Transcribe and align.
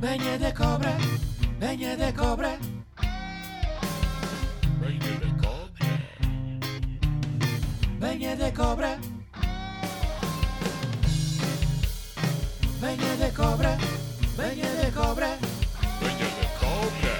Venha 0.00 0.38
da 0.38 0.52
cobra, 0.52 0.96
venha 1.58 1.96
da 1.96 2.12
cobra. 2.12 2.58
Venha 4.80 5.14
da 5.18 5.30
cobra. 5.42 5.88
Venha 7.98 8.36
da 8.36 8.52
cobra. 8.52 8.98
Venha 12.80 13.16
da 13.16 13.30
cobra, 13.32 13.76
venha 14.36 14.70
da 14.76 14.90
cobra. 14.92 15.38
Venha 16.00 16.28
da 16.38 16.48
cobra. 16.60 17.18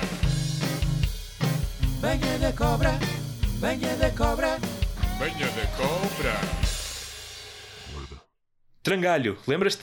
Venha 2.01 2.39
da 2.39 2.53
cobra, 2.53 2.99
venha 3.61 3.97
da 3.97 4.11
cobra. 4.11 4.59
Venha 5.19 5.47
da 5.51 5.67
cobra. 5.77 6.35
Trangalho, 8.85 9.37
lembras-te? 9.49 9.83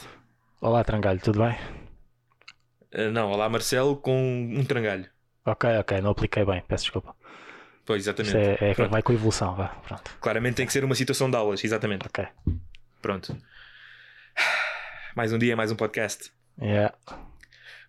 Olá, 0.62 0.84
Trangalho, 0.84 1.20
tudo 1.20 1.39
bem? 1.39 1.75
Ah, 2.96 3.12
não, 3.12 3.30
olá 3.30 3.50
Marcelo 3.50 3.98
com 3.98 4.50
um 4.58 4.64
trangalho. 4.64 5.06
Ok, 5.46 5.70
ok, 5.78 6.00
não 6.00 6.12
apliquei 6.12 6.46
bem, 6.46 6.64
peço 6.66 6.86
desculpa. 6.86 7.14
Pois, 7.86 8.04
exatamente. 8.04 8.36
é, 8.36 8.71
é 8.71 8.88
vai 8.88 9.04
com 9.04 9.14
evolução, 9.14 9.54
vá, 9.54 9.68
pronto. 9.68 10.18
Claramente 10.21 10.56
tem 10.56 10.66
que 10.66 10.71
ser 10.74 10.84
uma 10.84 10.96
situação 10.96 11.30
de 11.30 11.36
aulas, 11.36 11.64
exatamente. 11.64 12.08
Ok. 12.08 12.26
Pronto. 13.02 13.38
Mais 15.16 15.32
um 15.32 15.38
dia, 15.38 15.56
mais 15.56 15.71
um 15.71 15.76
podcast. 15.76 16.32
Yeah. 16.60 16.96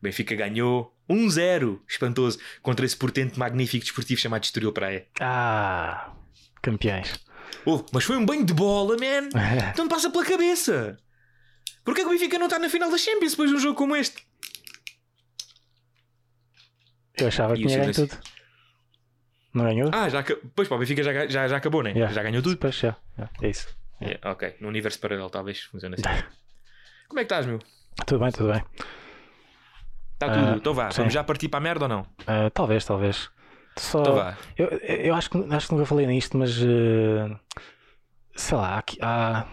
Benfica 0.03 0.35
ganhou 0.35 0.95
1-0, 1.09 1.81
espantoso, 1.89 2.39
contra 2.61 2.85
esse 2.85 2.97
portento 2.97 3.39
magnífico 3.39 3.85
desportivo 3.85 4.21
chamado 4.21 4.45
Estoril 4.45 4.73
Praia. 4.73 5.07
Ah, 5.21 6.13
campeões. 6.61 7.25
Oh, 7.65 7.83
mas 7.93 8.05
foi 8.05 8.17
um 8.17 8.27
banho 8.27 8.45
de 8.45 8.53
bola, 8.53 8.97
man! 8.97 9.29
Então 9.73 9.89
passa 9.89 10.11
pela 10.11 10.25
cabeça! 10.25 10.99
Porquê 11.85 12.03
que 12.03 12.09
o 12.09 12.11
Benfica 12.11 12.39
não 12.39 12.47
está 12.47 12.59
na 12.59 12.69
final 12.69 12.91
da 12.91 12.99
Champions 12.99 13.31
depois 13.31 13.49
de 13.49 13.57
um 13.57 13.61
jogo 13.61 13.77
como 13.77 13.95
este? 13.95 14.26
Eu 17.19 17.29
achava 17.29 17.55
que 17.55 17.63
E 17.63 17.67
tinha 17.67 17.79
ganho 17.81 17.95
tudo. 17.95 18.17
Não 19.55 19.65
ganhou? 19.65 19.91
Ah, 19.93 20.09
já, 20.09 20.23
pois 20.55 20.69
pá, 20.69 20.75
o 20.75 20.79
Benfica 20.79 21.03
já, 21.03 21.27
já, 21.27 21.49
já 21.49 21.57
acabou, 21.57 21.83
né? 21.83 21.91
Yeah. 21.91 22.13
Já 22.13 22.23
ganhou 22.23 22.43
tudo. 22.43 22.55
Depois 22.55 22.75
já. 22.75 22.97
yeah, 23.19 23.33
é 23.43 23.49
isso. 23.49 23.75
Yeah, 24.03 24.31
ok, 24.31 24.57
no 24.61 24.69
universo 24.69 25.01
paralelo 25.01 25.31
talvez 25.31 25.63
funcione 25.63 25.95
assim. 25.95 26.03
Como 27.09 27.19
é 27.21 27.23
que 27.25 27.27
estás, 27.33 27.47
meu? 27.47 27.59
Tudo 28.05 28.21
bem, 28.21 28.31
tudo 28.33 28.53
bem. 28.53 28.63
Está 30.15 30.31
tudo? 30.31 30.57
então 30.57 30.75
vá, 30.75 30.91
sim. 30.91 30.99
vamos 30.99 31.15
já 31.15 31.23
partir 31.25 31.49
para 31.49 31.59
a 31.59 31.63
merda 31.63 31.85
ou 31.85 31.89
não? 31.89 32.07
Ah, 32.27 32.51
talvez, 32.51 32.85
talvez. 32.85 33.31
Só. 33.79 34.01
Então 34.01 34.15
vá. 34.15 34.37
Eu, 34.57 34.67
eu 34.69 35.15
acho, 35.15 35.31
que, 35.31 35.39
acho 35.55 35.69
que 35.69 35.75
nunca 35.75 35.87
falei 35.87 36.07
nisto, 36.07 36.37
mas. 36.37 36.59
eh, 36.61 37.37
sei 38.35 38.59
lá, 38.59 38.79
aqui- 38.79 38.99
há, 39.01 39.47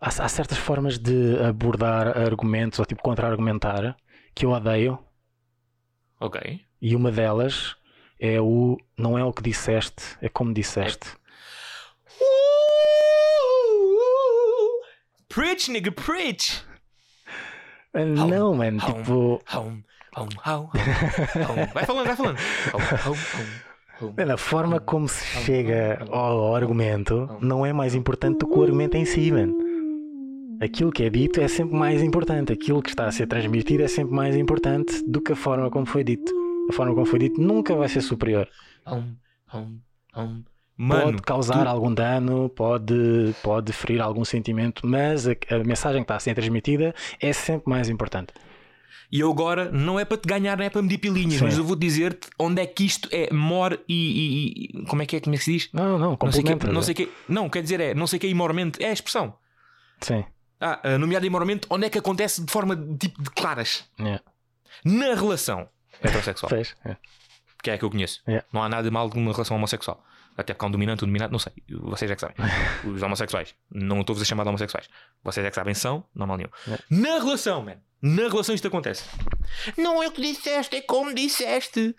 há, 0.00 0.06
há 0.08 0.28
certas 0.28 0.58
formas 0.58 0.98
de 0.98 1.38
abordar 1.44 2.16
argumentos 2.18 2.78
ou 2.78 2.84
tipo 2.86 3.02
contra-argumentar 3.02 3.96
que 4.34 4.46
eu 4.46 4.50
odeio. 4.50 4.98
Ok. 6.20 6.60
E 6.82 6.94
uma 6.94 7.10
delas 7.10 7.74
é 8.18 8.40
o 8.40 8.78
não 8.96 9.18
é 9.18 9.24
o 9.24 9.32
que 9.32 9.42
disseste, 9.42 10.02
é 10.20 10.28
como 10.28 10.52
disseste. 10.52 11.08
Preach, 15.28 15.70
nigga, 15.70 15.92
preach! 15.92 16.62
Ah, 17.94 18.04
Não, 18.04 18.54
mano, 18.54 18.78
tipo. 18.80 19.40
Home, 19.54 19.84
home, 20.16 20.34
home, 20.44 20.68
home. 21.48 21.66
Vai 21.72 21.84
falando, 21.86 22.06
vai 22.06 22.16
falando. 22.16 22.38
Home, 22.74 22.84
home, 22.84 23.00
home, 23.06 23.50
home. 24.02 24.14
mano, 24.16 24.32
a 24.34 24.36
forma 24.36 24.80
como 24.80 25.08
se 25.08 25.24
chega 25.44 26.04
ao 26.10 26.54
argumento 26.54 27.38
não 27.40 27.64
é 27.64 27.72
mais 27.72 27.94
importante 27.94 28.38
do 28.40 28.46
que 28.48 28.58
o 28.58 28.62
argumento 28.62 28.96
em 28.96 29.04
si, 29.04 29.30
mano. 29.32 29.69
Aquilo 30.60 30.92
que 30.92 31.04
é 31.04 31.10
dito 31.10 31.40
é 31.40 31.48
sempre 31.48 31.74
mais 31.76 32.02
importante. 32.02 32.52
Aquilo 32.52 32.82
que 32.82 32.90
está 32.90 33.06
a 33.06 33.12
ser 33.12 33.26
transmitido 33.26 33.82
é 33.82 33.88
sempre 33.88 34.14
mais 34.14 34.36
importante 34.36 35.02
do 35.08 35.20
que 35.20 35.32
a 35.32 35.36
forma 35.36 35.70
como 35.70 35.86
foi 35.86 36.04
dito. 36.04 36.32
A 36.68 36.72
forma 36.72 36.92
como 36.94 37.06
foi 37.06 37.18
dito 37.18 37.40
nunca 37.40 37.74
vai 37.74 37.88
ser 37.88 38.00
superior. 38.02 38.46
Home, 38.86 39.16
home, 39.52 39.80
home. 40.14 40.44
Mano, 40.76 41.02
pode 41.12 41.22
causar 41.22 41.62
tu- 41.64 41.68
algum 41.68 41.92
dano, 41.92 42.48
pode, 42.50 43.34
pode 43.42 43.72
ferir 43.72 44.00
algum 44.00 44.24
sentimento, 44.24 44.86
mas 44.86 45.26
a, 45.28 45.32
a 45.50 45.58
mensagem 45.64 46.00
que 46.02 46.04
está 46.04 46.16
a 46.16 46.20
ser 46.20 46.34
transmitida 46.34 46.94
é 47.20 47.32
sempre 47.32 47.68
mais 47.70 47.88
importante. 47.90 48.32
E 49.12 49.20
eu 49.20 49.30
agora 49.30 49.70
não 49.72 49.98
é 50.00 50.04
para 50.04 50.16
te 50.16 50.26
ganhar, 50.28 50.56
não 50.56 50.64
é 50.64 50.70
para 50.70 50.80
medir 50.80 50.98
pilinhas, 50.98 51.34
Sim. 51.38 51.44
mas 51.44 51.58
eu 51.58 51.64
vou 51.64 51.74
dizer-te 51.76 52.28
onde 52.38 52.62
é 52.62 52.66
que 52.66 52.84
isto 52.86 53.08
é 53.12 53.30
more 53.32 53.78
e, 53.88 53.94
e- 53.94 54.80
e- 54.80 54.86
Como 54.86 55.02
é 55.02 55.06
que 55.06 55.16
é? 55.16 55.20
Como 55.20 55.34
é 55.34 55.38
que 55.38 55.44
se 55.44 55.52
diz? 55.52 55.68
Não, 55.72 55.98
não, 55.98 56.16
Não 56.22 56.32
sei 56.32 56.42
que, 56.42 56.50
complementa. 56.50 56.72
não 56.72 56.82
sei 56.82 56.94
que, 56.94 57.08
não, 57.28 57.48
quer 57.50 57.62
dizer, 57.62 57.80
é, 57.80 57.92
não 57.94 58.06
sei 58.06 58.18
que 58.18 58.26
é 58.26 58.30
imoralmente, 58.30 58.82
é 58.82 58.88
a 58.90 58.92
expressão. 58.92 59.34
Sim. 60.00 60.24
Ah, 60.60 60.78
ah, 60.82 60.98
nomeado 60.98 61.24
imoralmente, 61.24 61.66
onde 61.70 61.86
é 61.86 61.90
que 61.90 61.98
acontece 61.98 62.44
de 62.44 62.52
forma 62.52 62.76
tipo 62.98 63.22
de 63.22 63.30
claras? 63.30 63.88
Yeah. 63.98 64.22
Na 64.84 65.14
relação 65.14 65.68
heterossexual, 66.02 66.50
Fez. 66.50 66.76
é. 66.84 66.96
que 67.62 67.70
é 67.70 67.74
a 67.74 67.78
que 67.78 67.84
eu 67.84 67.90
conheço. 67.90 68.20
Yeah. 68.28 68.46
Não 68.52 68.62
há 68.62 68.68
nada 68.68 68.82
de 68.82 68.90
mal 68.90 69.08
numa 69.08 69.32
relação 69.32 69.56
homossexual. 69.56 70.04
Até 70.36 70.54
porque 70.54 70.64
há 70.64 70.68
um 70.68 70.70
dominante, 70.70 71.04
um 71.04 71.06
dominado, 71.08 71.32
não 71.32 71.38
sei. 71.38 71.52
Vocês 71.68 72.10
é 72.10 72.14
que 72.14 72.20
sabem. 72.20 72.36
Os 72.84 73.02
homossexuais. 73.02 73.54
Não 73.70 74.00
estou-vos 74.00 74.22
a 74.22 74.24
chamar 74.24 74.42
de 74.44 74.48
homossexuais. 74.50 74.88
Vocês 75.24 75.44
é 75.44 75.48
que 75.50 75.54
sabem, 75.56 75.74
são, 75.74 76.04
não 76.14 76.24
há 76.24 76.26
mal 76.26 76.36
nenhum. 76.36 76.50
Yeah. 76.66 76.84
Na 76.90 77.18
relação, 77.24 77.62
man. 77.62 77.76
Na 78.02 78.28
relação 78.28 78.54
isto 78.54 78.66
acontece. 78.68 79.04
Não 79.76 80.02
é 80.02 80.08
o 80.08 80.12
que 80.12 80.22
disseste, 80.22 80.76
é 80.76 80.80
como 80.82 81.14
disseste. 81.14 81.94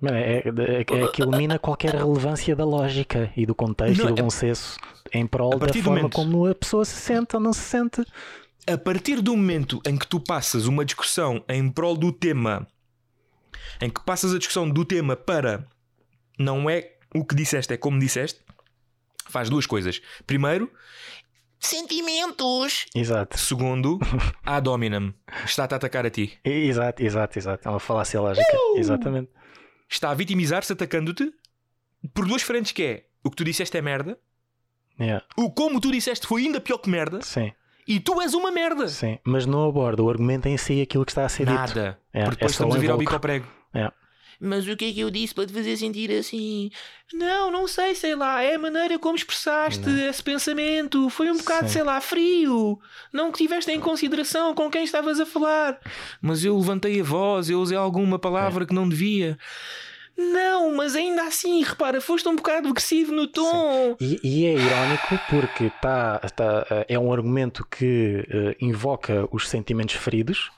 Mano, 0.00 0.16
é, 0.16 0.38
é, 0.38 0.80
é 0.80 0.84
que 0.84 1.22
elimina 1.22 1.58
qualquer 1.58 1.92
relevância 1.94 2.54
da 2.54 2.64
lógica 2.64 3.32
e 3.36 3.44
do 3.44 3.54
contexto 3.54 4.00
Não, 4.00 4.10
e 4.10 4.12
do 4.14 4.18
é- 4.20 4.22
bom 4.22 4.30
senso 4.30 4.78
em 5.12 5.26
prol 5.26 5.54
A 5.54 5.58
da 5.58 5.72
forma 5.72 5.90
momento- 5.90 6.14
como 6.14 6.46
a 6.46 6.54
pessoa 6.54 6.84
se 6.84 6.96
sente 7.00 7.34
ou 7.36 7.40
não 7.40 7.52
se 7.52 7.60
sente. 7.60 8.04
a 8.66 8.76
partir 8.78 9.20
do 9.22 9.36
momento 9.36 9.80
em 9.86 9.96
que 9.96 10.06
tu 10.06 10.20
passas 10.20 10.66
uma 10.66 10.84
discussão 10.84 11.42
em 11.48 11.70
prol 11.70 11.96
do 11.96 12.12
tema, 12.12 12.66
em 13.80 13.88
que 13.90 14.02
passas 14.04 14.34
a 14.34 14.38
discussão 14.38 14.68
do 14.68 14.84
tema 14.84 15.16
para 15.16 15.66
não 16.38 16.68
é 16.68 16.92
o 17.14 17.24
que 17.24 17.34
disseste, 17.34 17.72
é 17.72 17.76
como 17.76 17.98
disseste, 17.98 18.40
faz 19.28 19.48
duas 19.48 19.66
coisas. 19.66 20.00
Primeiro, 20.26 20.70
sentimentos. 21.58 22.86
Exato. 22.94 23.38
Segundo, 23.38 23.98
a 24.44 24.60
dominam. 24.60 25.12
Está-te 25.44 25.74
a 25.74 25.76
atacar 25.76 26.04
a 26.06 26.10
ti. 26.10 26.38
Exato, 26.44 27.02
exato, 27.02 27.38
exato. 27.38 27.68
É 27.68 27.70
uma 27.70 27.80
falácia 27.80 28.20
lógica. 28.20 28.46
Uh! 28.74 28.78
Exatamente. 28.78 29.30
Está 29.88 30.10
a 30.10 30.14
vitimizar-se 30.14 30.72
atacando-te 30.72 31.32
por 32.14 32.26
duas 32.26 32.42
frentes 32.42 32.72
que 32.72 32.82
é 32.82 33.04
o 33.24 33.30
que 33.30 33.36
tu 33.36 33.44
disseste 33.44 33.76
é 33.76 33.82
merda, 33.82 34.18
Yeah. 35.00 35.24
o 35.36 35.50
como 35.50 35.80
tu 35.80 35.92
disseste 35.92 36.26
foi 36.26 36.42
ainda 36.42 36.60
pior 36.60 36.78
que 36.78 36.90
merda 36.90 37.20
Sim, 37.22 37.52
e 37.86 38.00
tu 38.00 38.20
és 38.20 38.34
uma 38.34 38.50
merda. 38.50 38.88
sim. 38.88 39.18
Mas 39.24 39.46
não 39.46 39.68
aborda 39.68 40.02
o 40.02 40.10
argumento 40.10 40.46
em 40.46 40.56
si 40.56 40.80
aquilo 40.82 41.04
que 41.04 41.12
está 41.12 41.24
a 41.24 41.28
ser 41.28 41.46
dito. 41.46 41.54
Nada. 41.54 41.98
É, 42.12 42.24
Porque 42.24 42.36
depois 42.36 42.52
é 42.52 42.54
estamos 42.54 42.76
a 42.76 42.78
virar 42.78 42.94
o 42.94 42.98
bico 42.98 43.14
ao 43.14 43.20
prego. 43.20 43.46
É. 43.72 43.90
Mas 44.40 44.68
o 44.68 44.76
que 44.76 44.84
é 44.90 44.92
que 44.92 45.00
eu 45.00 45.10
disse 45.10 45.34
para 45.34 45.46
te 45.46 45.52
fazer 45.52 45.76
sentir 45.76 46.12
assim? 46.12 46.70
Não, 47.12 47.50
não 47.50 47.66
sei, 47.66 47.94
sei 47.94 48.14
lá. 48.14 48.40
É 48.42 48.54
a 48.54 48.58
maneira 48.58 48.96
como 48.98 49.16
expressaste 49.16 49.88
esse 50.08 50.22
pensamento. 50.22 51.08
Foi 51.10 51.28
um 51.30 51.36
bocado, 51.38 51.66
Sim. 51.66 51.72
sei 51.72 51.82
lá, 51.82 52.00
frio. 52.00 52.78
Não 53.12 53.32
que 53.32 53.38
tiveste 53.38 53.70
em 53.72 53.80
consideração 53.80 54.54
com 54.54 54.70
quem 54.70 54.84
estavas 54.84 55.18
a 55.18 55.26
falar. 55.26 55.80
Mas 56.20 56.44
eu 56.44 56.56
levantei 56.56 57.00
a 57.00 57.04
voz, 57.04 57.50
eu 57.50 57.60
usei 57.60 57.76
alguma 57.76 58.16
palavra 58.18 58.64
que 58.64 58.74
não 58.74 58.88
devia. 58.88 59.36
Não, 60.18 60.74
mas 60.74 60.96
ainda 60.96 61.22
assim, 61.22 61.62
repara, 61.62 62.00
foste 62.00 62.28
um 62.28 62.34
bocado 62.34 62.68
agressivo 62.68 63.12
no 63.12 63.28
tom. 63.28 63.96
E, 64.00 64.18
e 64.24 64.46
é 64.46 64.54
irónico 64.54 65.16
porque 65.30 65.70
tá, 65.80 66.18
tá, 66.34 66.66
eh, 66.70 66.86
é 66.88 66.98
um 66.98 67.12
argumento 67.12 67.64
que 67.64 68.26
eh, 68.28 68.56
invoca 68.60 69.28
os 69.30 69.48
sentimentos 69.48 69.94
feridos, 69.94 70.50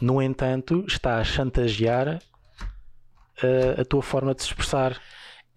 no 0.00 0.20
entanto, 0.20 0.84
está 0.88 1.18
a 1.18 1.24
chantagear 1.24 2.18
eh, 3.42 3.76
a 3.80 3.84
tua 3.84 4.02
forma 4.02 4.34
de 4.34 4.42
se 4.42 4.48
expressar. 4.48 5.00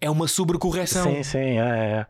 É 0.00 0.08
uma 0.08 0.28
sobrecorreção. 0.28 1.02
Sim, 1.12 1.22
sim, 1.24 1.58
é, 1.58 1.60
é. 1.60 2.06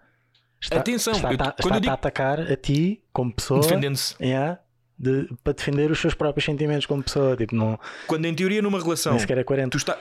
Está, 0.61 0.77
Atenção, 0.77 1.15
está, 1.15 1.29
eu- 1.29 1.33
está, 1.33 1.45
eu 1.47 1.55
está 1.69 1.79
digo- 1.79 1.91
a 1.91 1.95
atacar 1.95 2.41
a 2.41 2.55
ti 2.57 3.03
como 3.15 3.33
pessoa 3.33 3.61
Defendendo-se. 3.63 4.15
é, 4.23 4.59
de- 4.99 5.27
para 5.43 5.55
defender 5.55 5.91
os 5.91 5.99
seus 5.99 6.13
próprios 6.13 6.45
sentimentos 6.45 6.85
como 6.85 7.03
pessoa. 7.03 7.35
Tipo, 7.35 7.55
não, 7.57 7.81
Quando 8.07 8.27
em 8.27 8.35
teoria 8.35 8.61
numa 8.61 8.79
relação. 8.79 9.13
nem 9.13 9.21
sequer 9.21 9.39
é 9.39 9.43
coerente. 9.45 9.71
tu 9.71 9.79
está... 9.79 9.97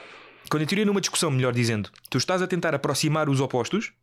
Quando 0.49 0.63
em 0.63 0.65
teoria 0.65 0.85
numa 0.85 1.01
discussão, 1.01 1.29
melhor 1.29 1.53
dizendo, 1.53 1.89
tu 2.09 2.17
estás 2.17 2.41
a 2.41 2.47
tentar 2.47 2.73
aproximar 2.73 3.29
os 3.29 3.39
opostos 3.39 3.93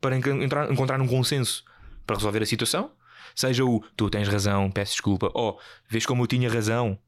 para 0.00 0.16
entrar- 0.16 0.70
encontrar 0.70 1.00
um 1.00 1.06
consenso 1.06 1.64
para 2.06 2.16
resolver 2.16 2.42
a 2.42 2.46
situação, 2.46 2.90
seja 3.34 3.64
o 3.64 3.82
tu 3.96 4.08
tens 4.10 4.28
razão, 4.28 4.70
peço 4.70 4.92
desculpa, 4.92 5.30
ou 5.34 5.58
vês 5.88 6.06
como 6.06 6.22
eu 6.22 6.26
tinha 6.26 6.50
razão, 6.50 6.98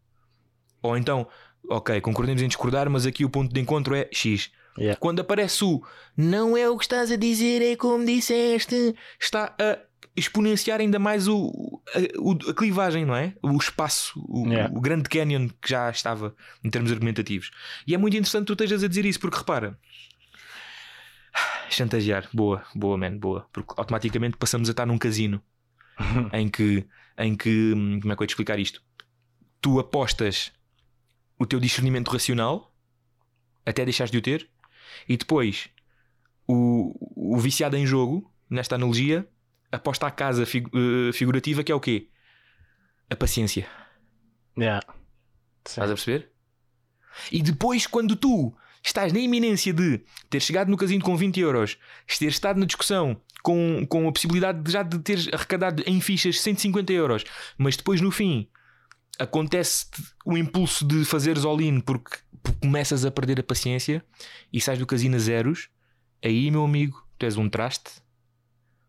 ou 0.82 0.96
então, 0.96 1.26
ok, 1.68 2.00
concordemos 2.00 2.42
em 2.42 2.48
discordar, 2.48 2.88
mas 2.88 3.06
aqui 3.06 3.24
o 3.24 3.30
ponto 3.30 3.52
de 3.52 3.60
encontro 3.60 3.94
é 3.94 4.08
X. 4.12 4.50
Yeah. 4.78 4.98
Quando 5.00 5.20
aparece 5.20 5.64
o 5.64 5.82
não 6.16 6.54
é 6.56 6.68
o 6.68 6.76
que 6.76 6.84
estás 6.84 7.10
a 7.10 7.16
dizer, 7.16 7.62
é 7.62 7.76
como 7.76 8.04
disseste, 8.04 8.94
está 9.18 9.54
a 9.58 9.78
exponenciar 10.16 10.80
ainda 10.80 10.98
mais 10.98 11.28
o, 11.28 11.80
a, 11.94 12.50
a 12.50 12.54
clivagem, 12.54 13.04
não 13.04 13.14
é? 13.14 13.34
O 13.42 13.56
espaço, 13.56 14.18
o, 14.28 14.46
Yeah. 14.46 14.72
o 14.74 14.80
grande 14.80 15.08
canyon 15.08 15.48
que 15.60 15.68
já 15.70 15.90
estava 15.90 16.34
em 16.64 16.70
termos 16.70 16.90
argumentativos. 16.90 17.50
E 17.86 17.94
é 17.94 17.98
muito 17.98 18.16
interessante 18.16 18.46
tu 18.46 18.52
estejas 18.52 18.82
a 18.82 18.88
dizer 18.88 19.04
isso, 19.04 19.20
porque 19.20 19.38
repara. 19.38 19.78
Chantagear, 21.68 22.28
boa, 22.32 22.64
boa, 22.74 22.96
man, 22.96 23.18
boa. 23.18 23.46
Porque 23.52 23.74
automaticamente 23.76 24.36
passamos 24.36 24.68
a 24.68 24.72
estar 24.72 24.86
num 24.86 24.98
casino 24.98 25.42
em 26.32 26.48
que, 26.48 26.86
em 27.18 27.36
que, 27.36 27.72
hum, 27.74 28.00
como 28.00 28.12
é 28.12 28.16
que 28.16 28.22
eu 28.22 28.24
ia 28.24 28.28
te 28.28 28.30
explicar 28.30 28.58
isto? 28.58 28.86
tu 29.66 29.80
apostas 29.80 30.52
o 31.36 31.44
teu 31.44 31.58
discernimento 31.58 32.08
racional 32.08 32.72
até 33.64 33.84
deixares 33.84 34.12
de 34.12 34.18
o 34.18 34.22
ter, 34.22 34.48
e 35.08 35.16
depois 35.16 35.68
o, 36.46 36.94
o 37.34 37.36
viciado 37.38 37.76
em 37.76 37.84
jogo, 37.84 38.32
nesta 38.48 38.76
analogia, 38.76 39.28
aposta 39.72 40.06
à 40.06 40.10
casa 40.10 40.46
figu- 40.46 40.70
eh, 40.74 41.12
figurativa 41.12 41.62
que 41.64 41.72
é 41.72 41.74
o 41.74 41.80
quê? 41.80 42.08
A 43.10 43.16
paciência. 43.16 43.66
Yeah. 44.58 44.84
Estás 45.66 45.90
a 45.90 45.94
perceber? 45.94 46.30
E 47.30 47.42
depois, 47.42 47.86
quando 47.86 48.14
tu 48.16 48.54
estás 48.82 49.12
na 49.12 49.18
iminência 49.18 49.72
de 49.72 50.02
ter 50.30 50.40
chegado 50.40 50.68
no 50.70 50.76
casino 50.76 51.02
com 51.04 51.16
20 51.16 51.40
euros, 51.40 51.78
ter 52.18 52.26
estado 52.26 52.58
na 52.60 52.66
discussão 52.66 53.20
com, 53.42 53.84
com 53.88 54.08
a 54.08 54.12
possibilidade 54.12 54.62
de 54.62 54.70
já 54.72 54.82
de 54.82 54.98
teres 55.00 55.28
arrecadado 55.32 55.82
em 55.86 56.00
fichas 56.00 56.40
150 56.40 56.92
euros, 56.92 57.24
mas 57.58 57.76
depois 57.76 58.00
no 58.00 58.10
fim 58.10 58.48
acontece 59.18 59.86
o 60.24 60.36
impulso 60.36 60.86
de 60.86 61.04
fazeres 61.04 61.44
all-in 61.44 61.80
porque, 61.80 62.18
porque 62.42 62.58
começas 62.60 63.04
a 63.04 63.10
perder 63.10 63.40
a 63.40 63.42
paciência 63.42 64.04
e 64.52 64.60
sais 64.60 64.78
do 64.78 64.86
casino 64.86 65.16
a 65.16 65.18
zeros, 65.18 65.68
aí, 66.22 66.50
meu 66.50 66.64
amigo, 66.64 67.02
tu 67.18 67.24
és 67.24 67.36
um 67.36 67.48
traste, 67.48 67.90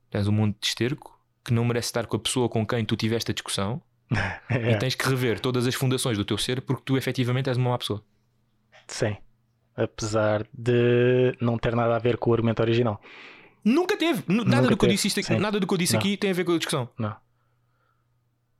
tu 0.09 0.17
és 0.17 0.27
um 0.27 0.31
monte 0.31 0.57
de 0.59 0.67
esterco 0.67 1.19
que 1.43 1.53
não 1.53 1.63
merece 1.65 1.87
estar 1.87 2.05
com 2.07 2.15
a 2.17 2.19
pessoa 2.19 2.49
com 2.49 2.65
quem 2.65 2.83
tu 2.85 2.95
tiveste 2.95 3.31
a 3.31 3.33
discussão 3.33 3.81
e 4.49 4.53
Yeah. 4.53 4.77
tens 4.79 4.95
que 4.95 5.07
rever 5.07 5.39
todas 5.39 5.67
as 5.67 5.75
fundações 5.75 6.17
do 6.17 6.25
teu 6.25 6.37
ser 6.37 6.61
porque 6.61 6.83
tu 6.85 6.97
efetivamente 6.97 7.49
és 7.49 7.57
uma 7.57 7.71
má 7.71 7.77
pessoa. 7.77 8.03
Sim. 8.87 9.17
Apesar 9.75 10.45
de 10.53 11.35
não 11.39 11.57
ter 11.57 11.75
nada 11.75 11.95
a 11.95 11.99
ver 11.99 12.17
com 12.17 12.31
o 12.31 12.33
argumento 12.33 12.61
original. 12.61 12.99
Nunca 13.63 13.97
teve. 13.97 14.23
Nada 14.27 14.43
Nunca 14.43 14.61
do 14.61 14.67
que 14.67 14.73
eu 14.73 14.77
teve, 14.77 14.93
disse, 14.93 15.07
isto 15.09 15.19
aqui, 15.19 15.27
sim. 15.33 15.39
nada 15.39 15.59
do 15.59 15.67
que 15.67 15.73
eu 15.73 15.77
disse 15.77 15.93
Não. 15.93 15.99
aqui 15.99 16.15
tem 16.17 16.31
a 16.31 16.33
ver 16.33 16.45
com 16.45 16.53
a 16.53 16.57
discussão. 16.57 16.89
Não. 16.97 17.15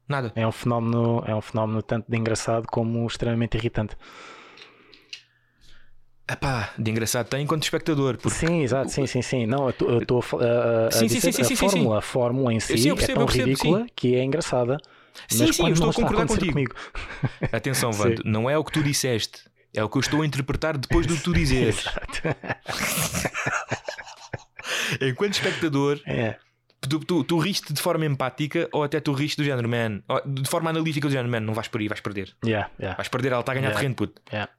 Nada. 0.07 0.31
É 0.35 0.45
um 0.47 0.51
fenómeno, 0.51 1.23
é 1.25 1.33
um 1.35 1.41
fenómeno 1.41 1.81
tanto 1.81 2.09
de 2.09 2.17
engraçado 2.17 2.67
como 2.67 3.05
extremamente 3.07 3.57
irritante. 3.57 3.95
Epá, 6.29 6.71
de 6.77 6.91
engraçado 6.91 7.27
tem 7.27 7.43
enquanto 7.43 7.63
espectador. 7.63 8.17
Porque 8.17 8.37
Sim, 8.37 8.61
exato, 8.61 8.91
sim, 8.91 9.07
sim, 9.07 9.21
sim. 9.21 9.45
Não, 9.45 9.69
eu 9.79 9.99
estou 10.01 10.19
a, 10.21 10.43
a, 10.43 10.87
a 10.87 10.91
Sim, 10.91 11.07
sim, 11.07 11.19
sim, 11.31 11.41
a 11.41 11.55
fórmula, 11.57 11.97
a 11.99 12.01
fórmula 12.01 12.53
em 12.53 12.59
si 12.59 12.77
sim, 12.77 12.93
percebo, 12.93 13.01
é 13.11 13.15
tão 13.15 13.25
percebo, 13.25 13.45
ridícula 13.47 13.87
que 13.95 14.15
é 14.15 14.23
engraçada. 14.23 14.77
Sim, 15.29 15.51
sim, 15.51 15.67
eu 15.67 15.73
estou 15.73 15.89
a 15.89 15.93
concordar 15.93 16.23
acontecer 16.23 16.39
contigo. 16.51 16.53
comigo. 16.53 16.75
Atenção. 17.51 17.91
Vando, 17.91 18.21
não 18.25 18.49
é 18.49 18.57
o 18.57 18.63
que 18.63 18.71
tu 18.71 18.83
disseste. 18.83 19.41
É 19.73 19.83
o 19.83 19.89
que 19.89 19.97
eu 19.97 20.01
estou 20.01 20.21
a 20.21 20.25
interpretar 20.25 20.77
depois 20.77 21.05
do 21.07 21.15
que 21.15 21.23
tu 21.23 21.33
dizeres. 21.33 21.79
Exato. 21.85 22.21
Enquanto 25.01 25.33
espectador, 25.33 25.99
É, 26.05 26.35
tu, 26.81 26.99
tu, 26.99 27.23
tu 27.23 27.37
riste 27.37 27.73
de 27.73 27.81
forma 27.81 28.05
empática 28.05 28.67
ou 28.71 28.83
até 28.83 28.99
tu 28.99 29.11
riste 29.13 29.37
do 29.37 29.43
género, 29.43 29.67
man. 29.69 30.01
De 30.25 30.49
forma 30.49 30.69
analítica 30.69 31.07
do 31.07 31.11
género, 31.11 31.29
man, 31.29 31.39
não 31.41 31.53
vais 31.53 31.67
por 31.67 31.79
aí, 31.81 31.87
vais 31.87 32.01
perder. 32.01 32.35
yeah, 32.45 32.69
yeah, 32.79 32.95
Vais 32.97 33.07
perder, 33.07 33.31
ela 33.31 33.39
está 33.41 33.51
a 33.51 33.55
ganhar 33.55 33.67
Yeah. 33.67 33.79
terreno, 33.79 33.95
puto. 33.95 34.21
yeah. 34.31 34.51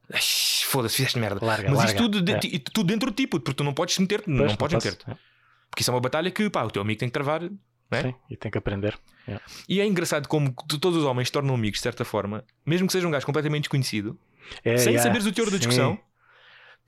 Foda-se, 0.69 0.97
fizeste 0.97 1.19
merda. 1.19 1.45
Larga, 1.45 1.69
Mas 1.71 1.79
larga. 1.79 1.93
isto 1.93 2.03
tudo, 2.03 2.21
de- 2.23 2.33
É. 2.57 2.59
tudo 2.73 2.87
dentro 2.87 3.11
de 3.11 3.17
ti, 3.17 3.27
puto, 3.27 3.43
porque 3.45 3.57
tu 3.57 3.65
não 3.65 3.73
podes 3.73 3.99
meter-te, 3.99 4.29
não 4.29 4.55
podes 4.57 4.75
meter-te. 4.75 5.05
Porque 5.71 5.81
isso 5.83 5.91
é 5.91 5.95
uma 5.95 6.01
batalha 6.01 6.31
que, 6.31 6.49
pá, 6.51 6.63
o 6.65 6.71
teu 6.71 6.83
amigo 6.83 6.99
tem 6.99 7.09
que 7.09 7.13
travar. 7.13 7.43
É? 7.91 8.03
Sim, 8.03 8.15
e 8.29 8.37
tem 8.37 8.51
que 8.51 8.59
aprender. 8.59 8.99
Yeah. 9.27 9.45
E 9.67 9.81
é 9.81 9.87
engraçado 9.87 10.29
como 10.29 10.53
todos 10.79 10.99
os 10.99 11.05
homens 11.05 11.29
se 11.29 11.33
tornam 11.33 11.55
amigos, 11.55 11.79
de 11.79 11.83
certa 11.83 12.05
forma, 12.05 12.45
mesmo 12.67 12.87
que 12.87 12.93
seja 12.93 13.07
um 13.09 13.11
gajo 13.11 13.25
completamente 13.25 13.63
desconhecido, 13.63 14.19
É, 14.63 14.77
sem 14.77 14.99
saberes 14.99 15.27
o 15.27 15.33
teor 15.33 15.47
da 15.47 15.53
sim, 15.53 15.59
discussão. 15.59 15.99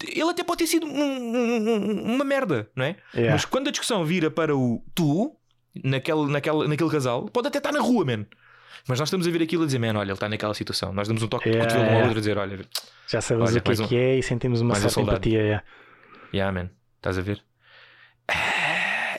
Ele 0.06 0.30
até 0.30 0.44
pode 0.44 0.58
ter 0.58 0.66
sido 0.66 0.86
um- 0.86 0.90
um- 0.90 1.68
um- 1.70 2.14
uma 2.16 2.24
merda, 2.24 2.70
não 2.76 2.84
é? 2.84 2.96
Mas 3.30 3.44
quando 3.46 3.68
a 3.68 3.70
discussão 3.70 4.04
vira 4.04 4.30
para 4.30 4.54
o 4.54 4.82
tu, 4.94 5.34
naquele, 5.82 6.26
naquele, 6.30 6.68
naquele 6.68 6.90
casal, 6.90 7.24
pode 7.26 7.48
até 7.48 7.58
estar 7.58 7.72
na 7.72 7.80
rua, 7.80 8.04
man. 8.04 8.26
Mas 8.88 8.98
nós 8.98 9.08
estamos 9.08 9.26
a 9.26 9.30
ver 9.30 9.42
aquilo 9.42 9.62
a 9.62 9.66
dizer, 9.66 9.78
man, 9.78 9.88
olha, 9.98 10.06
ele 10.06 10.12
está 10.12 10.28
naquela 10.28 10.54
situação. 10.54 10.92
Nós 10.92 11.06
damos 11.08 11.22
um 11.22 11.28
toque 11.28 11.48
Yeah, 11.48 11.66
de 11.68 11.74
cotovelo 11.74 11.84
um 11.84 11.86
ao 11.88 11.92
yeah. 11.94 12.06
outro 12.08 12.18
a 12.18 12.20
dizer, 12.20 12.38
olha, 12.38 12.60
Já 13.08 13.20
sabemos 13.20 13.50
Olha, 13.50 13.58
o 13.58 13.62
que 13.62 13.70
é 13.70 13.84
um- 13.84 13.88
que 13.88 13.96
é 13.96 14.18
e 14.18 14.22
sentimos 14.22 14.60
uma 14.60 14.72
um 14.72 14.76
certa 14.76 15.00
empatia. 15.00 15.38
yeah. 15.40 15.64
yeah, 16.32 16.52
man, 16.52 16.70
estás 16.98 17.18
a 17.18 17.22
ver? 17.22 17.42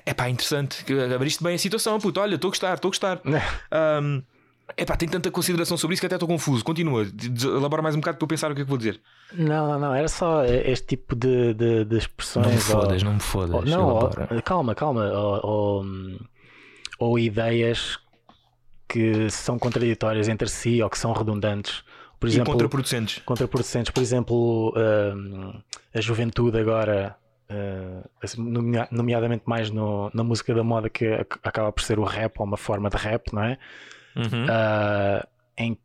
É 0.05 0.13
pá, 0.13 0.29
interessante. 0.29 0.83
Abriste 1.13 1.43
bem 1.43 1.55
a 1.55 1.59
situação, 1.59 1.99
puto. 1.99 2.19
Olha, 2.19 2.35
estou 2.35 2.47
a 2.49 2.51
gostar, 2.51 2.73
estou 2.75 2.89
a 2.89 2.91
gostar. 2.91 3.21
Um, 4.01 4.23
epá, 4.77 4.95
tem 4.95 5.07
tanta 5.09 5.29
consideração 5.29 5.75
sobre 5.77 5.93
isso 5.95 6.01
que 6.01 6.05
até 6.05 6.15
estou 6.15 6.27
confuso. 6.27 6.63
Continua, 6.63 7.05
elabora 7.43 7.81
mais 7.81 7.93
um 7.95 7.99
bocado 7.99 8.17
para 8.17 8.23
eu 8.23 8.27
pensar 8.27 8.51
o 8.51 8.55
que 8.55 8.61
é 8.61 8.63
que 8.63 8.69
vou 8.69 8.77
dizer. 8.77 9.01
Não, 9.33 9.67
não, 9.67 9.79
não, 9.79 9.93
era 9.93 10.07
só 10.07 10.43
este 10.45 10.87
tipo 10.87 11.15
de, 11.15 11.53
de, 11.53 11.85
de 11.85 11.97
expressões. 11.97 12.45
Não 12.45 12.51
me 12.53 12.57
ou- 12.57 12.61
fodas, 12.61 13.03
não 13.03 13.13
me 13.13 13.19
fodas. 13.19 13.53
ou- 13.55 13.65
não, 13.65 13.87
ou- 13.89 14.41
calma, 14.43 14.73
calma. 14.73 15.05
Ou, 15.11 15.39
ou, 15.45 15.85
ou 16.99 17.19
ideias 17.19 17.97
que 18.91 19.29
são 19.29 19.57
contraditórias 19.57 20.27
entre 20.27 20.49
si 20.49 20.81
ou 20.83 20.89
que 20.89 20.97
são 20.97 21.13
redundantes. 21.13 21.83
Por 22.19 22.27
e 22.27 22.33
exemplo, 22.33 22.51
contraproducentes. 22.53 23.21
contraproducentes, 23.25 23.91
por 23.91 24.01
exemplo, 24.03 24.73
hum, 25.15 25.53
a 25.93 26.01
juventude 26.01 26.57
agora, 26.59 27.15
uh, 27.49 28.41
nomea- 28.41 28.87
nomeadamente 28.91 29.43
mais 29.45 29.71
no- 29.71 30.11
na 30.13 30.23
música 30.23 30.53
da 30.53 30.63
moda, 30.63 30.89
que 30.89 31.07
ac- 31.07 31.39
acaba 31.43 31.71
por 31.71 31.81
ser 31.81 31.97
o 31.99 32.03
rap 32.03 32.37
ou 32.39 32.45
uma 32.45 32.57
forma 32.57 32.89
de 32.89 32.97
rap, 32.97 33.33
não 33.33 33.43
é? 33.43 33.57
Uhum. 34.15 34.45
Ah, 34.49 35.25
em 35.57 35.77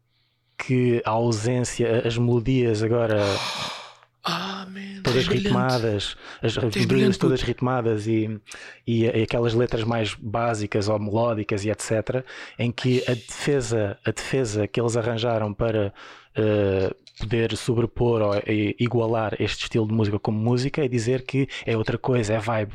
que 0.59 1.01
a 1.05 1.11
ausência, 1.11 2.03
as 2.07 2.19
melodias 2.19 2.83
agora 2.83 3.17
Ah, 4.29 4.67
man, 4.69 5.03
todas 5.05 5.25
brilhante. 5.27 5.45
ritmadas, 5.49 6.17
as, 6.43 6.57
as 6.57 6.57
brilhante, 6.57 6.79
melodias 6.89 7.17
puto. 7.17 7.27
todas 7.29 7.43
ritmadas 7.43 8.07
e, 8.09 8.41
e, 8.87 9.05
e 9.05 9.23
aquelas 9.23 9.55
letras 9.55 9.85
mais 9.85 10.15
básicas 10.15 10.89
ou 10.89 10.99
melódicas 10.99 11.65
e 11.65 11.71
etc. 11.71 12.25
Em 12.59 12.73
que 12.73 13.03
a 13.09 13.15
defesa, 13.15 13.97
a 14.05 14.11
defesa 14.11 14.67
que 14.67 14.81
eles 14.81 14.97
arranjaram 14.97 15.55
para 15.55 15.95
eh, 16.35 16.93
poder 17.21 17.57
sobrepor 17.57 18.21
ou 18.21 18.35
igualar 18.79 19.37
este 19.41 19.63
estilo 19.65 19.87
de 19.87 19.95
música 19.95 20.19
como 20.19 20.39
música 20.39 20.85
é 20.85 20.89
dizer 20.89 21.23
que 21.25 21.49
é 21.65 21.77
outra 21.77 21.97
coisa, 21.97 22.35
é 22.35 22.39
vibe. 22.41 22.75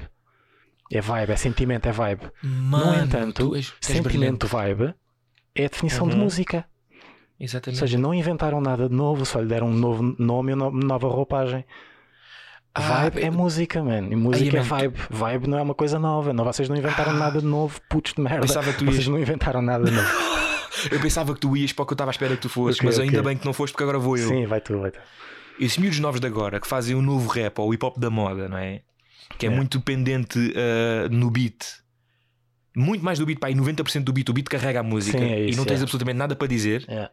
É 0.94 1.00
vibe, 1.02 1.32
é 1.32 1.36
sentimento, 1.36 1.88
é 1.88 1.92
vibe. 1.92 2.24
no 2.44 2.50
Mano, 2.70 3.04
entanto, 3.06 3.50
tu 3.50 3.56
és- 3.56 3.68
és 3.72 3.78
sentimento 3.82 4.48
vibe 4.48 4.94
é 5.56 5.66
a 5.66 5.70
definição 5.70 6.08
de 6.08 6.16
Uhum. 6.16 6.22
Música. 7.42 7.58
Ou 7.58 7.60
Exatamente. 7.72 7.80
seja, 7.80 7.98
não 7.98 8.14
inventaram 8.14 8.62
nada 8.62 8.88
de 8.90 8.96
novo, 8.96 9.26
só 9.26 9.40
lhe 9.40 9.48
deram 9.48 9.68
um 9.68 9.74
novo 9.74 10.16
nome 10.20 10.52
e 10.52 10.56
uma 10.56 10.70
nova 10.72 11.08
roupagem. 11.08 11.66
Ah, 12.74 13.10
Vibe 13.10 13.22
é 13.24 13.30
música, 13.30 13.84
man. 13.84 14.08
E 14.10 14.16
música 14.16 14.58
é 14.58 14.62
vibe. 14.62 14.96
Vibe 15.10 15.48
não 15.50 15.58
é 15.58 15.62
uma 15.62 15.76
coisa 15.76 16.00
nova. 16.00 16.32
Não, 16.32 16.46
vocês 16.46 16.70
não 16.70 16.76
inventaram 16.78 17.14
nada 17.14 17.40
de 17.40 17.46
novo, 17.46 17.82
putos 17.90 18.14
de 18.14 18.22
merda. 18.22 18.42
Pensava 18.48 18.72
que 18.72 18.80
tu 18.80 18.86
Vocês 18.86 19.00
ias- 19.00 19.08
não 19.08 19.20
inventaram 19.20 19.62
nada 19.62 19.84
de 19.84 19.92
novo. 19.92 20.08
Eu 20.90 21.00
pensava 21.02 21.34
que 21.34 21.40
tu 21.42 21.56
ias 21.58 21.74
para 21.74 21.84
o 21.84 21.86
que 21.86 21.92
eu 21.92 21.96
estava 21.96 22.10
à 22.10 22.14
espera 22.14 22.34
que 22.36 22.42
tu 22.42 22.50
fosses, 22.50 22.78
Ok, 22.78 22.86
mas 22.90 22.98
ainda 22.98 23.20
ok. 23.20 23.24
bem 23.30 23.38
que 23.38 23.46
não 23.46 23.52
foste 23.54 23.74
porque 23.74 23.84
agora 23.84 24.00
vou 24.00 24.18
eu. 24.18 24.28
Sim, 24.30 24.46
vai 24.46 24.62
tu, 24.62 24.80
vai 24.80 24.90
tu. 24.90 25.00
Esses 25.60 25.78
miúdos 25.78 26.00
novos 26.00 26.22
de 26.22 26.26
agora 26.26 26.62
que 26.62 26.68
fazem 26.68 26.96
o 26.96 27.02
novo 27.02 27.28
rap 27.30 27.60
ou 27.60 27.68
o 27.70 27.74
hip 27.74 27.86
hop 27.86 27.98
da 28.00 28.10
moda, 28.10 28.48
não 28.48 28.58
é? 28.58 28.82
Que 29.38 29.48
é, 29.48 29.50
É. 29.50 29.52
muito 29.54 29.78
dependente 29.80 30.40
ah, 30.56 31.10
no 31.12 31.30
beat. 31.30 31.66
Muito 32.76 33.04
mais 33.04 33.20
do 33.20 33.26
beat, 33.26 33.38
pá, 33.38 33.50
e 33.52 33.54
90% 33.54 34.04
do 34.06 34.14
beat, 34.14 34.30
o 34.30 34.34
beat 34.34 34.48
carrega 34.48 34.80
a 34.80 34.84
música 34.84 35.20
Sim, 35.20 35.26
é 35.26 35.42
e 35.42 35.50
isso, 35.50 35.58
não 35.60 35.66
tens 35.66 35.82
é. 35.82 35.84
absolutamente 35.84 36.18
nada 36.18 36.36
para 36.38 36.48
dizer. 36.48 36.86
É. 36.88 37.10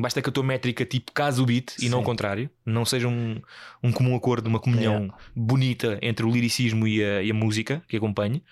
Basta 0.00 0.22
que 0.22 0.28
a 0.28 0.32
tua 0.32 0.44
métrica 0.44 0.84
tipo 0.84 1.12
case 1.12 1.40
o 1.40 1.46
beat 1.46 1.76
e 1.78 1.88
não 1.88 1.98
o 1.98 2.00
Sim. 2.00 2.06
contrário. 2.06 2.50
Não 2.64 2.84
seja 2.84 3.08
um, 3.08 3.40
um 3.82 3.92
comum 3.92 4.16
acordo, 4.16 4.46
uma 4.46 4.58
comunhão 4.60 5.12
bonita 5.34 5.98
entre 6.00 6.24
o 6.24 6.30
liricismo 6.30 6.86
e 6.86 7.04
a, 7.04 7.22
e 7.22 7.30
a 7.30 7.34
música 7.34 7.82
que 7.88 7.96
acompanhe. 7.96 8.42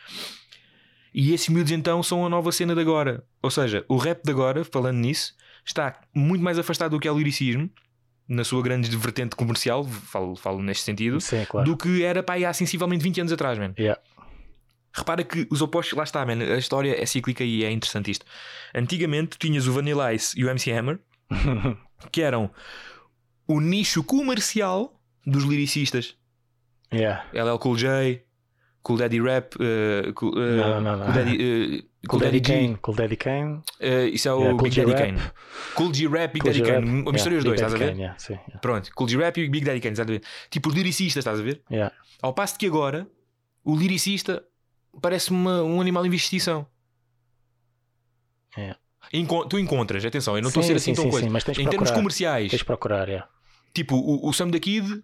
E 1.14 1.32
esses 1.32 1.48
miúdos 1.48 1.72
então 1.72 2.02
são 2.02 2.24
a 2.24 2.28
nova 2.28 2.52
cena 2.52 2.74
de 2.74 2.80
agora. 2.80 3.24
Ou 3.42 3.50
seja, 3.50 3.84
o 3.88 3.96
rap 3.96 4.22
de 4.22 4.30
agora, 4.30 4.64
falando 4.64 4.98
nisso, 4.98 5.34
está 5.64 6.00
muito 6.14 6.42
mais 6.42 6.58
afastado 6.58 6.92
do 6.92 7.00
que 7.00 7.08
é 7.08 7.12
o 7.12 7.18
liricismo, 7.18 7.70
na 8.28 8.44
sua 8.44 8.62
grande 8.62 8.94
vertente 8.94 9.34
comercial, 9.34 9.84
falo, 9.84 10.36
falo 10.36 10.62
neste 10.62 10.84
sentido, 10.84 11.20
Sim, 11.20 11.46
claro. 11.48 11.68
do 11.68 11.76
que 11.76 12.04
era 12.04 12.22
pá, 12.22 12.34
aí 12.34 12.44
há 12.44 12.52
sensivelmente 12.52 13.02
20 13.02 13.22
anos 13.22 13.32
atrás, 13.32 13.58
man. 13.58 13.72
Yeah. 13.78 13.98
Repara 14.92 15.24
que 15.24 15.46
os 15.50 15.62
opostos, 15.62 15.96
lá 15.96 16.04
está, 16.04 16.24
man, 16.26 16.42
a 16.42 16.58
história 16.58 17.00
é 17.00 17.06
cíclica 17.06 17.42
e 17.42 17.64
é 17.64 17.70
interessante 17.70 18.10
isto. 18.10 18.26
Antigamente 18.74 19.30
tu 19.30 19.38
tinhas 19.38 19.66
o 19.66 19.72
Vanilla 19.72 20.12
Ice 20.12 20.38
e 20.38 20.44
o 20.44 20.50
MC 20.50 20.70
Hammer, 20.72 20.98
que 22.12 22.22
eram 22.22 22.50
o 23.46 23.60
nicho 23.60 24.02
comercial 24.04 25.00
dos 25.26 25.44
liricistas. 25.44 26.16
yeah. 26.92 27.24
LL 27.32 27.58
Cool 27.58 27.76
J, 27.76 28.24
Cool 28.82 28.98
Daddy 28.98 29.20
Rap, 29.20 29.54
eh, 29.60 30.12
cool, 30.14 30.32
eh, 30.40 30.56
Não, 30.56 30.80
não, 30.80 30.96
não. 30.96 31.04
Cool 31.06 31.14
Daddy, 31.14 31.36
eh, 31.40 31.82
Cool 32.08 32.20
Daddy 32.20 32.36
G, 32.38 32.42
Kane. 32.42 32.76
Cool 32.80 32.94
Daddy 32.94 33.16
Kane. 33.16 33.62
isso 34.12 34.28
é 34.28 34.32
o 34.32 34.40
Yeah, 34.40 34.62
Big 34.62 34.76
Daddy. 34.76 34.94
Kane. 34.94 35.20
Cool 35.74 35.92
G 35.94 36.06
Rap, 36.08 36.32
Big 36.32 36.44
Daddy 36.46 36.62
Kane. 36.62 36.86
Yeah, 36.86 37.10
os 37.38 37.44
dois, 37.44 37.60
estás 37.60 37.74
a 37.74 37.76
Daddy 37.78 37.92
ver? 37.92 37.98
Yeah, 38.00 38.18
sim, 38.18 38.32
yeah. 38.34 38.58
Pronto, 38.60 38.90
Cool 38.94 39.08
G 39.08 39.16
Rap 39.18 39.36
e 39.40 39.48
Big 39.48 39.64
Daddy 39.66 39.80
Kane, 39.80 39.92
estás 39.92 40.08
a 40.08 40.10
ver? 40.12 40.22
Tipo 40.48 40.68
os 40.70 40.74
lyricistas, 40.74 41.20
estás 41.22 41.40
a 41.40 41.42
ver? 41.42 41.62
Yeah. 41.70 41.94
Ao 42.22 42.32
passo 42.32 42.54
de 42.54 42.60
que 42.60 42.66
agora 42.66 43.06
o 43.64 43.76
liricista 43.76 44.42
parece 45.02 45.30
uma- 45.30 45.62
um 45.62 45.80
animal 45.80 46.06
em 46.06 46.14
extinção. 46.14 46.66
É. 48.56 48.74
Enco- 49.12 49.46
tu 49.46 49.58
encontras, 49.58 50.04
atenção, 50.04 50.36
eu 50.36 50.42
não 50.42 50.48
estou 50.48 50.62
a 50.62 50.66
ser 50.66 50.76
assim 50.76 50.92
sim, 50.92 50.94
tão 50.94 51.04
sim, 51.04 51.10
coisa. 51.10 51.26
sim, 51.26 51.32
mas 51.32 51.42
tens 51.44 51.54
em 51.58 51.62
termos 51.62 51.76
procurar. 51.76 51.94
comerciais, 51.96 52.50
Tens 52.50 52.58
de 52.58 52.64
procurar, 52.64 53.08
yeah. 53.08 53.26
tipo 53.72 53.96
o, 53.96 54.28
o 54.28 54.32
Sam 54.32 54.48
da 54.50 54.58
Kid, 54.60 55.02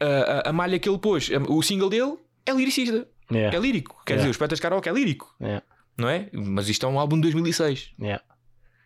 a, 0.00 0.48
a, 0.48 0.50
a 0.50 0.52
malha 0.52 0.78
que 0.78 0.88
ele 0.88 0.98
pôs, 0.98 1.28
o 1.48 1.62
single 1.62 1.90
dele 1.90 2.16
é 2.46 2.52
liricista, 2.52 3.06
Yeah. 3.30 3.54
é 3.54 3.60
lírico. 3.60 4.00
Quer 4.06 4.14
Yeah. 4.14 4.22
dizer, 4.22 4.30
os 4.30 4.36
Petas 4.38 4.58
Karaoke 4.58 4.88
é 4.88 4.92
lírico, 4.92 5.34
Yeah. 5.38 5.62
não 5.98 6.08
é? 6.08 6.30
Mas 6.32 6.68
isto 6.70 6.86
é 6.86 6.88
um 6.88 6.98
álbum 6.98 7.16
de 7.16 7.22
2006. 7.22 7.92
Yeah. 8.00 8.24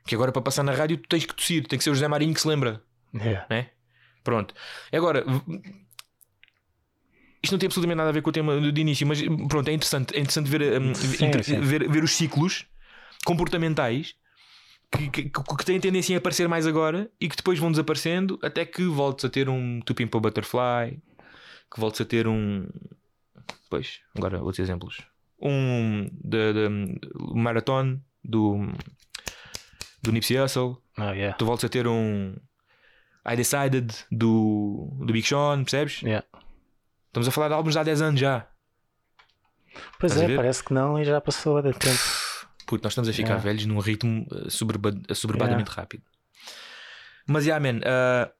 Que 0.05 0.17
agora 0.17 0.33
para 0.33 0.43
passar 0.43 0.65
na 0.65 0.73
rádio 0.73 0.97
tu 0.97 1.09
tens 1.09 1.25
que 1.25 1.33
tossir, 1.33 1.65
tem 1.69 1.79
que 1.79 1.85
ser 1.85 1.91
o 1.91 1.95
José 1.95 2.09
Marinho 2.09 2.35
que 2.35 2.41
se 2.41 2.49
lembra, 2.49 2.83
né? 3.13 3.71
Pronto. 4.25 4.53
Agora, 4.93 5.25
isto 7.43 7.53
não 7.53 7.59
tem 7.59 7.67
absolutamente 7.67 7.97
nada 7.99 8.09
a 8.11 8.13
ver 8.13 8.23
com 8.23 8.31
o 8.31 8.33
tema 8.33 8.61
de 8.73 8.81
início, 8.81 9.07
mas 9.07 9.21
pronto, 9.49 9.69
é 9.69 9.73
interessante, 9.73 10.15
é 10.15 10.19
interessante 10.19 10.49
ver, 10.49 10.81
hum, 10.81 10.95
Sim, 10.95 11.27
inter- 11.27 11.45
sim. 11.45 11.61
ver, 11.61 11.89
ver 11.89 12.05
os 12.05 12.13
ciclos 12.17 12.67
comportamentais 13.25 14.15
que, 14.97 15.11
que, 15.11 15.31
que- 15.31 15.65
têm 15.65 15.81
tendência 15.81 16.17
a 16.17 16.19
aparecer 16.19 16.49
mais 16.49 16.67
agora 16.67 17.11
e 17.21 17.29
que 17.29 17.37
depois 17.37 17.59
vão 17.59 17.71
desaparecendo 17.71 18.39
até 18.43 18.65
que 18.65 18.85
voltes 18.85 19.25
a 19.25 19.29
ter 19.31 19.49
um 19.49 19.81
Tupim 19.81 20.07
para 20.07 20.21
Butterfly, 20.21 21.01
que 21.73 21.81
voltes 21.81 22.01
a 22.01 22.05
ter 22.05 22.27
um. 22.29 22.69
Pois, 23.71 24.01
agora 24.17 24.39
outros 24.43 24.59
exemplos. 24.59 25.01
Um 25.41 26.09
de, 26.23 26.53
de, 26.53 26.69
Marathon 27.35 27.99
do, 28.23 28.59
do 30.03 30.13
Nipsey 30.13 30.39
Hussle, 30.39 30.77
Oh, 30.99 31.05
yeah. 31.13 31.35
tu 31.39 31.47
voltes 31.47 31.65
a 31.65 31.69
ter 31.71 31.87
um 31.89 32.37
I 33.27 33.35
Decided 33.35 33.93
do, 34.11 34.95
do 35.01 35.13
Big 35.13 35.27
Sean, 35.27 35.65
percebes? 35.65 36.03
Yeah. 36.03 36.27
Estamos 37.07 37.29
a 37.29 37.31
falar 37.31 37.49
de 37.49 37.55
álbuns 37.55 37.77
há 37.77 37.83
10 37.83 38.03
anos 38.03 38.21
já. 38.21 38.47
Pois 39.99 40.13
Estás 40.13 40.31
é, 40.31 40.37
parece 40.37 40.63
que 40.63 40.75
não 40.75 40.99
e 41.01 41.05
já 41.05 41.21
passou 41.21 41.57
há 41.57 41.63
tempo. 41.63 42.22
Nós 42.83 42.93
estamos 42.93 43.09
a 43.09 43.12
ficar 43.12 43.29
Yeah. 43.31 43.45
velhos 43.45 43.67
num 43.67 43.79
ritmo 43.79 44.26
eh, 44.33 44.50
soberba- 44.50 45.00
assoberbadamente 45.09 45.71
rápido. 45.71 46.02
Mas, 47.26 47.47
yeah, 47.47 47.62
man, 47.73 47.81
ah, 47.85 48.31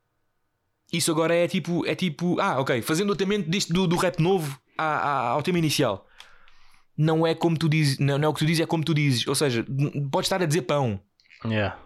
isso 0.93 1.11
agora 1.11 1.35
é 1.35 1.47
tipo, 1.49 1.85
é 1.87 1.95
tipo, 1.95 2.39
ah, 2.41 2.61
ok, 2.61 2.83
fazendo 2.83 3.11
o 3.12 3.17
tratamento 3.17 3.49
deste 3.49 3.73
do, 3.73 3.87
do 3.87 3.97
rap 3.97 4.19
novo 4.21 4.59
à- 4.77 4.85
à- 4.85 5.29
ao 5.31 5.43
tema 5.43 5.59
inicial. 5.59 6.07
Não 6.97 7.27
é 7.27 7.35
como 7.35 7.57
tu 7.57 7.69
dizes, 7.69 7.99
não, 7.99 8.19
não 8.19 8.27
é 8.27 8.29
o 8.29 8.35
que 8.35 8.41
tu 8.41 8.47
dizes, 8.47 8.62
é 8.62 8.67
como 8.67 8.85
tu 8.85 8.93
dizes. 8.95 9.27
Ou 9.27 9.35
seja, 9.35 9.65
podes 10.11 10.27
estar 10.27 10.43
a 10.43 10.47
dizer 10.47 10.62
pão, 10.62 11.01
Yeah. 11.45 11.77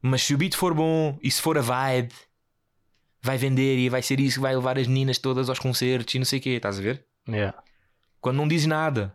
mas 0.00 0.22
se 0.22 0.34
o 0.34 0.38
beat 0.38 0.54
for 0.56 0.72
bom 0.74 1.18
e 1.22 1.30
se 1.30 1.40
for 1.42 1.56
a 1.58 1.60
vibe, 1.60 2.12
vai 3.20 3.36
vender 3.38 3.78
e 3.78 3.88
vai 3.88 4.02
ser 4.02 4.18
isso 4.18 4.36
que 4.36 4.42
vai 4.42 4.54
levar 4.56 4.78
as 4.78 4.86
meninas 4.88 5.18
todas 5.18 5.48
aos 5.48 5.58
concertos 5.58 6.14
e 6.14 6.18
não 6.18 6.24
sei 6.24 6.38
o 6.38 6.42
quê, 6.42 6.48
estás 6.50 6.78
a 6.78 6.82
ver? 6.82 7.04
Yeah. 7.28 7.56
Quando 8.20 8.36
não 8.38 8.48
dizes 8.48 8.66
nada, 8.66 9.14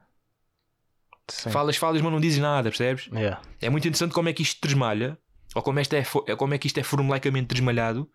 Sim. 1.30 1.50
falas, 1.52 1.76
falas, 1.78 2.02
mas 2.02 2.12
não 2.12 2.20
dizes 2.20 2.40
nada, 2.40 2.70
percebes? 2.70 3.08
Yeah. 3.14 3.42
É 3.62 3.70
muito 3.70 3.88
interessante 3.88 4.14
como 4.14 4.30
é 4.30 4.34
que 4.34 4.42
isto 4.44 4.60
tresmalha, 4.62 5.18
ou 5.56 5.62
como, 5.62 5.80
esta 5.80 5.98
é, 5.98 6.04
é 6.28 6.36
como 6.36 6.54
é 6.54 6.58
que 6.58 6.68
isto 6.68 6.80
é 6.80 6.84
formulaicamente 6.84 7.48
tresmalhado 7.48 8.10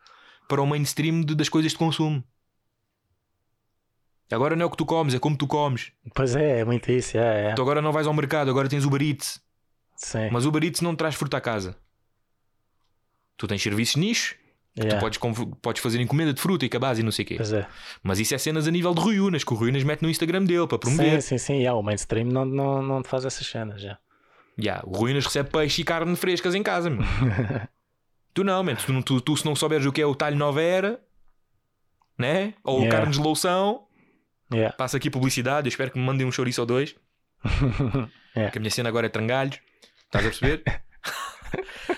para 0.48 0.60
o 0.62 0.66
mainstream 0.66 1.20
de- 1.22 1.34
das 1.34 1.48
coisas 1.48 1.72
de 1.72 1.78
consumo. 1.78 2.22
Agora 4.30 4.56
não 4.56 4.62
é 4.62 4.66
o 4.66 4.70
que 4.70 4.76
tu 4.78 4.86
comes, 4.86 5.12
é 5.14 5.18
como 5.18 5.36
tu 5.36 5.46
comes. 5.46 5.92
Pois 6.14 6.34
é, 6.34 6.60
é 6.60 6.64
muito 6.64 6.90
isso. 6.90 7.16
Yeah. 7.16 7.54
Tu 7.54 7.60
agora 7.60 7.82
não 7.82 7.92
vais 7.92 8.06
ao 8.06 8.14
mercado, 8.14 8.50
agora 8.50 8.68
tens 8.68 8.84
Uber 8.84 9.02
Eats. 9.02 9.40
Sim. 9.96 10.30
Mas 10.32 10.46
Uber 10.46 10.64
Eats 10.64 10.80
não 10.80 10.96
traz 10.96 11.14
fruta 11.14 11.36
a 11.36 11.40
casa. 11.40 11.76
Tu 13.36 13.46
tens 13.46 13.62
serviços 13.62 13.96
nicho, 13.96 14.36
Yeah. 14.74 14.96
tu 14.96 15.00
podes, 15.00 15.18
podes 15.60 15.82
fazer 15.82 16.00
encomenda 16.00 16.32
de 16.32 16.40
fruta 16.40 16.64
e 16.64 16.68
cabaz 16.68 16.98
e 16.98 17.02
não 17.02 17.12
sei 17.12 17.24
o 17.24 17.28
quê. 17.28 17.36
É. 17.40 17.66
Mas 18.02 18.18
isso 18.18 18.34
é 18.34 18.38
cenas 18.38 18.66
a 18.66 18.70
nível 18.70 18.94
de 18.94 19.00
Rui 19.02 19.20
Unas, 19.20 19.44
que 19.44 19.52
o 19.52 19.56
Rui 19.56 19.68
Unas 19.68 19.82
mete 19.84 20.00
no 20.00 20.08
Instagram 20.08 20.44
dele 20.44 20.66
para 20.66 20.78
promover. 20.78 21.20
Sim, 21.20 21.36
sim, 21.36 21.38
sim. 21.38 21.54
Yeah, 21.58 21.78
o 21.78 21.82
mainstream 21.82 22.26
não, 22.26 22.44
não, 22.46 22.82
não 22.82 23.02
te 23.02 23.08
faz 23.08 23.24
essas 23.26 23.46
cenas 23.46 23.82
já. 23.82 23.98
Ya, 24.58 24.82
o 24.86 24.96
Rui 24.96 25.10
Unas 25.12 25.26
recebe 25.26 25.50
peixe 25.50 25.82
e 25.82 25.84
carne 25.84 26.16
frescas 26.16 26.54
em 26.54 26.62
casa, 26.62 26.90
tu 28.32 28.42
não, 28.44 28.62
man. 28.64 28.74
Tu, 28.76 29.02
tu, 29.02 29.20
tu 29.20 29.36
se 29.36 29.44
não 29.44 29.54
souberes 29.54 29.84
o 29.84 29.92
que 29.92 30.00
é 30.00 30.06
o 30.06 30.14
talho 30.14 30.36
nova 30.36 30.62
era, 30.62 31.00
né? 32.18 32.54
Ou 32.64 32.78
Yeah. 32.80 32.96
carnes 32.98 33.16
de 33.16 33.22
loução, 33.22 33.84
Yeah. 34.52 34.74
passa 34.76 34.96
aqui 34.96 35.10
publicidade. 35.10 35.66
Eu 35.66 35.70
espero 35.70 35.90
que 35.90 35.98
me 35.98 36.04
mandem 36.04 36.26
um 36.26 36.32
chouriço 36.32 36.60
ou 36.62 36.66
dois. 36.66 36.94
Yeah. 38.34 38.50
Que 38.50 38.56
a 38.56 38.60
minha 38.60 38.70
cena 38.70 38.88
agora 38.88 39.06
é 39.06 39.10
trangalhos. 39.10 39.58
Estás 40.06 40.24
a 40.24 40.28
perceber? 40.30 40.62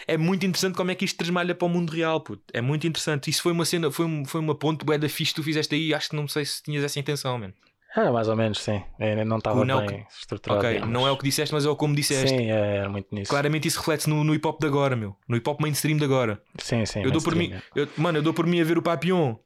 é 0.07 0.17
muito 0.17 0.45
interessante 0.47 0.77
como 0.77 0.91
é 0.91 0.95
que 0.95 1.05
isto 1.05 1.17
transmalha 1.17 1.55
para 1.55 1.67
o 1.67 1.69
mundo 1.69 1.91
real, 1.91 2.21
puto. 2.21 2.43
É 2.53 2.61
muito 2.61 2.87
interessante. 2.87 3.31
Isso 3.31 3.43
foi 3.43 3.53
uma 3.53 3.65
cena, 3.65 3.91
foi, 3.91 4.07
um- 4.07 4.25
foi 4.25 4.41
uma 4.41 4.55
ponte 4.55 4.85
bué 4.85 4.99
da 4.99 5.09
fixe 5.09 5.33
que 5.33 5.41
tu 5.41 5.45
fizeste 5.45 5.75
aí. 5.75 5.93
Acho 5.95 6.11
que 6.11 6.17
não 6.17 6.27
sei 6.29 6.45
se 6.45 6.63
tinhas 6.63 6.83
essa 6.85 6.99
intenção, 6.99 7.39
man. 7.39 7.53
Ah, 7.97 8.11
mais 8.11 8.27
ou 8.27 8.35
menos, 8.35 8.59
sim. 8.61 8.83
É, 8.99 9.25
não 9.25 9.39
estava 9.39 9.65
bem 9.65 10.05
estruturado. 10.19 10.61
Ok, 10.61 10.73
digamos. 10.75 10.93
não 10.93 11.07
é 11.07 11.13
o 11.13 11.17
que 11.17 11.23
disseste, 11.23 11.55
mas 11.55 11.65
é 11.65 11.69
o 11.69 11.77
como 11.77 11.95
disseste. 11.95 12.29
Sim, 12.37 12.51
é, 12.51 12.77
era 12.79 12.89
muito 12.89 13.07
nisso. 13.15 13.31
Claramente 13.31 13.69
isso 13.69 13.79
reflete 13.79 14.09
no, 14.11 14.25
no 14.25 14.35
hip 14.35 14.45
hop 14.49 14.61
de 14.61 14.67
agora, 14.67 14.97
meu. 14.97 15.15
No 15.29 15.37
hip 15.37 15.49
hop 15.49 15.61
mainstream 15.61 15.97
de 15.97 16.05
agora. 16.05 16.43
Sim, 16.59 16.85
sim. 16.87 17.05
Eu 17.05 17.13
dou 17.13 17.23
por 17.23 17.37
mim, 17.37 17.55
eu- 17.77 17.89
mano, 17.97 18.19
eu 18.19 18.23
dou 18.23 18.35
por 18.35 18.47
mim 18.49 18.61
a 18.61 18.65
ver 18.65 18.77
o 18.79 18.83
Papillon 18.83 19.37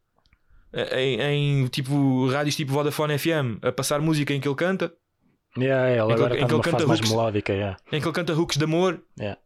em, 0.93 1.21
em, 1.21 1.67
tipo 1.67 2.29
rádios 2.31 2.57
tipo 2.57 2.73
Vodafone 2.73 3.19
FM 3.19 3.59
a 3.63 3.71
passar 3.73 4.01
música 4.01 4.33
em 4.33 4.41
que 4.41 4.49
ele 4.49 4.55
canta. 4.55 4.93
Yeah, 5.59 5.91
ele 5.91 6.01
em 6.03 6.07
que 6.07 6.13
agora 6.13 6.35
ele- 6.35 6.41
em 6.41 6.45
está 6.45 6.49
que 6.49 6.55
ele 6.55 6.63
canta 6.63 6.77
fase 6.79 6.87
mais 6.89 7.01
hooks. 7.01 7.11
melódica. 7.11 7.53
Yeah. 7.53 7.77
em 7.93 8.01
que 8.01 8.07
ele 8.07 8.15
canta 8.15 8.33
hooks 8.35 8.57
de 8.57 8.65
amor. 8.65 9.03
Yeah. 9.19 9.39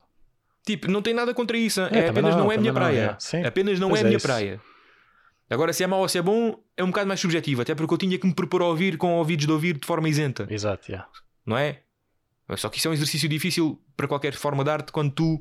Tipo, 0.64 0.90
não 0.90 1.02
tem 1.02 1.12
nada 1.12 1.34
contra 1.34 1.56
isso? 1.56 1.80
É, 1.80 2.06
é, 2.06 2.08
apenas 2.08 2.36
não, 2.36 2.44
não, 2.44 2.52
é 2.52 2.54
a 2.54 2.58
minha 2.58 2.72
não, 2.72 2.80
praia. 2.80 3.18
é. 3.32 3.46
Apenas 3.46 3.80
não 3.80 3.88
Pois 3.88 4.00
é 4.00 4.04
a 4.04 4.06
é 4.06 4.08
minha 4.08 4.16
isso. 4.16 4.26
praia. 4.26 4.60
Agora, 5.50 5.72
se 5.72 5.82
é 5.82 5.86
mau 5.86 6.00
ou 6.00 6.08
se 6.08 6.16
é 6.18 6.22
bom, 6.22 6.56
é 6.76 6.82
um 6.82 6.86
bocado 6.86 7.06
mais 7.06 7.20
subjetivo, 7.20 7.60
até 7.62 7.74
porque 7.74 7.92
eu 7.92 7.98
tinha 7.98 8.18
que 8.18 8.26
me 8.26 8.34
propor 8.34 8.62
a 8.62 8.66
ouvir 8.66 8.96
com 8.96 9.14
ouvidos 9.18 9.44
de 9.44 9.52
ouvir 9.52 9.76
de 9.78 9.86
forma 9.86 10.08
isenta, 10.08 10.46
Exato, 10.48 10.90
yeah. 10.90 11.06
não 11.44 11.58
é? 11.58 11.80
Só 12.56 12.68
que 12.68 12.78
isso 12.78 12.88
é 12.88 12.90
um 12.90 12.94
exercício 12.94 13.28
difícil 13.28 13.80
para 13.96 14.08
qualquer 14.08 14.34
forma 14.34 14.64
de 14.64 14.70
arte 14.70 14.92
quando 14.92 15.12
tu 15.12 15.40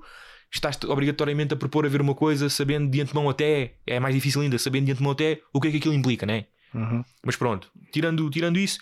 estás 0.54 0.78
obrigatoriamente 0.84 1.54
a 1.54 1.58
propor 1.58 1.86
a 1.86 1.90
ver 1.90 2.02
uma 2.02 2.14
coisa 2.14 2.50
sabendo 2.50 2.90
de 2.90 3.02
antemão 3.02 3.30
até, 3.30 3.76
é 3.88 4.00
mais 4.00 4.14
difícil 4.14 4.42
ainda, 4.42 4.58
sabendo 4.58 4.86
de 4.86 4.92
antemão 4.92 5.12
até 5.12 5.42
o 5.54 5.62
que 5.62 5.70
é 5.70 5.72
que 5.72 5.78
aquilo 5.78 5.94
implica, 5.94 6.26
não 6.26 6.34
é? 6.34 6.46
Uhum. 6.74 7.04
Mas 7.24 7.36
pronto, 7.38 7.72
tirando, 7.92 8.30
tirando 8.30 8.60
isso, 8.60 8.80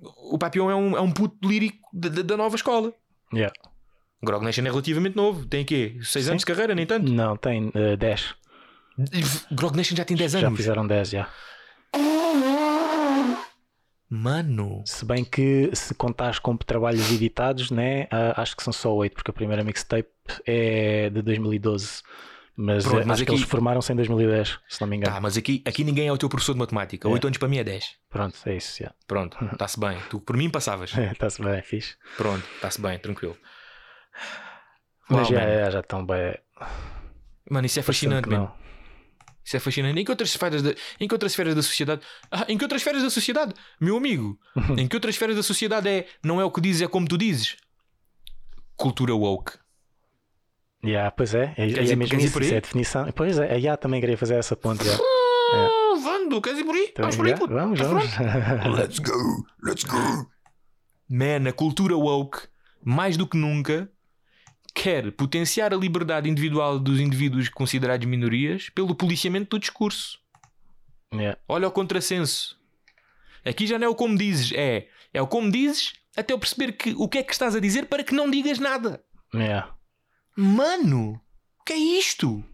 o 0.00 0.38
Papillon 0.38 0.70
é 0.70 0.76
um, 0.76 0.96
é 0.96 1.00
um 1.00 1.10
puto 1.10 1.48
lírico 1.48 1.88
da 1.92 2.36
nova 2.36 2.54
escola. 2.54 2.92
Yeah. 3.32 3.52
Grog 4.22 4.44
Nation 4.44 4.62
é 4.62 4.70
relativamente 4.70 5.16
novo, 5.16 5.46
tem 5.46 5.64
quê? 5.64 5.96
6 6.02 6.24
Sim. 6.24 6.30
anos 6.32 6.40
de 6.42 6.46
carreira, 6.46 6.74
nem 6.74 6.86
tanto. 6.86 7.10
Não, 7.12 7.36
tem 7.36 7.70
eh, 7.74 7.96
10. 7.96 8.34
Grog 9.52 9.76
Nation 9.76 9.94
já 9.96 10.04
tem 10.04 10.16
10 10.16 10.32
Já 10.32 10.46
anos. 10.46 10.56
fizeram 10.56 10.86
10, 10.86 11.10
já. 11.10 11.28
Mano, 14.10 14.82
Se 14.86 15.04
bem 15.04 15.22
que 15.22 15.68
se 15.74 15.94
contares 15.94 16.38
com 16.38 16.56
trabalhos 16.56 17.12
editados, 17.12 17.70
né, 17.70 18.08
ah, 18.10 18.40
acho 18.40 18.56
que 18.56 18.62
são 18.62 18.72
só 18.72 18.92
8, 18.94 19.12
porque 19.14 19.30
a 19.30 19.34
primeira 19.34 19.62
mixtape 19.62 20.08
é 20.46 21.10
de 21.10 21.20
2012. 21.20 22.02
Mas, 22.56 22.84
Pronto, 22.84 23.02
eh, 23.02 23.04
mas 23.04 23.14
acho 23.18 23.24
que 23.26 23.30
aqui- 23.30 23.40
eles 23.40 23.48
formaram-se 23.48 23.92
em 23.92 23.96
2010, 23.96 24.58
se 24.68 24.80
não 24.80 24.88
me 24.88 24.96
engano. 24.96 25.14
tá, 25.14 25.20
mas 25.20 25.36
aqui, 25.36 25.62
aqui 25.64 25.84
ninguém 25.84 26.08
é 26.08 26.12
o 26.12 26.16
teu 26.18 26.28
professor 26.28 26.54
de 26.54 26.58
matemática. 26.58 27.06
É. 27.06 27.10
8 27.12 27.26
anos 27.26 27.38
para 27.38 27.46
mim 27.48 27.58
é 27.58 27.62
10. 27.64 27.84
Pronto, 28.08 28.36
é 28.46 28.56
isso, 28.56 28.82
já. 28.82 28.92
Pronto, 29.06 29.36
está-se 29.52 29.78
bem. 29.78 29.96
Tu 30.10 30.18
por 30.20 30.36
mim 30.36 30.48
passavas. 30.50 30.90
Está-se 30.96 31.40
bem, 31.40 31.62
fixe. 31.62 31.94
Pronto, 32.16 32.44
está-se 32.56 32.80
bem, 32.80 32.98
tranquilo. 32.98 33.36
Mas 35.08 35.22
Uau, 35.30 35.30
já, 35.32 35.40
é, 35.40 35.70
já 35.70 35.80
estão 35.80 36.04
bem. 36.04 36.36
Mano, 37.50 37.66
isso 37.66 37.78
é 37.78 37.82
fascinante, 37.82 38.28
mano. 38.28 38.52
Isso 39.44 39.56
é 39.56 39.60
fascinante. 39.60 39.98
Em 39.98 40.04
que 40.04 40.10
outras 40.10 40.28
esferas 40.28 40.60
da, 40.62 40.74
em 41.00 41.08
que 41.08 41.14
outras 41.14 41.32
esferas 41.32 41.54
da 41.54 41.62
sociedade. 41.62 42.02
Ah, 42.30 42.44
em 42.48 42.58
que 42.58 42.64
outras 42.64 42.82
esferas 42.82 43.02
da 43.02 43.08
sociedade? 43.08 43.54
Meu 43.80 43.96
amigo, 43.96 44.38
em 44.76 44.86
que 44.86 44.94
outras 44.96 45.14
esferas 45.14 45.36
da 45.36 45.42
sociedade 45.42 45.88
é 45.88 46.06
não 46.22 46.38
é 46.40 46.44
o 46.44 46.50
que 46.50 46.60
dizes, 46.60 46.82
é 46.82 46.88
como 46.88 47.08
tu 47.08 47.16
dizes? 47.16 47.56
Cultura 48.76 49.14
woke. 49.14 49.52
Já, 50.84 51.10
pois 51.10 51.34
é, 51.34 51.54
é, 51.56 51.66
Queres 51.66 51.90
é 51.90 51.92
ir- 51.94 51.96
mesmo 51.96 52.20
isso, 52.20 52.32
por 52.32 52.42
aí? 52.42 52.46
isso 52.48 52.54
é 52.54 52.58
a 52.58 52.60
definição. 52.60 53.12
Pois 53.12 53.38
é, 53.38 53.58
já 53.58 53.76
também 53.76 54.00
queria 54.00 54.16
fazer 54.18 54.34
essa 54.34 54.54
ponte. 54.54 54.84
Já. 54.84 54.96
Vando, 56.02 56.40
queres 56.40 56.60
ir 56.60 56.64
por 56.64 56.74
aí? 56.76 56.92
Vamos 56.96 57.16
por 57.16 57.26
aí, 57.26 57.34
puto. 57.34 57.52
vamos, 57.54 57.80
Estás 57.80 58.14
vamos. 58.16 58.78
Let's 58.78 58.98
go, 59.00 59.44
let's 59.64 59.82
go. 59.84 59.96
Man, 61.10 61.48
a 61.48 61.52
cultura 61.52 61.96
woke, 61.96 62.46
mais 62.84 63.16
do 63.16 63.26
que 63.26 63.36
nunca, 63.36 63.90
quer 64.74 65.10
potenciar 65.12 65.72
a 65.72 65.76
liberdade 65.76 66.28
individual 66.28 66.78
dos 66.78 67.00
indivíduos 67.00 67.48
considerados 67.48 68.06
minorias 68.06 68.68
pelo 68.70 68.94
policiamento 68.94 69.56
do 69.56 69.60
discurso. 69.60 70.18
Já, 71.12 71.36
Olha 71.48 71.68
o 71.68 71.72
contrassenso. 71.72 72.56
Aqui 73.44 73.66
já 73.66 73.78
não 73.78 73.86
é 73.86 73.90
o 73.90 73.94
como 73.94 74.16
dizes, 74.16 74.52
é, 74.52 74.88
é 75.12 75.22
o 75.22 75.26
como 75.26 75.50
dizes 75.50 75.94
até 76.16 76.32
eu 76.34 76.38
perceber 76.38 76.72
que, 76.72 76.94
o 76.96 77.08
que 77.08 77.18
é 77.18 77.22
que 77.22 77.32
estás 77.32 77.54
a 77.56 77.60
dizer 77.60 77.86
para 77.86 78.02
que 78.04 78.14
não 78.14 78.30
digas 78.30 78.58
nada. 78.58 79.02
já. 79.32 79.74
Mano, 80.36 81.20
o 81.60 81.64
que 81.64 81.72
é 81.72 81.76
isto? 81.76 82.44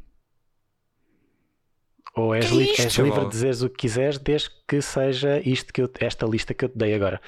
Ou 2.16 2.34
és, 2.34 2.46
Que 2.46 2.52
é 2.54 2.56
li- 2.56 2.70
isto, 2.70 2.82
és 2.82 2.94
livre 2.98 3.24
de 3.24 3.30
dizeres 3.30 3.62
o 3.62 3.68
que 3.68 3.76
quiseres, 3.76 4.18
desde 4.18 4.50
que 4.68 4.80
seja 4.80 5.40
isto 5.40 5.72
que 5.72 5.82
eu, 5.82 5.90
esta 6.00 6.26
lista 6.26 6.54
que 6.54 6.64
eu 6.64 6.68
te 6.68 6.78
dei 6.78 6.94
agora. 6.94 7.20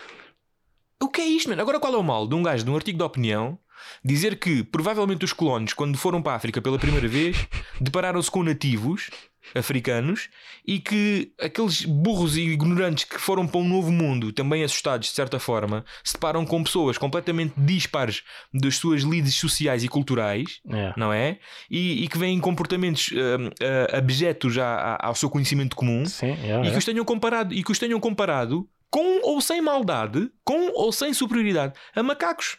O 1.02 1.09
que 1.09 1.21
é 1.21 1.26
isto, 1.26 1.49
mano? 1.50 1.61
Agora 1.61 1.81
qual 1.81 1.93
é 1.95 1.97
o 1.99 2.02
mal 2.02 2.26
de 2.26 2.35
um 2.35 2.43
gajo 2.43 2.64
de 2.64 2.71
um 2.71 2.76
artigo 2.76 2.97
de 2.99 3.05
opinião 3.05 3.59
dizer 4.04 4.38
que 4.38 4.62
provavelmente 4.62 5.25
os 5.25 5.33
colonos, 5.33 5.73
quando 5.73 5.97
foram 5.99 6.23
para 6.23 6.33
a 6.33 6.37
África 6.37 6.61
pela 6.62 6.78
primeira 6.78 7.09
vez, 7.09 7.37
depararam-se 7.80 8.30
com 8.30 8.42
nativos 8.42 9.11
africanos 9.54 10.28
e 10.66 10.80
que 10.80 11.33
aqueles 11.40 11.85
burros 11.85 12.37
e 12.37 12.42
ignorantes 12.42 13.04
que 13.04 13.18
foram 13.18 13.47
para 13.47 13.61
um 13.61 13.68
novo 13.68 13.92
mundo, 13.92 14.33
também 14.33 14.64
assustados 14.64 15.09
de 15.09 15.14
certa 15.14 15.38
forma, 15.38 15.85
se 16.02 16.14
deparam 16.14 16.45
com 16.45 16.64
pessoas 16.64 16.99
completamente 16.99 17.54
dispares 17.56 18.23
das 18.52 18.76
suas 18.76 19.02
lides 19.02 19.37
sociais 19.37 19.85
e 19.85 19.88
culturais, 19.88 20.61
É. 20.68 20.92
não 20.97 21.12
é? 21.12 21.38
E, 21.71 22.04
e 22.04 22.09
que 22.09 22.18
vêm 22.18 22.40
comportamentos 22.40 23.11
hum, 23.12 23.50
ah, 23.92 23.99
abjetos 23.99 24.59
à- 24.59 24.97
à- 25.00 25.06
ao 25.06 25.14
seu 25.14 25.30
conhecimento 25.30 25.76
comum 25.76 26.04
Sim, 26.06 26.37
já, 26.45 26.61
e 26.62 26.64
já. 26.64 26.71
que 26.73 26.78
os 26.78 26.85
tenham 26.85 27.04
comparado 27.04 27.54
e 27.54 27.62
que 27.62 27.71
os 27.73 27.78
tenham 27.78 28.00
comparado 28.00 28.68
com 28.90 29.21
ou 29.23 29.40
sem 29.40 29.61
maldade, 29.61 30.28
com 30.45 30.71
ou 30.75 30.90
sem 30.90 31.12
superioridade 31.14 31.75
a 31.95 32.02
macacos. 32.02 32.56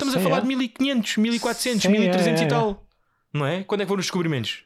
Estamos 0.00 0.16
a 0.16 0.18
Sim, 0.18 0.24
falar 0.24 0.38
é. 0.38 0.40
de 0.40 0.46
1500, 0.46 1.16
1400, 1.18 1.82
Sim, 1.82 1.88
1300 1.90 2.40
é, 2.40 2.44
e 2.44 2.46
é, 2.46 2.48
tal. 2.48 2.86
Não 3.32 3.46
é? 3.46 3.64
Quando 3.64 3.82
é 3.82 3.84
que 3.84 3.88
foram 3.88 4.00
os 4.00 4.06
descobrimentos? 4.06 4.64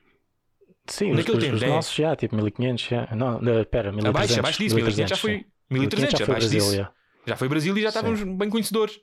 Sim, 0.86 1.12
Naquele 1.12 1.38
os, 1.38 1.44
tempo, 1.44 1.56
os 1.56 1.62
é. 1.62 1.66
nossos 1.66 1.94
já, 1.94 2.14
tipo 2.14 2.36
1500, 2.36 2.84
já. 2.84 3.08
Não, 3.16 3.40
não, 3.40 3.64
pera, 3.64 3.90
1300. 3.90 4.06
Abaixo, 4.06 4.38
abaixo 4.38 4.58
disso, 4.58 4.74
1500 4.76 5.10
já 5.10 5.16
1300, 5.16 5.20
foi. 5.20 5.38
sim. 5.38 5.44
1300, 5.70 6.18
já 6.18 6.26
foi 6.26 6.34
Brasil. 6.34 6.86
Já 7.26 7.36
foi 7.36 7.48
Brasil 7.48 7.78
e 7.78 7.82
já 7.82 7.88
estávamos 7.88 8.22
bem 8.22 8.50
conhecedores. 8.50 9.00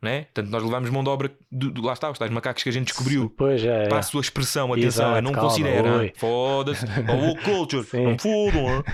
Né? 0.00 0.24
Portanto, 0.26 0.50
nós 0.50 0.62
levámos 0.62 0.90
mão 0.90 1.02
de 1.02 1.10
obra. 1.10 1.36
Lá 1.82 1.92
está, 1.92 2.08
os 2.08 2.18
tais 2.18 2.30
macacos 2.30 2.62
que 2.62 2.68
a 2.68 2.72
gente 2.72 2.86
descobriu. 2.86 3.34
Pois 3.36 3.64
é. 3.64 3.88
Passo 3.88 4.16
a 4.18 4.20
expressão, 4.20 4.72
atenção, 4.72 5.10
Exato, 5.10 5.22
não 5.22 5.32
calma, 5.32 6.04
hein? 6.04 6.12
Foda-se. 6.16 6.84
Ou 7.10 7.36
culture, 7.38 7.84
Sim. 7.84 8.04
não 8.04 8.12
hein? 8.12 8.84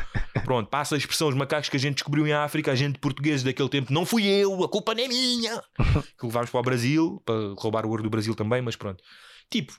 Pronto, 0.45 0.69
passa 0.71 0.95
a 0.95 0.99
expressão, 0.99 1.29
os 1.29 1.35
macacos 1.35 1.69
que 1.69 1.77
a 1.77 1.81
gente 1.81 1.97
descobriu 1.97 2.27
em 2.27 2.33
África, 2.33 2.73
a 2.73 2.75
gente 2.75 2.99
portugueses 2.99 3.43
daquele 3.43 3.69
tempo, 3.69 3.93
não 3.93 4.07
fui 4.07 4.27
eu, 4.27 4.65
a 4.65 4.69
culpa 4.69 4.95
não 4.95 5.05
é 5.05 5.09
minha. 5.09 5.63
que 6.19 6.27
levámos 6.27 6.51
para 6.51 6.61
o 6.61 6.63
Brasil, 6.63 7.23
para 7.25 7.55
roubar 7.59 7.85
o 7.85 7.91
ouro 7.91 8.03
do 8.03 8.11
Brasil 8.11 8.35
também, 8.35 8.63
mas 8.63 8.75
pronto. 8.75 9.03
Tipo, 9.51 9.75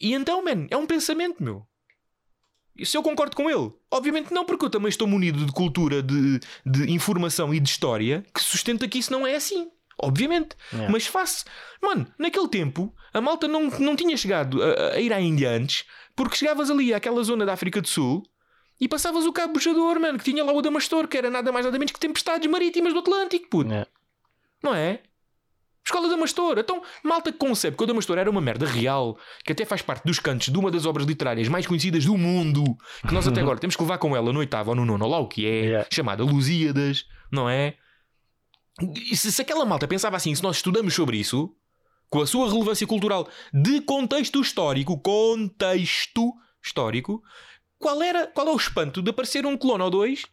e 0.00 0.12
então, 0.14 0.44
man, 0.44 0.66
é 0.70 0.76
um 0.76 0.86
pensamento, 0.86 1.42
meu. 1.42 1.66
E 2.76 2.84
se 2.84 2.96
eu 2.96 3.02
concordo 3.02 3.36
com 3.36 3.48
ele? 3.48 3.72
Obviamente 3.90 4.32
não, 4.32 4.44
porque 4.44 4.64
eu 4.64 4.70
também 4.70 4.88
estou 4.88 5.06
munido 5.06 5.44
de 5.46 5.52
cultura, 5.52 6.02
de, 6.02 6.40
de 6.66 6.92
informação 6.92 7.54
e 7.54 7.60
de 7.60 7.68
história 7.68 8.24
que 8.34 8.42
sustenta 8.42 8.88
que 8.88 8.98
isso 8.98 9.12
não 9.12 9.26
é 9.26 9.36
assim. 9.36 9.70
Obviamente. 10.00 10.56
Yeah. 10.72 10.92
Mas 10.92 11.06
faço. 11.06 11.44
Mano, 11.82 12.06
naquele 12.18 12.48
tempo, 12.48 12.94
a 13.12 13.20
malta 13.20 13.46
não, 13.46 13.68
não 13.70 13.96
tinha 13.96 14.16
chegado 14.16 14.62
a, 14.62 14.94
a 14.94 15.00
ir 15.00 15.12
à 15.12 15.20
Índia 15.20 15.50
antes, 15.50 15.84
porque 16.16 16.36
chegavas 16.36 16.70
ali 16.70 16.92
àquela 16.92 17.22
zona 17.22 17.46
da 17.46 17.52
África 17.52 17.80
do 17.80 17.88
Sul 17.88 18.22
e 18.80 18.88
passavas 18.88 19.24
o 19.24 19.32
cabo 19.32 19.54
buchador, 19.54 20.00
mano, 20.00 20.18
que 20.18 20.24
tinha 20.24 20.44
lá 20.44 20.52
o 20.52 20.60
Damastor, 20.60 21.06
que 21.06 21.16
era 21.16 21.30
nada 21.30 21.52
mais 21.52 21.64
nada 21.64 21.78
menos 21.78 21.92
que 21.92 22.00
tempestades 22.00 22.50
marítimas 22.50 22.92
do 22.92 22.98
Atlântico, 22.98 23.48
puto. 23.48 23.70
Yeah. 23.70 23.88
Não 24.62 24.74
é? 24.74 25.00
Escola 25.84 26.08
Damastor. 26.08 26.58
Então, 26.58 26.82
malta 27.02 27.30
que 27.30 27.36
concebe 27.38 27.76
que 27.76 27.82
o 27.84 27.86
Damastor 27.86 28.16
era 28.16 28.30
uma 28.30 28.40
merda 28.40 28.66
real, 28.66 29.18
que 29.44 29.52
até 29.52 29.66
faz 29.66 29.82
parte 29.82 30.04
dos 30.04 30.18
cantos 30.18 30.48
de 30.48 30.58
uma 30.58 30.70
das 30.70 30.86
obras 30.86 31.06
literárias 31.06 31.46
mais 31.46 31.66
conhecidas 31.66 32.06
do 32.06 32.16
mundo, 32.16 32.64
que 33.06 33.12
nós 33.12 33.28
até 33.28 33.40
agora 33.42 33.58
temos 33.58 33.76
que 33.76 33.82
levar 33.82 33.98
com 33.98 34.16
ela 34.16 34.32
no 34.32 34.38
oitavo 34.40 34.70
ou 34.70 34.76
no 34.76 34.84
nono, 34.84 35.04
ou 35.04 35.10
lá 35.10 35.18
o 35.18 35.28
que 35.28 35.46
é, 35.46 35.64
Yeah. 35.64 35.88
chamada 35.92 36.24
Lusíadas, 36.24 37.04
não 37.30 37.48
é? 37.48 37.76
E 38.80 39.16
se, 39.16 39.30
se 39.30 39.42
aquela 39.42 39.64
malta 39.64 39.86
pensava 39.86 40.16
assim, 40.16 40.34
se 40.34 40.42
nós 40.42 40.56
estudamos 40.56 40.94
sobre 40.94 41.16
isso, 41.16 41.54
com 42.10 42.20
a 42.20 42.26
sua 42.26 42.50
relevância 42.50 42.86
cultural 42.86 43.28
de 43.52 43.80
contexto 43.80 44.40
histórico, 44.40 44.98
contexto 45.00 46.32
histórico, 46.62 47.22
qual, 47.78 48.02
era, 48.02 48.26
qual 48.26 48.48
é 48.48 48.50
o 48.50 48.56
espanto 48.56 49.02
de 49.02 49.10
aparecer 49.10 49.46
um 49.46 49.56
clone 49.56 49.84
ou 49.84 49.90
dois? 49.90 50.24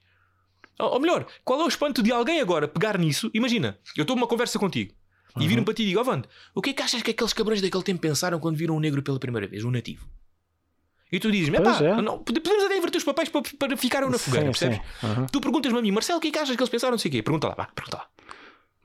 Ou, 0.80 0.94
ou 0.94 1.00
melhor, 1.00 1.28
qual 1.44 1.62
é 1.62 1.64
o 1.64 1.68
espanto 1.68 2.02
de 2.02 2.12
alguém 2.12 2.42
agora 2.42 2.68
pegar 2.68 2.98
nisso? 2.98 3.30
Imagina, 3.34 3.78
eu 3.96 4.04
estou 4.04 4.16
numa 4.16 4.28
conversa 4.28 4.58
contigo 4.58 4.94
e 5.40 5.48
viram 5.48 5.64
para 5.64 5.74
ti 5.74 5.84
e 5.84 5.86
digo, 5.88 6.00
oh, 6.00 6.04
Vando, 6.04 6.28
o 6.54 6.62
que 6.62 6.72
é 6.72 6.74
que 6.74 6.82
achas 6.82 7.02
que 7.02 7.12
aqueles 7.12 7.34
cabrões 7.34 7.62
daquele 7.62 7.84
tempo 7.84 8.02
pensaram 8.02 8.40
quando 8.40 8.58
viram 8.58 8.76
um 8.76 8.80
negro 8.80 9.02
pela 9.02 9.20
primeira 9.20 9.48
vez, 9.48 9.64
um 9.64 9.72
nativo? 9.72 10.08
E 11.12 11.20
tu 11.20 11.30
dizes-me, 11.30 11.60
Pois 11.60 11.82
"Epá, 11.82 11.86
é. 11.86 12.04
podemos 12.04 12.64
até 12.64 12.78
inverter 12.78 12.98
os 12.98 13.04
papéis 13.04 13.28
para, 13.28 13.42
para 13.60 13.76
ficar 13.78 14.02
na 14.10 14.18
fogueira, 14.18 14.46
percebes? 14.46 14.80
Uhum. 15.04 15.26
Tu 15.26 15.42
perguntas-me 15.42 15.78
a 15.78 15.82
mim, 15.82 15.92
Marcelo, 15.92 16.20
o 16.20 16.22
que 16.22 16.30
é 16.30 16.32
que 16.32 16.40
achas 16.40 16.56
que 16.56 16.62
eles 16.62 16.70
pensaram? 16.70 16.92
Não 16.92 16.98
sei 17.00 17.10
o 17.10 17.12
quê. 17.12 17.22
Pergunta 17.22 17.50
lá, 17.50 17.56
vá, 17.56 17.66
pergunta 17.76 17.98
lá. 17.98 18.08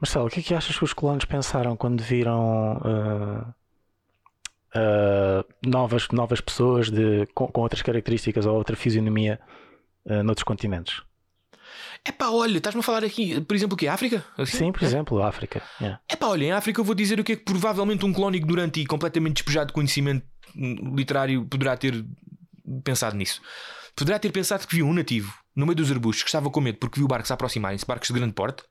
Marcelo, 0.01 0.27
o 0.27 0.31
que 0.31 0.41
é 0.41 0.43
que 0.43 0.55
achas 0.55 0.77
que 0.77 0.85
os 0.85 0.93
colonos 0.93 1.25
pensaram 1.25 1.77
quando 1.77 2.03
viram 2.03 2.83
ah, 2.85 3.55
ah, 4.75 5.45
novas, 5.65 6.09
novas 6.09 6.41
pessoas 6.41 6.91
de, 6.91 7.27
com, 7.35 7.47
com 7.47 7.61
outras 7.61 7.83
características 7.83 8.45
ou 8.45 8.57
outra 8.57 8.75
fisionomia 8.77 9.41
ah, 10.09 10.23
noutros 10.25 10.43
continentes? 10.45 11.03
É 12.05 12.13
pá, 12.13 12.29
olha, 12.29 12.59
estás-me 12.59 12.81
a 12.81 12.83
falar 12.83 13.05
aqui, 13.05 13.41
por 13.41 13.55
exemplo, 13.55 13.75
o 13.75 13.77
quê? 13.77 13.89
África? 13.89 14.25
Assim? 14.39 14.59
Sim, 14.59 14.73
por 14.73 14.83
exemplo, 14.85 15.21
a 15.23 15.29
África. 15.29 15.61
Yeah. 15.81 16.01
É 16.09 16.15
pá, 16.15 16.27
olha, 16.29 16.45
em 16.45 16.53
África 16.53 16.81
eu 16.81 16.85
vou 16.85 16.95
dizer 16.95 17.19
o 17.19 17.25
que 17.25 17.33
é 17.33 17.37
que 17.37 17.45
provavelmente 17.45 18.05
um 18.05 18.13
clone 18.13 18.37
ignorante 18.37 18.81
e 18.81 18.87
completamente 18.87 19.37
despejado 19.37 19.69
de 19.69 19.73
conhecimento 19.73 20.25
literário 20.57 21.45
poderá 21.47 21.77
ter 21.77 22.05
pensado 22.85 23.17
nisso. 23.17 23.41
Poderá 23.95 24.19
ter 24.19 24.31
pensado 24.33 24.67
que 24.67 24.75
viu 24.77 24.87
um 24.87 24.93
nativo 24.93 25.33
no 25.55 25.65
meio 25.67 25.77
dos 25.77 25.91
arbustos 25.91 26.23
que 26.23 26.29
estava 26.29 26.51
com 26.51 26.61
medo 26.61 26.79
porque 26.79 26.99
viu 27.01 27.09
barcos 27.09 27.31
a 27.31 27.35
aproximarem-se, 27.35 27.87
barcos 27.87 28.09
de 28.09 28.15
grande 28.15 28.35
porte, 28.35 28.63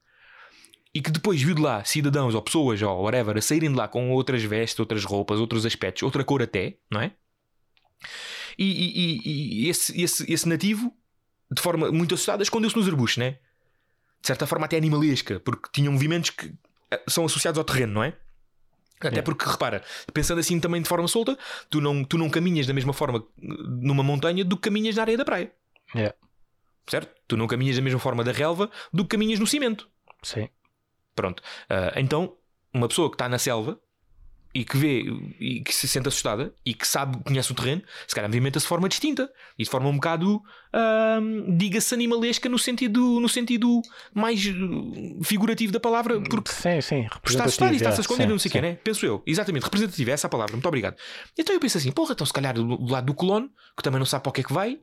e 0.94 1.02
que 1.02 1.12
depois 1.12 1.42
viu 1.42 1.56
de 1.56 1.62
lá 1.62 1.84
cidadãos 1.84 2.36
ou 2.36 2.42
pessoas 2.42 2.82
ou 2.82 3.04
whatever 3.04 3.38
a 3.38 3.42
saírem 3.42 3.70
de 3.72 3.76
lá 3.76 3.88
com 3.88 4.12
outras 4.12 4.44
vestes, 4.44 4.80
outras 4.80 5.04
roupas, 5.04 5.40
outros 5.40 5.66
aspectos, 5.66 6.04
outra 6.04 6.24
cor 6.24 6.42
até, 6.42 6.78
não 6.90 7.02
é? 7.02 7.12
E, 8.58 8.64
e- 8.66 9.00
e- 9.26 9.66
e 9.66 9.70
esse, 9.70 10.00
esse, 10.02 10.32
esse 10.32 10.48
nativo, 10.48 10.94
de 11.52 11.62
forma 11.62 11.92
muito 11.92 12.14
assustada, 12.16 12.44
escondeu-se 12.44 12.76
nos 12.78 12.88
arbustos, 12.88 13.18
né? 13.18 13.32
De 14.22 14.28
certa 14.28 14.48
forma 14.48 14.66
até 14.66 14.78
animalesca, 14.78 15.40
porque 15.40 15.70
tinha 15.74 15.92
movimentos 15.92 16.30
que 16.30 16.54
eh, 16.92 17.04
são 17.10 17.26
associados 17.26 17.58
ao 17.60 17.66
terreno, 17.66 17.94
não 17.94 18.04
é? 18.04 18.18
Até 19.10 19.22
porque, 19.22 19.46
repara, 19.50 19.84
pensando 20.14 20.40
assim 20.40 20.60
também 20.60 20.82
de 20.82 20.88
forma 20.88 21.08
solta, 21.08 21.38
tu 21.70 21.82
não, 21.82 22.04
tu 22.04 22.18
não 22.18 22.30
caminhas 22.30 22.68
da 22.68 22.74
mesma 22.74 22.94
forma 22.94 23.20
eh, 23.20 23.48
numa 23.82 24.04
montanha 24.04 24.44
do 24.44 24.56
que 24.56 24.64
caminhas 24.64 24.96
na 24.96 25.04
areia 25.04 25.18
da 25.18 25.26
praia. 25.26 25.52
Yeah. 25.94 26.16
Certo? 26.88 27.14
Tu 27.28 27.38
não 27.38 27.48
caminhas 27.48 27.76
da 27.76 27.82
mesma 27.82 28.00
forma 28.00 28.24
da 28.24 28.32
relva 28.32 28.70
do 28.94 29.04
que 29.04 29.10
caminhas 29.10 29.40
no 29.40 29.48
cimento. 29.48 29.90
Sim. 30.22 30.50
Pronto. 31.16 31.42
Ah, 31.70 31.94
então, 31.96 32.36
uma 32.74 32.88
pessoa 32.88 33.10
que 33.10 33.16
está 33.16 33.30
na 33.30 33.40
selva 33.40 33.80
e 34.56 34.64
que 34.64 34.78
vê 34.78 35.04
e 35.38 35.60
que 35.60 35.76
se 35.76 35.86
sente 35.86 36.08
assustada 36.08 36.54
e 36.66 36.74
que 36.74 36.88
sabe, 36.88 37.22
conhece 37.26 37.52
o 37.52 37.56
terreno, 37.56 37.82
se 38.08 38.16
calhar 38.16 38.30
movimenta-se 38.30 38.64
de 38.64 38.70
forma 38.70 38.88
distinta 38.88 39.30
e 39.60 39.66
de 39.66 39.70
forma 39.70 39.90
um 39.90 39.96
bocado, 39.96 40.42
diga-se, 41.58 41.94
animalesca 41.94 42.48
no 42.48 42.58
sentido, 42.58 43.20
no 43.20 43.28
sentido 43.28 43.82
mais 44.14 44.46
uh, 44.46 45.24
figurativo 45.24 45.74
da 45.74 45.80
palavra, 45.80 46.22
porque 46.22 46.50
Sim, 46.50 46.80
sim. 46.80 47.08
está 47.26 47.44
assustado 47.44 47.74
e 47.74 47.76
está-se 47.76 48.00
a 48.00 48.02
representativo, 48.02 48.02
esconder, 48.02 48.24
yeah, 48.24 48.32
não 48.32 48.40
sei 48.40 48.50
o 48.50 48.52
quê, 48.54 48.60
sim, 48.60 48.62
né? 48.62 48.80
Penso 48.82 49.06
eu. 49.06 49.22
Exatamente, 49.28 49.64
representativo, 49.64 50.10
é 50.10 50.14
essa 50.14 50.28
a 50.28 50.30
palavra, 50.30 50.54
muito 50.54 50.68
obrigado. 50.68 50.96
Então 51.38 51.54
eu 51.54 51.60
penso 51.60 51.78
assim, 51.78 51.92
porra, 51.92 52.14
então 52.14 52.26
se 52.26 52.32
calhar 52.32 52.54
do, 52.54 52.78
do 52.78 52.92
lado 52.92 53.06
do 53.06 53.14
colono, 53.14 53.50
que 53.76 53.84
também 53.84 54.00
não 54.00 54.06
sabe 54.06 54.24
para 54.24 54.30
o 54.30 54.34
que 54.34 54.40
é 54.40 54.44
que 54.46 54.54
vai, 54.54 54.80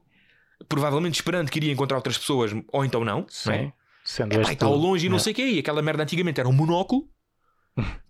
provavelmente 0.69 1.15
esperando 1.15 1.51
que 1.51 1.59
iria 1.59 1.73
encontrar 1.73 1.97
outras 1.97 2.19
pessoas, 2.19 2.53
ou 2.71 2.85
então 2.85 3.03
não, 3.05 3.25
Sim. 3.27 3.53
é? 3.53 3.73
Sendo 4.05 4.35
É, 4.35 4.37
pá, 4.37 4.43
este 4.43 4.51
e 4.51 4.55
está 4.55 4.67
ao 4.67 4.77
longe 4.77 5.07
e 5.07 5.09
não 5.09 5.17
yeah. 5.17 5.25
sei 5.25 5.33
o 5.33 5.37
quê. 5.37 5.47
E 5.47 5.59
aquela 5.61 5.81
merda 5.81 6.03
antigamente 6.03 6.41
era 6.41 6.49
um 6.49 6.53
monóculo. 6.53 7.09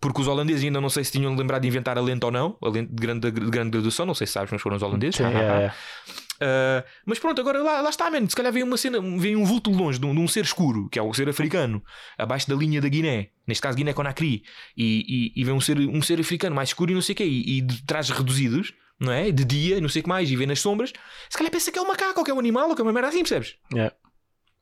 Porque 0.01 0.21
os 0.21 0.27
holandeses 0.27 0.65
ainda 0.65 0.81
não 0.81 0.89
sei 0.89 1.05
se 1.05 1.13
tinham 1.13 1.35
lembrado 1.35 1.63
de 1.63 1.69
inventar 1.69 1.97
a 1.97 2.01
lente 2.01 2.25
ou 2.25 2.33
não, 2.33 2.57
a 2.61 2.69
lente 2.69 2.93
de 2.93 3.01
grande, 3.01 3.31
de 3.31 3.51
grande 3.51 3.71
graduação, 3.71 4.05
não 4.05 4.15
sei 4.15 4.27
se 4.27 4.33
sabes, 4.33 4.51
mas 4.51 4.61
foram 4.61 4.77
os 4.77 4.83
holandeses. 4.83 5.17
Sim, 5.17 5.25
é, 5.25 5.29
é. 5.67 5.73
Uh, 6.43 6.83
mas 7.07 7.21
pronto, 7.21 7.41
agora 7.41 7.63
lá, 7.63 7.81
lá 7.81 7.91
está, 7.91 8.11
mano. 8.11 8.29
Se 8.29 8.35
calhar 8.35 8.53
vem 8.53 8.65
uma 8.65 8.77
cena, 8.77 9.01
vem 9.01 9.37
um 9.37 9.45
vulto 9.45 9.71
longe 9.71 10.01
de 10.01 10.07
um, 10.07 10.13
de 10.13 10.21
um 10.21 10.27
ser 10.27 10.45
escuro, 10.45 10.89
que 10.89 10.99
é 10.99 11.03
o 11.03 11.15
ser 11.15 11.29
africano, 11.29 11.83
abaixo 12.19 12.49
da 12.49 12.57
linha 12.57 12.81
da 12.81 12.89
Guiné, 12.89 13.29
neste 13.47 13.63
caso 13.63 13.77
Guiné-Conakry, 13.77 14.43
e, 14.77 15.33
e, 15.37 15.41
e 15.41 15.45
vem 15.45 15.55
um 15.55 15.61
ser, 15.61 15.79
um 15.79 16.03
ser 16.03 16.19
africano 16.19 16.57
mais 16.57 16.71
escuro 16.71 16.91
e 16.91 16.95
não 16.95 17.03
sei 17.03 17.13
o 17.13 17.17
quê, 17.17 17.25
e, 17.25 17.59
e 17.59 17.61
de 17.61 17.85
trajes 17.85 18.11
reduzidos, 18.11 18.73
não 18.99 19.13
é? 19.13 19.31
De 19.31 19.45
dia, 19.45 19.81
não 19.81 19.89
sei 19.89 20.01
o 20.01 20.03
que 20.03 20.09
mais, 20.09 20.29
e 20.29 20.35
vê 20.35 20.45
nas 20.45 20.59
sombras. 20.59 20.93
Se 21.31 21.39
calhar 21.39 21.53
pensa 21.53 21.71
que 21.71 21.79
é 21.79 21.83
um 21.83 21.87
macaco, 21.87 22.19
ou 22.19 22.25
que 22.25 22.31
é 22.33 22.35
um 22.35 22.41
animal, 22.41 22.69
ou 22.69 22.75
que 22.75 22.81
é 22.81 22.85
uma 22.85 22.93
merda 22.93 23.09
assim, 23.09 23.21
percebes? 23.21 23.55
Yeah. 23.73 23.95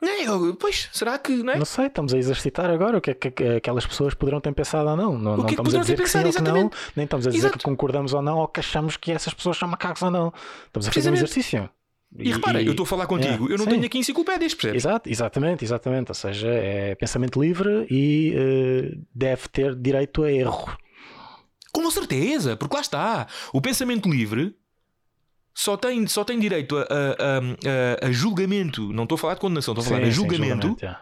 Não 0.00 0.08
é? 0.08 0.24
Eu- 0.26 0.54
Pois, 0.56 0.88
será 0.92 1.18
que, 1.18 1.30
não 1.42 1.52
é? 1.52 1.58
Não 1.58 1.64
sei, 1.64 1.86
estamos 1.86 2.14
a 2.14 2.18
exercitar 2.18 2.70
agora 2.70 2.98
o 2.98 3.00
que 3.00 3.10
é 3.10 3.14
que 3.14 3.30
que 3.30 3.44
aquelas 3.44 3.86
pessoas 3.86 4.14
poderão 4.14 4.40
ter 4.40 4.52
pensado 4.54 4.88
ou 4.88 4.96
não. 4.96 5.18
Não, 5.18 5.34
O 5.34 5.36
não 5.38 5.44
que 5.44 5.54
é 5.54 5.56
que 5.56 5.62
estamos 5.62 5.74
a 5.74 5.80
dizer 5.80 5.96
que 6.00 6.08
sim 6.08 6.24
ou 6.24 6.32
que 6.32 6.40
não, 6.42 6.70
nem 6.96 7.04
estamos 7.04 7.26
a 7.26 7.30
dizer 7.30 7.46
Exato. 7.46 7.58
que 7.58 7.64
concordamos 7.64 8.14
ou 8.14 8.22
não 8.22 8.38
ou 8.38 8.48
que 8.48 8.60
achamos 8.60 8.96
que 8.96 9.12
essas 9.12 9.34
pessoas 9.34 9.56
são 9.58 9.68
macacos 9.68 10.02
ou 10.02 10.10
não. 10.10 10.32
Estamos 10.66 10.88
a 10.88 10.92
fazer 10.92 11.10
um 11.10 11.14
exercício. 11.14 11.68
E, 12.18 12.32
repara, 12.32 12.60
eu 12.60 12.72
estou 12.72 12.82
a 12.82 12.86
falar 12.88 13.06
contigo, 13.06 13.34
Yeah, 13.44 13.52
eu 13.54 13.58
não 13.58 13.64
sim. 13.66 13.70
tenho 13.70 13.84
aqui 13.86 13.98
enciclopédias, 13.98 14.52
percebes? 14.52 14.84
Exato, 14.84 15.08
exatamente, 15.08 15.64
exatamente. 15.64 16.10
Ou 16.10 16.14
seja, 16.14 16.48
é 16.48 16.94
pensamento 16.96 17.40
livre 17.40 17.86
e 17.88 18.34
eh, 18.34 18.98
deve 19.14 19.46
ter 19.48 19.76
direito 19.76 20.24
a 20.24 20.32
erro. 20.32 20.76
Com 21.72 21.88
certeza, 21.88 22.56
porque 22.56 22.74
lá 22.74 22.80
está. 22.80 23.26
O 23.52 23.60
pensamento 23.60 24.08
livre 24.10 24.56
só 25.54 25.76
tem, 25.76 26.06
só 26.06 26.24
tem 26.24 26.38
direito 26.38 26.76
a, 26.78 26.82
a- 26.82 28.04
a- 28.04 28.06
a- 28.06 28.12
julgamento. 28.12 28.92
Não 28.92 29.02
estou 29.04 29.16
a 29.16 29.18
falar 29.18 29.34
de 29.34 29.40
condenação, 29.40 29.72
estou 29.72 29.82
a 29.84 29.86
falar 29.88 30.00
Sim, 30.00 30.04
de 30.08 30.14
sim, 30.14 30.16
julgamento, 30.20 30.76
yeah. 30.80 31.00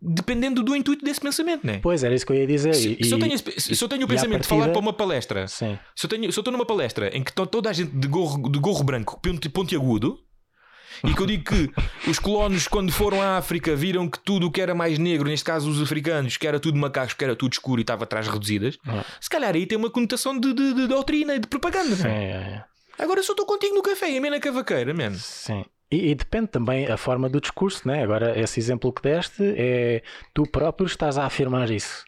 dependendo 0.00 0.62
do 0.62 0.74
intuito 0.74 1.04
desse 1.04 1.20
pensamento, 1.20 1.66
né? 1.66 1.78
Pois 1.82 2.02
era 2.02 2.14
isso 2.14 2.26
que 2.26 2.32
eu 2.32 2.36
ia 2.36 2.46
dizer. 2.46 2.74
Se, 2.74 2.96
e, 3.00 3.04
se 3.04 3.14
eu 3.14 3.18
tenho, 3.18 3.34
esse- 3.34 3.74
se 3.76 3.84
eu 3.84 3.88
tenho 3.88 4.04
o 4.04 4.08
pensamento 4.08 4.42
de 4.42 4.48
falar 4.48 4.60
partida- 4.62 4.72
para 4.80 4.80
uma 4.86 4.92
palestra, 4.92 5.46
Sim, 5.48 5.78
se 5.94 6.06
eu, 6.06 6.10
tenho, 6.10 6.32
se 6.32 6.38
eu 6.38 6.42
estou 6.42 6.52
numa 6.52 6.66
palestra 6.66 7.16
em 7.16 7.22
que 7.22 7.30
está 7.30 7.46
toda 7.46 7.70
a 7.70 7.72
gente 7.72 7.92
de 7.96 8.08
gorro, 8.08 8.50
de 8.50 8.58
gorro 8.58 8.82
branco, 8.82 9.20
pontiagudo, 9.52 10.18
e 11.04 11.14
que 11.14 11.20
eu 11.22 11.26
digo 11.26 11.44
que 11.44 11.70
os 12.10 12.18
colonos, 12.18 12.68
quando 12.68 12.92
foram 12.92 13.22
à 13.22 13.36
África, 13.38 13.74
viram 13.76 14.08
que 14.08 14.18
tudo 14.20 14.46
o 14.48 14.50
que 14.50 14.60
era 14.60 14.74
mais 14.74 14.98
negro, 14.98 15.28
neste 15.28 15.44
caso 15.44 15.70
os 15.70 15.80
africanos, 15.80 16.36
que 16.36 16.46
era 16.46 16.58
tudo 16.60 16.78
macacos, 16.78 17.14
que 17.14 17.24
era 17.24 17.34
tudo 17.36 17.52
escuro 17.52 17.80
e 17.80 17.82
estava 17.82 18.04
atrás 18.04 18.26
reduzidas, 18.28 18.76
Ah. 18.86 19.04
se 19.20 19.30
calhar 19.30 19.54
aí 19.54 19.66
tem 19.66 19.78
uma 19.78 19.90
conotação 19.90 20.38
de, 20.38 20.52
de- 20.52 20.74
de 20.74 20.86
doutrina 20.88 21.34
e 21.34 21.38
de 21.38 21.46
propaganda. 21.48 21.94
sim, 21.96 22.02
não 22.02 22.10
é? 22.10 22.24
é, 22.24 22.30
é. 22.30 22.64
Agora 22.98 23.22
só 23.22 23.32
estou 23.32 23.46
contigo 23.46 23.74
no 23.74 23.82
café 23.82 24.10
e 24.10 24.18
a 24.18 24.20
mim 24.20 24.30
na 24.30 24.40
cavaqueira, 24.40 24.92
mano. 24.94 25.16
Sim. 25.16 25.64
E, 25.90 26.10
e 26.10 26.14
depende 26.14 26.48
também 26.48 26.86
a 26.86 26.96
forma 26.96 27.28
do 27.28 27.40
discurso, 27.40 27.86
né? 27.86 28.02
Agora, 28.02 28.38
esse 28.38 28.58
exemplo 28.58 28.92
que 28.92 29.02
deste 29.02 29.42
é 29.56 30.02
tu 30.32 30.44
próprio 30.46 30.86
estás 30.86 31.18
a 31.18 31.26
afirmar 31.26 31.70
isso. 31.70 32.04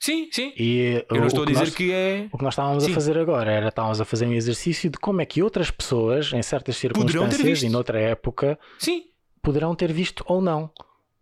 Sim, 0.00 0.28
sim. 0.30 0.52
E 0.56 1.04
Eu 1.10 1.16
o- 1.16 1.20
não 1.20 1.26
estou 1.26 1.42
a 1.42 1.46
dizer 1.46 1.60
nós- 1.60 1.74
que 1.74 1.90
é. 1.92 2.28
O 2.32 2.38
que 2.38 2.44
nós 2.44 2.52
estávamos 2.54 2.84
Sim. 2.84 2.92
a 2.92 2.94
fazer 2.94 3.18
agora 3.18 3.50
era 3.50 3.68
estávamos 3.68 4.00
a 4.00 4.04
fazer 4.04 4.26
um 4.26 4.32
exercício 4.32 4.88
de 4.90 4.98
como 4.98 5.20
é 5.20 5.26
que 5.26 5.42
outras 5.42 5.70
pessoas, 5.70 6.32
em 6.32 6.42
certas 6.42 6.76
ter 6.76 6.80
circunstâncias 6.82 7.62
e 7.62 7.68
noutra 7.68 7.98
época, 8.00 8.58
Sim. 8.78 9.04
poderão 9.42 9.74
ter 9.74 9.92
visto 9.92 10.24
ou 10.28 10.40
não. 10.40 10.70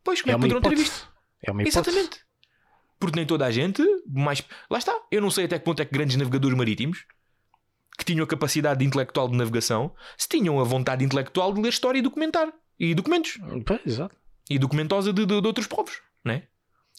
Pois, 0.05 0.20
como 0.20 0.33
é, 0.33 0.35
É 0.35 0.37
que 0.37 0.40
poderão 0.42 0.61
ter 0.61 0.68
hipótese. 0.68 0.90
visto? 0.90 1.12
É 1.42 1.51
uma 1.53 1.62
hipótese. 1.62 1.79
Exatamente. 1.88 2.27
porque 2.99 3.16
nem 3.18 3.27
toda 3.27 3.44
a 3.44 3.51
gente, 3.51 3.83
mas 4.11 4.42
lá 4.70 4.79
está. 4.79 4.94
Eu 5.11 5.20
não 5.20 5.31
sei 5.31 5.44
até 5.44 5.59
que 5.59 5.64
ponto 5.66 5.81
é 5.83 5.85
que 5.85 5.92
grandes 5.92 6.16
navegadores 6.16 6.57
marítimos 6.57 7.05
que 7.97 8.05
tinham 8.05 8.25
a 8.25 8.27
capacidade 8.27 8.85
intelectual 8.85 9.29
de 9.29 9.37
navegação 9.37 9.95
se 10.17 10.29
tinham 10.29 10.61
a 10.61 10.65
vontade 10.65 11.05
intelectual 11.05 11.53
de 11.53 11.61
ler 11.61 11.69
história 11.69 11.99
e 11.99 12.03
documentar 12.03 12.53
e 12.79 12.95
documentos 12.95 13.39
exato. 13.85 14.15
e 14.51 14.59
documentosa 14.59 15.13
de, 15.13 15.25
de, 15.25 15.41
de 15.41 15.47
outros 15.47 15.67
povos, 15.67 16.01
né? 16.25 16.45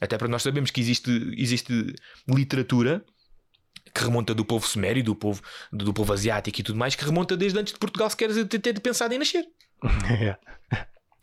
Até 0.02 0.18
porque 0.18 0.32
nós 0.32 0.44
sabemos 0.44 0.70
que 0.70 0.80
existe, 0.80 1.34
existe 1.38 1.96
literatura 2.28 3.04
que 3.94 4.04
remonta 4.04 4.34
do 4.34 4.46
povo 4.46 4.68
sumério, 4.68 5.04
do 5.04 5.16
povo, 5.16 5.42
do, 5.72 5.86
do 5.86 5.94
povo 5.94 6.14
asiático 6.14 6.60
e 6.60 6.64
tudo 6.64 6.78
mais, 6.78 6.96
que 6.96 7.04
remonta 7.04 7.36
desde 7.36 7.58
antes 7.58 7.74
de 7.74 7.80
Portugal 7.80 8.10
sequer 8.10 8.30
ter, 8.48 8.60
ter 8.60 8.80
pensado 8.80 9.14
em 9.14 9.20
nascer. 9.20 9.46
É. 10.10 10.38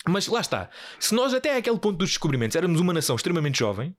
Mas 0.07 0.27
lá 0.27 0.41
está. 0.41 0.71
Se 1.01 1.15
nós 1.15 1.33
até 1.33 1.57
aquele 1.57 1.79
ponto 1.79 1.97
dos 1.97 2.11
descobrimentos 2.11 2.55
éramos 2.55 2.79
uma 2.79 2.93
nação 2.93 3.17
extremamente 3.17 3.59
jovem, 3.59 3.97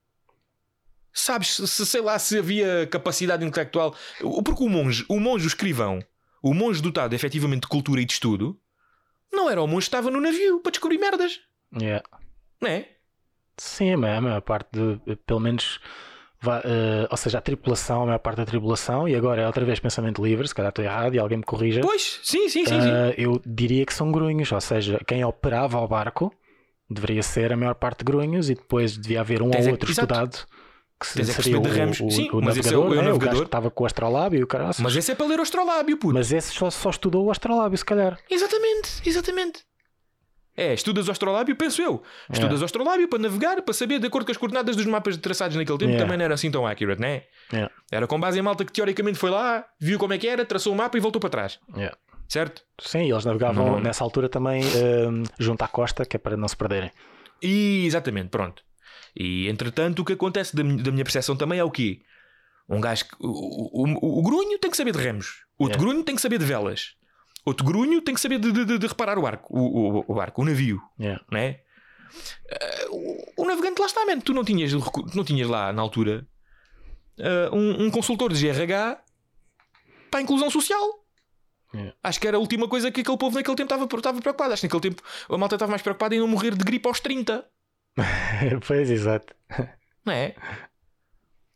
sabes, 1.18 1.54
se, 1.56 1.66
se- 1.66 1.86
sei 1.86 2.00
lá 2.00 2.18
se 2.18 2.38
havia 2.38 2.86
capacidade 2.90 3.44
intelectual. 3.44 3.94
O- 4.22 4.42
Porque 4.42 4.62
o 4.62 4.68
monge, 4.68 5.04
o 5.08 5.18
monge, 5.18 5.46
o 5.46 5.48
escrivão, 5.48 6.00
o 6.42 6.52
monge 6.54 6.82
dotado 6.82 7.14
efetivamente 7.14 7.62
de 7.62 7.68
cultura 7.68 8.00
e 8.00 8.04
de 8.04 8.12
estudo, 8.12 8.58
não 9.32 9.48
era 9.50 9.62
o 9.62 9.66
monge 9.66 9.86
que 9.86 9.88
estava 9.88 10.10
no 10.10 10.20
navio 10.20 10.60
para 10.60 10.70
descobrir 10.72 10.98
merdas, 10.98 11.40
É. 11.82 12.02
não 12.60 12.68
é? 12.70 12.88
Sim, 13.58 13.94
a 13.94 13.96
maior, 13.96 14.16
a 14.16 14.20
maior 14.20 14.40
parte, 14.42 14.68
de, 14.72 15.16
pelo 15.26 15.40
menos, 15.40 15.80
eh, 16.64 17.08
ou 17.10 17.16
seja, 17.16 17.38
a 17.38 17.40
tripulação, 17.40 18.02
a 18.02 18.06
maior 18.06 18.18
parte 18.18 18.36
da 18.36 18.44
tripulação, 18.44 19.08
e 19.08 19.14
agora 19.14 19.40
é 19.42 19.46
outra 19.46 19.64
vez 19.64 19.80
pensamento 19.80 20.22
livre, 20.22 20.46
se 20.46 20.54
calhar 20.54 20.68
estou 20.68 20.84
errado 20.84 21.14
e 21.14 21.18
alguém 21.18 21.38
me 21.38 21.44
corrija. 21.44 21.80
Pois, 21.80 22.20
sim, 22.22 22.48
sim, 22.50 22.64
sim. 22.66 22.80
sim. 22.82 22.90
Ah, 22.92 23.14
eu 23.16 23.40
diria 23.46 23.84
que 23.86 23.94
são 23.94 24.12
grunhos, 24.12 24.52
ou 24.52 24.60
seja, 24.60 25.00
quem 25.06 25.24
operava 25.24 25.80
o 25.80 25.88
barco 25.88 26.32
deveria 26.88 27.22
ser 27.22 27.52
a 27.52 27.56
maior 27.56 27.74
parte 27.74 27.98
de 28.00 28.04
grunhos 28.04 28.48
e 28.50 28.54
depois 28.54 28.96
devia 28.96 29.20
haver 29.22 29.42
um 29.42 29.50
Tens 29.50 29.66
é 29.66 29.70
ou 29.70 29.76
que- 29.76 29.84
outro 29.84 29.90
exato. 29.90 30.12
estudado 30.14 30.46
que 31.00 31.06
se- 31.06 31.20
é 31.20 31.24
seria 31.24 31.58
o, 31.58 31.62
de 31.62 31.68
remos. 31.70 32.00
o, 32.00 32.10
Sim, 32.10 32.30
o 32.32 32.40
mas 32.40 32.56
esse 32.56 32.72
é 32.72 32.76
o- 32.78 32.84
é 32.84 32.86
o 32.86 32.90
né? 32.94 33.00
o 33.00 33.04
navegador. 33.04 33.40
que 33.40 33.46
estava 33.46 33.70
com 33.70 33.82
o 33.84 33.86
astrolábio 33.86 34.40
e 34.40 34.42
o 34.42 34.46
caraças. 34.46 34.82
Mas 34.82 34.96
esse 34.96 35.12
é 35.12 35.14
para 35.14 35.26
ler 35.26 35.38
o 35.38 35.42
astrolábio, 35.42 35.96
puto. 35.98 36.14
Mas 36.14 36.32
esse 36.32 36.52
só, 36.52 36.70
só 36.70 36.90
estudou 36.90 37.24
o 37.26 37.30
astrolábio, 37.30 37.76
se 37.76 37.84
calhar. 37.84 38.18
Exatamente, 38.30 38.90
exatamente. 39.04 39.64
É, 40.58 40.72
estudas 40.72 41.06
o 41.06 41.10
astrolábio, 41.10 41.54
penso 41.54 41.82
eu. 41.82 42.02
Estudas 42.32 42.62
o 42.62 42.64
astrolábio 42.64 43.06
para 43.08 43.18
navegar, 43.18 43.60
para 43.60 43.74
saber 43.74 43.98
de 43.98 44.06
acordo 44.06 44.24
com 44.24 44.32
as 44.32 44.38
coordenadas 44.38 44.74
dos 44.74 44.86
mapas 44.86 45.14
traçados 45.18 45.54
naquele 45.54 45.76
tempo, 45.76 45.90
Yeah. 45.90 46.02
também 46.06 46.16
não 46.16 46.24
era 46.24 46.32
assim 46.32 46.50
tão 46.50 46.66
accurate, 46.66 46.98
não 46.98 47.08
é? 47.08 47.26
Era 47.92 48.06
com 48.06 48.18
base 48.18 48.38
em 48.38 48.42
malta 48.42 48.64
que 48.64 48.72
teoricamente 48.72 49.18
foi 49.18 49.28
lá, 49.28 49.66
viu 49.78 49.98
como 49.98 50.14
é 50.14 50.18
que 50.18 50.26
era, 50.26 50.46
traçou 50.46 50.72
o 50.72 50.76
mapa 50.76 50.96
e 50.96 51.00
voltou 51.00 51.20
para 51.20 51.28
trás. 51.28 51.58
Yeah. 51.76 51.94
Certo? 52.26 52.62
Sim, 52.80 53.10
eles 53.12 53.24
navegavam 53.26 53.72
Não. 53.72 53.80
nessa 53.80 54.02
altura 54.02 54.30
também 54.30 54.62
ah, 54.64 55.30
junto 55.38 55.62
à 55.62 55.68
costa, 55.68 56.06
que 56.06 56.16
é 56.16 56.18
para 56.18 56.38
não 56.38 56.48
se 56.48 56.56
perderem. 56.56 56.90
E, 57.42 57.84
exatamente, 57.84 58.30
pronto. 58.30 58.62
E 59.18 59.48
entretanto, 59.48 60.00
o 60.00 60.04
que 60.04 60.12
acontece 60.12 60.54
da, 60.54 60.62
mi- 60.62 60.82
da 60.82 60.90
minha 60.90 61.04
percepção 61.04 61.34
também 61.36 61.58
é 61.58 61.64
o 61.64 61.70
quê? 61.70 62.02
Um 62.68 62.80
gajo 62.80 63.04
que. 63.06 63.14
O, 63.20 63.82
o, 63.84 64.18
o- 64.18 64.22
grunho 64.22 64.58
tem 64.58 64.70
que 64.70 64.76
saber 64.76 64.92
de 64.92 64.98
remos, 64.98 65.44
outro 65.58 65.76
Yeah. 65.78 65.84
grunho 65.90 66.04
tem 66.04 66.14
que 66.16 66.20
saber 66.22 66.38
de 66.38 66.44
velas, 66.44 66.94
outro 67.44 67.64
grunho 67.64 68.02
tem 68.02 68.14
que 68.14 68.20
saber 68.20 68.38
de, 68.38 68.52
de- 68.52 68.64
de- 68.64 68.78
de 68.78 68.86
reparar 68.86 69.18
o 69.18 69.22
barco, 69.22 69.46
o, 69.56 70.04
o, 70.06 70.14
barco, 70.14 70.42
o 70.42 70.44
navio. 70.44 70.80
Yeah. 71.00 71.24
não 71.30 71.38
é? 71.38 71.60
Eh, 72.50 72.86
o, 73.38 73.44
navegante 73.46 73.80
lá 73.80 73.86
está, 73.86 74.04
man. 74.04 74.20
Tu 74.20 74.32
não 74.34 74.44
tinhas, 74.44 74.72
não 74.72 75.24
tinhas 75.24 75.48
lá 75.48 75.72
na 75.72 75.80
altura 75.82 76.26
eh, 77.18 77.48
um, 77.52 77.84
um 77.86 77.90
consultor 77.90 78.32
de 78.32 78.40
GRH 78.46 78.98
para 80.10 80.20
a 80.20 80.22
inclusão 80.22 80.50
social. 80.50 81.04
Yeah. 81.74 81.94
Acho 82.02 82.20
que 82.20 82.28
era 82.28 82.36
a 82.36 82.40
última 82.40 82.68
coisa 82.68 82.90
que 82.90 83.00
aquele 83.00 83.16
povo 83.18 83.34
naquele 83.36 83.56
tempo 83.56 83.72
estava, 83.74 83.84
estava 83.96 84.20
preocupado. 84.20 84.52
Acho 84.52 84.60
que 84.60 84.66
naquele 84.74 84.94
tempo 84.94 85.02
a 85.28 85.38
malta 85.38 85.56
estava 85.56 85.70
mais 85.70 85.82
preocupada 85.82 86.14
em 86.14 86.20
não 86.20 86.28
morrer 86.28 86.54
de 86.54 86.64
gripe 86.64 86.86
aos 86.86 87.00
30, 87.00 87.44
pois, 88.66 88.90
exato. 88.90 89.34
não 90.04 90.12
é? 90.12 90.34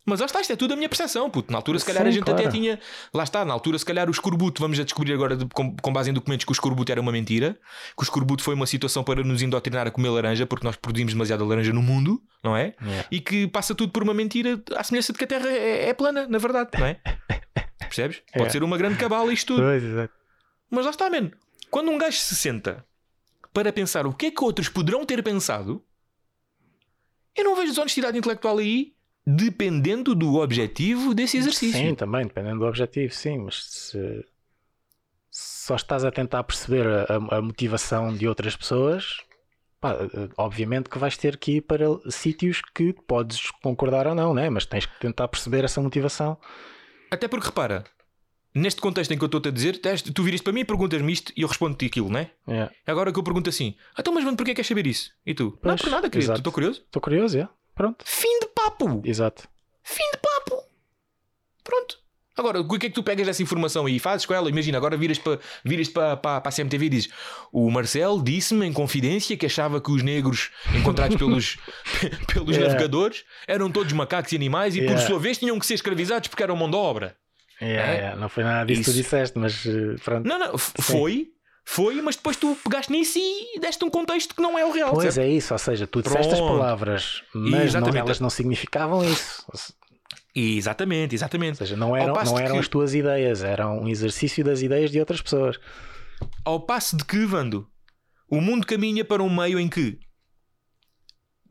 Mas 0.07 0.19
lá 0.19 0.27
está, 0.27 0.41
isto 0.41 0.53
é 0.53 0.57
tudo 0.57 0.73
a 0.73 0.77
minha 0.77 0.89
percepção, 0.89 1.31
puto. 1.31 1.53
Na 1.53 1.59
altura, 1.59 1.79
se 1.79 1.85
calhar, 1.85 2.03
a 2.03 2.07
Sim, 2.07 2.13
gente 2.13 2.25
claro. 2.25 2.41
até 2.41 2.51
tinha. 2.51 2.81
Lá 3.15 3.23
está, 3.23 3.45
na 3.45 3.53
altura, 3.53 3.79
se 3.79 3.85
calhar, 3.85 4.09
o 4.09 4.11
escorbuto, 4.11 4.61
vamos 4.61 4.81
a 4.81 4.83
descobrir 4.83 5.13
agora, 5.13 5.37
com, 5.55 5.77
com 5.77 5.93
base 5.93 6.11
em 6.11 6.13
documentos, 6.13 6.45
que 6.45 6.51
o 6.51 6.55
escorbuto 6.55 6.91
era 6.91 7.01
uma 7.01 7.13
mentira, 7.13 7.53
que 7.97 8.03
o 8.03 8.05
escorbuto 8.05 8.43
foi 8.43 8.55
uma 8.55 8.67
situação 8.67 9.05
para 9.05 9.23
nos 9.23 9.41
indoctrinar 9.43 9.87
a 9.87 9.91
comer 9.91 10.09
laranja, 10.09 10.47
porque 10.47 10.67
nós 10.67 10.75
produzimos 10.75 11.13
demasiada 11.13 11.45
laranja 11.45 11.73
no 11.73 11.83
mundo, 11.83 12.21
não 12.43 12.57
é? 12.57 12.75
Yeah. 12.83 13.09
E 13.11 13.21
que 13.21 13.47
passa 13.49 13.73
tudo 13.75 13.93
por 13.93 14.03
uma 14.03 14.15
mentira, 14.15 14.61
à 14.75 14.83
semelhança 14.83 15.13
de 15.13 15.19
que 15.19 15.25
a 15.25 15.29
Terra 15.29 15.49
é, 15.49 15.91
é 15.91 15.95
plana, 15.95 16.27
na 16.27 16.39
verdade, 16.39 16.71
não 16.77 16.87
é? 16.87 16.99
Percebes? 17.79 18.23
Pode 18.33 18.47
É. 18.47 18.51
ser 18.51 18.63
uma 18.65 18.79
grande 18.79 18.97
cabala 18.97 19.33
isto 19.33 19.49
tudo. 19.55 19.63
Pois, 19.63 19.83
exato. 19.85 20.13
Mas 20.71 20.85
lá 20.87 20.91
está, 20.91 21.09
mano. 21.11 21.31
Quando 21.71 21.91
um 21.91 21.99
gajo 21.99 22.17
se 22.19 22.35
senta 22.35 22.85
para 23.53 23.73
pensar 23.73 24.07
o 24.07 24.13
que 24.15 24.27
é 24.27 24.31
que 24.31 24.43
outros 24.43 24.69
poderão 24.69 25.05
ter 25.07 25.23
pensado, 25.23 25.85
eu 27.37 27.45
não 27.45 27.55
vejo 27.57 27.69
desonestidade 27.69 28.19
intelectual 28.19 28.59
aí, 28.59 28.95
dependendo 29.27 30.15
do 30.15 30.37
objetivo 30.37 31.15
desse 31.15 31.37
exercício. 31.37 31.81
Sim, 31.81 31.95
também, 31.95 32.27
dependendo 32.27 32.61
do 32.61 32.67
objetivo, 32.67 33.13
sim, 33.15 33.39
mas 33.39 33.65
se 33.65 34.25
só 35.31 35.77
estás 35.77 36.05
a 36.05 36.11
tentar 36.11 36.43
perceber 36.45 36.87
a, 36.87 37.37
a- 37.37 37.43
motivação 37.43 38.13
de 38.17 38.27
outras 38.27 38.57
pessoas, 38.57 39.19
pá, 39.81 39.97
obviamente 40.37 40.89
que 40.91 40.99
vais 40.99 41.17
ter 41.17 41.37
que 41.37 41.57
ir 41.57 41.61
para 41.61 41.85
sítios 42.11 42.61
que 42.75 42.93
podes 42.93 43.51
concordar 43.63 44.07
ou 44.09 44.15
não, 44.15 44.35
né? 44.35 44.51
mas 44.51 44.67
tens 44.67 44.87
que 44.87 44.99
tentar 44.99 45.29
perceber 45.29 45.65
essa 45.65 45.81
motivação. 45.81 46.37
Até 47.11 47.29
porque 47.29 47.47
repara, 47.47 47.85
neste 48.55 48.81
contexto 48.81 49.13
em 49.13 49.19
que 49.19 49.23
eu 49.25 49.27
estou-te 49.27 49.49
a 49.49 49.53
dizer, 49.53 49.81
tu 50.15 50.23
vires 50.23 50.41
para 50.41 50.53
mim 50.53 50.61
e 50.61 50.65
perguntas-me 50.65 51.13
isto 51.13 51.33
e 51.37 51.43
eu 51.43 51.49
respondo-te 51.49 51.87
aquilo, 51.87 52.09
não 52.11 52.21
é? 52.21 52.31
É. 52.49 52.71
Agora 52.87 53.13
que 53.13 53.19
eu 53.19 53.23
pergunto 53.23 53.49
assim, 53.51 53.75
então, 53.99 54.13
mas 54.13 54.25
mano, 54.25 54.37
porquê 54.37 54.55
queres 54.55 54.67
saber 54.69 54.87
isso? 54.87 55.11
E 55.25 55.35
tu? 55.35 55.45
não, 55.63 55.71
Pois, 55.77 55.83
por 55.83 55.91
nada, 55.91 56.11
querido, 56.11 56.33
estou 56.33 56.53
curioso. 56.53 56.81
Estou 56.81 57.01
curioso, 57.03 57.39
é? 57.39 57.49
Pronto, 57.75 58.05
Fim 58.07 58.41
de 58.41 58.47
papo! 58.49 59.03
exato. 59.05 59.49
Fim 59.83 60.03
de 60.13 60.19
papo! 60.19 60.63
Pronto. 61.65 61.99
Agora, 62.37 62.61
o 62.61 62.69
que 62.79 62.87
é 62.87 62.89
que 62.89 62.95
tu 62.95 63.03
pegas 63.03 63.27
dessa 63.27 63.43
informação 63.43 63.85
aí 63.85 63.97
e 63.97 63.99
fazes 63.99 64.25
com 64.25 64.33
ela? 64.33 64.49
Imagina, 64.49 64.79
agora 64.79 64.97
viras 64.97 65.19
para 65.19 65.39
viras 65.63 65.89
para 65.89 66.17
para, 66.17 66.41
para 66.41 66.49
a 66.49 66.53
CMTV 66.53 66.87
e 66.87 66.89
dizes: 66.89 67.11
O 67.53 67.71
Marcel 67.71 68.23
disse-me 68.23 68.65
em 68.67 68.73
confidência 68.73 69.37
que 69.37 69.45
achava 69.45 69.79
que 69.81 69.91
os 69.91 70.03
negros 70.03 70.51
encontrados 70.75 71.17
pelos, 71.17 71.59
pelos 72.33 72.57
Yeah. 72.57 72.73
navegadores 72.73 73.25
eram 73.47 73.71
todos 73.71 73.93
macacos 73.93 74.33
e 74.33 74.37
animais 74.37 74.75
e, 74.75 74.79
por 74.81 74.91
Yeah. 74.93 75.07
sua 75.07 75.19
vez, 75.19 75.37
tinham 75.37 75.59
que 75.59 75.67
ser 75.67 75.75
escravizados 75.75 76.29
porque 76.29 76.43
eram 76.43 76.57
mão 76.57 76.71
de 76.71 76.77
obra. 76.77 77.15
É, 77.61 77.75
É? 77.75 78.17
Não 78.17 78.29
foi 78.29 78.43
nada 78.45 78.65
disso 78.67 78.85
que 78.85 78.91
tu 78.91 78.95
disseste, 78.95 79.39
mas 79.39 79.65
eh, 79.67 79.97
pronto. 80.05 80.27
Não, 80.27 80.39
não, 80.39 80.57
Sim. 80.59 80.73
foi, 80.81 81.29
foi, 81.65 82.01
mas 82.01 82.17
depois 82.17 82.37
tu 82.37 82.57
pegaste 82.65 82.91
nisso 82.91 83.19
e 83.19 83.61
deste 83.61 83.85
um 83.85 83.91
contexto 83.91 84.35
que 84.35 84.41
não 84.43 84.59
é 84.59 84.65
o 84.65 84.71
real. 84.73 84.93
Pois 84.93 85.15
certo? 85.15 85.27
é 85.27 85.31
isso, 85.31 85.53
ou 85.53 85.59
seja, 85.59 85.87
tu 85.87 86.03
disseste 86.03 86.33
as 86.33 86.39
Pronto. 86.41 86.59
palavras, 86.59 87.23
mas 87.35 87.75
não, 87.75 87.89
elas 87.89 88.19
não 88.21 88.31
significavam 88.31 89.05
isso. 89.05 89.45
Ou 89.53 89.59
Exatamente, 90.35 91.15
exatamente. 91.15 91.59
seja, 91.59 91.77
não 91.77 91.95
eram, 91.97 92.15
não 92.15 92.39
eram 92.39 92.55
que- 92.55 92.61
as 92.61 92.69
tuas 92.69 92.95
ideias, 92.95 93.43
eram 93.43 93.81
um 93.81 93.89
exercício 93.89 94.45
das 94.45 94.63
ideias 94.63 94.91
de 94.91 95.01
outras 95.01 95.21
pessoas. 95.21 95.59
Ao 96.45 96.61
passo 96.61 96.97
de 96.97 97.05
que, 97.05 97.25
Vando, 97.27 97.69
o 98.31 98.41
mundo 98.41 98.65
caminha 98.67 99.05
para 99.05 99.23
um 99.23 99.29
meio 99.35 99.59
em 99.59 99.69
que, 99.69 99.99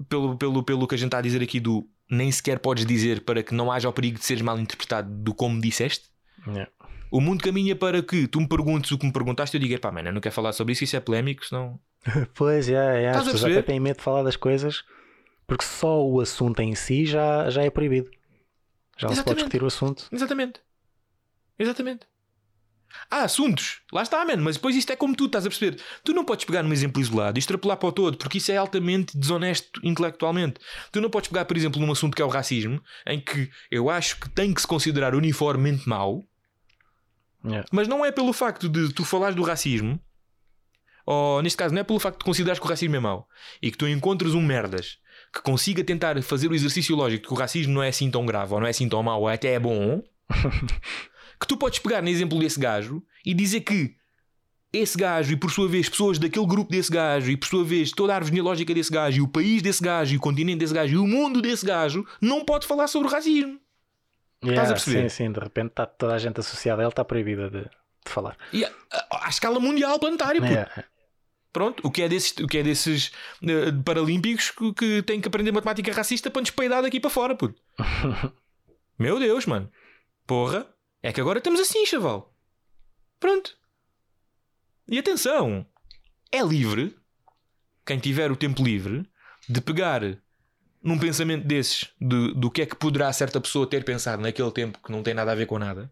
pelo, 0.07 0.37
pelo, 0.37 0.63
pelo 0.63 0.87
que 0.87 0.95
a 0.95 0.97
gente 0.97 1.07
está 1.07 1.17
a 1.17 1.21
dizer 1.21 1.41
aqui, 1.41 1.59
do 1.59 1.85
nem 2.09 2.31
sequer 2.31 2.59
podes 2.59 2.85
dizer 2.85 3.21
para 3.21 3.43
que 3.43 3.53
não 3.53 3.71
haja 3.71 3.87
o 3.87 3.93
perigo 3.93 4.17
de 4.17 4.25
seres 4.25 4.41
mal 4.41 4.59
interpretado 4.59 5.09
do 5.09 5.33
como 5.33 5.59
disseste, 5.61 6.09
Yeah. 6.47 6.71
o 7.11 7.19
mundo 7.19 7.43
caminha 7.43 7.75
para 7.75 8.01
que 8.01 8.25
tu 8.25 8.39
me 8.39 8.47
perguntes 8.47 8.91
o 8.91 8.97
que 8.97 9.05
me 9.05 9.11
perguntaste 9.11 9.55
e 9.55 9.57
eu 9.57 9.61
diga, 9.61 9.77
pá, 9.77 9.91
mano, 9.91 10.07
eu 10.07 10.13
não 10.13 10.21
quero 10.21 10.33
falar 10.33 10.53
sobre 10.53 10.71
isso, 10.71 10.85
isso 10.85 10.95
é 10.95 10.99
polémico, 11.01 11.45
senão. 11.45 11.77
Pois 12.33 12.69
é, 12.69 13.03
é. 13.03 13.07
Estás 13.07 13.27
as 13.27 13.33
pessoas 13.33 13.51
até 13.51 13.61
têm 13.61 13.79
medo 13.79 13.97
de 13.97 14.03
falar 14.03 14.23
das 14.23 14.37
coisas 14.37 14.83
porque 15.45 15.65
só 15.65 16.05
o 16.05 16.21
assunto 16.21 16.59
em 16.61 16.75
si 16.75 17.05
já, 17.05 17.49
já 17.49 17.63
é 17.63 17.69
proibido. 17.69 18.09
Já 18.95 19.07
não 19.07 19.15
se 19.15 19.23
pode 19.23 19.37
discutir 19.37 19.63
o 19.63 19.65
assunto. 19.65 20.07
Exatamente. 20.11 20.61
Exatamente. 21.57 22.07
Há 23.09 23.23
assuntos, 23.23 23.81
lá 23.91 24.01
está, 24.01 24.23
mano, 24.25 24.43
mas 24.43 24.55
depois 24.55 24.75
isto 24.75 24.91
é 24.91 24.95
como 24.95 25.15
tu 25.15 25.25
estás 25.25 25.45
a 25.45 25.49
perceber. 25.49 25.81
Tu 26.03 26.13
não 26.13 26.25
podes 26.25 26.45
pegar 26.45 26.63
num 26.63 26.73
exemplo 26.73 27.01
isolado 27.01 27.37
e 27.37 27.39
extrapolar 27.39 27.77
para 27.77 27.89
o 27.89 27.91
todo, 27.91 28.17
porque 28.17 28.37
isso 28.39 28.51
é 28.51 28.57
altamente 28.57 29.17
desonesto 29.17 29.79
intelectualmente. 29.83 30.59
Tu 30.91 30.99
não 30.99 31.09
podes 31.09 31.29
pegar, 31.29 31.45
por 31.45 31.55
exemplo, 31.55 31.81
num 31.81 31.91
assunto 31.91 32.15
que 32.15 32.21
é 32.21 32.25
o 32.25 32.29
racismo, 32.29 32.81
em 33.05 33.19
que 33.19 33.49
eu 33.71 33.89
acho 33.89 34.19
que 34.19 34.29
tem 34.29 34.53
que 34.53 34.61
se 34.61 34.67
considerar 34.67 35.15
uniformemente 35.15 35.87
mau, 35.87 36.23
Yeah. 37.41 37.65
mas 37.71 37.87
não 37.87 38.03
é 38.03 38.11
pelo 38.11 38.33
facto 38.33 38.67
de 38.67 38.93
tu 38.93 39.05
falares 39.05 39.33
do 39.33 39.43
racismo, 39.43 39.97
ou 41.05 41.41
neste 41.41 41.57
caso, 41.57 41.73
não 41.73 41.81
é 41.81 41.83
pelo 41.83 41.99
facto 41.99 42.19
de 42.19 42.25
considerares 42.25 42.59
que 42.59 42.65
o 42.65 42.69
racismo 42.69 42.95
é 42.97 42.99
mau 42.99 43.27
e 43.61 43.71
que 43.71 43.77
tu 43.77 43.87
encontres 43.87 44.33
um 44.33 44.41
merdas 44.41 44.97
que 45.33 45.41
consiga 45.41 45.83
tentar 45.83 46.21
fazer 46.21 46.51
o 46.51 46.53
exercício 46.53 46.95
lógico 46.95 47.23
de 47.23 47.27
que 47.29 47.33
o 47.33 47.37
racismo 47.37 47.73
não 47.73 47.81
é 47.81 47.87
assim 47.87 48.11
tão 48.11 48.25
grave 48.25 48.53
ou 48.53 48.59
não 48.59 48.67
é 48.67 48.71
assim 48.71 48.89
tão 48.89 49.01
mau, 49.01 49.21
ou 49.21 49.27
até 49.27 49.53
é 49.53 49.59
bom, 49.59 50.03
que 51.39 51.47
tu 51.47 51.57
podes 51.57 51.79
pegar 51.79 52.01
no 52.01 52.09
exemplo 52.09 52.39
desse 52.39 52.59
gajo 52.59 53.01
e 53.25 53.33
dizer 53.33 53.61
que 53.61 53.95
esse 54.71 54.97
gajo 54.97 55.33
e 55.33 55.35
por 55.35 55.49
sua 55.49 55.67
vez 55.67 55.89
pessoas 55.89 56.19
daquele 56.19 56.45
grupo 56.45 56.69
desse 56.69 56.91
gajo 56.91 57.31
e 57.31 57.37
por 57.37 57.47
sua 57.47 57.63
vez 57.63 57.91
toda 57.91 58.13
a 58.13 58.15
árvore 58.17 58.35
genealógica 58.35 58.73
desse 58.73 58.91
gajo 58.91 59.17
e 59.17 59.21
o 59.21 59.27
país 59.27 59.61
desse 59.61 59.81
gajo 59.81 60.13
e 60.13 60.17
o 60.17 60.19
continente 60.19 60.59
desse 60.59 60.73
gajo 60.73 60.93
e 60.93 60.97
o 60.97 61.07
mundo 61.07 61.41
desse 61.41 61.65
gajo 61.65 62.05
não 62.21 62.45
pode 62.45 62.67
falar 62.67 62.87
sobre 62.87 63.07
o 63.07 63.11
racismo. 63.11 63.59
Yeah, 64.43 64.69
a 64.69 64.73
perceber? 64.73 65.09
Sim, 65.09 65.25
sim, 65.25 65.31
de 65.31 65.39
repente 65.39 65.71
está 65.71 65.85
toda 65.85 66.13
a 66.13 66.17
gente 66.17 66.39
associada 66.39 66.81
a 66.81 66.83
ele, 66.83 66.91
está 66.91 67.03
proibida 67.03 67.49
de, 67.49 67.63
de 67.63 67.69
falar. 68.05 68.37
E 68.53 68.63
à 68.63 69.29
escala 69.29 69.59
mundial 69.59 69.99
planetária, 69.99 70.39
puto. 70.39 70.53
Yeah. 70.53 70.85
Pronto, 71.51 71.85
o 71.85 71.91
que 71.91 72.03
é 72.03 72.07
desses, 72.07 72.31
o 72.37 72.47
que 72.47 72.59
é 72.59 72.63
desses 72.63 73.11
eh, 73.41 73.71
paralímpicos 73.83 74.51
que, 74.51 74.71
que 74.73 75.01
têm 75.01 75.19
que 75.19 75.27
aprender 75.27 75.51
matemática 75.51 75.91
racista 75.91 76.29
para 76.29 76.41
nos 76.41 76.51
peidar 76.51 76.83
daqui 76.83 76.99
para 76.99 77.09
fora, 77.09 77.35
puto. 77.35 77.59
Meu 78.99 79.19
Deus, 79.19 79.47
mano. 79.47 79.69
Porra, 80.27 80.67
é 81.01 81.13
que 81.13 81.21
agora 81.21 81.39
estamos 81.39 81.59
assim, 81.59 81.85
chaval. 81.85 82.33
Pronto. 83.19 83.57
E 84.87 84.97
atenção, 84.97 85.65
é 86.31 86.41
livre, 86.41 86.97
quem 87.85 87.99
tiver 87.99 88.31
o 88.31 88.35
tempo 88.35 88.63
livre, 88.63 89.07
de 89.47 89.61
pegar 89.61 90.01
num 90.81 90.97
pensamento 90.97 91.45
desses, 91.45 91.89
de, 91.99 92.33
do 92.33 92.49
que 92.49 92.61
é 92.61 92.65
que 92.65 92.75
poderá 92.75 93.11
certa 93.11 93.39
pessoa 93.39 93.67
ter 93.67 93.83
pensado 93.83 94.21
naquele 94.21 94.51
tempo 94.51 94.79
que 94.83 94.91
não 94.91 95.03
tem 95.03 95.13
nada 95.13 95.31
a 95.31 95.35
ver 95.35 95.45
com 95.45 95.59
nada, 95.59 95.91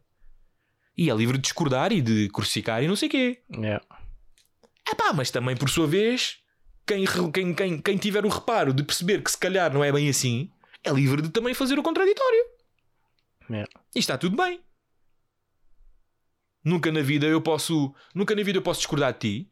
e 0.97 1.09
é 1.11 1.13
livre 1.13 1.37
de 1.37 1.43
discordar 1.43 1.91
e 1.91 2.01
de 2.01 2.29
crucificar 2.29 2.81
e 2.81 2.87
não 2.87 2.95
sei 2.95 3.07
o 3.07 3.11
quê. 3.11 3.41
Yeah. 3.53 3.85
É 4.89 4.95
pá, 4.95 5.13
mas 5.13 5.29
também 5.29 5.55
por 5.55 5.69
sua 5.69 5.85
vez, 5.85 6.39
quem, 6.87 7.05
quem, 7.31 7.53
quem, 7.53 7.81
quem 7.81 7.97
tiver 7.97 8.25
o 8.25 8.29
reparo 8.29 8.73
de 8.73 8.83
perceber 8.83 9.21
que 9.21 9.29
se 9.29 9.37
calhar 9.37 9.71
não 9.71 9.83
é 9.83 9.91
bem 9.91 10.09
assim, 10.09 10.49
é 10.83 10.89
livre 10.91 11.21
de 11.21 11.29
também 11.29 11.53
fazer 11.53 11.77
o 11.77 11.83
contraditório. 11.83 12.45
Yeah. 13.49 13.69
E 13.95 13.99
está 13.99 14.17
tudo 14.17 14.35
bem. 14.35 14.59
Nunca 16.67 16.91
na 16.91 17.01
vida 17.01 17.25
eu 17.25 17.41
posso, 17.41 17.95
nunca 18.13 18.35
na 18.35 18.43
vida 18.43 18.57
eu 18.57 18.61
posso 18.61 18.81
discordar 18.81 19.13
de 19.13 19.19
ti, 19.19 19.51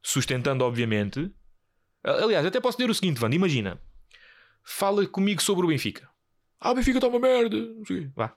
sustentando 0.00 0.64
obviamente. 0.64 1.28
Aliás, 2.04 2.46
até 2.46 2.60
posso 2.60 2.78
dizer 2.78 2.88
o 2.88 2.94
seguinte, 2.94 3.20
Wanda, 3.20 3.34
imagina. 3.34 3.80
Fala 4.62 5.04
comigo 5.04 5.42
sobre 5.42 5.66
o 5.66 5.68
Benfica. 5.68 6.08
Ah, 6.60 6.70
o 6.70 6.74
Benfica 6.76 6.98
está 6.98 7.08
uma 7.08 7.18
merda. 7.18 7.56
Não 7.56 7.84
sei. 7.84 8.08
Vá. 8.14 8.36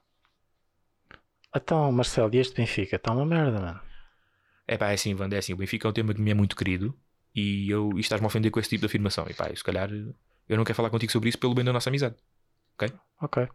Então, 1.56 1.91
Marcelo, 1.91 2.34
e 2.34 2.39
este 2.39 2.56
Benfica? 2.56 2.95
Está 2.95 3.13
uma 3.13 3.23
merda, 3.23 3.60
mano. 3.60 3.82
É 4.67 4.77
pá, 4.77 4.89
é 4.89 4.95
assim, 4.95 5.13
Wanda, 5.13 5.36
é 5.36 5.39
assim. 5.39 5.53
O 5.53 5.58
Benfica 5.58 5.88
é 5.88 5.91
um 5.91 5.93
tema 5.93 6.12
que 6.12 6.19
me 6.19 6.32
é 6.32 6.34
muito 6.34 6.56
querido 6.56 6.97
e 7.36 7.69
eu 7.69 7.91
e 7.95 7.99
estás-me 7.99 8.25
a 8.25 8.30
ofender 8.30 8.49
com 8.49 8.60
esse 8.60 8.69
tipo 8.69 8.80
de 8.80 8.88
afirmação. 8.88 9.27
E 9.30 9.34
pá, 9.36 9.47
se 9.56 9.63
calhar 9.63 9.91
eu 9.91 10.58
não 10.58 10.63
quero 10.63 10.75
falar 10.75 10.89
contigo 10.89 11.12
sobre 11.12 11.30
isso 11.30 11.38
pelo 11.38 11.53
bem 11.53 11.63
da 11.63 11.71
nossa 11.71 11.91
amizade. 11.91 12.15
Ok. 12.73 13.47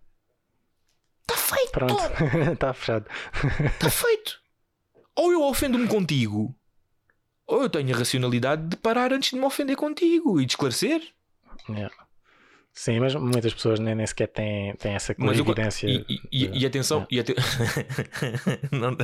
Está 1.23 1.37
feito, 1.37 1.73
Pronto. 1.73 1.95
Está 2.53 2.73
fechado. 2.75 3.07
está 3.75 3.91
feito. 3.91 4.42
Ou 5.17 5.33
eu 5.33 5.43
ofendo-me 5.43 5.87
contigo, 5.87 6.55
ou 7.47 7.63
eu 7.63 7.69
tenho 7.71 7.95
a 7.95 7.99
racionalidade 7.99 8.67
de 8.69 8.77
parar 8.77 9.13
antes 9.13 9.31
de 9.31 9.37
me 9.37 9.45
ofender 9.45 9.77
contigo 9.77 10.41
e 10.41 10.47
de 10.47 10.53
esclarecer. 10.53 11.03
Yeah. 11.69 11.95
Sim, 12.75 13.01
mas 13.01 13.15
muitas 13.15 13.53
pessoas 13.53 13.79
nem, 13.79 13.95
nem 13.95 14.07
sequer 14.07 14.29
têm, 14.29 14.75
têm 14.77 14.95
essa 14.95 15.15
Mas 15.19 15.37
eu- 15.39 15.45
evidência. 15.45 15.87
e, 15.87 16.07
e- 16.09 16.21
e- 16.47 16.59
e 16.63 16.67
atenção, 16.67 17.07
e, 17.11 17.21
ate- 17.21 17.35
Não- 18.73 18.97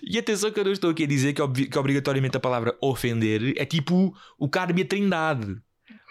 e 0.00 0.16
atenção 0.16 0.52
que 0.52 0.60
eu 0.60 0.64
não 0.64 0.70
estou 0.72 0.90
aqui 0.90 1.02
a 1.02 1.06
dizer 1.08 1.32
que, 1.32 1.42
obvi- 1.42 1.66
que 1.66 1.76
obrigatoriamente 1.76 2.36
a 2.36 2.40
palavra 2.40 2.76
ofender 2.80 3.52
é 3.56 3.64
tipo 3.64 4.16
o 4.38 4.48
carme 4.48 4.82
e 4.82 4.84
a 4.84 4.86
trindade. 4.86 5.56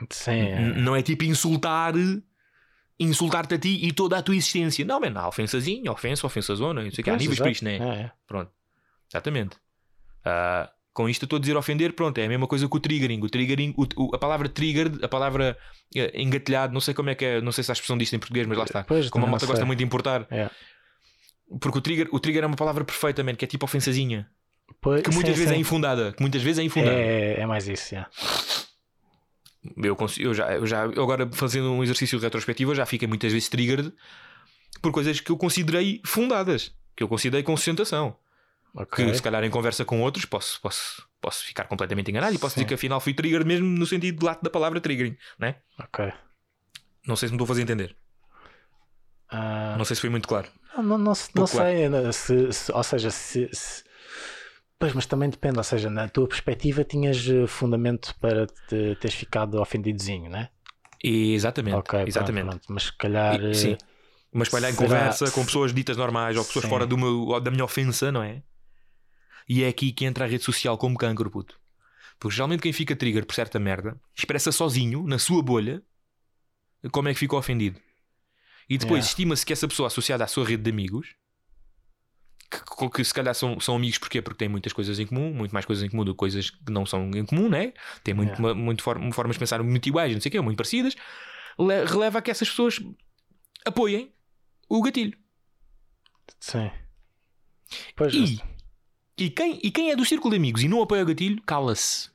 Sim, 0.09 0.31
é. 0.41 0.59
Não 0.59 0.93
é 0.93 1.01
tipo 1.01 1.23
insultar, 1.23 1.93
insultar-te 2.99 3.53
a 3.55 3.57
ti 3.57 3.79
e 3.85 3.93
toda 3.93 4.17
a 4.17 4.21
tua 4.21 4.35
existência. 4.35 4.83
Não, 4.83 4.99
mano, 4.99 5.19
há 5.19 5.27
ofensazinha, 5.29 5.89
ofensa, 5.91 6.27
ofensa 6.27 6.53
zona, 6.55 6.83
não 6.83 6.91
sei 6.91 7.01
o 7.01 7.03
que. 7.05 7.09
Há 7.09 7.15
níveis 7.15 7.39
para 7.39 7.51
isto, 7.51 7.63
não 7.63 7.71
é? 7.71 7.77
É, 7.77 8.01
é. 8.03 8.11
Pronto. 8.27 8.51
Exatamente. 9.09 9.57
Ah, 10.25 10.69
com 10.93 11.07
isto 11.07 11.23
estou 11.25 11.37
a 11.37 11.39
dizer 11.39 11.55
ofender, 11.55 11.93
pronto, 11.93 12.17
é 12.17 12.25
a 12.25 12.27
mesma 12.29 12.47
coisa 12.47 12.67
que 12.67 12.75
o 12.75 12.79
triggering. 12.79 13.21
O 13.23 13.29
triggering, 13.29 13.73
o- 13.77 13.87
o- 14.03 14.15
a 14.15 14.17
palavra 14.19 14.49
trigger, 14.49 14.91
a 15.01 15.07
palavra 15.07 15.57
eh, 15.95 16.11
engatilhado, 16.21 16.73
não 16.73 16.81
sei 16.81 16.93
como 16.93 17.09
é 17.09 17.15
que 17.15 17.23
é, 17.25 17.41
não 17.41 17.51
sei 17.51 17.63
se 17.63 17.71
há 17.71 17.73
expressão 17.73 17.97
disto 17.97 18.15
em 18.15 18.19
português, 18.19 18.45
mas 18.47 18.57
lá 18.57 18.63
está. 18.65 18.83
Pois, 18.83 19.09
Como 19.09 19.25
a 19.25 19.29
malta 19.29 19.45
sei. 19.45 19.53
gosta 19.53 19.65
muito 19.65 19.79
de 19.79 19.85
importar. 19.85 20.27
É. 20.29 20.49
Porque 21.61 21.77
o 21.77 21.81
trigger, 21.81 22.09
o 22.11 22.19
trigger 22.19 22.43
é 22.43 22.47
uma 22.47 22.55
palavra 22.55 22.83
perfeitamente, 22.83 23.37
que 23.37 23.45
é 23.45 23.47
tipo 23.47 23.65
ofensazinha. 23.65 24.29
Pois, 24.81 25.01
Que 25.01 25.09
muitas 25.11 25.31
sim, 25.33 25.39
vezes 25.39 25.51
é 25.51 25.55
sim. 25.55 25.61
infundada. 25.61 26.11
Que 26.13 26.21
muitas 26.21 26.41
vezes 26.43 26.59
é 26.59 26.63
infundada. 26.63 26.95
É, 26.95 27.39
é 27.39 27.45
mais 27.45 27.67
isso, 27.67 27.93
yeah. 27.95 28.09
Eu, 29.83 29.95
consigo, 29.95 30.29
eu, 30.29 30.33
já, 30.33 30.53
eu 30.53 30.65
já, 30.65 30.83
agora 30.83 31.29
fazendo 31.33 31.71
um 31.71 31.83
exercício 31.83 32.17
de 32.17 32.23
retrospectiva, 32.25 32.71
eu 32.71 32.75
já 32.75 32.85
fiquei 32.85 33.07
muitas 33.07 33.31
vezes 33.33 33.49
triggered 33.49 33.91
por 34.81 34.91
coisas 34.91 35.19
que 35.19 35.31
eu 35.31 35.37
considerei 35.37 36.01
fundadas, 36.05 36.71
que 36.95 37.03
eu 37.03 37.07
considerei 37.07 37.43
com 37.43 37.55
sustentação. 37.57 38.15
Ok. 38.75 39.05
Que 39.05 39.13
se 39.15 39.21
calhar 39.21 39.43
em 39.43 39.49
conversa 39.49 39.83
com 39.83 40.01
outros 40.01 40.25
posso, 40.25 40.61
posso, 40.61 41.07
posso 41.19 41.43
ficar 41.43 41.65
completamente 41.65 42.09
enganado 42.11 42.33
e 42.35 42.37
posso 42.37 42.53
Sim. 42.53 42.59
dizer 42.61 42.67
que 42.67 42.73
afinal 42.75 42.99
fui 42.99 43.13
trigger 43.13 43.45
mesmo 43.45 43.67
no 43.67 43.85
sentido 43.85 44.19
de 44.19 44.25
lato 44.25 44.43
da 44.43 44.49
palavra 44.49 44.79
triggering, 44.79 45.17
né? 45.37 45.55
Ok. 45.79 46.11
Não 47.07 47.15
sei 47.15 47.27
se 47.27 47.33
me 47.33 47.37
estou 47.37 47.45
a 47.45 47.47
fazer 47.47 47.61
entender. 47.63 47.95
Ah, 49.31 49.75
Não 49.77 49.85
sei 49.85 49.95
se 49.95 50.01
foi 50.01 50.09
muito 50.09 50.27
claro. 50.27 50.47
não, 50.75 50.83
não, 50.83 50.97
não, 50.97 51.15
se- 51.15 51.29
não 51.35 51.45
claro. 51.45 51.67
sei, 51.69 52.13
se, 52.13 52.53
se- 52.53 52.71
ou 52.71 52.83
seja, 52.83 53.11
se, 53.11 53.49
se- 53.53 53.83
Pois, 54.77 54.93
mas 54.93 55.05
também 55.05 55.29
depende, 55.29 55.57
ou 55.57 55.63
seja, 55.63 55.89
na 55.89 56.07
tua 56.07 56.25
perspectiva 56.27 56.85
tinhas 56.85 57.27
eh, 57.29 57.45
fundamento 57.47 58.15
para 58.21 58.47
te, 58.47 58.95
teres 59.01 59.13
ficado 59.13 59.59
ofendidozinho, 59.59 60.29
né? 60.29 60.49
Exatamente. 61.03 61.75
Ok, 61.75 61.89
pronto, 61.99 62.07
exatamente. 62.07 62.45
pronto. 62.47 62.63
Mas 62.69 62.83
se 62.83 62.93
calhar. 62.97 63.41
E- 63.43 63.53
sim. 63.55 63.73
eh, 63.73 63.77
Mas 64.31 64.47
espalhar 64.47 64.71
em 64.71 64.73
Será- 64.75 64.87
conversa 64.87 65.31
com 65.31 65.43
pessoas 65.43 65.73
ditas 65.73 65.97
normais 65.97 66.37
ou 66.37 66.45
pessoas 66.45 66.63
Sim. 66.63 66.69
fora 66.69 66.85
do 66.87 66.97
meu, 66.97 67.39
da 67.41 67.51
minha 67.51 67.65
ofensa, 67.65 68.09
não 68.11 68.23
é? 68.23 68.41
E 69.49 69.63
é 69.63 69.67
aqui 69.67 69.91
que 69.91 70.05
entra 70.05 70.25
a 70.25 70.27
rede 70.27 70.43
social 70.43 70.77
como 70.77 70.95
cancro, 70.97 71.29
puto. 71.31 71.59
Porque 72.19 72.35
geralmente 72.35 72.61
quem 72.61 72.71
fica 72.71 72.95
trigger 72.95 73.25
por 73.25 73.33
certa 73.33 73.57
merda 73.59 73.99
expressa 74.15 74.51
sozinho, 74.51 75.03
na 75.07 75.17
sua 75.17 75.41
bolha, 75.41 75.81
como 76.91 77.09
é 77.09 77.13
que 77.13 77.19
ficou 77.19 77.39
ofendido. 77.39 77.79
E 78.69 78.77
depois 78.77 78.99
Yeah. 79.05 79.09
estima-se 79.09 79.43
que 79.45 79.51
essa 79.53 79.67
pessoa 79.67 79.87
associada 79.87 80.23
à 80.23 80.27
sua 80.27 80.45
rede 80.45 80.61
de 80.63 80.69
amigos, 80.69 81.15
que, 82.51 82.89
que- 82.89 83.03
se 83.03 83.13
calhar 83.13 83.33
são, 83.33 83.59
são 83.59 83.75
amigos 83.75 83.97
porquê? 83.97 84.21
Porque 84.21 84.37
têm 84.37 84.49
muitas 84.49 84.73
coisas 84.73 84.99
em 84.99 85.07
comum, 85.07 85.33
muito 85.33 85.51
mais 85.51 85.65
coisas 85.65 85.83
em 85.83 85.89
comum 85.89 86.03
do 86.05 86.13
que 86.13 86.17
coisas 86.19 86.49
que 86.51 86.71
não 86.71 86.85
são 86.85 87.09
em 87.11 87.25
comum, 87.25 87.49
né? 87.49 87.73
Têm 88.03 88.13
muito, 88.13 88.29
Yeah. 88.33 88.47
uma- 88.47 88.53
muito 88.55 88.83
for- 88.83 88.99
formas 89.13 89.35
de 89.35 89.39
pensar 89.39 89.63
muito 89.63 89.87
iguais, 89.87 90.13
não 90.13 90.21
sei 90.21 90.29
o 90.29 90.31
quê, 90.33 90.41
muito 90.41 90.57
parecidas. 90.57 90.95
Le- 91.57 91.85
releva 91.85 92.19
a 92.19 92.21
que 92.21 92.29
essas 92.31 92.49
pessoas 92.49 92.79
apoiem 93.65 94.13
o 94.67 94.81
gatilho. 94.81 95.17
Sim. 96.39 96.69
Pois, 97.95 98.13
E, 98.13 98.41
e, 99.19 99.29
quem, 99.29 99.59
e 99.61 99.71
quem 99.71 99.91
é 99.91 99.95
do 99.95 100.05
círculo 100.05 100.31
de 100.31 100.37
amigos 100.37 100.63
e 100.63 100.67
não 100.67 100.81
apoia 100.81 101.03
o 101.03 101.05
gatilho, 101.05 101.41
cala-se. 101.43 102.09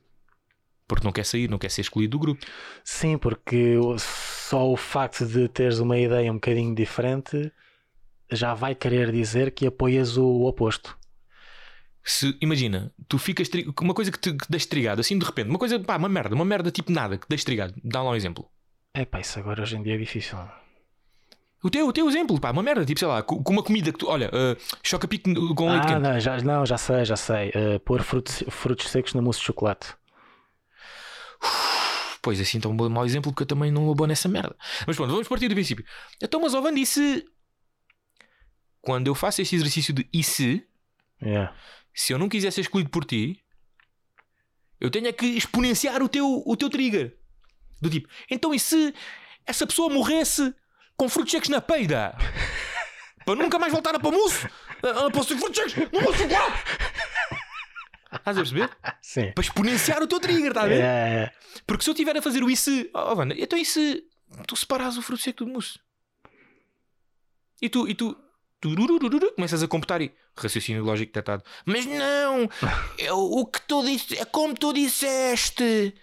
Porque 0.87 1.03
não 1.03 1.11
quer 1.11 1.25
sair, 1.25 1.49
não 1.49 1.57
quer 1.57 1.69
ser 1.69 1.81
excluído 1.81 2.17
do 2.17 2.19
grupo. 2.19 2.45
sim, 2.83 3.17
porque 3.17 3.75
só 3.97 4.69
o 4.69 4.77
facto 4.77 5.25
de 5.25 5.47
teres 5.47 5.79
uma 5.79 5.97
ideia 5.97 6.31
um 6.31 6.35
bocadinho 6.35 6.75
diferente 6.75 7.51
já 8.31 8.53
vai 8.53 8.75
querer 8.75 9.11
dizer 9.11 9.51
que 9.51 9.67
apoias 9.67 10.17
o 10.17 10.43
oposto. 10.43 10.97
Se, 12.03 12.37
imagina, 12.39 12.93
tu 13.07 13.17
ficas. 13.17 13.49
Uma 13.81 13.93
coisa 13.93 14.11
que 14.11 14.19
te 14.19 14.31
que 14.31 14.45
deixa 14.47 14.67
trigado, 14.67 14.99
assim 14.99 15.17
de 15.17 15.25
repente, 15.25 15.49
uma 15.49 15.57
coisa, 15.57 15.79
pá, 15.79 15.97
uma 15.97 16.09
merda, 16.09 16.35
uma 16.35 16.45
merda 16.45 16.69
tipo 16.69 16.91
nada, 16.91 17.17
que 17.17 17.27
deixa 17.27 17.45
trigado. 17.45 17.73
Dá 17.83 18.03
lá 18.03 18.11
um 18.11 18.15
exemplo. 18.15 18.47
É 18.93 19.05
pá, 19.05 19.19
isso 19.19 19.39
agora 19.39 19.63
hoje 19.63 19.75
em 19.75 19.81
dia 19.81 19.95
é 19.95 19.97
difícil. 19.97 20.37
O 21.65 21.69
teu, 21.71 21.87
o 21.87 21.91
teu 21.91 22.07
exemplo, 22.07 22.39
pá, 22.39 22.51
uma 22.51 22.61
merda, 22.61 22.85
tipo, 22.85 22.99
sei 22.99 23.07
lá, 23.07 23.23
com, 23.23 23.41
com 23.43 23.51
uma 23.51 23.63
comida 23.63 23.91
que 23.91 23.97
tu. 23.97 24.07
Olha, 24.07 24.27
uh, 24.29 24.55
choca-pique 24.83 25.33
com 25.33 25.71
leite 25.71 25.85
Ah, 25.85 25.87
quente. 25.87 25.99
não 25.99 26.19
já, 26.19 26.37
não, 26.37 26.63
já 26.63 26.77
sei, 26.77 27.03
já 27.03 27.15
sei. 27.15 27.51
Eh, 27.55 27.79
pôr 27.79 28.03
frutos, 28.03 28.43
frutos 28.49 28.87
secos 28.87 29.15
na 29.15 29.21
mousse 29.23 29.39
de 29.39 29.47
chocolate. 29.47 29.95
Pois 32.21 32.39
assim, 32.39 32.59
então 32.59 32.69
um 32.69 32.89
mau 32.89 33.03
exemplo, 33.03 33.31
porque 33.31 33.41
eu 33.41 33.47
também 33.47 33.71
não 33.71 33.95
vou 33.95 34.05
nessa 34.05 34.29
merda. 34.29 34.55
Mas 34.85 34.95
pronto, 34.95 35.09
vamos 35.09 35.27
partir 35.27 35.47
do 35.47 35.55
princípio. 35.55 35.83
Então, 36.21 36.39
mas 36.39 36.53
Ovan 36.53 36.71
disse. 36.71 37.25
Quando 38.79 39.07
eu 39.07 39.15
faço 39.15 39.41
este 39.41 39.55
exercício 39.55 39.91
de 39.91 40.07
e 40.13 40.21
se, 40.23 40.63
Yeah. 41.19 41.51
se 41.95 42.13
eu 42.13 42.19
não 42.19 42.29
quiser 42.29 42.51
ser 42.51 42.61
excluído 42.61 42.91
por 42.91 43.05
ti, 43.05 43.41
eu 44.79 44.91
tenho 44.91 45.07
é 45.07 45.11
que 45.11 45.25
exponenciar 45.25 46.03
o 46.03 46.09
teu, 46.09 46.43
o 46.45 46.55
teu 46.55 46.69
trigger. 46.69 47.17
Do 47.81 47.89
tipo, 47.89 48.07
então 48.29 48.53
e 48.53 48.59
se 48.59 48.93
essa 49.47 49.65
pessoa 49.65 49.91
morresse 49.91 50.53
com 50.97 51.09
frutos 51.09 51.31
secos 51.31 51.49
na 51.49 51.61
peida? 51.61 52.15
Para 53.25 53.35
nunca 53.35 53.57
mais 53.57 53.73
voltar 53.73 53.95
a 53.95 53.99
para 53.99 54.11
Posso 55.11 55.29
ter 55.29 55.37
frutos 55.39 55.57
secos 55.57 55.91
no 55.91 56.13
de 56.13 56.17
chocolate? 56.17 56.63
Estás 58.13 58.37
a 58.37 58.41
perceber? 58.41 58.69
Sim. 59.01 59.31
Para 59.33 59.43
exponenciar 59.43 60.01
o 60.01 60.07
teu 60.07 60.19
trigger, 60.19 60.49
está 60.49 60.63
a 60.63 60.67
ver? 60.67 60.81
É, 60.81 61.33
Porque 61.67 61.83
se 61.83 61.89
eu 61.89 61.93
estiver 61.93 62.15
a 62.17 62.21
fazer 62.21 62.43
o 62.43 62.49
isso, 62.49 62.71
oh, 62.93 63.15
Wanda, 63.15 63.35
então 63.37 63.57
e 63.57 63.65
se 63.65 64.03
tu 64.47 64.55
separares 64.55 64.97
o 64.97 65.01
fruto 65.01 65.21
seco 65.21 65.45
do 65.45 65.51
mousse? 65.51 65.79
E 67.61 67.69
tu, 67.69 67.87
e 67.87 67.95
tu, 67.95 68.15
começas 69.31 69.61
a 69.61 69.67
computar 69.67 70.01
e 70.01 70.13
raciocínio 70.37 70.83
lógico 70.83 71.11
detectado. 71.11 71.43
Mas 71.65 71.85
não, 71.85 72.49
é 72.97 73.11
o 73.11 73.41
o 73.41 73.45
que 73.45 73.61
tu 73.61 73.83
disse, 73.83 74.17
é 74.17 74.25
como 74.25 74.53
tu 74.55 74.73
disseste, 74.73 75.93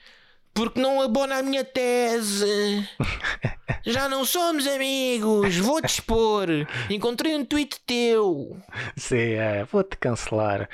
porque 0.54 0.80
não 0.80 1.00
abona 1.00 1.38
a 1.38 1.42
minha 1.42 1.64
tese. 1.64 2.88
Já 3.84 4.08
não 4.08 4.24
somos 4.24 4.66
amigos, 4.66 5.56
vou-te 5.56 5.86
expor. 5.88 6.46
Encontrei 6.90 7.34
um 7.34 7.44
tweet 7.44 7.80
teu. 7.86 8.56
sim, 8.96 9.16
é. 9.34 9.64
Vou-te 9.64 9.96
cancelar. 9.96 10.68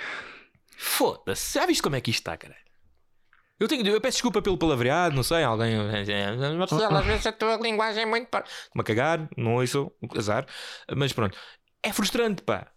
Foda-se, 0.76 1.58
já 1.58 1.66
viste 1.66 1.82
como 1.82 1.96
é 1.96 2.00
que 2.00 2.10
isto 2.10 2.20
está, 2.20 2.36
cara? 2.36 2.56
Eu, 3.58 3.66
tenho, 3.66 3.84
eu 3.88 4.00
peço 4.00 4.16
desculpa 4.18 4.40
pelo 4.40 4.56
palavreado, 4.56 5.16
não 5.16 5.22
sei, 5.24 5.42
alguém. 5.42 5.76
Marcelo, 6.56 6.96
às 6.96 7.04
vezes 7.04 7.26
a 7.26 7.32
tua 7.32 7.56
linguagem 7.56 8.02
é 8.04 8.06
muito. 8.06 8.28
par- 8.28 8.44
Me 8.74 8.82
a 8.82 8.84
cagar, 8.84 9.28
não 9.36 9.54
ouço, 9.56 9.90
azar. 10.16 10.46
Mas 10.96 11.12
pronto, 11.12 11.36
é 11.82 11.92
frustrante, 11.92 12.42
pá. 12.42 12.70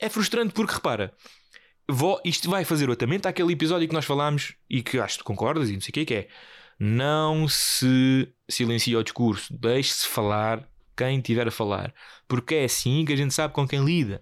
É 0.00 0.08
frustrante 0.08 0.54
porque 0.54 0.74
repara, 0.74 1.12
vó- 1.88 2.20
isto 2.24 2.48
vai 2.50 2.64
fazer 2.64 2.88
outra 2.88 3.08
àquele 3.28 3.52
episódio 3.52 3.88
que 3.88 3.94
nós 3.94 4.04
falámos 4.04 4.54
e 4.68 4.82
que 4.82 4.98
acho 4.98 5.18
que 5.18 5.24
concordas 5.24 5.68
e 5.70 5.74
não 5.74 5.80
sei 5.80 5.90
o 5.90 5.92
que 5.94 6.04
que 6.04 6.14
é. 6.14 6.28
Não 6.78 7.46
se 7.48 8.28
silencia 8.48 8.98
o 8.98 9.02
discurso, 9.04 9.56
deixe-se 9.56 10.08
falar 10.08 10.68
quem 10.96 11.20
tiver 11.20 11.46
a 11.48 11.50
falar, 11.50 11.94
porque 12.26 12.54
é 12.56 12.64
assim 12.64 13.04
que 13.04 13.12
a 13.12 13.16
gente 13.16 13.34
sabe 13.34 13.54
com 13.54 13.66
quem 13.66 13.84
lida. 13.84 14.20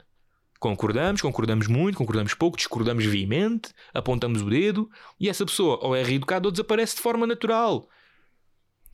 Concordamos, 0.59 1.21
concordamos 1.21 1.67
muito, 1.67 1.99
concordamos 1.99 2.35
pouco, 2.35 2.57
discordamos 2.57 3.05
veemente, 3.05 3.73
apontamos 3.93 4.43
o 4.43 4.49
dedo 4.49 4.89
e 5.19 5.29
essa 5.29 5.45
pessoa 5.45 5.79
ou 5.83 5.97
é 5.97 6.03
reeducada 6.03 6.47
ou 6.47 6.53
desaparece 6.53 6.97
de 6.97 7.03
forma 7.03 7.27
natural. 7.27 7.89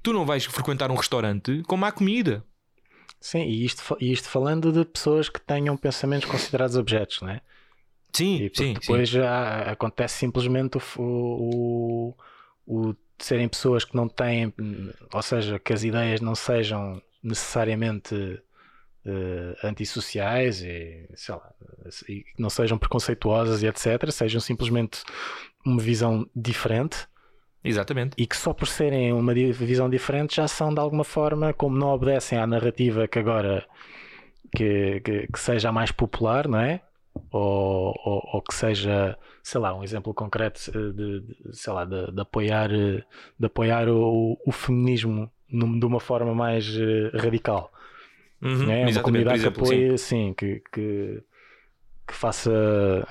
Tu 0.02 0.12
não 0.12 0.24
vais 0.24 0.44
frequentar 0.44 0.90
um 0.90 0.94
restaurante 0.94 1.62
com 1.66 1.76
má 1.76 1.92
comida. 1.92 2.44
Sim, 3.20 3.42
e 3.42 3.64
isto, 3.64 3.96
isto 4.00 4.28
falando 4.28 4.72
de 4.72 4.84
pessoas 4.84 5.28
que 5.28 5.40
tenham 5.40 5.76
pensamentos 5.76 6.30
considerados 6.30 6.76
objetos, 6.76 7.20
não 7.20 7.28
é? 7.28 7.42
Sim, 8.12 8.44
E 8.44 8.50
sim, 8.54 8.74
depois 8.74 9.08
sim. 9.08 9.16
já 9.16 9.70
acontece 9.72 10.16
simplesmente 10.16 10.78
o, 10.78 10.82
o, 10.98 12.14
o, 12.66 12.92
de 12.92 13.24
serem 13.24 13.48
pessoas 13.48 13.84
que 13.84 13.94
não 13.96 14.08
têm, 14.08 14.52
ou 15.12 15.22
seja, 15.22 15.58
que 15.58 15.72
as 15.72 15.84
ideias 15.84 16.20
não 16.20 16.34
sejam 16.34 17.02
necessariamente 17.22 18.40
eh, 19.04 19.56
antissociais 19.64 20.62
e, 20.62 21.08
sei 21.14 21.34
lá, 21.34 21.52
e 22.08 22.24
não 22.38 22.50
sejam 22.50 22.78
preconceituosas 22.78 23.62
e 23.62 23.66
etc., 23.66 24.10
sejam 24.10 24.40
simplesmente 24.40 25.02
uma 25.64 25.80
visão 25.80 26.28
diferente 26.34 27.08
Exatamente. 27.64 28.14
e 28.16 28.26
que 28.26 28.36
só 28.36 28.52
por 28.52 28.68
serem 28.68 29.12
uma 29.12 29.32
visão 29.34 29.88
diferente 29.88 30.36
já 30.36 30.46
são 30.46 30.72
de 30.72 30.80
alguma 30.80 31.04
forma, 31.04 31.52
como 31.52 31.76
não 31.76 31.88
obedecem 31.88 32.38
à 32.38 32.46
narrativa 32.46 33.08
que 33.08 33.18
agora 33.18 33.66
que, 34.54 35.00
que, 35.00 35.26
que 35.26 35.38
seja 35.40 35.68
a 35.70 35.72
mais 35.72 35.90
popular, 35.90 36.48
não 36.48 36.60
é? 36.60 36.82
Ou, 37.30 37.94
ou, 38.04 38.22
ou 38.34 38.42
que 38.42 38.54
seja, 38.54 39.16
sei 39.42 39.60
lá, 39.60 39.74
um 39.74 39.82
exemplo 39.84 40.12
concreto 40.14 40.60
eh, 40.74 40.92
de, 40.92 41.20
de- 41.20 41.36
sei 41.56 41.72
lá, 41.72 41.84
de, 41.84 42.12
de 42.12 42.20
apoiar, 42.20 42.70
eh, 42.72 43.02
de 43.38 43.46
apoiar 43.46 43.88
o, 43.88 44.38
o 44.46 44.52
feminismo 44.52 45.30
num- 45.48 45.78
de 45.78 45.86
uma 45.86 46.00
forma 46.00 46.34
mais 46.34 46.66
eh, 46.76 47.10
radical. 47.16 47.72
Uhum, 48.40 48.66
não 48.66 48.72
é? 48.72 48.86
Uma 48.88 49.02
comunidade 49.02 49.40
que 49.40 49.48
exemplo, 49.48 49.66
sim. 49.66 49.74
apoie, 49.74 49.98
sim, 49.98 50.34
que, 50.36 50.62
que, 50.72 51.22
que 52.06 52.14
faça, 52.14 52.50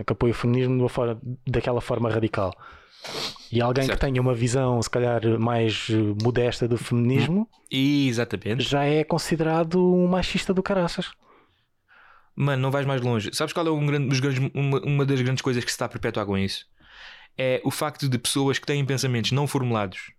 que 0.05 0.13
apoie 0.13 0.31
o 0.31 0.35
feminismo 0.35 0.75
de 0.75 0.81
uma 0.83 0.89
forma, 0.89 1.19
daquela 1.45 1.81
forma 1.81 2.09
radical. 2.09 2.53
E 3.51 3.61
alguém 3.61 3.85
Certo. 3.85 3.99
que 3.99 4.05
tenha 4.05 4.21
uma 4.21 4.33
visão, 4.33 4.81
se 4.81 4.89
calhar, 4.89 5.21
mais 5.39 5.87
modesta 6.21 6.67
do 6.67 6.77
feminismo, 6.77 7.47
Exatamente. 7.71 8.63
já 8.63 8.83
é 8.83 9.03
considerado 9.03 9.79
um 9.93 10.07
machista 10.07 10.53
do 10.53 10.61
caraças. 10.63 11.11
Mano, 12.39 12.61
não 12.61 12.69
vais 12.69 12.85
mais 12.85 13.01
longe. 13.01 13.31
Sabes 13.33 13.51
qual 13.51 13.65
é 13.65 13.71
um 13.71 13.83
grande- 13.83 14.51
uma, 14.53 14.79
uma 14.81 15.05
das 15.05 15.19
grandes 15.21 15.41
coisas 15.41 15.63
que 15.63 15.71
se 15.71 15.75
está 15.75 15.85
a 15.85 15.89
perpetuar 15.89 16.23
com 16.25 16.37
isso? 16.37 16.67
É 17.35 17.59
o 17.65 17.71
facto 17.71 18.07
de 18.07 18.17
pessoas 18.19 18.59
que 18.59 18.65
têm 18.67 18.85
pensamentos 18.85 19.31
não 19.31 19.47
formulados, 19.47 20.11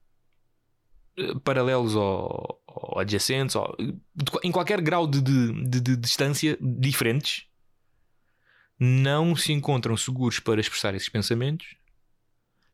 eh, 1.17 1.33
paralelos 1.45 1.95
ou, 1.95 2.61
ou 2.67 2.99
adjacentes, 2.99 3.55
ou, 3.55 3.73
em 4.43 4.51
qualquer 4.51 4.81
grau 4.81 5.07
de, 5.07 5.21
de- 5.23 5.65
de- 5.69 5.81
de 5.81 5.97
distância 5.97 6.59
diferentes, 6.61 7.47
não 8.79 9.35
se 9.37 9.53
encontram 9.53 9.97
seguros 9.97 10.41
para 10.41 10.61
expressar 10.61 10.95
esses 10.95 11.09
pensamentos, 11.09 11.77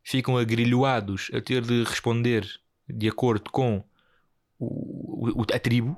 ficam 0.02 0.37
agrilhoados 0.38 1.30
a 1.35 1.40
ter 1.40 1.62
de 1.62 1.85
responder 1.85 2.46
de 2.88 3.09
acordo 3.09 3.50
com 3.50 3.85
o- 4.59 5.40
o- 5.42 5.46
a 5.54 5.59
tribo. 5.59 5.96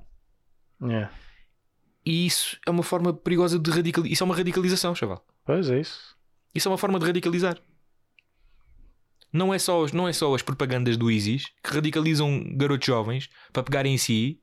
É. 0.82 1.08
E 2.06 2.24
isso 2.24 2.56
é 2.64 2.70
uma 2.70 2.84
forma 2.84 3.12
perigosa 3.12 3.58
de 3.58 3.68
radicalizar. 3.68 4.12
Isso 4.12 4.22
é 4.22 4.26
uma 4.26 4.36
radicalização, 4.36 4.94
chaval. 4.94 5.26
Pois 5.44 5.68
é 5.68 5.80
isso. 5.80 6.16
Isso 6.54 6.68
é 6.68 6.70
uma 6.70 6.78
forma 6.78 7.00
de 7.00 7.04
radicalizar. 7.04 7.58
Não 9.32 9.52
é 9.52 9.58
só, 9.58 9.84
não 9.92 10.06
é 10.06 10.12
só 10.12 10.32
as 10.32 10.40
propagandas 10.40 10.96
do 10.96 11.10
ISIS 11.10 11.46
que 11.62 11.74
radicalizam 11.74 12.56
garotos 12.56 12.86
jovens 12.86 13.28
para 13.52 13.64
pegarem 13.64 13.92
em 13.92 13.98
si, 13.98 14.40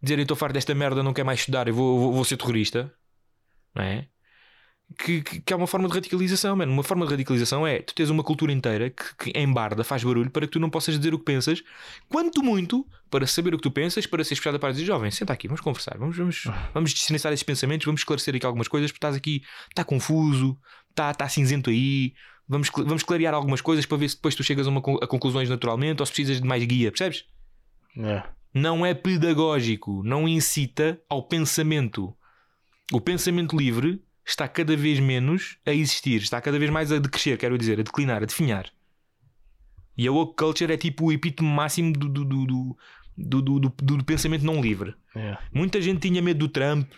dizerem 0.00 0.22
estou 0.22 0.36
farto 0.36 0.54
desta 0.54 0.72
merda, 0.72 1.02
não 1.02 1.12
quero 1.12 1.26
mais 1.26 1.40
estudar, 1.40 1.66
eu 1.66 1.74
vou, 1.74 1.98
vou, 1.98 2.12
vou 2.12 2.24
ser 2.24 2.36
terrorista. 2.36 2.94
Não 3.74 3.82
é? 3.82 4.08
Que, 4.98 5.22
que, 5.22 5.40
que 5.40 5.52
é 5.52 5.56
uma 5.56 5.68
forma 5.68 5.88
de 5.88 5.94
radicalização, 5.94 6.56
mano. 6.56 6.72
Uma 6.72 6.82
forma 6.82 7.06
de 7.06 7.12
radicalização 7.12 7.66
é 7.66 7.80
tu 7.80 7.94
tens 7.94 8.10
uma 8.10 8.24
cultura 8.24 8.52
inteira 8.52 8.90
que, 8.90 9.30
que 9.30 9.38
embarda, 9.38 9.84
faz 9.84 10.02
barulho 10.02 10.30
para 10.30 10.46
que 10.46 10.52
tu 10.52 10.58
não 10.60 10.68
possas 10.68 10.98
dizer 10.98 11.14
o 11.14 11.18
que 11.18 11.24
pensas, 11.24 11.62
quanto 12.08 12.42
muito 12.42 12.86
para 13.08 13.26
saber 13.26 13.54
o 13.54 13.56
que 13.56 13.62
tu 13.62 13.70
pensas, 13.70 14.06
para 14.06 14.22
seres 14.24 14.40
puxado 14.40 14.58
para 14.58 14.72
dizer 14.72 14.84
jovem, 14.84 15.10
senta 15.10 15.32
aqui, 15.32 15.46
vamos 15.46 15.60
conversar, 15.60 15.96
vamos, 15.96 16.16
vamos, 16.16 16.44
vamos 16.74 16.92
destrinçar 16.92 17.32
esses 17.32 17.42
pensamentos, 17.42 17.84
vamos 17.84 18.00
esclarecer 18.00 18.34
aqui 18.34 18.44
algumas 18.44 18.68
coisas, 18.68 18.90
porque 18.90 18.98
estás 18.98 19.16
aqui, 19.16 19.42
está 19.68 19.84
confuso, 19.84 20.58
está 20.90 21.14
tá 21.14 21.28
cinzento 21.28 21.70
aí. 21.70 22.14
Vamos, 22.48 22.68
vamos 22.74 23.04
clarear 23.04 23.32
algumas 23.32 23.60
coisas 23.60 23.86
para 23.86 23.96
ver 23.96 24.08
se 24.08 24.16
depois 24.16 24.34
tu 24.34 24.42
chegas 24.42 24.66
a, 24.66 24.70
uma, 24.70 24.80
a 24.80 25.06
conclusões 25.06 25.48
naturalmente 25.48 26.00
ou 26.02 26.06
se 26.06 26.12
precisas 26.12 26.40
de 26.40 26.46
mais 26.46 26.64
guia, 26.64 26.90
percebes? 26.90 27.26
É. 27.96 28.24
Não 28.52 28.84
é 28.84 28.92
pedagógico, 28.92 30.02
não 30.02 30.26
incita 30.26 31.00
ao 31.08 31.22
pensamento. 31.22 32.12
O 32.92 33.00
pensamento 33.00 33.56
livre 33.56 34.02
está 34.24 34.46
cada 34.48 34.76
vez 34.76 34.98
menos 35.00 35.56
a 35.66 35.72
existir, 35.72 36.22
está 36.22 36.40
cada 36.40 36.58
vez 36.58 36.70
mais 36.70 36.92
a 36.92 36.98
decrescer, 36.98 37.36
quero 37.38 37.56
dizer, 37.58 37.80
a 37.80 37.82
declinar, 37.82 38.22
a 38.22 38.26
definhar. 38.26 38.66
E 39.96 40.06
a 40.06 40.12
woke 40.12 40.36
culture 40.36 40.72
é 40.72 40.76
tipo 40.76 41.06
o 41.06 41.12
epítome 41.12 41.48
máximo 41.50 41.92
do, 41.92 42.08
do, 42.08 42.24
do, 42.24 42.46
do, 42.46 43.42
do, 43.42 43.58
do- 43.60 43.96
do- 43.96 44.04
pensamento 44.04 44.44
não 44.44 44.60
livre. 44.60 44.94
É. 45.14 45.36
Muita 45.52 45.80
gente 45.80 46.00
tinha 46.00 46.22
medo 46.22 46.38
do 46.38 46.48
Trump 46.48 46.90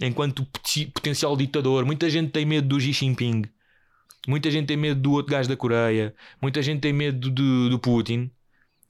enquanto 0.00 0.46
potencial 0.94 1.36
ditador. 1.36 1.84
Muita 1.84 2.08
gente 2.08 2.30
tem 2.30 2.46
medo 2.46 2.68
do 2.68 2.80
Xi 2.80 2.92
Jinping. 2.92 3.42
Muita 4.26 4.50
gente 4.50 4.66
tem 4.66 4.76
medo 4.76 5.00
do 5.00 5.12
outro 5.12 5.32
gajo 5.32 5.48
da 5.48 5.56
Coreia. 5.56 6.14
Muita 6.40 6.62
gente 6.62 6.80
tem 6.80 6.92
medo 6.92 7.30
do, 7.30 7.68
do 7.70 7.78
Putin. 7.78 8.30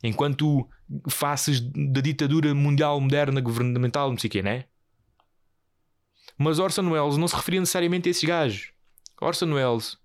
Enquanto 0.02 0.68
faces 1.08 1.60
da 1.60 2.00
ditadura 2.00 2.54
mundial 2.54 3.00
moderna, 3.00 3.40
governamental, 3.40 4.10
não 4.10 4.18
sei 4.18 4.28
o 4.28 4.30
quê, 4.30 4.42
né? 4.42 4.64
Mas 6.38 6.58
Orson 6.58 6.88
Welles 6.88 7.16
não 7.16 7.26
se 7.26 7.34
referia 7.34 7.60
necessariamente 7.60 8.08
a 8.08 8.10
esses 8.10 8.24
gajos. 8.24 8.72
Orson 9.20 9.52
Welles 9.52 9.98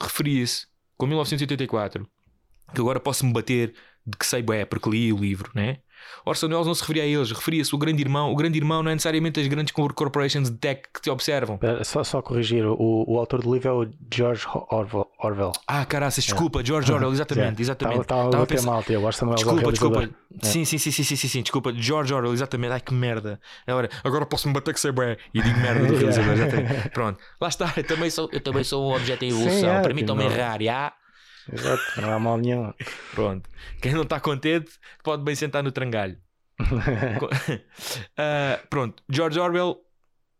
referia-se 0.00 0.66
com 0.96 1.06
1984 1.06 2.08
que 2.74 2.80
agora 2.80 3.00
posso-me 3.00 3.32
bater 3.32 3.74
de 4.06 4.16
que 4.16 4.26
sei 4.26 4.42
bué, 4.42 4.64
porque 4.64 4.90
li 4.90 5.12
o 5.12 5.16
livro, 5.18 5.50
né? 5.54 5.78
Orson 6.24 6.46
Welles 6.48 6.66
não 6.66 6.74
se 6.74 6.82
referia 6.82 7.02
a 7.02 7.06
eles, 7.06 7.30
referia-se 7.32 7.74
ao 7.74 7.78
grande 7.78 8.02
irmão. 8.02 8.32
O 8.32 8.36
grande 8.36 8.58
irmão 8.58 8.82
não 8.82 8.90
é 8.90 8.94
necessariamente 8.94 9.40
as 9.40 9.46
grandes 9.46 9.72
cor- 9.72 9.92
corporations 9.92 10.50
de 10.50 10.56
tech 10.56 10.82
que 10.92 11.00
te 11.00 11.10
observam. 11.10 11.58
Só, 11.84 12.04
só 12.04 12.20
corrigir, 12.22 12.64
o, 12.66 13.04
o 13.06 13.18
autor 13.18 13.42
do 13.42 13.52
livro 13.52 13.68
é 13.68 13.72
o 13.72 13.88
George 14.12 14.46
Orwell. 14.70 15.06
Orwell. 15.20 15.52
Ah, 15.66 15.84
caraças, 15.84 16.24
desculpa, 16.24 16.64
George 16.64 16.90
Orwell, 16.92 17.12
exatamente, 17.12 17.60
exatamente. 17.62 18.00
Estava 18.02 18.42
a 18.42 18.46
pensar- 18.46 18.66
mal, 18.70 18.82
teu. 18.82 19.02
Orson 19.02 19.26
Welles 19.26 19.40
é 19.40 19.44
Desculpa, 19.44 19.70
desculpa. 19.72 20.10
Sim, 20.42 20.64
sim, 20.64 20.78
sim, 20.78 20.90
sim, 20.90 21.02
sim, 21.02 21.16
sim, 21.16 21.28
sim, 21.28 21.42
desculpa. 21.42 21.72
George 21.74 22.12
Orwell, 22.12 22.32
exatamente. 22.32 22.72
Ai 22.72 22.80
que 22.80 22.92
merda. 22.94 23.40
Agora, 23.66 23.88
agora 24.04 24.26
posso-me 24.26 24.52
bater 24.54 24.74
que 24.74 24.80
sei 24.80 24.92
bem. 24.92 25.16
E 25.34 25.40
digo 25.42 25.58
merda 25.60 25.86
do 25.86 25.94
realizador. 25.96 26.90
Pronto, 26.92 27.18
lá 27.40 27.48
está. 27.48 27.72
Eu 27.76 27.84
também 27.84 28.10
sou, 28.10 28.28
eu 28.32 28.40
também 28.40 28.64
sou 28.64 28.90
um 28.90 28.94
objeto 28.94 29.24
em 29.24 29.30
Sim, 29.30 29.40
evolução. 29.40 29.70
é, 29.70 29.80
Permitam-me 29.82 30.24
errar, 30.24 30.62
já. 30.62 30.92
Exato, 31.52 32.00
não 32.00 32.12
há 32.12 32.18
mal 32.18 32.36
nenhum. 32.36 32.72
Pronto. 33.14 33.48
Quem 33.80 33.92
não 33.92 34.02
está 34.02 34.20
contente 34.20 34.70
pode 35.02 35.22
bem 35.22 35.34
sentar 35.34 35.62
no 35.62 35.72
trangalho. 35.72 36.18
Ah, 38.16 38.58
pronto, 38.68 39.02
George 39.08 39.38
Orwell 39.38 39.78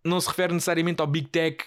não 0.05 0.21
se 0.21 0.29
refere 0.29 0.53
necessariamente 0.53 1.01
ao 1.01 1.07
Big 1.07 1.29
Tech 1.29 1.65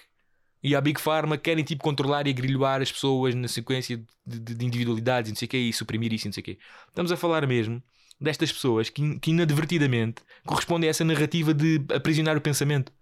e 0.62 0.76
à 0.76 0.80
Big 0.80 1.00
Pharma 1.00 1.36
que 1.36 1.44
querem 1.44 1.64
tipo 1.64 1.82
controlar 1.82 2.26
e 2.26 2.30
agrilhoar 2.30 2.80
as 2.82 2.92
pessoas 2.92 3.34
na 3.34 3.48
sequência 3.48 3.96
de, 4.26 4.38
de- 4.38 4.54
de 4.54 4.64
individualidades 4.64 5.28
e 5.30 5.32
não 5.32 5.36
sei 5.38 5.46
o 5.46 5.48
quê 5.48 5.56
e 5.58 5.72
suprimir 5.72 6.12
isso 6.12 6.26
e 6.26 6.28
não 6.28 6.32
sei 6.32 6.40
o 6.42 6.44
quê. 6.44 6.58
Estamos 6.88 7.10
a 7.10 7.16
falar 7.16 7.46
mesmo 7.46 7.82
destas 8.20 8.52
pessoas 8.52 8.88
que, 8.90 9.18
que 9.18 9.30
inadvertidamente 9.30 10.22
correspondem 10.46 10.88
a 10.88 10.90
essa 10.90 11.04
narrativa 11.04 11.52
de 11.54 11.80
aprisionar 11.94 12.36
o 12.36 12.40
pensamento. 12.40 12.92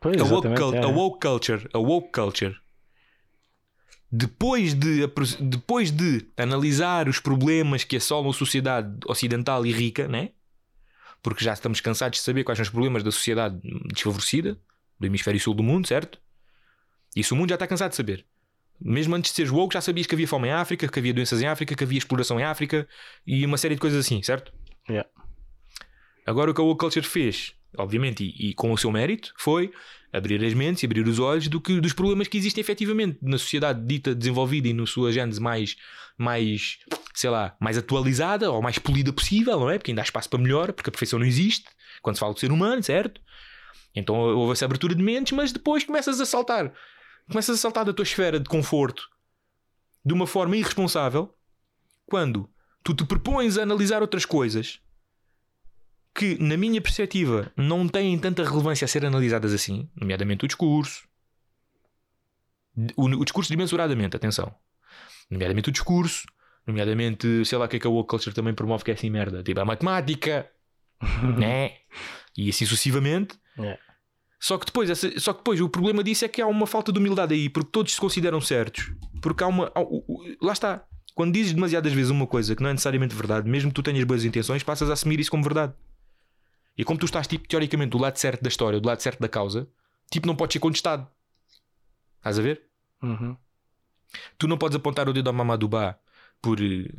Pois, 0.00 0.20
A 0.20 0.24
woke, 0.24 0.48
é. 0.48 0.80
a 0.84 0.88
woke 0.88 1.20
culture, 1.20 1.68
a 1.72 1.78
woke 1.78 2.10
culture, 2.12 2.56
depois 4.14 4.74
de, 4.74 5.08
depois 5.40 5.90
de 5.90 6.26
analisar 6.36 7.08
os 7.08 7.18
problemas 7.18 7.82
que 7.82 7.96
assolam 7.96 8.30
a 8.30 8.34
sociedade 8.34 8.94
ocidental 9.06 9.64
e 9.64 9.72
rica, 9.72 10.06
né? 10.06 10.30
porque 11.22 11.44
já 11.44 11.52
estamos 11.52 11.80
cansados 11.80 12.18
de 12.18 12.24
saber 12.24 12.42
quais 12.42 12.58
são 12.58 12.64
os 12.64 12.70
problemas 12.70 13.02
da 13.02 13.12
sociedade 13.12 13.60
desfavorecida, 13.86 14.58
do 14.98 15.06
hemisfério 15.06 15.40
sul 15.40 15.54
do 15.54 15.62
mundo, 15.62 15.86
certo? 15.86 16.20
Isso 17.14 17.34
o 17.34 17.38
mundo 17.38 17.50
já 17.50 17.54
está 17.54 17.66
cansado 17.66 17.90
de 17.90 17.96
saber. 17.96 18.26
Mesmo 18.80 19.14
antes 19.14 19.30
de 19.30 19.36
seres 19.36 19.52
woke, 19.52 19.74
já 19.74 19.80
sabias 19.80 20.06
que 20.06 20.14
havia 20.14 20.26
fome 20.26 20.48
em 20.48 20.52
África, 20.52 20.88
que 20.88 20.98
havia 20.98 21.14
doenças 21.14 21.40
em 21.40 21.46
África, 21.46 21.74
que 21.76 21.84
havia 21.84 21.98
exploração 21.98 22.40
em 22.40 22.42
África 22.42 22.88
e 23.24 23.46
uma 23.46 23.56
série 23.56 23.76
de 23.76 23.80
coisas 23.80 24.04
assim, 24.04 24.20
certo? 24.22 24.52
Yeah. 24.88 25.08
Agora 26.26 26.50
o 26.50 26.54
que 26.54 26.60
a 26.60 26.64
woke 26.64 26.80
culture 26.80 27.06
fez, 27.06 27.54
obviamente, 27.78 28.24
e, 28.24 28.50
e 28.50 28.54
com 28.54 28.72
o 28.72 28.78
seu 28.78 28.90
mérito, 28.90 29.32
foi 29.38 29.72
abrir 30.12 30.44
as 30.44 30.54
mentes 30.54 30.82
e 30.82 30.86
abrir 30.86 31.06
os 31.06 31.18
olhos 31.18 31.48
do 31.48 31.60
que, 31.60 31.80
dos 31.80 31.92
problemas 31.92 32.28
que 32.28 32.36
existem 32.36 32.60
efetivamente 32.60 33.18
na 33.22 33.38
sociedade 33.38 33.84
dita 33.84 34.14
desenvolvida 34.14 34.68
e 34.68 34.72
na 34.72 34.86
sua 34.86 35.10
gênese 35.10 35.40
mais, 35.40 35.76
mais, 36.18 36.78
sei 37.14 37.30
lá, 37.30 37.56
mais 37.58 37.78
atualizada 37.78 38.50
ou 38.50 38.60
mais 38.60 38.78
polida 38.78 39.12
possível, 39.12 39.58
não 39.58 39.70
é? 39.70 39.78
Porque 39.78 39.90
ainda 39.90 40.02
há 40.02 40.04
espaço 40.04 40.28
para 40.28 40.38
melhor, 40.38 40.72
porque 40.72 40.90
a 40.90 40.92
perfeição 40.92 41.18
não 41.18 41.26
existe 41.26 41.64
quando 42.02 42.16
se 42.16 42.20
fala 42.20 42.34
do 42.34 42.40
ser 42.40 42.52
humano, 42.52 42.82
certo? 42.82 43.20
Então 43.94 44.16
houve 44.16 44.52
essa 44.52 44.64
abertura 44.64 44.94
de 44.94 45.02
mentes, 45.02 45.32
mas 45.32 45.52
depois 45.52 45.84
começas 45.84 46.20
a 46.20 46.26
saltar 46.26 46.72
começas 47.28 47.56
a 47.56 47.58
saltar 47.58 47.84
da 47.84 47.92
tua 47.92 48.02
esfera 48.02 48.40
de 48.40 48.48
conforto 48.48 49.08
de 50.04 50.12
uma 50.12 50.26
forma 50.26 50.56
irresponsável 50.56 51.34
quando 52.06 52.50
tu 52.82 52.94
te 52.94 53.04
propões 53.04 53.56
a 53.56 53.62
analisar 53.62 54.02
outras 54.02 54.24
coisas 54.24 54.80
que, 56.14 56.36
na 56.42 56.56
minha 56.56 56.80
perspectiva, 56.80 57.50
não 57.56 57.88
têm 57.88 58.18
tanta 58.18 58.44
relevância 58.44 58.84
a 58.84 58.88
ser 58.88 59.04
analisadas 59.04 59.52
assim, 59.52 59.88
nomeadamente 59.98 60.44
o 60.44 60.48
discurso, 60.48 61.04
o, 62.96 63.04
o 63.04 63.24
discurso 63.24 63.50
dimensuradamente, 63.50 64.16
atenção, 64.16 64.54
nomeadamente 65.30 65.68
o 65.68 65.72
discurso, 65.72 66.24
nomeadamente, 66.66 67.44
sei 67.44 67.58
lá, 67.58 67.66
o 67.66 67.68
que 67.68 67.76
é 67.76 67.78
que 67.78 67.86
a 67.86 67.90
woke 67.90 68.08
culture 68.10 68.34
também 68.34 68.54
promove 68.54 68.84
que 68.84 68.90
é 68.90 68.94
assim 68.94 69.10
merda, 69.10 69.42
tipo 69.42 69.60
a 69.60 69.64
matemática, 69.64 70.48
né? 71.38 71.72
E 72.36 72.48
assim 72.48 72.64
sucessivamente. 72.64 73.36
Yeah. 73.58 73.78
Só 74.40 74.58
que, 74.58 74.66
depois, 74.66 74.90
essa- 74.90 75.18
só 75.20 75.32
que 75.32 75.38
depois 75.40 75.60
o 75.60 75.68
problema 75.68 76.02
disso 76.02 76.24
é 76.24 76.28
que 76.28 76.40
há 76.42 76.46
uma 76.46 76.66
falta 76.66 76.92
de 76.92 76.98
humildade 76.98 77.34
aí, 77.34 77.48
porque 77.48 77.70
todos 77.70 77.92
se 77.94 78.00
consideram 78.00 78.40
certos. 78.40 78.92
Porque 79.20 79.44
há 79.44 79.46
uma. 79.46 79.70
há- 79.74 79.80
o- 79.80 80.04
o- 80.08 80.36
lá 80.44 80.52
está. 80.52 80.84
Quando 81.14 81.32
dizes 81.34 81.52
demasiadas 81.52 81.92
vezes 81.92 82.10
uma 82.10 82.26
coisa 82.26 82.56
que 82.56 82.62
não 82.62 82.70
é 82.70 82.72
necessariamente 82.72 83.14
verdade, 83.14 83.48
mesmo 83.48 83.70
que 83.70 83.74
tu 83.74 83.82
tenhas 83.82 84.02
boas 84.04 84.24
intenções, 84.24 84.62
passas 84.62 84.88
a 84.90 84.94
assumir 84.94 85.20
isso 85.20 85.30
como 85.30 85.42
verdade. 85.44 85.74
E 86.76 86.84
como 86.84 86.98
tu 86.98 87.06
estás, 87.06 87.26
tipo, 87.26 87.46
teoricamente, 87.46 87.90
do 87.90 87.98
lado 87.98 88.16
certo 88.16 88.42
da 88.42 88.48
história, 88.48 88.80
do 88.80 88.86
lado 88.86 89.00
certo 89.00 89.20
da 89.20 89.28
causa, 89.28 89.68
tipo, 90.10 90.26
não 90.26 90.36
podes 90.36 90.54
ser 90.54 90.60
contestado. 90.60 91.06
Estás 92.18 92.38
a 92.38 92.42
ver? 92.42 92.62
Uhum. 93.02 93.36
Tu 94.38 94.46
não 94.46 94.58
podes 94.58 94.76
apontar 94.76 95.08
o 95.08 95.12
dedo 95.12 95.28
ao 95.28 95.34
Mamadou 95.34 95.68
Ba 95.68 95.98
por, 96.40 96.58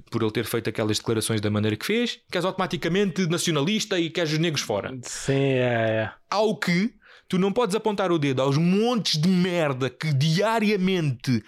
por 0.09 0.21
ele 0.21 0.31
ter 0.31 0.45
feito 0.45 0.69
aquelas 0.69 0.97
declarações 0.97 1.41
da 1.41 1.49
maneira 1.49 1.75
que 1.75 1.85
fez, 1.85 2.19
que 2.31 2.37
és 2.37 2.45
automaticamente 2.45 3.27
nacionalista 3.27 3.99
e 3.99 4.09
queres 4.09 4.31
os 4.31 4.39
negros 4.39 4.61
fora. 4.63 4.97
Sim, 5.03 5.33
é, 5.33 6.03
é. 6.03 6.11
Ao 6.29 6.57
que 6.57 6.93
tu 7.27 7.37
não 7.37 7.51
podes 7.51 7.75
apontar 7.75 8.11
o 8.11 8.19
dedo 8.19 8.41
aos 8.41 8.57
montes 8.57 9.19
de 9.19 9.27
merda 9.27 9.89
que 9.89 10.13
diariamente 10.13 11.43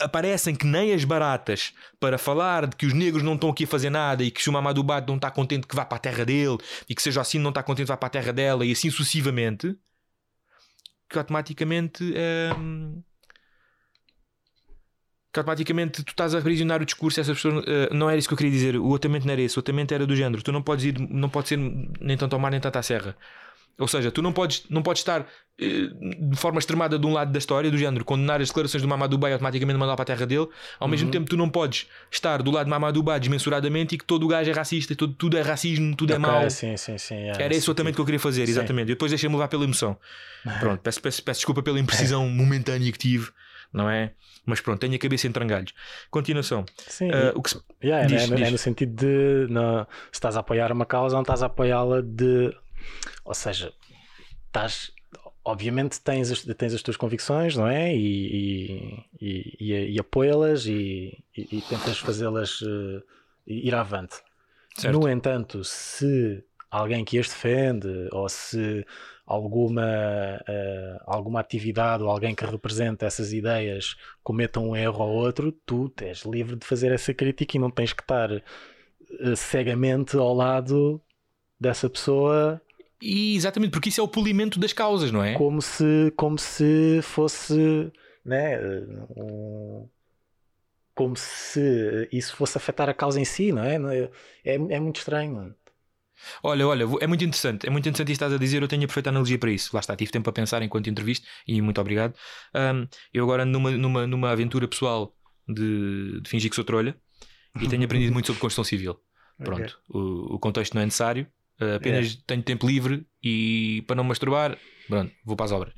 aparecem 0.00 0.54
que 0.54 0.66
nem 0.66 0.92
as 0.92 1.04
baratas 1.04 1.72
para 1.98 2.18
falar 2.18 2.66
de 2.66 2.76
que 2.76 2.84
os 2.84 2.92
negros 2.92 3.22
não 3.22 3.34
estão 3.34 3.48
aqui 3.48 3.64
a 3.64 3.66
fazer 3.66 3.88
nada 3.88 4.22
e 4.22 4.30
que 4.30 4.42
se 4.42 4.50
o 4.50 4.52
Mamadou 4.52 4.84
Ba 4.84 5.00
não 5.00 5.16
está 5.16 5.30
contente 5.30 5.66
que 5.66 5.74
vá 5.74 5.84
para 5.84 5.96
a 5.96 6.00
terra 6.00 6.24
dele 6.24 6.58
e 6.88 6.94
que 6.94 7.02
seja 7.02 7.20
assim 7.20 7.38
não 7.38 7.48
está 7.50 7.62
contente 7.62 7.86
que 7.86 7.92
vá 7.92 7.96
para 7.96 8.08
a 8.08 8.10
terra 8.10 8.32
dela 8.32 8.64
e 8.64 8.72
assim 8.72 8.90
sucessivamente 8.90 9.74
que 11.08 11.18
automaticamente 11.18 12.04
hum, 12.58 13.02
que 15.32 15.40
automaticamente 15.40 16.04
tu 16.04 16.10
estás 16.10 16.34
a 16.34 16.38
aprisionar 16.38 16.82
o 16.82 16.84
discurso 16.84 17.20
essa 17.20 17.32
pessoa 17.32 17.64
eh, 17.66 17.88
não 17.92 18.08
era 18.08 18.18
isso 18.18 18.28
que 18.28 18.34
eu 18.34 18.38
queria 18.38 18.52
dizer. 18.52 18.76
O 18.76 18.94
atamento 18.94 19.24
não 19.24 19.32
era 19.32 19.42
esse, 19.42 19.58
o 19.58 19.60
atamento 19.60 19.92
era 19.92 20.06
do 20.06 20.14
género. 20.14 20.40
Tu 20.40 20.52
não 20.52 20.62
podes 20.62 20.84
ir, 20.84 20.96
não 20.96 21.28
pode 21.28 21.48
ser 21.48 21.58
nem 21.58 22.16
tanto 22.16 22.34
ao 22.34 22.38
mar 22.38 22.52
nem 22.52 22.60
tanto 22.60 22.76
à 22.76 22.82
serra 22.84 23.16
ou 23.78 23.88
seja, 23.88 24.10
tu 24.10 24.22
não 24.22 24.32
podes, 24.32 24.64
não 24.70 24.82
podes 24.82 25.00
estar 25.00 25.26
eh, 25.60 25.88
de 26.30 26.36
forma 26.36 26.58
extremada 26.58 26.98
de 26.98 27.06
um 27.06 27.12
lado 27.12 27.32
da 27.32 27.38
história, 27.38 27.70
do 27.70 27.76
género, 27.78 28.04
condenar 28.04 28.40
as 28.40 28.48
declarações 28.48 28.82
do 28.82 28.88
Mamadou 28.88 29.18
Ba 29.18 29.30
e 29.30 29.32
automaticamente 29.32 29.78
mandar 29.78 29.96
para 29.96 30.02
a 30.02 30.06
terra 30.06 30.26
dele, 30.26 30.48
ao 30.78 30.88
mesmo 30.88 31.10
tempo 31.10 31.28
tu 31.28 31.36
não 31.36 31.48
podes 31.48 31.86
estar 32.10 32.42
do 32.42 32.50
lado 32.50 32.64
de 32.66 32.70
Mamadou 32.70 33.02
Ba 33.02 33.18
desmensuradamente 33.18 33.94
e 33.94 33.98
que 33.98 34.04
todo 34.04 34.24
o 34.24 34.28
gajo 34.28 34.50
é 34.50 34.52
racista, 34.54 34.94
tudo, 34.94 35.36
é 35.36 35.42
racismo, 35.42 35.96
tudo 35.96 36.12
é 36.12 36.16
Ok, 36.16 36.26
mau. 36.28 36.50
Sim, 36.50 36.76
sim, 36.76 36.98
sim. 36.98 37.14
é, 37.14 37.28
Era 37.30 37.48
nesse 37.48 37.58
esse 37.58 37.70
o 37.70 37.74
que 37.74 38.00
eu 38.00 38.04
queria 38.04 38.20
fazer, 38.20 38.48
exatamente. 38.48 38.84
E 38.90 38.94
depois 38.94 39.10
deixei-me 39.10 39.34
levar 39.34 39.48
pela 39.48 39.64
emoção. 39.64 39.96
Pronto, 40.60 40.80
peço, 40.80 41.00
peço, 41.00 41.22
peço 41.22 41.38
desculpa 41.40 41.62
pela 41.62 41.78
imprecisão 41.80 42.28
momentânea 42.28 42.90
que 42.92 42.98
tive, 42.98 43.30
não 43.72 43.88
é? 43.90 44.12
Mas 44.46 44.60
pronto, 44.60 44.78
tenho 44.78 44.94
a 44.94 44.98
cabeça 44.98 45.26
em 45.26 45.32
trangalhos. 45.32 45.72
Continuação. 46.10 46.66
Sim, 46.86 47.08
Ah, 47.10 47.32
o 47.34 47.40
que 47.42 47.48
se- 47.48 47.62
Yeah, 47.82 48.04
é, 48.04 48.06
Diz, 48.06 48.30
é, 48.30 48.34
diz. 48.36 48.48
é 48.48 48.50
no 48.50 48.58
sentido 48.58 48.94
de 48.94 49.46
não, 49.50 49.84
se 49.84 49.88
estás 50.12 50.36
a 50.36 50.40
apoiar 50.40 50.70
uma 50.70 50.84
causa, 50.84 51.14
não 51.14 51.22
estás 51.22 51.42
a 51.42 51.46
apoiá-la 51.46 52.02
de. 52.02 52.54
Ou 53.24 53.34
seja, 53.34 53.72
estás. 54.46 54.92
Obviamente 55.46 56.00
tens 56.00 56.30
as, 56.30 56.42
tens 56.42 56.72
as 56.72 56.82
tuas 56.82 56.96
convicções, 56.96 57.54
não 57.54 57.66
é? 57.66 57.94
E, 57.94 59.04
e, 59.20 59.56
e, 59.60 59.94
e- 59.94 60.00
apoia-las 60.00 60.64
e, 60.64 61.22
e- 61.36 61.58
e 61.58 61.62
tentas 61.62 61.98
fazê-las 61.98 62.60
eh, 62.62 63.02
ir 63.46 63.74
avante. 63.74 64.16
Certo. 64.74 64.98
No 64.98 65.06
entanto, 65.06 65.62
se 65.62 66.42
alguém 66.70 67.04
que 67.04 67.18
as 67.18 67.28
defende 67.28 68.08
ou 68.10 68.26
se 68.26 68.86
alguma, 69.26 69.84
eh, 70.48 70.98
alguma 71.06 71.40
atividade 71.40 72.02
ou 72.02 72.10
alguém 72.10 72.34
que 72.34 72.44
representa 72.44 73.04
essas 73.06 73.32
ideias 73.32 73.96
cometa 74.22 74.60
um 74.60 74.74
erro 74.74 75.04
ou 75.04 75.10
outro, 75.10 75.52
tu 75.52 75.92
és 76.00 76.22
livre 76.22 76.56
de 76.56 76.66
fazer 76.66 76.90
essa 76.90 77.12
crítica 77.12 77.56
e 77.56 77.60
não 77.60 77.70
tens 77.70 77.92
que 77.92 78.02
estar 78.02 78.30
eh, 78.32 78.42
cegamente 79.36 80.16
ao 80.16 80.34
lado 80.34 81.00
dessa 81.60 81.88
pessoa 81.88 82.60
E 83.06 83.36
exatamente, 83.36 83.70
porque 83.72 83.90
isso 83.90 84.00
é 84.00 84.04
o 84.04 84.08
polimento 84.08 84.58
das 84.58 84.72
causas, 84.72 85.12
não 85.12 85.22
é? 85.22 85.34
como 85.34 85.60
se, 85.60 86.12
como 86.16 86.38
se 86.38 87.00
fosse 87.02 87.92
né, 88.24 88.58
um- 89.16 89.86
como 90.94 91.16
se 91.16 92.08
isso 92.12 92.36
fosse 92.36 92.56
afetar 92.56 92.88
a 92.88 92.94
causa 92.94 93.20
em 93.20 93.24
si, 93.24 93.52
não 93.52 93.62
é? 93.64 93.76
É, 93.76 94.10
é, 94.44 94.54
é 94.54 94.80
muito 94.80 94.96
estranho. 94.98 95.34
mano. 95.34 95.54
Olha, 96.42 96.66
olha, 96.66 96.84
é 97.00 97.06
muito 97.06 97.24
interessante. 97.24 97.66
É 97.66 97.70
muito 97.70 97.86
interessante 97.88 98.12
isso 98.12 98.18
que 98.20 98.24
estás 98.24 98.32
a 98.32 98.38
dizer. 98.38 98.62
Eu 98.62 98.68
tenho 98.68 98.84
a 98.84 98.86
perfeita 98.86 99.10
analogia 99.10 99.38
para 99.38 99.50
isso. 99.50 99.70
Lá 99.74 99.80
está, 99.80 99.96
tive 99.96 100.12
tempo 100.12 100.30
a 100.30 100.32
pensar 100.32 100.62
enquanto 100.62 100.88
entrevista 100.88 101.26
e 101.46 101.60
muito 101.60 101.80
obrigado. 101.80 102.14
Ahm, 102.54 102.86
eu 103.12 103.24
agora 103.24 103.42
ando 103.42 103.52
numa, 103.58 103.70
numa, 103.72 104.06
numa 104.06 104.30
aventura 104.30 104.68
pessoal 104.68 105.14
de, 105.48 106.20
de 106.20 106.30
fingir 106.30 106.48
que 106.48 106.54
sou 106.56 106.64
trolha 106.64 106.96
e 107.60 107.68
tenho 107.68 107.84
aprendido 107.84 108.12
muito 108.12 108.26
sobre 108.26 108.40
construção 108.40 108.64
civil. 108.64 108.98
Pronto, 109.36 109.80
o, 109.88 110.36
o 110.36 110.38
contexto 110.38 110.74
não 110.74 110.82
é 110.82 110.84
necessário, 110.84 111.26
uh, 111.60 111.76
apenas 111.76 112.14
tenho 112.26 112.42
tempo 112.42 112.66
livre 112.66 113.06
e 113.22 113.82
para 113.86 113.96
não 113.96 114.04
me 114.04 114.08
masturbar, 114.08 114.58
pronto, 114.88 115.12
vou 115.24 115.36
para 115.36 115.46
as 115.46 115.52
obras. 115.52 115.74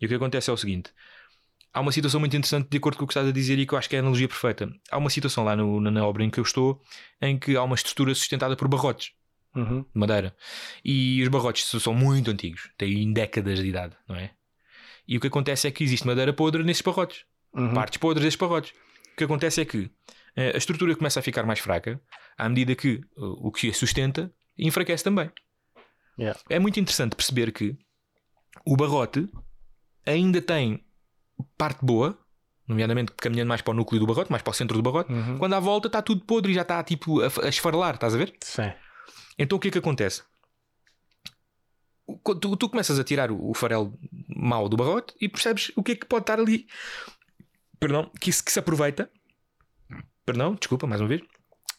E 0.00 0.06
o 0.06 0.08
que 0.08 0.14
acontece 0.14 0.50
é 0.50 0.52
o 0.52 0.56
seguinte: 0.56 0.90
há 1.72 1.80
uma 1.80 1.92
situação 1.92 2.20
muito 2.20 2.36
interessante, 2.36 2.68
de 2.70 2.76
acordo 2.78 2.98
com 2.98 3.04
o 3.04 3.06
que 3.06 3.12
estás 3.12 3.28
a 3.28 3.32
dizer, 3.32 3.58
e 3.58 3.66
que 3.66 3.74
eu 3.74 3.78
acho 3.78 3.88
que 3.88 3.96
é 3.96 3.98
a 3.98 4.02
analogia 4.02 4.28
perfeita. 4.28 4.70
Há 4.90 4.98
uma 4.98 5.10
situação 5.10 5.44
lá 5.44 5.54
no- 5.56 5.80
na, 5.80 6.04
obra 6.06 6.24
em 6.24 6.30
que 6.30 6.38
eu 6.40 6.44
estou 6.44 6.80
em 7.20 7.38
que 7.38 7.56
há 7.56 7.62
uma 7.62 7.74
estrutura 7.74 8.14
sustentada 8.14 8.56
por 8.56 8.68
barrotes 8.68 9.12
Uhum. 9.54 9.82
de 9.82 9.88
madeira. 9.98 10.36
E 10.84 11.22
os 11.22 11.28
barrotes 11.28 11.64
são 11.64 11.94
muito 11.94 12.30
antigos, 12.30 12.70
têm 12.76 13.12
décadas 13.12 13.58
de 13.58 13.66
idade, 13.68 13.96
não 14.08 14.16
é? 14.16 14.32
E 15.08 15.16
o 15.16 15.20
que 15.20 15.28
acontece 15.28 15.66
é 15.68 15.70
que 15.70 15.84
existe 15.84 16.06
madeira 16.06 16.32
podre 16.32 16.62
nesses 16.62 16.82
barrotes, 16.82 17.24
Uhum. 17.54 17.72
partes 17.72 17.96
podres 17.98 18.22
desses 18.24 18.38
barrotes. 18.38 18.72
O 19.12 19.16
que 19.16 19.24
acontece 19.24 19.60
é 19.62 19.64
que 19.64 19.90
eh, 20.36 20.52
a 20.54 20.58
estrutura 20.58 20.94
começa 20.94 21.20
a 21.20 21.22
ficar 21.22 21.44
mais 21.46 21.58
fraca 21.58 21.98
à 22.36 22.48
medida 22.50 22.74
que 22.74 23.00
uh, 23.16 23.46
o 23.46 23.50
que 23.50 23.70
a 23.70 23.72
sustenta 23.72 24.30
enfraquece 24.58 25.04
também. 25.04 25.30
Yeah. 26.18 26.38
É 26.48 26.58
muito 26.58 26.80
interessante 26.80 27.14
perceber 27.14 27.52
que 27.52 27.76
o 28.64 28.76
barrote 28.76 29.28
ainda 30.06 30.40
tem 30.40 30.84
parte 31.58 31.84
boa, 31.84 32.18
nomeadamente 32.66 33.12
caminhando 33.12 33.48
mais 33.48 33.60
para 33.60 33.72
o 33.72 33.74
núcleo 33.74 34.00
do 34.00 34.06
barrote, 34.06 34.30
mais 34.30 34.42
para 34.42 34.50
o 34.50 34.54
centro 34.54 34.76
do 34.76 34.82
barrote, 34.82 35.12
Uhum. 35.12 35.38
quando 35.38 35.54
à 35.54 35.60
volta 35.60 35.88
está 35.88 36.00
tudo 36.00 36.24
podre 36.24 36.52
e 36.52 36.54
já 36.54 36.62
está 36.62 36.82
tipo 36.82 37.20
a, 37.20 37.26
a 37.44 37.48
esfarelar, 37.48 37.94
estás 37.94 38.14
a 38.14 38.18
ver? 38.18 38.34
Sim. 38.40 38.72
Então 39.38 39.56
o 39.56 39.60
que 39.60 39.68
é 39.68 39.70
que 39.70 39.78
acontece? 39.78 40.22
Tu, 42.24 42.56
tu 42.56 42.68
começas 42.68 42.98
a 42.98 43.04
tirar 43.04 43.30
o, 43.32 43.50
o 43.50 43.54
farelo 43.54 43.98
mau 44.28 44.68
do 44.68 44.76
barrote 44.76 45.12
e 45.20 45.28
percebes 45.28 45.72
o 45.76 45.82
que 45.82 45.92
é 45.92 45.96
que 45.96 46.06
pode 46.06 46.22
estar 46.22 46.38
ali. 46.38 46.66
Perdão, 47.80 48.10
que 48.20 48.32
se, 48.32 48.42
que 48.42 48.52
se 48.52 48.58
aproveita. 48.60 49.10
Perdão, 50.24 50.54
desculpa, 50.54 50.86
mais 50.86 51.00
uma 51.00 51.08
vez. 51.08 51.20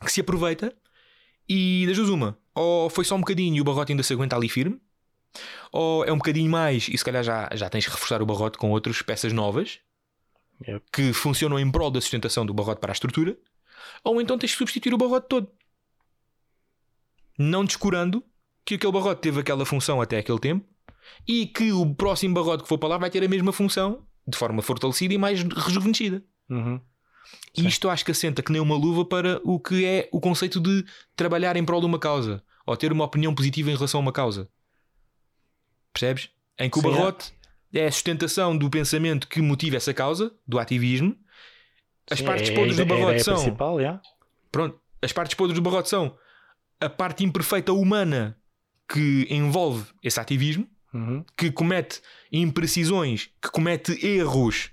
Que 0.03 0.11
se 0.11 0.21
aproveita 0.21 0.75
e 1.47 1.85
das 1.87 1.95
duas 1.97 2.09
uma. 2.09 2.37
Ou 2.57 2.89
foi 2.89 3.05
só 3.05 3.15
um 3.15 3.19
bocadinho 3.19 3.55
e 3.55 3.61
o 3.61 3.63
barrote 3.63 3.91
ainda 3.91 4.03
se 4.03 4.13
aguenta 4.13 4.35
ali 4.35 4.49
firme. 4.49 4.81
Ou 5.71 6.03
é 6.05 6.11
um 6.11 6.17
bocadinho 6.17 6.49
mais 6.49 6.87
e 6.87 6.97
se 6.97 7.05
calhar 7.05 7.23
já, 7.23 7.49
já 7.53 7.69
tens 7.69 7.85
que 7.85 7.91
reforçar 7.91 8.21
o 8.21 8.25
barrote 8.25 8.57
com 8.57 8.71
outras 8.71 9.01
peças 9.01 9.31
novas 9.33 9.79
Yep. 10.67 10.85
que 10.91 11.13
funcionam 11.13 11.59
em 11.59 11.69
prol 11.69 11.91
da 11.91 12.01
sustentação 12.01 12.43
do 12.43 12.51
barrote 12.51 12.81
para 12.81 12.91
a 12.91 12.93
estrutura. 12.93 13.37
Ou 14.03 14.19
então 14.19 14.39
tens 14.39 14.53
que 14.53 14.57
substituir 14.57 14.93
o 14.93 14.97
barrote 14.97 15.27
todo 15.27 15.51
não 17.37 17.63
descurando 17.63 18.23
que 18.65 18.75
aquele 18.75 18.91
barrote 18.91 19.21
teve 19.21 19.39
aquela 19.39 19.65
função 19.65 20.01
até 20.01 20.17
aquele 20.17 20.39
tempo 20.39 20.65
e 21.27 21.45
que 21.45 21.71
o 21.71 21.93
próximo 21.93 22.33
barrote 22.33 22.63
que 22.63 22.69
for 22.69 22.77
para 22.77 22.89
lá 22.89 22.97
vai 22.97 23.09
ter 23.09 23.23
a 23.23 23.27
mesma 23.27 23.53
função 23.53 24.05
de 24.27 24.37
forma 24.37 24.61
fortalecida 24.61 25.13
e 25.13 25.17
mais 25.17 25.41
rejuvenescida. 25.43 26.23
Uhum. 26.49 26.81
E 27.55 27.65
isto 27.67 27.89
acho 27.89 28.05
que 28.05 28.11
assenta 28.11 28.41
que 28.43 28.51
nem 28.51 28.61
uma 28.61 28.75
luva 28.75 29.03
para 29.05 29.41
o 29.43 29.59
que 29.59 29.83
é 29.85 30.07
o 30.11 30.19
conceito 30.19 30.59
de 30.59 30.85
trabalhar 31.15 31.55
em 31.57 31.65
prol 31.65 31.79
de 31.79 31.85
uma 31.87 31.97
causa 31.99 32.43
ou 32.65 32.77
ter 32.77 32.91
uma 32.91 33.03
opinião 33.05 33.33
positiva 33.33 33.71
em 33.71 33.75
relação 33.75 33.99
a 33.99 34.03
uma 34.03 34.11
causa. 34.11 34.47
Percebes? 35.93 36.29
Em 36.59 36.69
que 36.69 36.77
o 36.77 36.81
Sim, 36.81 36.87
é. 36.87 36.91
barrote 36.91 37.33
é 37.73 37.85
a 37.87 37.91
sustentação 37.91 38.57
do 38.57 38.69
pensamento 38.69 39.27
que 39.27 39.41
motiva 39.41 39.75
essa 39.77 39.93
causa, 39.93 40.31
do 40.47 40.59
ativismo. 40.59 41.15
As 42.09 42.19
Sim, 42.19 42.25
partes 42.25 42.49
é- 42.49 42.53
podres 42.55 42.79
é- 42.79 42.85
do 42.85 42.93
é 42.93 42.97
barrote 42.97 43.23
são. 43.23 43.57
Pronto, 44.51 44.79
as 45.01 45.11
partes 45.11 45.35
podres 45.35 45.55
do 45.55 45.61
barrote 45.61 45.89
são 45.89 46.15
a 46.79 46.89
parte 46.89 47.23
imperfeita 47.23 47.73
humana 47.73 48.37
que 48.89 49.27
envolve 49.29 49.85
esse 50.03 50.19
ativismo, 50.19 50.67
Uhum. 50.93 51.23
que 51.37 51.51
comete 51.51 52.01
imprecisões, 52.31 53.29
que 53.41 53.49
comete 53.51 53.93
erros 54.05 54.71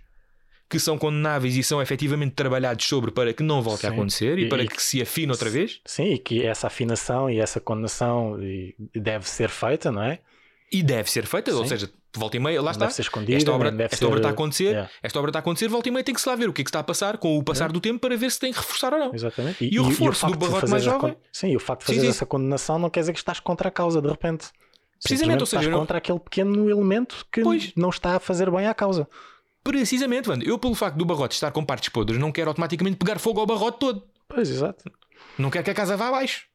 que 0.68 0.78
são 0.78 0.96
condenáveis 0.98 1.56
e 1.56 1.62
são 1.62 1.80
efetivamente 1.80 2.32
trabalhados 2.32 2.84
sobre 2.86 3.10
para 3.10 3.32
que 3.32 3.42
não 3.42 3.62
volte 3.62 3.86
a 3.86 3.90
Sim. 3.90 3.94
acontecer 3.96 4.38
e, 4.38 4.44
E- 4.44 4.48
para 4.48 4.62
e- 4.64 4.68
que 4.68 4.82
se 4.82 5.00
afine 5.00 5.30
outra 5.30 5.48
vez. 5.50 5.80
Sim, 5.84 6.14
e 6.14 6.18
que 6.18 6.42
essa 6.44 6.66
afinação 6.66 7.28
e 7.30 7.38
essa 7.38 7.60
condenação 7.60 8.42
e- 8.42 8.74
deve 8.94 9.28
ser 9.28 9.48
feita, 9.50 9.92
não 9.92 10.02
é? 10.02 10.18
E 10.72 10.82
deve 10.82 11.08
ser 11.10 11.26
feita, 11.26 11.54
ou 11.54 11.62
Sim. 11.62 11.68
seja, 11.68 11.90
volta 12.16 12.36
e 12.36 12.40
meia, 12.40 12.60
lá 12.60 12.72
está. 12.72 12.86
Deve 12.86 12.94
ser 12.94 13.02
escondida, 13.02 13.36
esta 13.36 13.52
obra, 13.52 13.68
esta 13.68 14.06
obra 14.06 14.16
ser- 14.16 14.20
está 14.20 14.28
a 14.28 14.32
acontecer, 14.32 14.64
Yeah. 14.64 14.90
esta 15.02 15.18
obra 15.18 15.28
está 15.30 15.38
a 15.38 15.40
acontecer, 15.40 15.68
volta 15.68 15.88
e 15.88 15.92
meia 15.92 16.02
tem 16.02 16.14
que 16.14 16.20
se 16.20 16.28
lá 16.28 16.34
ver 16.34 16.48
o 16.48 16.52
que 16.52 16.62
é 16.62 16.64
que 16.64 16.70
está 16.70 16.80
a 16.80 16.84
passar 16.84 17.18
com 17.18 17.38
o 17.38 17.44
passar 17.44 17.70
do 17.70 17.80
tempo 17.80 18.00
para 18.00 18.16
ver 18.16 18.30
se 18.32 18.40
tem 18.40 18.52
que 18.52 18.58
reforçar 18.58 18.92
ou 18.92 18.98
não. 18.98 19.14
Exatamente. 19.14 19.68
E 19.70 19.78
o 19.78 19.84
reforço 19.86 20.20
facto 20.22 20.32
do 20.32 20.38
de 20.38 20.46
barrote 20.46 20.60
fazeres 20.62 20.70
mais 20.70 20.82
a 20.88 20.98
jovem? 20.98 21.14
con- 21.14 21.20
Sim, 21.32 21.48
e 21.50 21.56
o 21.56 21.60
facto 21.60 21.80
de 21.82 21.86
fazer 21.86 22.00
sim. 22.00 22.08
essa 22.08 22.26
condenação 22.26 22.78
não 22.78 22.90
quer 22.90 23.00
dizer 23.00 23.12
que 23.12 23.18
estás 23.18 23.38
contra 23.38 23.68
a 23.68 23.70
causa 23.70 24.00
de 24.02 24.08
repente. 24.08 24.46
Precisamente, 25.00 25.40
ou 25.40 25.46
seja, 25.46 25.64
eu 25.64 25.70
não- 25.70 25.70
estás 25.70 25.80
contra 25.82 25.98
aquele 25.98 26.18
pequeno 26.18 26.70
elemento 26.70 27.26
que 27.30 27.42
Pois. 27.42 27.72
não 27.76 27.90
está 27.90 28.16
a 28.16 28.18
fazer 28.18 28.50
bem 28.50 28.66
à 28.66 28.74
causa. 28.74 29.06
Precisamente, 29.64 30.28
Wanda. 30.28 30.44
Eu, 30.44 30.58
pelo 30.58 30.74
facto 30.74 30.96
do 30.96 31.04
barrote 31.06 31.34
estar 31.34 31.50
com 31.50 31.64
partes 31.64 31.88
podres, 31.88 32.20
não 32.20 32.30
quero 32.30 32.50
automaticamente 32.50 32.96
pegar 32.98 33.18
fogo 33.18 33.40
ao 33.40 33.46
barrote 33.46 33.78
todo. 33.80 34.06
Pois, 34.28 34.48
exato. 34.50 34.84
Não 35.38 35.50
quero 35.50 35.64
que 35.64 35.70
a 35.70 35.74
casa 35.74 35.96
vá 35.96 36.08
abaixo. 36.08 36.46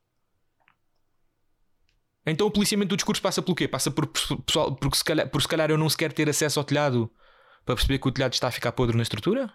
Então 2.26 2.46
o 2.46 2.52
policiamento 2.52 2.90
do 2.90 2.96
discurso 2.96 3.22
passa 3.22 3.42
pelo 3.42 3.56
quê? 3.56 3.68
Passa 3.68 3.90
por 3.90 4.06
pessoal, 4.08 4.76
porque 4.76 4.98
se 4.98 5.04
calhar, 5.04 5.28
por 5.30 5.42
se 5.42 5.48
calhar 5.48 5.72
eu 5.72 5.78
não 5.78 5.90
sequer 5.90 6.14
ter 6.14 6.30
acesso 6.30 6.60
ao 6.60 6.64
telhado 6.66 7.12
para 7.66 7.76
perceber 7.76 7.98
que 7.98 8.08
o 8.08 8.12
telhado 8.12 8.34
está 8.34 8.48
a 8.48 8.52
ficar 8.52 8.72
podre 8.74 8.96
na 8.96 9.02
estrutura? 9.04 9.52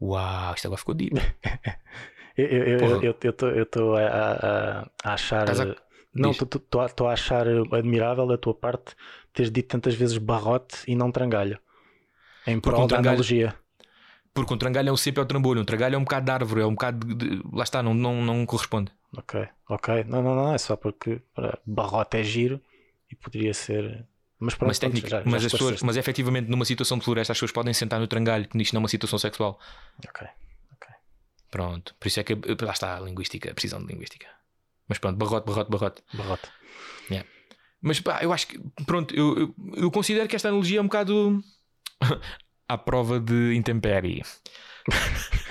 Uau, 0.00 0.54
isto 0.54 0.66
agora 0.66 0.78
ficou 0.78 0.94
deep. 0.94 1.14
Eu 2.36 3.10
estou- 3.64 3.96
a, 3.96 4.00
a- 4.06 4.90
a 5.04 5.12
achar. 5.14 5.50
A- 5.50 5.76
Não, 6.14 6.30
Diz. 6.30 6.40
estou 6.42 7.08
a 7.08 7.12
achar 7.12 7.46
admirável 7.72 8.26
da 8.28 8.38
tua 8.38 8.54
parte 8.54 8.94
teres 9.32 9.50
dito 9.50 9.68
tantas 9.68 9.94
vezes 9.94 10.18
barrote 10.18 10.78
e 10.86 10.94
não 10.94 11.10
trangalho. 11.10 11.58
Em 12.50 12.60
prol 12.60 12.80
um 12.84 12.86
da 12.86 12.96
trangalho- 12.96 13.08
analogia. 13.10 13.54
Porque 14.34 14.54
um 14.54 14.58
trangalho 14.58 14.88
é 14.88 14.92
o 14.92 14.96
sempre 14.96 15.20
é 15.20 15.24
o 15.24 15.26
trambolho, 15.26 15.60
um 15.60 15.64
trangalho 15.64 15.94
é 15.94 15.98
um 15.98 16.04
bocado 16.04 16.24
de 16.26 16.30
árvore, 16.32 16.60
é 16.60 16.66
um 16.66 16.72
bocado 16.74 17.14
de. 17.14 17.42
lá 17.52 17.64
está, 17.64 17.82
não, 17.82 17.92
não, 17.94 18.22
não 18.22 18.46
corresponde. 18.46 18.92
Ok, 19.16 19.48
ok. 19.68 20.04
Não, 20.04 20.22
não, 20.22 20.34
não, 20.36 20.54
é 20.54 20.58
só 20.58 20.76
porque 20.76 21.20
para, 21.34 21.58
barrote 21.66 22.16
é 22.18 22.22
giro 22.22 22.60
e 23.10 23.16
poderia 23.16 23.52
ser. 23.54 24.06
Mas 24.38 24.54
pronto, 24.54 24.68
mas, 24.68 24.78
técnica, 24.78 25.08
já- 25.08 25.18
já 25.22 25.30
mas, 25.30 25.44
as 25.44 25.50
pessoas, 25.50 25.82
mas 25.82 25.96
efetivamente 25.96 26.48
numa 26.48 26.64
situação 26.64 26.98
de 26.98 27.04
floresta 27.04 27.32
as 27.32 27.36
pessoas 27.36 27.50
podem 27.52 27.74
sentar 27.74 27.98
no 27.98 28.06
trangalho, 28.06 28.46
que 28.46 28.56
isto 28.62 28.72
não 28.74 28.78
é 28.80 28.82
uma 28.82 28.88
situação 28.88 29.18
sexual. 29.18 29.58
Ok. 30.08 30.26
Pronto, 31.50 31.94
por 31.98 32.06
isso 32.08 32.20
é 32.20 32.24
que 32.24 32.34
lá 32.62 32.72
está 32.72 32.96
a 32.98 33.00
linguística, 33.00 33.50
a 33.50 33.54
precisão 33.54 33.80
de 33.80 33.86
linguística. 33.86 34.26
Mas 34.86 34.98
pronto, 34.98 35.16
barrote, 35.16 35.46
barrote, 35.46 35.70
barrote. 35.70 36.02
Barrote. 36.12 36.48
Mas 37.80 38.00
pá, 38.00 38.20
eu 38.22 38.32
acho 38.32 38.48
que, 38.48 38.60
pronto, 38.84 39.14
eu, 39.14 39.38
eu, 39.38 39.54
eu 39.76 39.90
considero 39.90 40.28
que 40.28 40.34
esta 40.34 40.48
analogia 40.48 40.78
é 40.80 40.82
um 40.82 40.86
bocado 40.86 41.40
à 42.68 42.78
prova 42.78 43.20
de 43.20 43.54
intempérie. 43.54 44.22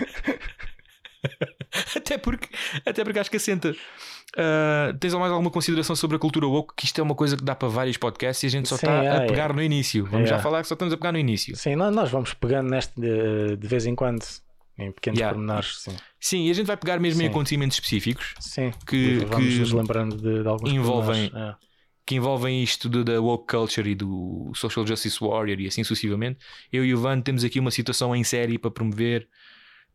até, 1.96 2.18
porque, 2.18 2.48
até 2.86 3.04
porque 3.04 3.20
acho 3.20 3.30
que 3.32 3.38
assenta. 3.38 3.76
Ah, 4.36 4.94
tens 5.00 5.14
mais 5.14 5.32
alguma 5.32 5.50
consideração 5.50 5.96
sobre 5.96 6.18
a 6.18 6.20
cultura 6.20 6.48
woke? 6.48 6.74
Que 6.76 6.86
isto 6.86 7.00
é 7.00 7.04
uma 7.04 7.16
coisa 7.16 7.38
que 7.38 7.44
dá 7.44 7.56
para 7.56 7.68
vários 7.68 7.98
podcasts 7.98 8.44
e 8.44 8.48
a 8.48 8.50
gente 8.50 8.70
só 8.70 8.76
está 8.76 8.92
é, 9.04 9.10
a 9.10 9.16
é. 9.24 9.28
pegar 9.28 9.54
no 9.54 9.62
início. 9.62 10.06
Vamos 10.06 10.30
já 10.30 10.38
É. 10.38 10.40
falar 10.40 10.62
que 10.62 10.68
só 10.68 10.76
estamos 10.76 10.94
a 10.94 10.98
pegar 10.98 11.12
no 11.12 11.18
início. 11.18 11.56
Sim, 11.56 11.76
nós, 11.76 12.10
vamos 12.12 12.34
pegando 12.34 12.70
neste 12.70 13.00
de, 13.00 13.56
de 13.58 13.68
vez 13.68 13.86
em 13.86 13.96
quando, 13.96 14.24
em 14.78 14.92
pequenos 14.92 15.20
Yeah. 15.20 15.34
pormenores. 15.34 15.80
Sim, 15.82 15.96
Sim, 16.20 16.46
e 16.48 16.52
a 16.52 16.54
gente 16.54 16.68
vai 16.68 16.78
pegar 16.78 17.00
mesmo 17.00 17.22
em 17.22 17.26
Sim. 17.26 17.32
acontecimentos 17.32 17.78
específicos 17.78 18.34
sim. 18.40 18.72
Que- 18.86 19.20
vamos 19.26 19.54
que 19.54 19.60
nos 19.60 19.72
lembrando 19.72 20.18
de, 20.18 20.42
de 20.44 20.48
alguns 20.48 20.72
envolvem-. 20.72 21.32
É. 21.34 21.56
que 22.08 22.16
envolvem 22.16 22.64
isto 22.64 22.88
da 22.88 23.22
woke 23.22 23.54
culture 23.54 23.90
e 23.90 23.94
do 23.94 24.50
social 24.56 24.88
justice 24.88 25.20
warrior 25.20 25.60
e 25.60 25.68
assim 25.68 25.84
sucessivamente. 25.84 26.40
Eu 26.72 26.86
e 26.86 26.94
o 26.94 26.98
Van 26.98 27.20
temos 27.20 27.44
aqui 27.44 27.60
uma 27.60 27.70
situação 27.70 28.16
em 28.16 28.24
série 28.24 28.58
para 28.58 28.72
promover 28.72 29.28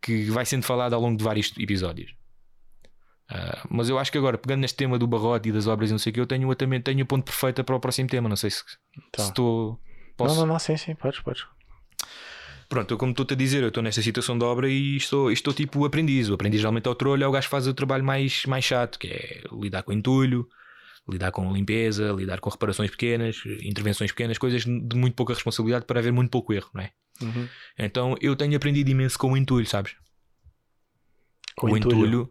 que 0.00 0.24
vai 0.24 0.44
sendo 0.44 0.62
falada 0.62 0.94
ao 0.94 1.00
longo 1.00 1.16
de 1.16 1.24
vários 1.24 1.54
episódios. 1.58 2.14
Ah, 3.30 3.66
mas 3.70 3.88
eu 3.88 3.98
acho 3.98 4.12
que 4.12 4.18
agora, 4.18 4.36
pegando 4.36 4.60
neste 4.60 4.76
tema 4.76 4.98
do 4.98 5.06
barrote 5.06 5.48
e 5.48 5.52
das 5.52 5.66
obras 5.66 5.88
e 5.88 5.92
não 5.92 5.98
sei 5.98 6.10
o 6.10 6.12
que, 6.12 6.20
eu 6.20 6.26
tenho, 6.26 6.50
eu 6.50 6.54
também 6.54 6.82
tenho 6.82 7.02
o 7.02 7.06
ponto 7.06 7.24
perfeito 7.24 7.64
para 7.64 7.74
o 7.74 7.80
próximo 7.80 8.10
tema. 8.10 8.28
Não 8.28 8.36
sei 8.36 8.50
se, 8.50 8.58
se 8.58 9.22
estou. 9.22 9.80
Posso? 10.14 10.34
Não, 10.34 10.42
não, 10.42 10.52
não, 10.52 10.58
sim, 10.58 10.76
sim, 10.76 10.94
podes, 10.94 11.20
podes. 11.20 11.46
Pronto, 12.68 12.92
eu 12.92 12.98
como 12.98 13.12
estou-te 13.12 13.32
a 13.32 13.36
dizer, 13.36 13.62
eu 13.62 13.68
estou 13.68 13.82
nesta 13.82 14.02
situação 14.02 14.36
de 14.36 14.44
obra 14.44 14.68
e 14.68 14.96
estou, 14.98 15.32
estou 15.32 15.54
tipo 15.54 15.82
aprendiz. 15.86 16.28
O 16.28 16.34
aprendiz 16.34 16.60
geralmente 16.60 16.88
ao 16.88 16.94
trolho 16.94 17.24
é 17.24 17.26
o 17.26 17.32
gajo 17.32 17.46
que 17.46 17.50
faz 17.50 17.66
o 17.66 17.72
trabalho 17.72 18.04
mais, 18.04 18.44
mais 18.44 18.66
chato, 18.66 18.98
que 18.98 19.08
é 19.08 19.42
lidar 19.50 19.82
com 19.82 19.94
entulho, 19.94 20.46
lidar 21.08 21.32
com 21.32 21.52
limpeza, 21.52 22.12
lidar 22.12 22.40
com 22.40 22.48
reparações 22.50 22.90
pequenas, 22.90 23.42
intervenções 23.62 24.12
pequenas, 24.12 24.38
coisas 24.38 24.62
de 24.64 24.96
muito 24.96 25.14
pouca 25.14 25.34
responsabilidade 25.34 25.84
para 25.84 25.98
haver 26.00 26.12
muito 26.12 26.30
pouco 26.30 26.52
erro, 26.52 26.70
não 26.74 26.82
é? 26.82 26.92
Uhum. 27.20 27.48
Então 27.78 28.14
eu 28.20 28.34
tenho 28.36 28.56
aprendido 28.56 28.88
imenso 28.90 29.18
com 29.18 29.32
o 29.32 29.36
entulho, 29.36 29.66
sabes? 29.66 29.94
Com 31.56 31.70
o 31.70 31.76
entulho. 31.76 31.96
entulho. 32.06 32.30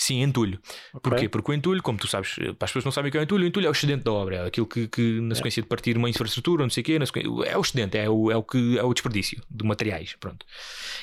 Sim, 0.00 0.22
entulho. 0.22 0.60
Ok. 0.94 1.00
Porquê? 1.10 1.28
Porque 1.28 1.50
o 1.50 1.54
entulho, 1.54 1.82
como 1.82 1.98
tu 1.98 2.06
sabes, 2.06 2.34
para 2.36 2.66
as 2.66 2.70
pessoas 2.70 2.84
que 2.84 2.86
não 2.86 2.92
sabem 2.92 3.08
o 3.08 3.12
que 3.12 3.18
é 3.18 3.20
o 3.20 3.24
entulho, 3.24 3.42
o 3.44 3.48
entulho 3.48 3.66
é 3.66 3.68
o 3.68 3.72
excedente 3.72 4.04
da 4.04 4.12
obra, 4.12 4.36
é 4.36 4.46
aquilo 4.46 4.64
que, 4.64 4.86
que 4.86 5.20
na 5.20 5.34
sequência 5.34 5.60
de 5.60 5.66
partir 5.68 5.96
uma 5.96 6.08
infraestrutura, 6.08 6.62
não 6.62 6.70
sei 6.70 6.82
o 6.82 6.84
quê, 6.84 7.04
sequência- 7.04 7.28
é 7.50 7.58
o 7.58 7.60
excedente, 7.60 7.98
é 7.98 8.08
o, 8.08 8.30
é 8.30 8.36
o 8.36 8.42
que 8.44 8.78
é 8.78 8.82
o 8.84 8.94
desperdício 8.94 9.42
de 9.50 9.64
materiais, 9.66 10.14
pronto. 10.20 10.46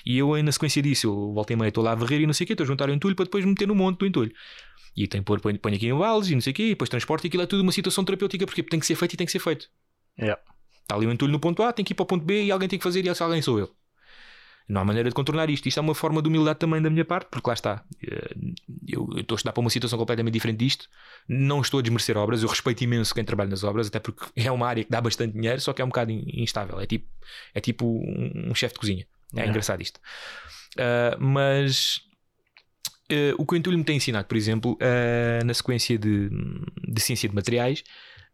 E 0.05 0.18
eu, 0.18 0.41
na 0.41 0.49
sequência 0.53 0.82
disso, 0.82 1.07
eu 1.07 1.34
volto 1.34 1.51
e 1.51 1.57
meia, 1.57 1.68
estou 1.68 1.84
lá 1.84 1.91
a 1.91 1.95
varrer 1.95 2.22
e 2.22 2.26
não 2.26 2.34
sei 2.34 2.45
o 2.45 2.47
quê, 2.47 2.53
estou 2.53 2.63
a 2.63 2.68
juntar 2.68 2.89
o 2.89 2.93
entulho 2.93 3.18
para 3.18 3.26
depois 3.26 3.43
meter 3.43 3.68
no 3.68 3.76
monte 3.76 3.99
do 3.99 4.05
entulho. 4.05 4.32
E 4.95 5.07
tem 5.07 5.21
que 5.21 5.25
pôr, 5.25 5.39
ponho, 5.41 5.59
ponho 5.59 5.75
aqui 5.75 5.87
em 5.87 5.97
baldes 5.97 6.29
e 6.29 6.33
não 6.35 6.41
sei 6.41 6.51
o 6.51 6.55
quê, 6.55 6.63
e 6.63 6.69
depois 6.69 6.89
transporte 6.89 7.25
e 7.25 7.27
aquilo 7.27 7.43
é 7.43 7.45
tudo 7.45 7.61
uma 7.61 7.71
situação 7.71 8.03
terapêutica, 8.05 8.45
porque 8.45 8.63
tem 8.63 8.79
que 8.79 8.85
ser 8.85 8.95
feito 8.95 9.13
e 9.13 9.17
tem 9.17 9.25
que 9.25 9.31
ser 9.31 9.39
feito. 9.39 9.69
Yeah. 10.17 10.41
Está 10.81 10.95
ali 10.95 11.05
o 11.05 11.11
entulho 11.11 11.31
no 11.31 11.39
ponto 11.39 11.61
A, 11.63 11.73
tem 11.73 11.83
que 11.83 11.91
ir 11.93 11.95
para 11.95 12.03
o 12.03 12.05
ponto 12.05 12.23
B 12.23 12.43
e 12.45 12.51
alguém 12.51 12.69
tem 12.69 12.79
que 12.79 12.83
fazer 12.83 13.03
e 13.05 13.09
esse 13.09 13.21
alguém 13.21 13.41
sou 13.41 13.59
eu. 13.59 13.69
Não 14.67 14.81
há 14.81 14.85
maneira 14.85 15.09
de 15.09 15.13
contornar 15.15 15.47
isto. 15.49 15.67
Isto 15.67 15.77
é 15.77 15.81
uma 15.81 15.93
forma 15.93 16.21
de 16.23 16.27
humildade 16.27 16.57
também 16.57 16.81
da 16.81 16.89
minha 16.89 17.05
parte, 17.05 17.27
porque 17.29 17.47
lá 17.47 17.53
está. 17.53 17.83
eh, 18.01 18.33
Eu, 18.87 19.07
eu 19.13 19.19
estou 19.21 19.35
a 19.35 19.37
estudar 19.37 19.51
para 19.51 19.61
uma 19.61 19.69
situação 19.69 19.99
completamente 19.99 20.33
diferente 20.33 20.57
disto. 20.57 20.89
Não 21.27 21.61
estou 21.61 21.79
a 21.79 21.83
desmerecer 21.83 22.17
obras. 22.17 22.41
Eu 22.41 22.49
respeito 22.49 22.83
imenso 22.83 23.13
quem 23.13 23.23
trabalha 23.23 23.49
nas 23.51 23.63
obras, 23.63 23.87
até 23.87 23.99
porque 23.99 24.25
é 24.35 24.51
uma 24.51 24.67
área 24.67 24.83
que 24.83 24.89
dá 24.89 24.99
bastante 25.01 25.33
dinheiro, 25.33 25.61
só 25.61 25.71
que 25.71 25.83
é 25.83 25.85
um 25.85 25.89
bocado 25.89 26.09
in- 26.11 26.23
instável. 26.41 26.79
É 26.79 26.87
tipo, 26.87 27.07
é 27.53 27.59
tipo 27.61 27.85
um, 27.85 28.49
um 28.51 28.55
chefe 28.55 28.73
de 28.73 28.79
cozinha. 28.79 29.05
É 29.33 29.37
Yeah. 29.37 29.49
engraçado 29.51 29.81
isto. 29.81 29.99
Ah, 30.79 31.15
mas 31.19 31.99
eh, 33.10 33.34
o 33.38 33.45
que 33.45 33.53
o 33.53 33.58
entulho 33.58 33.78
me 33.78 33.84
tem 33.84 33.97
ensinado, 33.97 34.28
por 34.28 34.38
exemplo, 34.38 34.78
ah, 34.82 35.43
na 35.43 35.53
sequência 35.53 35.97
de, 35.97 36.30
de 36.88 37.01
ciência 37.01 37.28
de 37.30 37.36
materiais, 37.36 37.84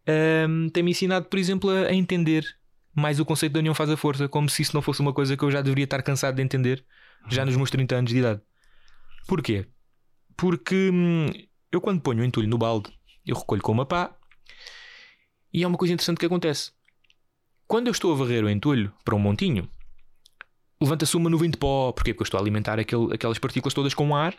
ah, 0.08 0.48
tem-me 0.74 0.92
ensinado, 0.92 1.26
por 1.28 1.38
exemplo, 1.40 1.70
a, 1.70 1.88
a 1.88 1.94
entender 1.94 2.46
mais 2.94 3.20
o 3.20 3.26
conceito 3.26 3.54
da 3.54 3.60
união 3.60 3.74
faz 3.74 3.90
a 3.90 3.96
força, 3.98 4.28
como 4.28 4.50
se 4.50 4.62
isso 4.62 4.76
não 4.76 4.82
fosse 4.82 5.00
uma 5.02 5.14
coisa 5.14 5.38
que 5.38 5.44
eu 5.44 5.52
já 5.52 5.62
deveria 5.62 5.86
estar 5.86 6.02
cansado 6.04 6.36
de 6.36 6.42
entender 6.42 6.84
já 7.30 7.46
nos 7.46 7.56
meus 7.56 7.70
30 7.70 7.96
anos 7.96 8.12
de 8.12 8.18
idade. 8.18 8.42
Porquê? 9.28 9.66
Porque 10.36 10.90
hum, 10.92 11.28
eu 11.72 11.80
quando 11.80 12.02
ponho 12.02 12.22
o 12.22 12.26
entulho 12.26 12.48
no 12.50 12.58
balde, 12.58 12.92
eu 13.26 13.36
recolho 13.36 13.62
com 13.62 13.72
uma 13.72 13.86
pá 13.86 14.14
e 15.54 15.64
é 15.64 15.68
uma 15.68 15.78
coisa 15.78 15.94
interessante 15.94 16.18
que 16.18 16.26
acontece. 16.26 16.72
Quando 17.68 17.88
eu 17.88 17.92
estou 17.92 18.12
a 18.12 18.16
varrer 18.18 18.44
o 18.44 18.50
entulho 18.50 18.92
para 19.06 19.16
um 19.16 19.20
montinho, 19.20 19.70
levanta-se 20.82 21.16
uma 21.16 21.30
nuvem 21.30 21.50
de 21.50 21.58
pó. 21.58 21.92
Porquê? 21.94 22.14
Porque 22.14 22.24
eu 22.24 22.26
estou 22.26 22.38
a 22.40 22.42
alimentar 22.42 22.80
aquele- 22.80 23.14
aquelas 23.14 23.38
partículas 23.40 23.74
todas 23.74 23.94
com 23.94 24.14
ar 24.16 24.36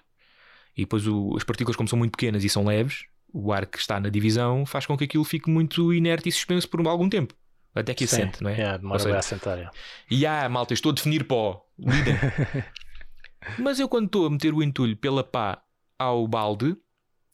e 0.77 0.83
depois 0.83 1.07
o- 1.07 1.35
as 1.37 1.45
partículas, 1.45 1.77
como 1.77 1.89
são 1.89 1.99
muito 1.99 2.13
pequenas 2.13 2.45
e 2.45 2.49
são 2.49 2.65
leves, 2.65 3.05
o 3.33 3.53
ar 3.53 3.67
que 3.67 3.79
está 3.79 3.99
na 3.99 4.09
divisão 4.09 4.67
faz 4.67 4.87
com 4.87 4.97
que 4.97 5.05
aquilo 5.05 5.25
fique 5.25 5.51
muito 5.51 5.93
inerte 5.93 6.29
e 6.29 6.33
suspenso 6.33 6.69
por 6.69 6.87
algum 6.87 7.09
tempo. 7.09 7.35
Até 7.75 7.95
que 7.95 8.07
Sim, 8.07 8.17
assente, 8.17 8.43
não 8.43 8.51
é? 8.51 8.55
yeah, 8.55 8.77
demora 8.77 8.99
seja, 8.99 9.17
a 9.17 9.19
assentar. 9.19 9.57
yeah. 9.57 9.77
e 10.11 10.27
ah, 10.27 10.47
malta, 10.49 10.75
estou 10.75 10.93
a 10.93 10.95
definir 10.95 11.25
pó. 11.25 11.65
Mas 13.59 13.81
eu, 13.81 13.89
quando 13.89 14.07
estou 14.07 14.27
a 14.27 14.31
meter 14.31 14.53
o 14.55 14.63
entulho 14.63 14.97
pela 14.97 15.25
pá 15.25 15.63
ao 15.99 16.27
balde, 16.29 16.77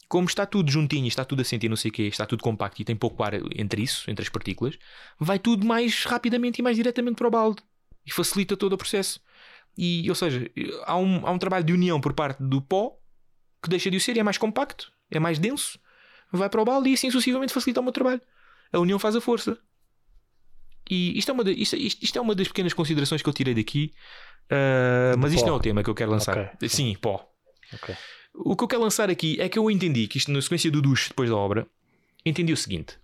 como 0.08 0.26
está 0.26 0.46
tudo 0.46 0.70
juntinho, 0.70 1.06
está 1.06 1.24
tudo 1.24 1.42
assente 1.42 1.66
e 1.66 1.68
não 1.68 1.76
sei 1.76 1.90
o 1.90 1.94
quê, 1.94 2.02
está 2.04 2.24
tudo 2.24 2.42
compacto 2.42 2.80
e 2.80 2.84
tem 2.84 2.96
pouco 2.96 3.22
ar 3.22 3.34
entre 3.56 3.82
isso, 3.82 4.10
entre 4.10 4.22
as 4.22 4.28
partículas, 4.28 4.78
vai 5.18 5.38
tudo 5.38 5.66
mais 5.66 6.04
rapidamente 6.04 6.60
e 6.60 6.62
mais 6.62 6.76
diretamente 6.76 7.16
para 7.16 7.28
o 7.28 7.30
balde 7.30 7.62
e 8.06 8.12
facilita 8.12 8.56
todo 8.56 8.72
o 8.72 8.78
processo. 8.78 9.20
E, 9.76 10.08
ou 10.08 10.14
seja, 10.14 10.50
há 10.86 10.96
um, 10.96 11.26
há 11.26 11.30
um 11.30 11.38
trabalho 11.38 11.64
de 11.64 11.72
união 11.72 12.00
por 12.00 12.12
parte 12.14 12.42
do 12.42 12.60
pó 12.62 12.96
que 13.62 13.68
deixa 13.68 13.90
de 13.90 13.96
o 13.96 14.00
ser 14.00 14.16
e 14.16 14.20
é 14.20 14.22
mais 14.22 14.38
compacto, 14.38 14.92
é 15.10 15.18
mais 15.18 15.38
denso, 15.38 15.78
vai 16.32 16.48
para 16.48 16.60
o 16.62 16.64
balde 16.64 16.90
e 16.90 16.94
assim 16.94 17.10
sucessivamente 17.10 17.52
facilita 17.52 17.80
o 17.80 17.82
meu 17.82 17.92
trabalho. 17.92 18.20
A 18.72 18.78
união 18.78 18.98
faz 18.98 19.16
a 19.16 19.20
força. 19.20 19.58
E 20.90 21.18
isto 21.18 21.30
é 21.30 21.34
uma, 21.34 21.44
da- 21.44 21.50
isto, 21.50 21.76
isto- 21.76 22.02
isto 22.02 22.18
é 22.18 22.22
uma 22.22 22.34
das 22.34 22.48
pequenas 22.48 22.72
considerações 22.72 23.22
que 23.22 23.28
eu 23.28 23.32
tirei 23.32 23.54
daqui, 23.54 23.92
ah, 24.50 25.14
mas 25.18 25.32
isto 25.32 25.42
pó. 25.42 25.48
não 25.48 25.54
é 25.54 25.58
o 25.58 25.60
tema 25.62 25.82
que 25.82 25.90
eu 25.90 25.94
quero 25.94 26.10
lançar. 26.10 26.36
Ok. 26.54 26.68
Sim, 26.68 26.96
pó. 27.00 27.28
Ok. 27.74 27.94
O 28.34 28.56
que 28.56 28.64
eu 28.64 28.68
quero 28.68 28.82
lançar 28.82 29.10
aqui 29.10 29.36
é 29.40 29.48
que 29.48 29.58
eu 29.58 29.70
entendi 29.70 30.06
que 30.08 30.16
isto, 30.18 30.30
na 30.30 30.40
sequência 30.40 30.70
do 30.70 30.80
duche 30.80 31.08
depois 31.08 31.28
da 31.28 31.36
obra, 31.36 31.66
entendi 32.24 32.52
o 32.52 32.56
seguinte: 32.56 32.96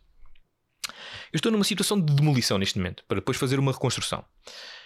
eu 1.33 1.37
estou 1.37 1.51
numa 1.53 1.65
situação 1.65 2.01
de 2.01 2.15
demolição 2.15 2.57
neste 2.57 2.79
momento, 2.79 3.05
para 3.09 3.17
depois 3.17 3.37
fazer 3.37 3.59
uma 3.59 3.73
reconstrução. 3.73 4.25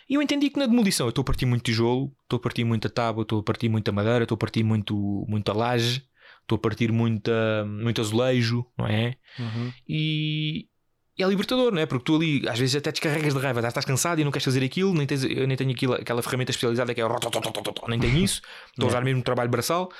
E 0.08 0.14
eu 0.14 0.22
entendi 0.22 0.48
que 0.48 0.58
na 0.58 0.66
demolição 0.66 1.06
eu 1.06 1.10
estou 1.10 1.22
a 1.22 1.24
partir 1.24 1.44
muito 1.44 1.62
tijolo, 1.62 2.10
estou 2.22 2.38
a 2.38 2.40
partir 2.40 2.64
muita 2.64 2.88
tábua, 2.88 3.22
estou 3.22 3.40
a 3.40 3.42
partir 3.42 3.68
muita 3.68 3.92
madeira, 3.92 4.24
estou 4.24 4.36
a 4.36 4.38
partir 4.38 4.62
muito, 4.62 4.96
muita 5.28 5.52
laje, 5.52 6.02
estou 6.42 6.56
a 6.56 6.58
partir 6.58 6.90
muita, 6.90 7.64
muito 7.66 8.00
azulejo, 8.00 8.64
não 8.76 8.86
é? 8.86 9.16
Uhum. 9.38 9.72
E, 9.86 10.66
e 11.16 11.22
é 11.22 11.26
libertador, 11.26 11.72
não 11.72 11.82
é? 11.82 11.84
Porque 11.84 12.04
tu 12.04 12.16
ali 12.16 12.48
às 12.48 12.58
vezes 12.58 12.76
até 12.76 12.90
descarregas 12.90 13.34
de 13.34 13.40
raiva, 13.40 13.66
estás 13.66 13.84
cansado 13.84 14.18
e 14.18 14.24
não 14.24 14.30
queres 14.30 14.46
fazer 14.46 14.64
aquilo, 14.64 14.94
nem 14.94 15.06
tens, 15.06 15.24
eu 15.24 15.46
nem 15.46 15.56
tenho 15.58 15.72
aquilo, 15.72 15.92
aquela 15.92 16.22
ferramenta 16.22 16.52
especializada 16.52 16.94
que 16.94 17.02
é 17.02 17.04
nem 17.88 18.00
tenho 18.00 18.16
isso, 18.16 18.40
estou 18.68 18.86
a 18.86 18.88
usar 18.88 19.02
mesmo 19.02 19.22
trabalho 19.22 19.50
braçal, 19.50 19.90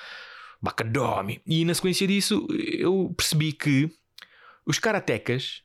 bacadome. 0.62 1.42
E 1.46 1.66
na 1.66 1.74
sequência 1.74 2.06
disso 2.06 2.46
eu 2.78 3.12
percebi 3.14 3.52
que 3.52 3.90
Os 4.64 4.78
karatecas 4.78 5.62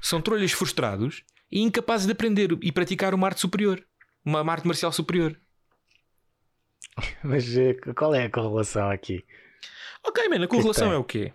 são 0.00 0.20
trolhas 0.20 0.52
frustrados 0.52 1.24
e 1.50 1.60
incapazes 1.60 2.06
de 2.06 2.12
aprender 2.12 2.50
e 2.62 2.72
praticar 2.72 3.14
uma 3.14 3.26
arte 3.26 3.40
superior. 3.40 3.84
Uma 4.24 4.40
arte 4.50 4.66
marcial 4.66 4.92
superior. 4.92 5.38
Mas 7.22 7.56
eh, 7.56 7.74
qual 7.94 8.14
é 8.14 8.24
a 8.24 8.30
correlação 8.30 8.90
aqui? 8.90 9.24
Ok, 10.04 10.28
mano, 10.28 10.44
a 10.44 10.48
correlação 10.48 10.92
é 10.92 10.96
o 10.96 11.04
quê? 11.04 11.32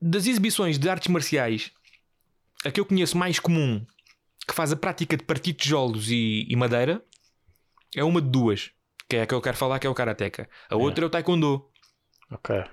Das 0.00 0.26
exibições 0.26 0.78
de 0.78 0.88
artes 0.88 1.08
marciais, 1.08 1.72
a 2.64 2.70
que 2.70 2.80
eu 2.80 2.86
conheço 2.86 3.16
mais 3.16 3.38
comum, 3.38 3.84
que 4.46 4.54
faz 4.54 4.72
a 4.72 4.76
prática 4.76 5.16
de 5.16 5.24
partir 5.24 5.54
tijolos 5.54 6.10
e, 6.10 6.46
e 6.48 6.56
madeira, 6.56 7.02
é 7.94 8.04
uma 8.04 8.20
de 8.20 8.28
duas. 8.28 8.70
Que 9.08 9.16
é 9.16 9.22
a 9.22 9.26
que 9.26 9.34
eu 9.34 9.40
quero 9.40 9.56
falar, 9.56 9.78
que 9.78 9.86
é 9.86 9.90
o 9.90 9.94
Karateka. 9.94 10.48
A 10.68 10.76
outra 10.76 11.04
é 11.04 11.06
o 11.06 11.10
Taekwondo. 11.10 11.70
Ok. 12.30 12.64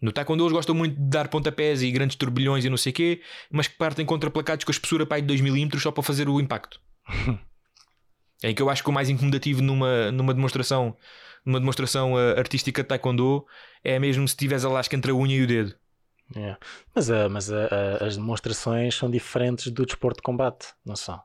No 0.00 0.12
Taekwondo 0.12 0.44
eles 0.44 0.52
gostam 0.52 0.74
muito 0.74 0.94
de 0.94 1.08
dar 1.08 1.28
pontapés 1.28 1.82
e 1.82 1.90
grandes 1.90 2.16
turbilhões 2.16 2.64
e 2.64 2.70
não 2.70 2.76
sei 2.76 2.90
o 2.92 2.94
quê, 2.94 3.22
mas 3.50 3.66
que 3.66 3.76
partem 3.76 4.04
contra 4.04 4.30
placados 4.30 4.64
com 4.64 4.70
a 4.70 4.74
espessura 4.74 5.06
pai 5.06 5.22
de 5.22 5.34
2mm 5.34 5.78
só 5.78 5.90
para 5.90 6.02
fazer 6.02 6.28
o 6.28 6.40
impacto. 6.40 6.80
é 8.42 8.48
aí 8.48 8.54
que 8.54 8.60
eu 8.60 8.68
acho 8.68 8.82
que 8.82 8.90
o 8.90 8.92
mais 8.92 9.08
incomodativo 9.08 9.62
numa, 9.62 10.12
numa 10.12 10.34
demonstração, 10.34 10.96
numa 11.44 11.58
demonstração 11.58 12.18
eh, 12.18 12.38
artística 12.38 12.82
de 12.82 12.88
Taekwondo 12.88 13.46
é 13.82 13.98
mesmo 13.98 14.28
se 14.28 14.36
tiveres 14.36 14.64
a 14.64 14.68
lasca 14.68 14.94
entre 14.94 15.12
a 15.12 15.14
unha 15.14 15.36
e 15.36 15.42
o 15.42 15.46
dedo. 15.46 15.74
Yeah. 16.34 16.58
Mas, 16.94 17.10
ah, 17.10 17.28
mas 17.28 17.52
ah, 17.52 17.68
as 18.00 18.16
demonstrações 18.16 18.94
são 18.94 19.10
diferentes 19.10 19.70
do 19.70 19.86
desporto 19.86 20.18
de 20.18 20.22
combate, 20.22 20.68
não 20.84 20.96
são? 20.96 21.22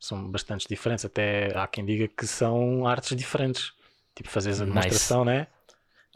São 0.00 0.30
bastante 0.30 0.66
diferentes. 0.68 1.04
Até 1.04 1.56
há 1.56 1.66
quem 1.66 1.84
diga 1.84 2.08
que 2.08 2.26
são 2.26 2.86
artes 2.86 3.16
diferentes. 3.16 3.72
Tipo, 4.14 4.30
fazes 4.30 4.60
a 4.60 4.64
Nice. 4.64 4.74
demonstração, 4.74 5.24
né? 5.24 5.48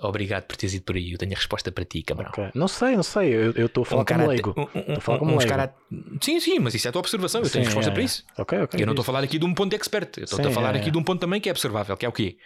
Obrigado 0.00 0.44
por 0.44 0.56
teres 0.56 0.74
ido 0.74 0.84
por 0.84 0.94
aí. 0.96 1.12
Eu 1.12 1.18
tenho 1.18 1.32
a 1.32 1.34
resposta 1.34 1.72
para 1.72 1.84
ti, 1.84 2.02
camarão. 2.02 2.30
Ok. 2.30 2.50
Não 2.54 2.68
sei, 2.68 2.94
não 2.96 3.02
sei. 3.02 3.32
Eu 3.34 3.66
estou 3.66 3.82
a 3.82 3.84
falar 3.86 4.04
como 4.04 4.20
karate- 4.20 4.28
leigo. 4.28 4.54
um- 4.56 4.62
um- 4.62 4.80
Estou 4.80 4.96
a 4.96 5.00
falar 5.00 5.18
como 5.18 5.30
leigo. 5.36 5.48
karate- 5.50 5.74
Sim, 6.20 6.38
sim, 6.40 6.58
mas 6.60 6.74
isso 6.74 6.86
é 6.86 6.90
a 6.90 6.92
tua 6.92 7.00
observação. 7.00 7.40
Eu 7.42 7.50
tenho 7.50 7.64
Sim, 7.64 7.68
resposta 7.68 7.90
é, 7.90 7.92
para 7.92 8.02
é. 8.02 8.04
isso. 8.04 8.24
Ok, 8.38 8.58
ok. 8.60 8.80
Eu 8.80 8.86
não 8.86 8.92
estou 8.92 9.02
a 9.02 9.06
falar 9.06 9.24
aqui 9.24 9.38
de 9.38 9.44
um 9.44 9.52
ponto 9.54 9.74
expert. 9.74 10.16
Eu 10.18 10.24
estou 10.24 10.46
a 10.46 10.50
falar 10.52 10.74
é, 10.76 10.78
aqui 10.78 10.88
é. 10.88 10.92
de 10.92 10.98
um 10.98 11.02
ponto 11.02 11.20
também 11.20 11.40
que 11.40 11.48
é 11.48 11.52
observável, 11.52 11.96
que 11.96 12.06
é 12.06 12.08
o 12.08 12.12
quê? 12.12 12.36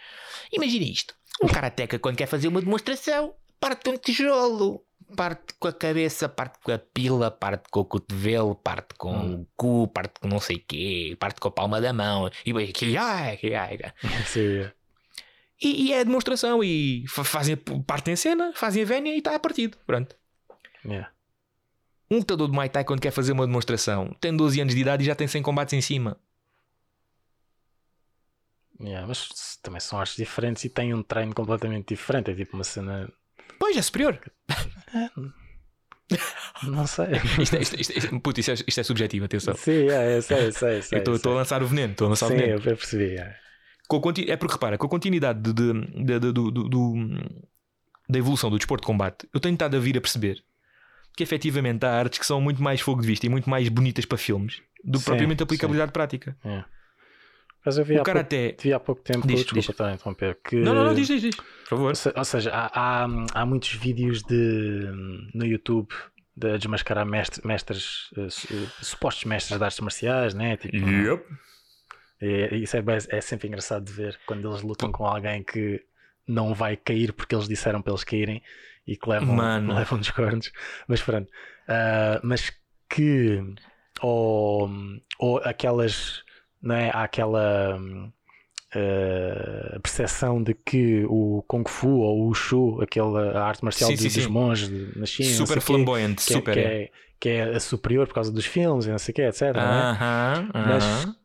Imagina 0.51 0.85
isto. 0.85 1.13
Um 1.43 1.47
karateca, 1.47 1.99
quando 1.99 2.15
quer 2.17 2.27
fazer 2.27 2.47
uma 2.47 2.59
demonstração, 2.61 3.33
parte 3.59 3.83
com 3.83 3.91
um 3.91 3.97
tijolo. 3.97 4.83
Parte 5.15 5.53
com 5.59 5.67
a 5.67 5.73
cabeça, 5.73 6.27
parte 6.27 6.57
com 6.63 6.71
a 6.71 6.79
pila, 6.79 7.29
parte 7.29 7.65
com 7.69 7.81
o 7.81 7.85
cotovelo, 7.85 8.55
parte 8.55 8.95
com 8.97 9.13
Hum. 9.13 9.41
o 9.41 9.47
cu, 9.55 9.87
parte 9.89 10.19
com 10.19 10.27
não 10.27 10.39
sei 10.39 10.55
o 10.55 10.63
quê, 10.67 11.15
parte 11.19 11.39
com 11.39 11.49
a 11.49 11.51
palma 11.51 11.79
da 11.79 11.93
mão. 11.93 12.31
E 12.43 12.51
vai 12.51 12.63
aqui, 12.63 12.97
ai, 12.97 13.37
ai, 13.43 13.77
ai. 13.83 13.93
Sim. 14.25 14.65
E, 15.63 15.85
e 15.87 15.93
é 15.93 16.01
a 16.01 16.03
demonstração. 16.03 16.63
E 16.63 17.05
fa- 17.07 17.23
fazem, 17.23 17.55
partem 17.55 18.13
a 18.13 18.17
cena, 18.17 18.51
fazem 18.53 18.83
a 18.83 18.85
vénia 18.85 19.13
e 19.13 19.19
está 19.19 19.33
a 19.35 19.39
partido. 19.39 19.77
Pronto. 19.87 20.15
Yeah. 20.85 21.09
Um 22.11 22.17
lutador 22.17 22.47
de 22.49 22.53
Muay 22.53 22.69
Thai, 22.69 22.83
quando 22.83 22.99
quer 23.01 23.11
fazer 23.11 23.31
uma 23.31 23.45
demonstração, 23.47 24.13
tem 24.19 24.35
12 24.35 24.59
anos 24.61 24.75
de 24.75 24.81
idade 24.81 25.03
e 25.03 25.05
já 25.05 25.15
tem 25.15 25.27
100 25.27 25.41
combates 25.41 25.73
em 25.73 25.81
cima. 25.81 26.17
Yeah, 28.81 29.07
mas 29.07 29.57
também 29.61 29.79
são 29.79 29.97
artes 29.99 30.15
diferentes 30.17 30.63
e 30.65 30.69
têm 30.69 30.93
um 30.93 31.01
treino 31.03 31.33
completamente 31.33 31.87
diferente. 31.89 32.31
É 32.31 32.35
tipo 32.35 32.55
uma 32.57 32.63
cena. 32.63 33.09
Pois, 33.57 33.77
é 33.77 33.81
superior. 33.81 34.19
Não 36.63 36.85
sei. 36.85 37.05
Isto 37.41 37.55
é, 37.55 37.61
isto, 37.61 37.79
isto, 37.79 37.97
isto, 37.97 38.19
puto, 38.19 38.39
isto 38.39 38.51
é, 38.51 38.53
isto 38.67 38.79
é 38.79 38.83
subjetivo, 38.83 39.25
atenção. 39.25 39.55
Sim, 39.55 39.71
yeah, 39.71 40.09
eu 40.11 40.21
sei, 40.21 40.47
eu 40.47 40.51
sei, 40.51 40.79
eu 40.91 41.15
estou- 41.15 41.31
a 41.33 41.35
lançar 41.37 41.63
o 41.63 41.67
veneno, 41.67 41.93
estou 41.93 42.07
a 42.07 42.09
lançar 42.09 42.25
o 42.27 42.29
Sim, 42.29 42.35
veneno. 42.35 42.55
eu 42.59 42.61
percebi. 42.77 43.03
yeah. 43.13 43.35
Com 44.01 44.09
a 44.09 44.13
é 44.27 44.35
porque 44.37 44.53
repara, 44.53 44.77
com 44.77 44.85
a 44.85 44.89
continuidade 44.89 45.39
de- 45.41 45.53
de- 45.53 46.19
de- 46.19 46.31
do- 46.31 46.51
do- 46.51 47.43
da 48.09 48.19
evolução 48.19 48.49
do 48.49 48.57
desporto 48.57 48.81
de 48.83 48.87
combate, 48.87 49.27
eu 49.33 49.39
tenho 49.39 49.53
estado 49.53 49.75
a 49.75 49.79
vir 49.79 49.97
a 49.97 50.01
perceber 50.01 50.43
que 51.15 51.23
efetivamente 51.23 51.85
há 51.85 51.91
artes 51.91 52.19
que 52.19 52.25
são 52.25 52.41
muito 52.41 52.61
mais 52.61 52.81
fogo 52.81 53.01
de 53.01 53.07
vista 53.07 53.25
e 53.25 53.29
muito 53.29 53.49
mais 53.49 53.69
bonitas 53.69 54.05
para 54.05 54.17
filmes 54.17 54.61
do 54.83 54.93
que 54.93 54.99
Sim, 54.99 55.05
propriamente 55.05 55.43
aplicabilidade 55.43 55.91
prática. 55.91 56.35
Yeah. 56.43 56.67
Mas 57.65 57.77
eu 57.77 57.85
vi 57.85 57.93
O 57.93 57.95
há, 57.95 57.97
pouco, 57.99 58.05
karaté. 58.07 58.57
vi 58.61 58.73
há 58.73 58.79
pouco 58.79 59.01
tempo, 59.01 59.25
Diz, 59.25 59.37
desculpa 59.37 59.61
diz. 59.61 59.69
estar 59.69 59.87
a 59.87 59.93
interromper, 59.93 60.37
que 60.43 60.57
Não, 60.57 60.73
não, 60.75 60.83
não, 60.83 60.93
diz, 60.93 61.07
diz, 61.07 61.21
diz. 61.21 61.35
Por 61.35 61.69
favor. 61.69 61.87
Ou 61.89 61.95
se- 61.95 62.13
ou 62.13 62.25
seja, 62.25 62.51
há, 62.51 62.69
há, 63.05 63.07
há 63.33 63.45
muitos 63.45 63.71
vídeos 63.73 64.21
de, 64.23 64.89
no 65.33 65.45
YouTube 65.45 65.87
de 66.35 66.57
desmascarar 66.57 67.05
mestres, 67.05 67.41
mestres 67.45 68.09
eh, 68.17 68.27
supostos 68.81 69.23
mestres 69.23 69.57
de 69.57 69.63
artes 69.63 69.79
marciais, 69.79 70.33
né? 70.33 70.57
Tipo, 70.57 70.75
Yep. 70.75 71.23
É, 72.25 72.55
isso 72.55 72.77
é, 72.77 72.83
é 73.09 73.21
sempre 73.21 73.47
engraçado 73.47 73.85
de 73.85 73.91
ver 73.93 74.19
quando 74.25 74.49
eles 74.49 74.61
lutam 74.61 74.91
com 74.91 75.05
alguém 75.05 75.43
que 75.43 75.83
não 76.27 76.53
vai 76.53 76.77
cair 76.77 77.13
porque 77.13 77.35
eles 77.35 77.47
disseram 77.47 77.81
para 77.81 77.91
eles 77.93 78.03
caírem 78.03 78.41
e 78.87 78.97
que 78.97 79.09
levam, 79.09 79.35
Mano. 79.35 79.73
levam 79.73 79.97
dos 79.99 80.11
cornos. 80.11 80.51
Mas 80.87 81.01
pronto, 81.01 81.29
Ah, 81.67 82.19
mas 82.23 82.51
que 82.89 83.39
ou, 84.01 84.69
ou 85.19 85.37
aquelas, 85.39 86.23
não 86.61 86.75
é? 86.75 86.89
Há 86.91 87.03
aquela 87.03 87.79
ah, 88.75 89.79
percepção 89.81 90.41
de 90.43 90.53
que 90.53 91.05
o 91.07 91.43
Kung 91.47 91.63
Fu 91.67 91.87
ou 92.01 92.19
o 92.21 92.27
Wushu, 92.27 92.81
aquela 92.81 93.39
arte 93.39 93.63
marcial 93.63 93.91
Sim, 93.91 93.95
de- 93.95 94.07
sim, 94.07 94.09
dos 94.09 94.27
sim. 94.27 94.27
monges 94.27 94.69
de- 94.69 94.97
na 94.99 95.05
China, 95.05 95.47
Super 95.47 95.61
flamboyante, 95.61 96.21
que, 96.25 96.33
é- 96.35 96.41
super. 96.41 96.47
que 96.47 96.59
é. 96.59 96.77
é, 96.85 96.91
que 97.19 97.29
é 97.29 97.43
a 97.55 97.59
superior 97.59 98.07
por 98.07 98.13
causa 98.15 98.31
dos 98.31 98.45
filmes 98.45 98.85
e 98.85 98.89
não 98.91 98.99
sei 98.99 99.11
o 99.13 99.15
quê, 99.15 99.21
etc. 99.23 99.67
não 99.67 99.77
é? 99.77 99.89
Aham, 99.89 100.51
Mas 100.57 101.07
aham. 101.07 101.15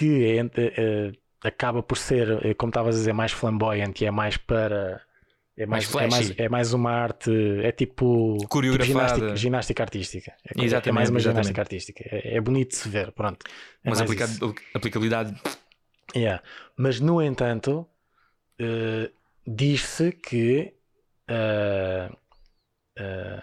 Que 0.00 0.24
é, 0.24 0.40
eh, 0.56 1.12
acaba 1.42 1.82
por 1.82 1.98
ser, 1.98 2.26
eh, 2.44 2.54
como 2.54 2.70
estavas 2.70 2.94
a 2.96 2.98
dizer, 2.98 3.12
mais 3.12 3.32
flamboyante 3.32 4.04
e 4.04 4.06
é 4.06 4.10
mais 4.10 4.36
para. 4.36 5.02
É 5.56 5.66
Mais 5.66 5.92
mais, 5.92 6.06
é, 6.06 6.08
mais, 6.16 6.38
é 6.38 6.48
mais 6.48 6.72
uma 6.72 6.90
arte. 6.90 7.30
É 7.62 7.70
tipo. 7.70 8.38
tipo 8.40 8.82
ginástica, 8.82 9.36
ginástica 9.36 9.82
artística. 9.82 10.30
É, 10.46 10.58
é 10.58 10.64
Exatamente, 10.64 10.94
mais 10.94 11.10
uma 11.10 11.20
ginástica 11.20 11.60
artística. 11.60 12.02
É, 12.10 12.36
é 12.36 12.40
bonito 12.40 12.70
de 12.70 12.76
se 12.76 12.88
ver, 12.88 13.12
pronto. 13.12 13.44
É 13.84 13.90
Mas 13.90 14.00
aplica- 14.00 14.24
isso. 14.24 14.54
aplicabilidade. 14.72 15.36
Yeah. 16.16 16.42
Mas, 16.76 16.98
no 16.98 17.20
entanto, 17.20 17.86
eh, 18.58 19.10
diz-se 19.46 20.12
que 20.12 20.72
eh, 21.28 22.10
eh, 22.96 23.42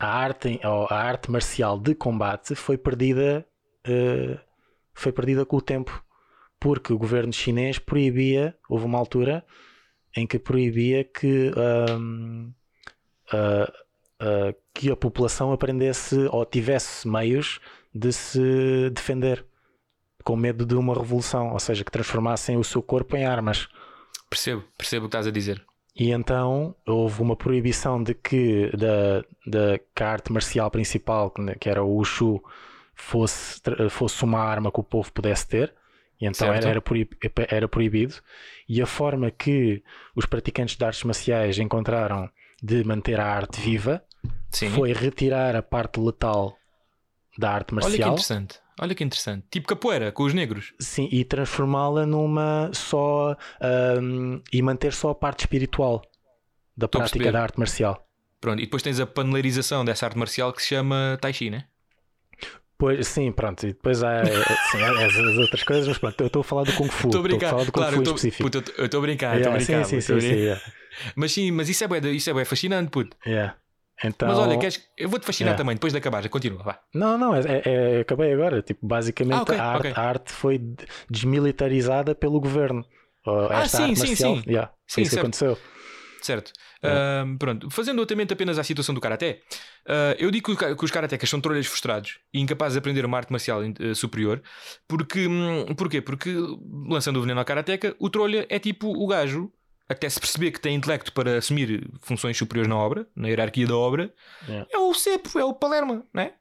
a, 0.00 0.06
arte, 0.08 0.58
a 0.64 0.94
arte 0.96 1.30
marcial 1.30 1.78
de 1.78 1.94
combate 1.94 2.56
foi 2.56 2.76
perdida, 2.76 3.46
foi 5.00 5.12
perdida 5.12 5.44
com 5.46 5.56
o 5.56 5.62
tempo, 5.62 6.04
porque 6.58 6.92
o 6.92 6.98
governo 6.98 7.32
chinês 7.32 7.78
proibia, 7.78 8.56
houve 8.68 8.84
uma 8.84 8.98
altura 8.98 9.44
em 10.16 10.26
que 10.26 10.38
proibia 10.38 11.04
que, 11.04 11.52
ahm, 11.56 12.50
ah, 13.32 13.72
ah, 14.20 14.54
que 14.74 14.90
a 14.90 14.96
população 14.96 15.52
aprendesse 15.52 16.16
ou 16.30 16.44
tivesse 16.44 17.06
meios 17.08 17.60
de 17.94 18.12
se 18.12 18.90
defender 18.90 19.44
com 20.22 20.36
medo 20.36 20.66
de 20.66 20.74
uma 20.74 20.94
revolução, 20.94 21.52
ou 21.52 21.58
seja, 21.58 21.82
que 21.82 21.90
transformassem 21.90 22.56
o 22.56 22.64
seu 22.64 22.82
corpo 22.82 23.16
em 23.16 23.24
armas. 23.24 23.68
Percebo, 24.28 24.62
percebo 24.76 25.06
o 25.06 25.08
que 25.08 25.16
estás 25.16 25.26
a 25.26 25.30
dizer. 25.30 25.64
E 25.96 26.10
então 26.12 26.74
houve 26.86 27.20
uma 27.22 27.34
proibição 27.34 28.02
de 28.02 28.14
que, 28.14 28.70
da, 28.76 29.22
da, 29.46 29.78
que 29.94 30.02
a 30.02 30.08
arte 30.10 30.30
marcial 30.32 30.70
principal, 30.70 31.30
que- 31.30 31.54
que 31.58 31.68
era 31.68 31.82
o 31.82 31.88
Wushu, 31.96 32.40
fosse, 33.00 33.60
fosse 33.90 34.22
uma 34.24 34.40
arma 34.40 34.70
que 34.70 34.80
o 34.80 34.84
povo 34.84 35.12
pudesse 35.12 35.46
ter. 35.48 35.74
E 36.20 36.26
então 36.26 36.52
era, 36.52 36.68
era, 36.68 36.80
proib- 36.82 37.14
era 37.48 37.66
proibido. 37.66 38.14
E 38.68 38.80
a 38.82 38.86
forma 38.86 39.30
que 39.30 39.82
os 40.14 40.26
praticantes 40.26 40.76
de 40.76 40.84
artes 40.84 41.02
marciais 41.04 41.58
encontraram 41.58 42.28
de 42.62 42.84
manter 42.84 43.18
a 43.18 43.26
arte 43.26 43.58
viva 43.60 44.04
Sim. 44.50 44.68
foi 44.70 44.92
retirar 44.92 45.56
a 45.56 45.62
parte 45.62 45.98
letal 45.98 46.56
da 47.38 47.50
arte 47.52 47.72
Olha 47.72 47.80
que 47.80 47.88
marcial. 47.88 48.08
interessante. 48.10 48.58
Olha 48.78 48.94
que 48.94 49.04
interessante. 49.04 49.46
Tipo 49.50 49.66
capoeira 49.68 50.12
com 50.12 50.22
os 50.24 50.34
negros. 50.34 50.74
Sim, 50.78 51.08
e 51.10 51.24
transformá-la 51.24 52.04
numa 52.06 52.70
só 52.72 53.34
ahm, 53.60 54.40
e 54.52 54.60
manter 54.62 54.92
só 54.92 55.10
a 55.10 55.14
parte 55.14 55.40
espiritual 55.40 56.02
da 56.76 56.84
a 56.86 56.88
prática 56.88 57.32
da 57.32 57.42
arte 57.42 57.58
marcial. 57.58 58.06
Pronto, 58.40 58.58
e 58.60 58.64
depois 58.64 58.82
tens 58.82 58.98
a 59.00 59.06
panelarização 59.06 59.84
dessa 59.84 60.06
arte 60.06 60.18
marcial 60.18 60.52
que 60.52 60.62
se 60.62 60.68
chama 60.68 61.18
Tai 61.20 61.32
Chi, 61.32 61.50
né? 61.50 61.64
Pois, 62.80 63.06
sim, 63.08 63.30
pronto, 63.30 63.66
e 63.66 63.74
depois 63.74 64.02
há 64.02 64.10
é, 64.10 64.42
sim, 64.62 64.78
há 64.82 65.04
as, 65.04 65.14
as 65.18 65.38
outras 65.38 65.62
coisas, 65.62 65.86
mas 65.86 65.98
pronto, 65.98 66.18
eu 66.22 66.26
estou 66.28 66.40
a 66.40 66.44
falar 66.44 66.64
do 66.64 66.72
Kung 66.72 66.88
Fu. 66.90 67.08
Estou 67.08 67.20
a 67.20 67.22
Estou 67.22 67.22
a 67.22 67.22
brincar. 67.22 67.64
do 67.64 67.72
Kung 67.72 67.72
Claro, 67.72 67.96
Fu 67.96 68.00
eu 68.78 68.86
estou 68.86 68.98
a 68.98 69.02
brincar, 69.02 69.36
estou 69.36 69.50
a 69.50 69.52
Yeah, 69.52 69.56
brincar. 69.56 69.82
sim, 69.84 70.00
sim, 70.00 70.00
sim, 70.00 70.14
a 70.16 70.20
sim, 70.20 70.34
yeah. 70.36 70.60
Mas 71.14 71.32
sim, 71.32 71.50
mas 71.52 71.68
isso 71.68 71.84
é 71.84 71.88
bué, 71.88 72.00
isso 72.10 72.30
é 72.30 72.32
bué 72.32 72.44
fascinante, 72.44 72.90
puto. 72.90 73.16
Yeah. 73.26 73.54
Então, 74.02 74.28
Mas 74.28 74.38
olha, 74.38 74.56
queres... 74.58 74.88
eu 74.96 75.08
vou-te 75.08 75.26
fascinar 75.26 75.56
também, 75.56 75.74
depois 75.74 75.92
de 75.92 75.98
acabar, 75.98 76.26
continua, 76.28 76.62
vá. 76.62 76.80
Não, 76.94 77.16
não, 77.16 77.34
é, 77.34 77.40
é- 77.40 77.96
é- 77.98 78.00
acabei 78.00 78.32
agora. 78.32 78.62
Tipo, 78.62 78.86
basicamente 78.86 79.36
Ah, 79.36 79.42
ok, 79.42 79.58
a, 79.58 79.64
arte, 79.64 79.92
ok. 79.92 80.00
a 80.00 80.02
arte 80.02 80.32
foi 80.32 80.58
de- 80.58 80.86
desmilitarizada 81.08 82.14
pelo 82.14 82.40
governo. 82.40 82.84
Ah, 83.48 83.60
esta 83.60 83.78
sim, 83.78 83.88
arte 83.88 83.96
sim, 83.96 84.06
marcial, 84.06 84.34
sim. 84.42 84.44
yeah, 84.46 84.72
Sim, 84.86 84.94
foi 84.94 85.02
isso 85.02 85.10
que 85.10 85.14
certo. 85.14 85.26
aconteceu. 85.26 85.62
Certo. 86.22 86.52
Ahm, 86.82 87.36
pronto, 87.36 87.68
fazendo 87.70 88.00
atamente 88.00 88.32
apenas 88.32 88.58
à 88.58 88.64
situação 88.64 88.94
do 88.94 89.00
karaté, 89.00 89.42
ah, 89.86 90.16
eu 90.18 90.30
digo 90.30 90.56
que, 90.56 90.74
que 90.74 90.84
os 90.84 90.90
karatecas 90.90 91.28
são 91.28 91.40
trolhas 91.40 91.66
frustrados 91.66 92.18
e 92.32 92.40
incapazes 92.40 92.72
de 92.74 92.78
aprender 92.78 93.04
uma 93.04 93.18
arte 93.18 93.30
marcial 93.30 93.60
eh, 93.62 93.94
superior. 93.94 94.42
Porque, 94.88 95.26
hum, 95.26 95.66
porquê? 95.76 96.00
Porque, 96.00 96.34
lançando 96.88 97.18
o 97.18 97.20
veneno 97.22 97.38
ao 97.40 97.44
karateca, 97.44 97.94
o 97.98 98.08
trolha 98.08 98.46
é 98.48 98.58
tipo 98.58 98.88
o 98.88 99.06
gajo 99.06 99.52
até 99.88 100.08
se 100.08 100.20
perceber 100.20 100.52
que 100.52 100.60
tem 100.60 100.74
intelecto 100.76 101.12
para 101.12 101.36
assumir 101.38 101.90
funções 102.00 102.36
superiores 102.38 102.68
na 102.68 102.76
obra, 102.76 103.06
na 103.14 103.28
hierarquia 103.28 103.66
da 103.66 103.76
obra, 103.76 104.14
Yeah. 104.48 104.66
é 104.72 104.78
o 104.78 104.94
Cepo, 104.94 105.38
é 105.38 105.44
o 105.44 105.52
Palermo, 105.52 106.06
não 106.14 106.22
é? 106.22 106.32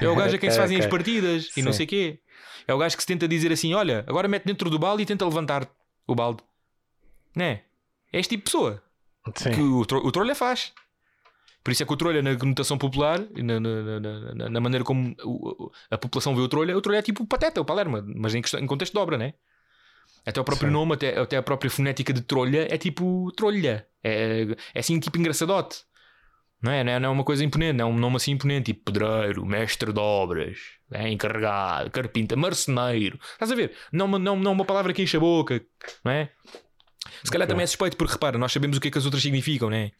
É 0.00 0.08
o 0.08 0.16
gajo 0.16 0.34
a 0.34 0.38
quem 0.38 0.48
se 0.50 0.56
Ok, 0.56 0.62
fazem 0.62 0.78
as 0.78 0.86
ok. 0.86 0.90
partidas 0.98 1.50
e 1.56 1.62
não 1.62 1.72
Sim. 1.72 1.76
sei 1.76 1.86
o 1.86 1.88
quê. 1.90 2.18
É 2.66 2.72
o 2.72 2.78
gajo 2.78 2.96
que 2.96 3.02
se 3.02 3.06
tenta 3.06 3.28
dizer 3.28 3.52
assim: 3.52 3.74
olha, 3.74 4.02
agora 4.08 4.26
mete 4.26 4.46
dentro 4.46 4.70
do 4.70 4.78
balde 4.78 5.02
e 5.02 5.06
tenta 5.06 5.24
levantar 5.26 5.68
o 6.06 6.14
balde. 6.14 6.42
Não 7.36 7.44
é? 7.44 7.62
É 8.10 8.18
este 8.18 8.30
tipo 8.30 8.40
de 8.46 8.50
pessoa 8.50 8.82
Sim. 9.34 9.50
que 9.50 9.60
o, 9.60 9.84
tro 9.86 9.98
o 10.06 10.12
trolha 10.12 10.34
faz. 10.34 10.72
Por 11.62 11.70
isso 11.70 11.82
é 11.82 11.86
que 11.86 11.92
o 11.92 11.96
trolha, 11.96 12.20
na 12.22 12.36
conotação 12.36 12.76
popular, 12.76 13.20
na, 13.36 13.58
na, 13.58 14.00
na- 14.00 14.48
na- 14.50 14.60
maneira 14.60 14.84
como 14.84 15.14
o- 15.24 15.70
a 15.90 15.96
população 15.96 16.36
vê 16.36 16.42
o 16.42 16.48
trolha, 16.48 16.76
o 16.76 16.80
trolha 16.82 16.98
é 16.98 17.02
tipo 17.02 17.22
o 17.22 17.26
pateta, 17.26 17.60
o 17.60 17.64
palerma, 17.64 18.04
mas 18.06 18.34
em, 18.34 18.42
em 18.60 18.66
contexto 18.66 18.92
de 18.92 18.98
obra, 18.98 19.16
né? 19.16 19.32
Até 20.26 20.40
o 20.40 20.44
próprio 20.44 20.68
Sim. 20.68 20.72
nome, 20.74 20.94
até, 20.94 21.18
até 21.18 21.36
a 21.38 21.42
própria 21.42 21.70
fonética 21.70 22.12
de 22.12 22.20
trolha 22.20 22.66
é 22.70 22.76
tipo 22.76 23.30
trolha. 23.32 23.86
É, 24.02 24.46
é 24.74 24.78
assim, 24.78 24.98
tipo 25.00 25.18
engraçadote. 25.18 25.84
Não 26.62 26.72
é? 26.72 26.82
Não 26.82 26.92
é, 26.92 26.98
não 27.00 27.08
é 27.10 27.12
uma 27.12 27.24
coisa 27.24 27.44
imponente, 27.44 27.74
não 27.74 27.88
é 27.88 27.90
um 27.92 27.98
nome 27.98 28.16
assim 28.16 28.32
imponente, 28.32 28.72
tipo 28.72 28.90
pedreiro, 28.90 29.44
mestre 29.44 29.92
de 29.92 30.00
obras, 30.00 30.58
é, 30.92 31.10
encarregado, 31.10 31.90
carpinta, 31.90 32.36
marceneiro. 32.36 33.18
Estás 33.32 33.52
a 33.52 33.54
ver? 33.54 33.72
Não, 33.92 34.06
não, 34.06 34.36
não 34.36 34.52
uma 34.52 34.64
palavra 34.64 34.92
que 34.94 35.02
enche 35.02 35.16
a 35.16 35.20
boca, 35.20 35.62
não 36.02 36.12
é? 36.12 36.30
Se 37.22 37.30
calhar 37.30 37.46
Ok. 37.46 37.54
também 37.54 37.64
é 37.64 37.66
suspeito, 37.66 37.96
porque 37.96 38.12
repara, 38.14 38.38
nós 38.38 38.52
sabemos 38.52 38.76
o 38.76 38.80
que 38.80 38.88
é 38.88 38.90
que 38.90 38.98
as 38.98 39.04
outras 39.04 39.22
significam, 39.22 39.70
não 39.70 39.76
é? 39.76 39.92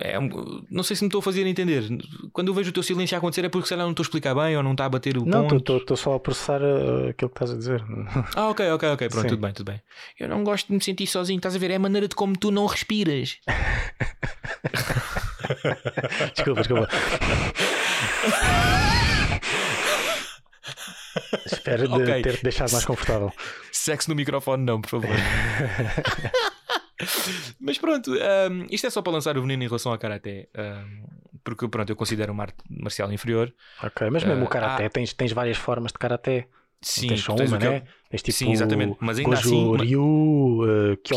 É 0.00 0.18
um- 0.18 0.64
não 0.70 0.82
sei 0.82 0.96
se 0.96 1.02
me 1.02 1.08
estou 1.08 1.18
a 1.18 1.22
fazer 1.22 1.46
entender. 1.46 1.84
Quando 2.32 2.48
eu 2.48 2.54
vejo 2.54 2.70
o 2.70 2.72
teu 2.72 2.82
silêncio 2.82 3.14
a 3.14 3.18
acontecer 3.18 3.44
é 3.44 3.48
porque 3.50 3.66
se 3.66 3.70
calhar 3.70 3.84
não 3.84 3.90
estou 3.90 4.02
a 4.02 4.06
explicar 4.06 4.34
bem 4.34 4.56
ou 4.56 4.62
não 4.62 4.72
está 4.72 4.86
a 4.86 4.88
bater 4.88 5.18
o 5.18 5.26
Não, 5.26 5.46
ponto. 5.46 5.76
estou 5.76 5.96
só 5.98 6.14
a 6.14 6.20
processar 6.20 6.62
uh, 6.62 7.08
aquilo 7.10 7.28
que 7.30 7.36
estás 7.36 7.50
a 7.50 7.56
dizer. 7.56 7.84
Ah, 8.34 8.48
ok, 8.48 8.70
ok, 8.70 8.88
ok. 8.90 9.08
Pronto, 9.10 9.22
Sim. 9.22 9.28
tudo 9.28 9.40
bem, 9.42 9.52
tudo 9.52 9.70
bem. 9.70 9.82
Eu 10.18 10.28
não 10.30 10.42
gosto 10.44 10.68
de 10.68 10.72
me 10.74 10.82
sentir 10.82 11.06
sozinho, 11.06 11.36
estás 11.36 11.54
a 11.54 11.58
ver? 11.58 11.70
É 11.72 11.76
a 11.76 11.78
maneira 11.78 12.08
de 12.08 12.14
como 12.14 12.34
tu 12.38 12.50
não 12.50 12.64
respiras. 12.64 13.36
desculpa, 16.34 16.62
desculpa. 16.62 16.88
Espero 21.46 21.88
de 21.88 21.94
Ok. 21.94 22.22
ter-te 22.22 22.42
deixado 22.42 22.72
mais 22.72 22.84
confortável. 22.84 23.32
Sexo 23.70 24.10
no 24.10 24.16
microfone, 24.16 24.64
não, 24.64 24.80
por 24.80 24.90
favor. 24.90 25.10
Mas 27.60 27.78
pronto, 27.78 28.12
hum, 28.12 28.66
isto 28.70 28.86
é 28.86 28.90
só 28.90 29.02
para 29.02 29.12
lançar 29.12 29.36
o 29.36 29.42
veneno 29.42 29.62
em 29.64 29.66
relação 29.66 29.92
ao 29.92 29.98
karaté. 29.98 30.48
hum, 30.56 31.04
porque 31.44 31.66
pronto, 31.68 31.90
eu 31.90 31.96
considero 31.96 32.32
uma 32.32 32.44
arte 32.44 32.58
marcial 32.70 33.12
inferior. 33.12 33.52
Ok, 33.82 34.08
mas 34.10 34.22
mesmo 34.22 34.42
Eh, 34.42 34.46
o 34.46 34.48
karaté, 34.48 34.84
ah. 34.86 34.90
tens, 34.90 35.12
tens 35.12 35.32
várias 35.32 35.56
formas 35.56 35.90
de 35.90 35.98
karaté. 35.98 36.46
Sim, 36.82 37.06
tens 37.08 37.20
só 37.20 37.34
uma, 37.34 37.42
é- 37.56 37.58
né? 37.58 37.82
Tens 38.10 38.22
tipo 38.22 38.36
Sim, 38.36 38.52
exatamente. 38.52 38.96
Mas 39.00 39.18
ainda 39.18 39.30
Goju 39.30 39.40
assim, 39.40 39.76
Ryu, 39.76 40.02
uh, 40.02 40.96
Kyokushin 41.02 41.16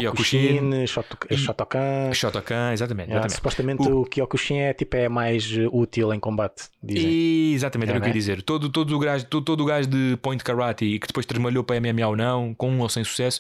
Kyokushin, 0.59 0.87
Shoto- 0.87 1.17
e- 1.29 1.35
Shotokan. 1.37 2.13
Shotokan, 2.13 2.71
exatamente. 2.71 3.09
Exatamente. 3.11 3.33
supostamente 3.35 3.81
O- 3.89 4.01
o... 4.01 4.05
Kyokushin 4.05 4.57
é, 4.59 4.73
tipo, 4.73 4.95
é 4.95 5.09
mais 5.09 5.49
útil 5.71 6.13
em 6.13 6.19
combate, 6.19 6.69
dizem. 6.81 7.53
Exatamente, 7.53 7.89
É, 7.89 7.91
era 7.91 7.99
o 7.99 8.01
que 8.01 8.05
eu 8.07 8.09
ia 8.09 8.13
né? 8.13 8.19
dizer. 8.19 8.41
Todo, 8.43 8.69
todo, 8.69 8.95
o 8.95 8.99
gajo, 8.99 9.25
todo, 9.25 9.43
todo 9.43 9.61
o 9.61 9.65
gajo 9.65 9.89
de 9.89 10.15
Point 10.21 10.43
Karate 10.43 10.85
e 10.85 10.99
que 10.99 11.07
depois 11.07 11.25
trabalhou 11.25 11.63
para 11.63 11.75
MMA 11.81 12.07
ou 12.07 12.15
não, 12.15 12.53
com 12.53 12.79
ou 12.79 12.87
sem 12.87 13.03
sucesso, 13.03 13.39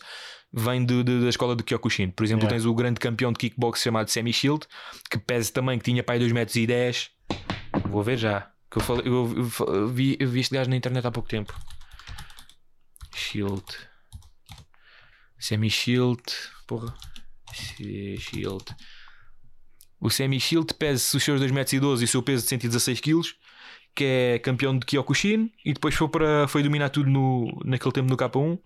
vem 0.51 0.83
de- 0.85 1.03
de- 1.03 1.21
da 1.21 1.29
escola 1.29 1.55
de 1.55 1.63
Kyokushin. 1.63 2.09
Por 2.09 2.23
exemplo, 2.25 2.43
Yeah. 2.45 2.57
tens 2.57 2.65
o 2.65 2.73
grande 2.73 2.99
campeão 2.99 3.31
de 3.31 3.37
kickbox 3.39 3.81
chamado 3.81 4.09
Sammy 4.09 4.33
Shield, 4.33 4.65
que 5.09 5.17
pesa 5.17 5.53
também, 5.53 5.77
que 5.77 5.85
tinha 5.85 6.03
pai 6.03 6.17
2 6.19 6.31
metros 6.31 6.55
e 6.57 6.65
10. 6.67 7.09
Vou 7.89 8.01
ver 8.03 8.17
já. 8.17 8.47
Que 8.71 8.79
eu, 8.79 8.81
falei, 8.81 9.03
eu, 9.05 9.33
eu- 9.37 9.73
eu 9.75 9.87
vi, 9.87 10.17
eu 10.19 10.27
vi 10.27 10.39
este 10.41 10.53
gajo 10.53 10.69
na 10.69 10.75
internet 10.75 11.05
há 11.07 11.11
pouco 11.11 11.29
tempo. 11.29 11.53
Shield. 13.15 13.63
Sammy 15.39 15.69
Shield. 15.69 16.21
Porra. 16.67 16.93
Shield. 17.53 18.65
O 19.99 20.09
Sammy 20.09 20.39
Shield 20.39 20.73
pesa 20.73 21.17
os 21.17 21.23
seus 21.23 21.39
2 21.39 21.51
metros 21.51 21.73
e 21.73 21.79
12 21.79 22.03
o 22.03 22.07
seu 22.07 22.21
peso 22.21 22.43
de 22.43 22.49
116 22.49 22.99
kg 22.99 23.21
que 23.95 24.03
é 24.03 24.39
campeão 24.39 24.77
de 24.77 24.85
Kyokushin 24.85 25.49
e 25.63 25.71
depois 25.73 25.95
foi, 25.95 26.09
para, 26.09 26.47
foi 26.49 26.61
dominar 26.61 26.89
tudo 26.89 27.09
no, 27.09 27.47
naquele 27.63 27.93
tempo 27.93 28.09
no 28.09 28.17
K1. 28.17 28.59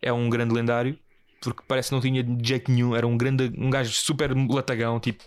É 0.00 0.12
um 0.12 0.30
grande 0.30 0.54
lendário 0.54 0.96
porque 1.42 1.62
parece 1.66 1.88
que 1.88 1.94
não 1.94 2.00
tinha 2.00 2.24
jeito 2.42 2.70
nenhum. 2.70 2.94
Era 2.94 3.06
um 3.06 3.16
grande, 3.16 3.52
um 3.58 3.68
gajo 3.68 3.90
super 3.92 4.30
latagão, 4.48 5.00
tipo 5.00 5.24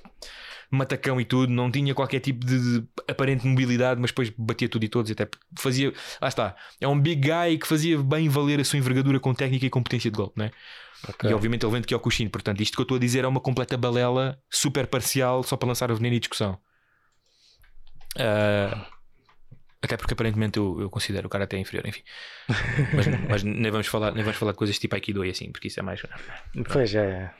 matacão 0.75 1.19
e 1.19 1.25
tudo. 1.25 1.51
Não 1.51 1.71
tinha 1.71 1.93
qualquer 1.93 2.19
tipo 2.19 2.45
de, 2.45 2.83
aparente 3.07 3.45
mobilidade, 3.45 3.99
mas 3.99 4.11
depois 4.11 4.31
batia 4.37 4.69
tudo 4.69 4.83
e 4.83 4.87
todos. 4.87 5.09
E 5.09 5.13
até 5.13 5.27
fazia, 5.57 5.93
lá 6.21 6.27
está. 6.27 6.55
É 6.79 6.87
um 6.87 6.99
big 6.99 7.21
guy 7.21 7.57
que 7.57 7.67
fazia 7.67 7.97
bem 8.01 8.29
valer 8.29 8.59
a 8.59 8.63
sua 8.63 8.79
envergadura 8.79 9.19
com 9.19 9.33
técnica 9.33 9.65
e 9.65 9.69
competência 9.69 10.09
de 10.09 10.17
golpe, 10.17 10.37
não 10.37 10.45
é? 10.45 10.51
Ok. 11.09 11.29
E 11.29 11.33
obviamente 11.33 11.65
ele 11.65 11.71
vem 11.71 11.81
de 11.81 11.87
Kyokushin. 11.87 12.29
Portanto, 12.29 12.61
isto 12.61 12.75
que 12.75 12.81
eu 12.81 12.83
estou 12.83 12.97
a 12.97 12.99
dizer 12.99 13.23
é 13.23 13.27
uma 13.27 13.39
completa 13.39 13.77
balela 13.77 14.39
super 14.49 14.87
parcial 14.87 15.43
só 15.43 15.57
para 15.57 15.67
lançar 15.67 15.91
a 15.91 15.93
veneno 15.93 16.15
e 16.15 16.19
discussão. 16.19 16.57
Ah, 18.17 18.87
até 19.81 19.97
porque 19.97 20.13
aparentemente 20.13 20.57
eu, 20.57 20.79
eu 20.79 20.89
considero 20.89 21.27
o 21.27 21.29
cara 21.29 21.43
até 21.43 21.57
inferior, 21.57 21.85
enfim. 21.85 22.03
Mas, 22.95 23.07
mas 23.27 23.43
nem, 23.43 23.71
vamos 23.71 23.87
falar, 23.87 24.13
nem 24.13 24.23
vamos 24.23 24.37
falar 24.37 24.51
de 24.51 24.57
coisas 24.57 24.77
tipo 24.79 24.95
Aikido 24.95 25.25
e 25.25 25.29
assim, 25.29 25.51
porque 25.51 25.67
isso 25.67 25.79
é 25.79 25.83
mais. 25.83 26.01
Pois 26.71 26.95
é. 26.95 27.33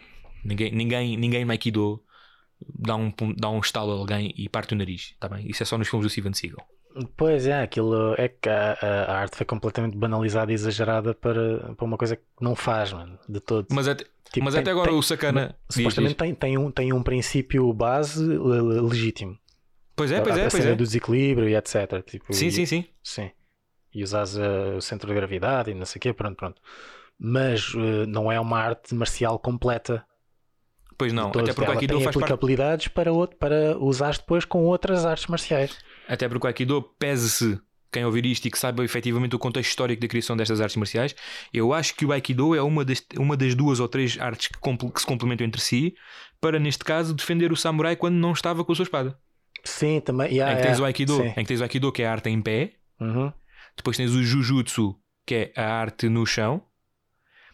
Ninguém, 0.44 0.72
ninguém, 0.72 1.18
ninguém 1.18 1.46
no 1.46 1.52
Aikido 1.52 2.04
dá 2.68 2.96
um, 2.96 3.12
dá 3.38 3.50
um 3.50 3.60
estalo 3.60 3.92
a 3.92 3.96
alguém 3.96 4.34
e 4.38 4.48
parte 4.50 4.74
o 4.74 4.78
nariz, 4.78 5.14
tá 5.20 5.28
bem? 5.28 5.48
Isso 5.50 5.64
é 5.64 5.66
só 5.66 5.78
nos 5.78 5.88
filmes 5.88 6.06
do 6.06 6.10
Steven 6.10 6.34
Seagal. 6.34 6.66
Pois 7.18 7.48
é, 7.48 7.62
aquilo 7.64 8.14
é 8.18 8.28
que 8.28 8.48
a, 8.48 8.74
a- 8.80 9.18
arte 9.18 9.36
foi 9.38 9.46
completamente 9.46 9.98
banalizada 9.98 10.52
e 10.52 10.56
exagerada 10.56 11.14
para, 11.16 11.74
para 11.74 11.86
uma 11.86 11.98
coisa 11.98 12.16
que 12.16 12.24
não 12.40 12.56
faz, 12.56 12.94
mano, 12.94 13.18
de 13.28 13.40
todo. 13.40 13.68
Mas 13.72 13.88
até, 13.88 14.04
Tipo, 14.32 14.46
mas 14.46 14.54
tem- 14.54 14.62
até 14.62 14.72
agora 14.72 14.90
tem- 14.90 14.98
o 15.00 15.02
sacana. 15.02 15.56
diz, 15.70 15.78
Supostamente 15.78 16.14
diz. 16.14 16.18
tem, 16.18 16.36
tem, 16.36 16.58
um, 16.58 16.72
tem 16.72 16.94
um 16.94 17.02
princípio 17.04 17.72
base 17.74 18.24
le- 18.24 18.62
le- 18.62 18.82
legítimo. 18.82 19.38
Pois 19.96 20.12
é, 20.12 20.22
pois 20.22 20.36
a, 20.36 20.42
é, 20.42 20.46
a 20.46 20.50
pois 20.50 20.64
cena 20.64 20.74
é. 20.74 20.76
do 20.76 20.84
desequilíbrio 20.84 21.50
e 21.50 21.56
etc. 21.56 22.04
Tipo, 22.06 22.34
Sim, 22.34 22.48
e- 22.48 22.52
sim, 22.52 22.66
sim. 22.66 22.86
Sim. 23.04 23.32
E 23.94 24.04
usas 24.04 24.36
uh, 24.36 24.78
o 24.78 24.82
centro 24.82 25.08
de 25.08 25.14
gravidade 25.14 25.70
e 25.72 25.74
não 25.76 25.86
sei 25.86 26.00
o 26.00 26.02
quê, 26.02 26.14
pronto, 26.14 26.36
pronto. 26.36 26.60
Mas 27.20 27.74
uh, 27.76 28.08
não 28.08 28.32
é 28.32 28.40
uma 28.40 28.60
arte 28.60 28.94
marcial 28.96 29.38
completa. 29.38 30.04
Pois 30.98 31.12
não, 31.14 31.32
todo. 31.32 31.44
até 31.44 31.54
porque 31.54 31.70
o 31.70 31.74
Aikido 31.74 31.94
tem 31.96 32.04
faz 32.04 32.16
parte. 32.16 32.24
aplicabilidades 32.26 32.88
para, 32.88 33.12
outro, 33.12 33.38
para 33.38 33.78
usar 33.78 34.14
depois 34.14 34.46
com 34.46 34.64
outras 34.66 35.06
artes 35.06 35.28
marciais. 35.28 35.78
Até 36.08 36.28
porque 36.30 36.46
o 36.46 36.48
Aikido 36.48 36.82
pese-se 37.00 37.60
quem 37.92 38.04
ouvir 38.06 38.26
isto 38.26 38.46
e 38.48 38.52
que 38.52 38.58
saiba 38.58 38.84
efetivamente 38.84 39.36
o 39.36 39.40
contexto 39.40 39.70
histórico 39.70 40.02
da 40.02 40.08
criação 40.08 40.36
destas 40.36 40.60
artes 40.60 40.76
marciais, 40.78 41.16
eu 41.54 41.72
acho 41.74 41.96
que 41.96 42.06
o 42.06 42.12
Aikido 42.12 42.56
é 42.56 42.62
uma 42.62 42.84
das, 42.84 43.06
uma 43.18 43.38
das 43.38 43.54
duas 43.54 43.80
ou 43.80 43.88
três 43.88 44.18
artes 44.20 44.48
que, 44.48 44.58
que 44.60 45.00
se 45.00 45.06
complementam 45.06 45.46
entre 45.46 45.62
si 45.62 45.94
para, 46.42 46.60
neste 46.60 46.84
caso, 46.84 47.14
defender 47.14 47.52
o 47.52 47.56
samurai 47.56 47.96
quando 47.96 48.16
não 48.16 48.32
estava 48.34 48.66
com 48.66 48.72
a 48.72 48.76
sua 48.76 48.84
espada. 48.84 49.18
Sim, 49.64 50.02
também. 50.02 50.30
yeah, 50.34 50.52
em 50.54 50.58
que 50.58 50.62
tens 50.64 50.72
yeah, 50.72 50.84
o 50.84 50.86
Aikido, 50.86 51.16
sim. 51.18 51.28
em 51.28 51.34
que 51.36 51.46
tens 51.46 51.60
o 51.62 51.64
Aikido, 51.64 51.92
que 51.92 52.02
é 52.02 52.08
a 52.08 52.12
arte 52.12 52.30
em 52.30 52.42
pé, 52.42 52.74
Uhum. 53.00 53.32
depois 53.78 53.96
tens 53.98 54.12
o 54.12 54.24
Jujutsu, 54.24 54.96
que 55.26 55.36
é 55.36 55.54
a 55.56 55.74
arte 55.74 56.10
no 56.10 56.26
chão, 56.26 56.62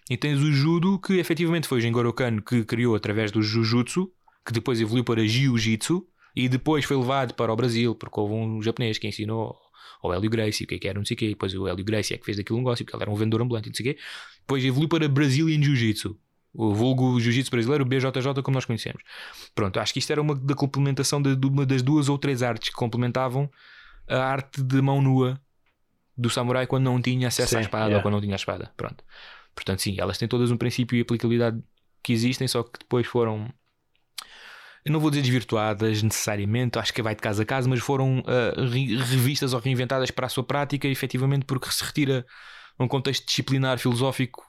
e 0.10 0.18
tens 0.18 0.40
o 0.40 0.52
Judo, 0.52 0.98
que 1.00 1.14
efetivamente 1.14 1.68
foi 1.68 1.78
o 1.78 1.82
Jingoro 1.82 2.12
Kano 2.12 2.42
que 2.42 2.64
criou 2.64 2.96
através 2.96 3.32
do 3.32 3.42
Jujutsu, 3.42 4.12
que 4.46 4.52
depois 4.52 4.82
evoluiu 4.82 5.04
para 5.04 5.26
Jiu-Jitsu, 5.26 6.06
e 6.36 6.50
depois 6.50 6.86
foi 6.86 6.98
levado 6.98 7.34
para 7.36 7.52
o 7.52 7.56
Brasil, 7.56 7.94
porque 7.94 8.20
houve 8.20 8.34
um 8.34 8.62
japonês 8.62 8.98
que 8.98 9.08
ensinou 9.08 9.56
ao 10.02 10.14
Hélio 10.14 10.30
Gracie 10.30 10.64
o 10.64 10.68
que 10.68 10.76
é 10.76 10.80
que 10.80 10.88
era, 10.88 10.98
não 10.98 11.06
sei 11.06 11.16
o 11.16 11.18
quê, 11.18 11.26
e 11.26 11.30
depois 11.30 11.54
o 11.54 11.68
Hélio 11.68 11.84
Gracie 11.84 12.16
é 12.16 12.18
que 12.18 12.26
fez 12.26 12.38
daquilo 12.38 12.58
um 12.58 12.62
negócio, 12.62 12.84
porque 12.84 12.96
ele 12.96 13.04
era 13.04 13.12
um 13.12 13.16
vendedor 13.16 13.42
ambulante, 13.42 13.70
não 13.70 13.76
sei 13.76 13.92
o 13.92 13.94
quê. 13.94 14.02
Depois 14.40 14.64
evoluiu 14.66 14.90
para 14.90 15.08
Brazilian 15.08 15.62
Jiu-Jitsu, 15.62 16.18
o 16.54 16.74
vulgo 16.74 17.20
Jiu-Jitsu 17.20 17.52
brasileiro, 17.52 17.84
o 17.84 17.88
BJJ, 17.88 18.42
como 18.42 18.56
nós 18.56 18.66
conhecemos. 18.66 19.04
Pronto, 19.54 19.80
acho 19.80 19.94
que 19.94 20.00
isto 20.00 20.12
era 20.12 20.22
uma 20.22 20.34
da 20.34 20.56
complementação 20.56 21.22
de, 21.22 21.36
de 21.36 21.46
uma 21.46 21.66
das 21.66 21.82
duas 21.82 22.10
ou 22.10 22.18
três 22.18 22.42
artes 22.42 22.70
que 22.70 22.76
complementavam 22.76 23.50
a 24.08 24.18
arte 24.18 24.64
de 24.64 24.82
mão 24.82 25.02
nua 25.02 25.40
do 26.18 26.30
samurai 26.30 26.66
quando 26.66 26.86
não 26.86 27.02
tinha 27.02 27.28
acesso 27.28 27.56
à 27.56 27.60
Sim, 27.60 27.66
espada 27.66 27.86
yeah. 27.86 27.98
ou 27.98 28.02
quando 28.02 28.14
não 28.14 28.22
tinha 28.22 28.34
a 28.34 28.38
espada. 28.38 28.72
Pronto. 28.76 29.04
Portanto, 29.60 29.82
sim, 29.82 29.96
elas 30.00 30.18
têm 30.18 30.26
todas 30.26 30.52
um 30.52 30.58
princípio 30.58 30.98
e 30.98 31.02
aplicabilidade 31.02 31.62
que 32.02 32.14
existem, 32.14 32.48
só 32.48 32.64
que 32.64 32.80
depois 32.80 33.06
foram. 33.06 33.54
Eu 34.86 34.94
não 34.94 35.02
vou 35.02 35.10
dizer 35.10 35.22
desvirtuadas 35.22 36.02
necessariamente, 36.02 36.80
acho 36.80 36.94
que 36.94 37.02
vai 37.02 37.14
de 37.14 37.22
casa 37.22 37.44
a 37.44 37.46
casa, 37.46 37.68
mas 37.68 37.82
foram 37.82 38.24
re- 38.72 38.96
revistas 38.96 39.54
ou 39.54 39.60
reinventadas 39.60 40.10
para 40.10 40.28
a 40.28 40.30
sua 40.30 40.46
prática, 40.46 40.88
efetivamente, 40.88 41.46
porque 41.46 41.70
se 41.70 41.84
retira 41.84 42.26
um 42.80 42.88
contexto 42.88 43.26
disciplinar, 43.26 43.78
filosófico, 43.78 44.42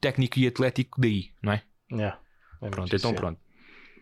técnico 0.00 0.40
e 0.40 0.48
atlético 0.48 1.00
daí, 1.00 1.30
não 1.40 1.52
é? 1.52 1.62
Yeah. 1.92 2.18
É 2.60 2.68
Pronto, 2.68 2.94
então 2.94 3.14
pronto. 3.14 3.40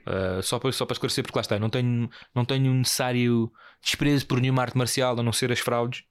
Uh, 0.07 0.42
só, 0.42 0.59
para, 0.59 0.72
só 0.72 0.86
para 0.86 0.94
esclarecer, 0.94 1.22
porque 1.22 1.38
lá 1.38 1.42
está, 1.42 1.59
não 1.59 1.68
tenho, 1.68 2.09
não 2.34 2.46
tenho 2.46 2.72
necessário 2.72 3.53
desprezo 3.82 4.26
por 4.26 4.40
nenhuma 4.40 4.62
arte 4.62 4.78
marcial 4.78 5.20
a 5.20 5.22
não 5.22 5.32
ser 5.32 5.53
as 5.53 5.61
fraudes. 5.61 6.05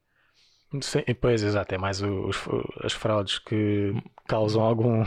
Sim, 0.82 1.04
pois, 1.22 1.44
exato. 1.44 1.74
É 1.74 1.78
mais 1.78 2.02
os, 2.02 2.38
as 2.84 2.94
fraudes 2.94 3.40
que 3.40 3.94
causam 4.28 4.62
algum. 4.62 5.04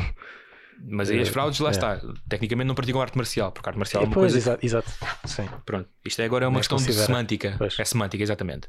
Mas 0.82 1.10
aí 1.10 1.20
as 1.20 1.28
Eh, 1.28 1.30
fraudes, 1.32 1.60
lá 1.60 1.68
é. 1.68 1.72
está. 1.72 2.00
Tecnicamente 2.28 2.66
não 2.66 2.74
praticam 2.74 3.02
arte 3.02 3.16
marcial, 3.16 3.52
porque 3.52 3.68
arte 3.68 3.76
marcial 3.78 4.02
é 4.02 4.06
uma 4.06 4.14
pois, 4.14 4.32
coisa. 4.32 4.38
exato, 4.38 4.64
exato. 4.64 4.90
Sim. 5.26 5.46
Pronto, 5.66 5.88
isto 6.04 6.22
é 6.22 6.24
agora 6.24 6.46
é 6.46 6.48
uma 6.48 6.58
questão 6.60 6.78
de 6.78 6.84
considera. 6.84 7.06
semântica. 7.06 7.54
Pois. 7.58 7.78
É 7.78 7.84
semântica, 7.84 8.22
exatamente. 8.22 8.66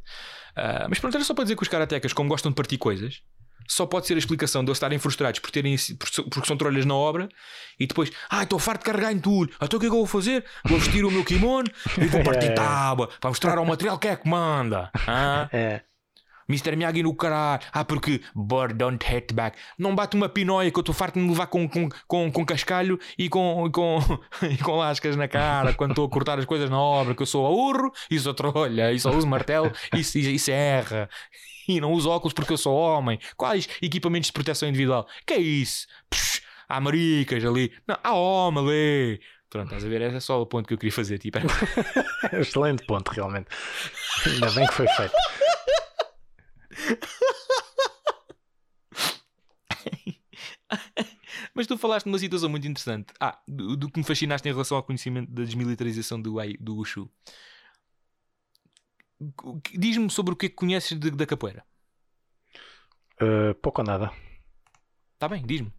Uh, 0.57 0.87
mas 0.89 0.99
pronto, 0.99 1.15
era 1.15 1.23
só 1.23 1.33
para 1.33 1.45
dizer 1.45 1.55
que 1.55 1.63
os 1.63 1.69
karatecas, 1.69 2.11
como 2.11 2.27
gostam 2.27 2.51
de 2.51 2.55
partir 2.55 2.77
coisas, 2.77 3.21
só 3.65 3.85
pode 3.85 4.05
ser 4.07 4.15
a 4.15 4.17
explicação 4.17 4.61
de 4.65 4.69
eles 4.69 4.75
estarem 4.75 4.99
frustrados 4.99 5.39
por 5.39 5.49
terem, 5.51 5.73
por- 5.97 6.25
porque 6.29 6.45
são 6.47 6.57
trolhas 6.57 6.85
na 6.85 6.93
obra 6.95 7.29
e 7.79 7.87
depois, 7.87 8.11
ah, 8.29 8.43
estou 8.43 8.59
farto 8.59 8.81
de 8.81 8.85
carregar 8.91 9.13
em 9.13 9.19
tudo, 9.19 9.53
então 9.61 9.77
o 9.77 9.79
que 9.79 9.85
é 9.85 9.89
que 9.89 9.95
eu 9.95 9.99
vou 9.99 10.05
fazer? 10.07 10.43
Vou 10.65 10.77
vestir 10.77 11.05
o 11.05 11.11
meu 11.11 11.23
kimono 11.23 11.69
e 11.97 12.05
vou 12.07 12.21
partir 12.25 12.47
É. 12.47 12.53
tábua 12.53 13.07
para 13.21 13.29
mostrar 13.29 13.57
ao 13.57 13.63
material 13.63 13.97
quem 13.97 14.11
é 14.11 14.15
que 14.17 14.27
manda. 14.27 14.91
Ah? 15.07 15.47
É. 15.53 15.81
Mr. 16.52 16.76
Miyagi 16.76 17.02
no 17.02 17.16
caralho. 17.16 17.62
Ah, 17.72 17.86
porque 17.86 18.22
bird 18.36 18.74
don't 18.74 19.04
hit 19.06 19.34
back. 19.34 19.58
Não 19.78 19.95
bate 19.95 20.16
uma 20.18 20.28
pinóia 20.28 20.70
que 20.70 20.78
eu 20.78 20.82
estou 20.82 20.93
farto 20.93 21.16
de 21.16 21.22
me 21.22 21.30
levar 21.30 21.47
com, 21.47 21.68
com, 21.68 21.89
com, 22.08 22.32
com 22.32 22.45
cascalho 22.45 22.99
e 23.18 23.30
com, 23.30 23.70
com, 23.72 23.99
e 24.43 24.58
com 24.58 24.76
lascas 24.76 25.16
na 25.16 25.28
cara 25.28 25.74
quando 25.74 25.91
estou 25.91 26.06
a 26.06 26.10
cortar 26.10 26.38
as 26.38 26.45
coisas 26.45 26.70
na 26.70 26.80
obra, 26.80 27.16
que 27.16 27.22
eu 27.22 27.26
sou 27.26 27.45
a 27.45 27.49
urro 27.49 27.91
e 28.10 28.20
sou 28.20 28.34
trolha 28.34 28.91
e 28.91 28.99
só 28.99 29.12
uso 29.12 29.28
martelo 29.28 29.72
e, 29.95 30.20
e, 30.20 30.36
e 30.36 30.39
serra. 30.39 31.10
E 31.68 31.80
não 31.80 31.93
uso 31.93 32.10
óculos 32.10 32.34
porque 32.34 32.54
eu 32.54 32.58
sou 32.58 32.76
homem. 32.76 33.20
Quais 33.38 33.70
equipamentos 33.82 34.28
de 34.28 34.34
proteção 34.34 34.68
individual? 34.68 35.08
Que 35.26 35.36
é 35.36 35.39
isso? 35.39 35.88
Psh, 36.10 36.41
há 36.68 36.82
maricas 36.82 37.45
ali. 37.45 37.72
Não, 37.88 37.97
há 38.04 38.14
homem 38.14 38.64
ali. 38.64 39.22
Pronto, 39.49 39.66
estás 39.66 39.84
a 39.84 39.89
ver? 39.89 40.02
Esse 40.02 40.16
é 40.16 40.20
só 40.22 40.41
o 40.41 40.45
ponto 40.45 40.66
que 40.66 40.74
eu 40.74 40.78
queria 40.78 40.93
fazer. 40.93 41.18
Tipo, 41.20 41.39
Excelente 42.34 42.86
ponto, 42.86 43.10
realmente. 43.10 43.47
Ainda 44.26 44.49
bem 44.52 44.66
que 44.66 44.74
foi 44.74 44.88
feito. 44.88 45.14
Mas 51.53 51.67
tu 51.67 51.78
falaste 51.78 52.05
numa 52.05 52.19
situação 52.19 52.49
muito 52.49 52.67
interessante. 52.67 53.13
Ah, 53.19 53.39
do, 53.47 53.76
do 53.76 53.89
que 53.89 53.99
me 53.99 54.05
fascinaste 54.05 54.47
em 54.47 54.51
relação 54.51 54.78
ao 54.78 54.84
conhecimento 54.84 55.32
da 55.32 55.43
desmilitarização 55.43 56.22
do, 56.22 56.36
do 56.59 56.76
Wushu. 56.76 57.09
Diz-me 59.74 60.09
sobre 60.09 60.34
o 60.34 60.36
que 60.36 60.47
é 60.47 60.49
que 60.49 60.55
conheces 60.55 60.97
de- 60.99 61.11
da 61.11 61.26
capoeira. 61.26 61.63
Uh, 63.22 63.53
pouco 63.61 63.82
ou 63.82 63.88
nada. 63.88 64.11
Está 65.13 65.28
bem, 65.28 65.45
diz-me. 65.45 65.72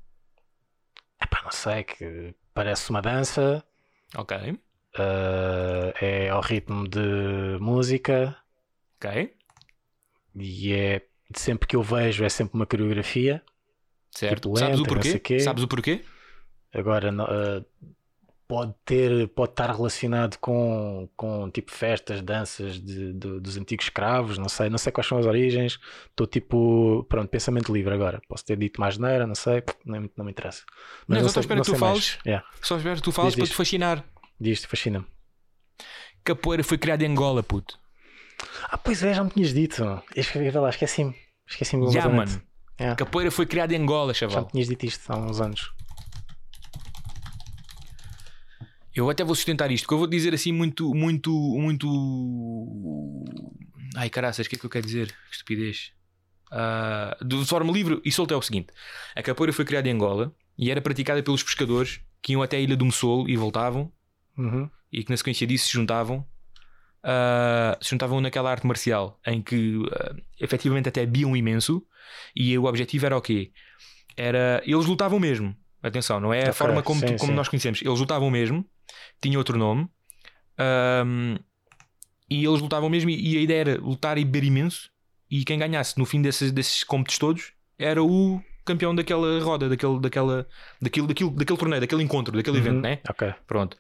Epá, 1.21 1.43
não 1.43 1.51
sei, 1.51 1.85
que 1.85 2.35
parece 2.55 2.91
uma 2.91 3.03
dança, 3.03 3.65
Ok, 4.15 4.37
uh, 4.37 5.93
é 6.01 6.29
ao 6.29 6.43
ritmo 6.43 6.87
de 6.87 7.57
música 7.61 8.37
ok, 8.97 9.35
e 10.35 10.73
é 10.73 11.03
sempre 11.35 11.67
que 11.67 11.77
eu 11.77 11.83
vejo 11.83 12.25
é 12.25 12.29
sempre 12.29 12.55
uma 12.55 12.67
coreografia. 12.67 13.43
certo. 14.11 14.43
Tipo 14.51 14.57
Sabes 14.59 14.79
o 14.81 14.83
não 14.83 14.89
porquê? 14.89 15.19
quê. 15.19 15.41
Sabes 15.41 15.63
o 15.65 15.69
porquê? 15.69 16.05
Agora 16.75 17.11
não- 17.13 17.25
uh, 17.27 17.65
pode 18.49 18.75
ter, 18.85 19.29
pode 19.29 19.53
estar 19.53 19.71
relacionado 19.75 20.37
com, 20.39 21.09
com 21.17 21.51
tipo 21.51 21.71
festas, 21.73 22.21
danças 22.21 22.75
de, 22.79 23.13
de- 23.15 23.41
dos 23.41 23.57
antigos 23.57 23.87
escravos, 23.87 24.37
não 24.37 24.49
sei, 24.49 24.69
não 24.69 24.77
sei 24.77 24.93
quais 24.93 25.07
são 25.07 25.17
as 25.19 25.25
origens. 25.25 25.79
Estou 26.11 26.27
tipo, 26.27 27.05
pronto, 27.09 27.29
pensamento 27.31 27.73
livre 27.73 27.95
agora. 27.95 28.21
Posso 28.29 28.45
ter 28.45 28.57
dito 28.59 28.79
mais 28.81 28.99
neira, 28.99 29.27
não 29.27 29.35
sei, 29.35 29.63
não, 29.87 30.09
não 30.17 30.25
me 30.27 30.31
interessa. 30.33 30.65
Não, 31.09 31.17
só 31.17 31.21
sei- 31.21 31.27
estou 31.29 31.41
à 31.41 31.43
espera 31.43 31.61
que 31.63 31.67
tu 31.73 31.77
fales. 31.77 32.19
Yeah, 32.27 32.47
Só 32.61 32.77
espero 32.77 32.97
que 32.97 33.03
tu 33.03 33.13
fales 33.13 33.35
para 33.35 33.47
te 33.47 33.55
fascinar. 33.55 34.05
diz, 34.39 34.65
fascina-me. 34.67 35.07
Capoeira 36.25 36.63
foi 36.63 36.79
criada 36.79 37.05
em 37.05 37.09
Angola, 37.11 37.43
puto. 37.43 37.79
Ah, 38.65 38.79
pois 38.79 39.03
é, 39.03 39.15
já 39.15 39.25
me 39.25 39.31
tinhas 39.31 39.53
dito. 39.53 39.83
Escrevi 40.17 40.51
lá, 40.51 40.69
esqueci-me. 40.69 41.15
Esqueci-me 41.47 41.91
Já, 41.93 42.09
mano. 42.09 42.41
Yeah. 42.81 42.97
Capoeira 42.97 43.31
foi 43.31 43.47
criada 43.47 43.75
em 43.75 43.79
Angola, 43.83 44.13
Já 44.15 44.21
chaval. 44.29 44.45
me 44.47 44.51
tinhas 44.53 44.69
dito 44.69 44.87
isto 44.87 45.11
há 45.13 45.17
uns 45.17 45.41
anos. 45.41 45.71
Eu 48.95 49.09
até 49.09 49.25
vou 49.25 49.35
sustentar 49.35 49.71
isto, 49.71 49.89
que 49.89 49.95
eu 49.95 49.99
vou 49.99 50.07
dizer 50.07 50.35
assim 50.35 50.53
muito, 50.53 50.93
muito, 50.95 51.31
muito. 51.33 53.25
Ai 53.97 54.11
caraças, 54.11 54.47
o 54.47 54.51
que 54.51 54.57
é 54.57 54.59
que 54.59 54.67
eu 54.67 54.71
quero 54.71 54.85
dizer? 54.87 55.09
Que 55.29 55.33
estupidez. 55.35 55.93
Ah, 56.51 57.17
de 57.25 57.43
forma 57.47 57.73
livre 57.73 58.01
e 58.05 58.13
solta 58.13 58.35
é 58.35 58.37
o 58.37 58.43
seguinte: 58.43 58.69
a 59.17 59.23
capoeira 59.23 59.53
foi 59.53 59.65
criada 59.65 59.89
em 59.89 59.93
Angola 59.93 60.35
e 60.59 60.71
era 60.71 60.83
praticada 60.83 61.23
pelos 61.23 61.43
pescadores 61.43 62.01
que 62.21 62.33
iam 62.33 62.43
até 62.43 62.59
a 62.59 62.61
ilha 62.61 62.77
do 62.77 62.85
Mossolo 62.85 63.29
e 63.29 63.37
voltavam 63.37 63.91
Uhum. 64.37 64.69
e 64.93 65.03
que 65.05 65.11
na 65.11 65.17
sequência 65.17 65.47
disso 65.47 65.67
se 65.67 65.73
juntavam. 65.73 66.27
Ah, 67.03 67.79
se 67.81 67.91
juntavam 67.91 68.21
naquela 68.21 68.51
arte 68.51 68.67
marcial 68.67 69.21
em 69.27 69.43
que 69.43 69.83
ah, 69.93 70.15
efetivamente 70.41 70.89
até 70.89 71.05
biam 71.07 71.37
imenso 71.37 71.85
e 72.35 72.57
o 72.59 72.65
objetivo 72.65 73.07
era 73.07 73.17
o 73.17 73.21
quê? 73.23 73.53
Era. 74.17 74.63
Eles 74.67 74.87
lutavam 74.87 75.19
mesmo. 75.21 75.57
Atenção, 75.83 76.21
não 76.21 76.33
é 76.33 76.49
a 76.49 76.51
Ok, 76.51 76.55
forma 76.55 76.83
como, 76.83 77.01
tu- 77.01 77.07
sim, 77.09 77.19
como 77.19 77.33
sim. 77.33 77.37
nós 77.37 77.49
conhecemos. 77.49 77.83
Eles 77.83 77.99
lutavam 77.99 78.31
mesmo, 78.31 78.65
tinha 79.21 79.39
outro 79.39 79.59
nome. 79.59 79.89
ahm, 80.59 81.37
e 82.31 82.45
eles 82.45 82.61
lutavam 82.61 82.89
mesmo, 82.89 83.11
e, 83.11 83.35
e 83.35 83.39
a 83.39 83.41
ideia 83.41 83.61
era 83.61 83.81
lutar 83.81 84.19
e 84.19 84.25
beber 84.25 84.45
imenso. 84.45 84.91
E 85.31 85.45
quem 85.45 85.59
ganhasse 85.59 85.99
no 85.99 86.05
fim 86.07 86.21
desses, 86.23 86.53
desses 86.53 86.85
todos 87.19 87.53
era 87.79 88.03
o 88.03 88.41
campeão 88.65 88.95
daquela 88.95 89.41
roda, 89.41 89.69
daquele, 89.69 89.99
daquela, 90.01 90.47
daquilo, 90.81 91.07
daquilo, 91.07 91.31
daquele 91.31 91.59
torneio, 91.59 91.81
daquele 91.81 92.03
encontro, 92.03 92.37
daquele 92.37 92.59
evento, 92.59 92.77
Uhum. 92.77 92.81
né? 92.83 93.01
Ok. 93.09 93.35
Pronto. 93.47 93.77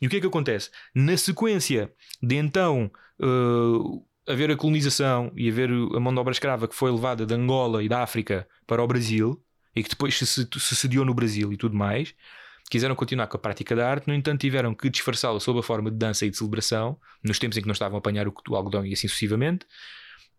E 0.00 0.06
o 0.06 0.10
que 0.10 0.16
é 0.16 0.20
que 0.20 0.26
acontece? 0.26 0.70
Na 0.94 1.16
sequência 1.16 1.92
de 2.22 2.36
então 2.36 2.90
uh, 3.20 4.04
haver 4.28 4.50
a 4.50 4.56
colonização 4.56 5.32
e 5.36 5.48
haver 5.48 5.70
a 5.70 6.00
mão 6.00 6.12
de 6.12 6.20
obra 6.20 6.32
escrava 6.32 6.66
que 6.68 6.74
foi 6.74 6.90
levada 6.90 7.26
de 7.26 7.34
Angola 7.34 7.82
e 7.82 7.88
da 7.88 8.02
África 8.02 8.46
para 8.66 8.82
o 8.82 8.86
Brasil 8.86 9.40
e 9.74 9.82
que 9.82 9.88
depois 9.90 10.16
se, 10.18 10.48
sediou 10.60 11.04
no 11.04 11.14
Brasil 11.14 11.52
e 11.52 11.56
tudo 11.56 11.74
mais, 11.74 12.14
quiseram 12.70 12.94
continuar 12.94 13.26
com 13.26 13.36
a 13.36 13.40
prática 13.40 13.74
da 13.74 13.88
arte, 13.88 14.06
no 14.06 14.14
entanto 14.14 14.40
tiveram 14.40 14.74
que 14.74 14.88
disfarçá-la 14.90 15.40
sob 15.40 15.58
a 15.60 15.62
forma 15.62 15.90
de 15.90 15.96
dança 15.96 16.24
e 16.26 16.30
de 16.30 16.36
celebração, 16.36 16.98
nos 17.22 17.38
tempos 17.38 17.56
em 17.56 17.62
que 17.62 17.66
não 17.66 17.72
estavam 17.72 17.96
a 17.96 17.98
apanhar 17.98 18.28
o, 18.28 18.34
o 18.50 18.56
algodão 18.56 18.84
e 18.84 18.92
assim 18.92 19.08
sucessivamente, 19.08 19.66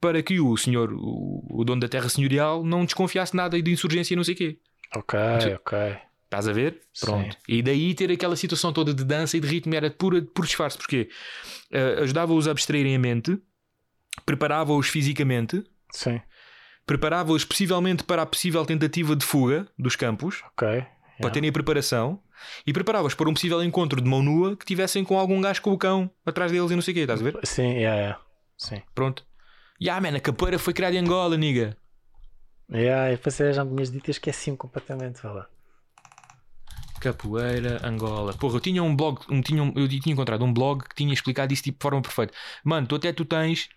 para 0.04 0.22
que 0.22 0.40
o 0.40 0.58
senhor, 0.58 0.92
o, 0.94 1.46
o 1.50 1.64
dono 1.64 1.80
da 1.82 1.88
terra 1.88 2.10
senhorial, 2.10 2.64
não 2.64 2.84
desconfiasse 2.84 3.34
nada 3.36 3.62
de 3.62 3.72
insurgência 3.72 4.14
e 4.14 4.18
não 4.18 4.24
sei 4.24 4.34
o 4.34 4.38
quê. 4.38 4.60
Ok, 4.96 5.18
ok. 5.56 5.98
Estás 6.26 6.48
a 6.48 6.52
ver? 6.54 6.82
Sim. 6.94 7.06
Pronto. 7.06 7.38
E 7.48 7.62
daí 7.62 7.94
ter 7.96 8.12
aquela 8.12 8.36
situação 8.36 8.74
toda 8.74 8.94
de 8.94 9.04
dança 9.06 9.38
e 9.38 9.40
de 9.40 9.48
ritmo 9.48 9.74
era 9.76 9.90
pura, 9.90 10.22
por 10.22 10.46
disfarce, 10.46 10.78
porque 10.78 11.08
eh, 11.72 12.00
ajudava-os 12.02 12.48
a 12.48 12.52
abstraírem 12.52 12.96
a 12.96 13.00
mente, 13.00 13.38
preparava-os 14.26 14.88
fisicamente, 14.90 15.64
Sim. 15.92 16.20
preparava-os 16.86 17.46
possivelmente 17.46 18.04
para 18.04 18.22
a 18.24 18.26
possível 18.26 18.66
tentativa 18.66 19.16
de 19.16 19.24
fuga 19.26 19.68
dos 19.80 19.96
campos, 19.96 20.44
Ok. 20.54 20.68
para 20.68 20.94
Yeah. 21.20 21.32
terem 21.32 21.50
a 21.50 21.54
preparação, 21.54 22.20
e 22.66 22.74
preparava-os 22.74 23.14
para 23.14 23.30
um 23.30 23.34
possível 23.34 23.64
encontro 23.64 24.02
de 24.02 24.10
mão 24.10 24.22
nua 24.24 24.58
que 24.58 24.66
tivessem 24.66 25.04
com 25.06 25.18
algum 25.18 25.40
gajo 25.40 25.62
com 25.62 25.72
o 25.72 25.78
cão 25.78 26.10
atrás 26.26 26.52
deles 26.52 26.72
e 26.72 26.76
não 26.76 26.82
sei 26.82 26.92
o 26.92 26.96
quê, 26.96 27.02
estás 27.02 27.22
a 27.22 27.24
ver? 27.24 27.40
Sim, 27.44 27.74
yeah, 27.76 27.96
yeah. 28.02 28.20
Sim. 28.58 28.82
Pronto. 28.96 29.24
E 29.84 29.90
ah, 29.90 30.00
man, 30.00 30.16
a 30.16 30.20
capoeira 30.28 30.58
foi 30.58 30.74
criada 30.74 30.96
em 30.96 31.00
Angola, 31.00 31.36
niga. 31.36 31.76
Yeah, 32.72 33.12
e 33.12 33.18
depois 33.18 33.38
é, 33.42 33.52
já 33.52 33.66
me 33.66 33.76
tinhas 33.76 33.92
dito 33.92 34.08
e 34.10 34.12
esqueci-me 34.12 34.56
completamente. 34.56 35.22
Vá 35.22 35.32
lá. 35.34 35.48
Capoeira, 37.02 37.86
Angola. 37.86 38.34
Porra, 38.34 38.56
eu 38.56 38.62
tinha 38.62 38.82
um 38.82 38.96
blog, 38.96 39.20
um, 39.30 39.42
tinha 39.42 39.62
um- 39.62 39.74
eu 39.76 39.86
tinha 39.90 40.14
encontrado 40.14 40.46
um 40.46 40.54
blog 40.54 40.84
que 40.88 40.96
tinha 40.96 41.14
explicado 41.14 41.52
isso 41.54 41.64
tipo, 41.64 41.78
de 41.80 41.84
forma 41.84 42.02
perfeita. 42.02 42.34
Mano, 42.64 42.88
tu 42.88 42.96
até 42.96 43.12
tu 43.12 43.26
tens. 43.26 43.68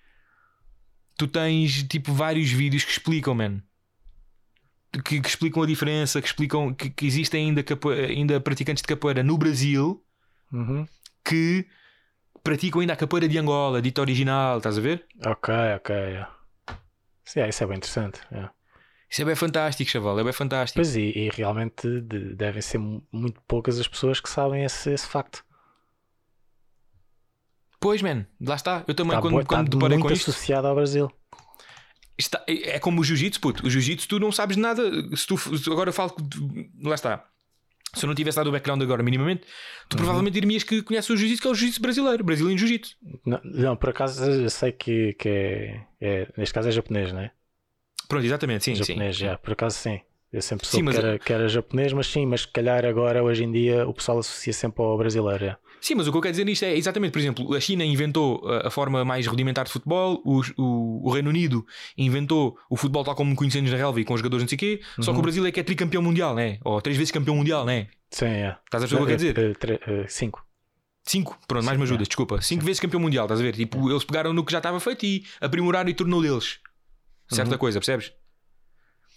Tu 1.18 1.26
tens 1.26 1.82
tipo 1.82 2.12
vários 2.12 2.50
vídeos 2.52 2.84
que 2.84 2.92
explicam, 2.92 3.34
man. 3.34 3.60
Que, 5.04 5.20
que 5.20 5.28
explicam 5.28 5.62
a 5.62 5.66
diferença, 5.66 6.20
que 6.22 6.28
explicam 6.28 6.72
que, 6.72 6.88
que 6.88 7.04
existem 7.04 7.48
ainda, 7.48 7.64
capo- 7.64 7.90
ainda 7.90 8.40
praticantes 8.40 8.80
de 8.82 8.86
capoeira 8.86 9.22
no 9.24 9.36
Brasil 9.36 10.00
Uhum. 10.52 10.86
que 11.24 11.66
praticam 12.42 12.80
ainda 12.80 12.92
a 12.92 12.96
capoeira 12.96 13.28
de 13.28 13.38
Angola, 13.38 13.80
dita 13.82 14.00
original, 14.00 14.58
estás 14.58 14.78
a 14.78 14.80
ver? 14.80 15.06
Ok, 15.24 15.52
ok. 15.76 15.94
Yeah. 15.94 16.34
Sim, 17.24 17.40
yeah, 17.40 17.50
isso 17.50 17.64
é 17.64 17.66
bem 17.66 17.76
interessante. 17.76 18.20
yeah. 18.30 18.52
Isso 19.08 19.22
é 19.22 19.24
bem 19.24 19.34
fantástico, 19.36 19.88
chaval, 19.90 20.18
é 20.18 20.24
bem 20.24 20.32
fantástico. 20.32 20.78
Pois 20.78 20.96
e, 20.96 21.12
e 21.16 21.28
realmente 21.30 22.00
de- 22.00 22.34
devem 22.34 22.60
ser 22.60 22.78
mu- 22.78 23.06
muito 23.12 23.40
poucas 23.46 23.78
as 23.78 23.86
pessoas 23.86 24.20
que 24.20 24.28
sabem 24.28 24.64
esse, 24.64 24.90
esse 24.92 25.06
facto. 25.06 25.44
Pois, 27.78 28.02
man, 28.02 28.26
lá 28.40 28.54
está. 28.56 28.84
Eu 28.88 28.94
também, 28.94 29.12
Está, 29.12 29.22
quando, 29.22 29.34
bo- 29.40 29.46
quando 29.46 29.66
está 29.66 29.76
deparei 29.76 29.98
muito 29.98 30.08
com 30.08 30.14
isto. 30.14 30.30
associado 30.30 30.66
ao 30.66 30.74
Brasil. 30.74 31.10
Está- 32.18 32.42
é 32.48 32.76
é 32.76 32.78
como 32.80 33.00
o 33.00 33.04
jiu-jitsu, 33.04 33.40
puto. 33.40 33.66
O 33.66 33.70
jiu-jitsu 33.70 34.08
tu 34.08 34.18
não 34.18 34.32
sabes 34.32 34.56
nada. 34.56 34.82
Se 35.16 35.26
tu, 35.26 35.36
agora 35.70 35.90
eu 35.90 35.92
falo 35.94 36.16
Lá 36.82 36.94
está. 36.94 37.28
Se 37.96 38.04
eu 38.04 38.08
não 38.08 38.14
tivesse 38.14 38.36
dado 38.36 38.48
o 38.48 38.52
background 38.52 38.82
agora, 38.82 39.02
minimamente, 39.02 39.42
tu 39.88 39.94
Uhum. 39.94 39.98
provavelmente 39.98 40.34
dirias 40.40 40.62
que 40.62 40.82
conheces 40.82 41.08
o 41.10 41.16
jiu-jitsu, 41.16 41.42
que 41.42 41.48
é 41.48 41.50
o 41.50 41.54
jiu-jitsu 41.54 41.80
brasileiro, 41.80 42.22
brasileiro 42.24 42.58
jiu-jitsu. 42.58 42.96
Não, 43.24 43.40
não, 43.44 43.76
por 43.76 43.90
acaso 43.90 44.24
eu 44.30 44.50
sei 44.50 44.72
que, 44.72 45.14
que 45.14 45.28
é, 45.28 45.80
é- 46.00 46.28
Neste 46.36 46.54
caso 46.54 46.68
é 46.68 46.72
japonês, 46.72 47.12
não 47.12 47.20
é? 47.20 47.30
Pronto, 48.08 48.24
exatamente, 48.24 48.64
sim, 48.64 48.74
japonês, 48.74 49.16
sim. 49.16 49.24
já. 49.24 49.38
Por 49.38 49.52
acaso 49.52 49.76
sim. 49.78 50.00
Eu 50.32 50.42
sempre 50.42 50.66
Sim, 50.66 50.72
soube 50.72 50.84
mas- 50.86 50.96
que, 50.96 51.04
era, 51.04 51.18
que 51.18 51.32
era 51.32 51.48
japonês, 51.48 51.92
mas 51.92 52.06
sim, 52.08 52.26
mas 52.26 52.42
se 52.42 52.48
calhar 52.48 52.84
agora, 52.84 53.22
hoje 53.22 53.44
em 53.44 53.50
dia, 53.50 53.88
o 53.88 53.94
pessoal 53.94 54.18
associa 54.18 54.52
sempre 54.52 54.82
ao 54.82 54.96
brasileiro. 54.98 55.44
já. 55.46 55.58
Sim, 55.86 55.94
mas 55.94 56.08
o 56.08 56.10
que 56.10 56.18
eu 56.18 56.22
quero 56.22 56.32
dizer 56.32 56.44
nisto 56.44 56.64
é 56.64 56.76
exatamente, 56.76 57.12
por 57.12 57.20
exemplo, 57.20 57.54
a 57.54 57.60
China 57.60 57.84
inventou 57.84 58.42
a, 58.50 58.68
forma 58.72 59.04
mais 59.04 59.24
rudimentar 59.24 59.64
de 59.66 59.70
futebol, 59.70 60.20
o, 60.24 60.40
o- 60.60 61.08
o 61.08 61.12
Reino 61.12 61.30
Unido 61.30 61.64
inventou 61.96 62.58
o 62.68 62.76
futebol 62.76 63.04
tal 63.04 63.14
como 63.14 63.36
conhecemos 63.36 63.70
na 63.70 63.76
relva 63.76 64.00
e 64.00 64.04
com 64.04 64.16
jogadores 64.16 64.42
não 64.42 64.48
sei 64.48 64.56
o 64.56 64.58
quê, 64.58 64.80
só 64.96 65.02
que 65.04 65.10
Uhum. 65.10 65.18
o 65.18 65.22
Brasil 65.22 65.46
é 65.46 65.52
que 65.52 65.60
é 65.60 65.62
tricampeão 65.62 66.02
mundial, 66.02 66.34
né? 66.34 66.58
Ou 66.64 66.80
três 66.82 66.96
vezes 66.98 67.12
campeão 67.12 67.36
mundial, 67.36 67.64
né? 67.64 67.86
Sim, 68.10 68.24
é. 68.26 68.56
Estás 68.64 68.82
a 68.82 68.88
perceber 68.88 69.02
o 69.02 69.06
que 69.06 69.12
eu 69.12 69.16
quero 69.16 69.62
dizer? 69.62 69.78
Eh, 69.86 70.02
eh, 70.02 70.06
Cinco. 70.08 70.44
Cinco, 71.04 71.38
pronto, 71.46 71.64
mais 71.64 71.76
Sim, 71.76 71.78
me 71.78 71.84
ajudas, 71.84 72.06
é. 72.06 72.08
desculpa. 72.08 72.42
Cinco 72.42 72.64
vezes 72.64 72.80
campeão 72.80 72.98
mundial, 73.00 73.26
estás 73.26 73.38
a 73.38 73.42
ver? 73.44 73.54
Tipo, 73.54 73.88
eles 73.88 74.02
pegaram 74.02 74.32
no 74.32 74.44
que 74.44 74.50
já 74.50 74.58
estava 74.58 74.80
feito 74.80 75.06
e 75.06 75.24
aprimoraram 75.40 75.88
e 75.88 75.94
tornou 75.94 76.20
deles. 76.20 76.58
Certa 77.30 77.52
Uhum. 77.52 77.58
coisa, 77.58 77.78
percebes? 77.78 78.12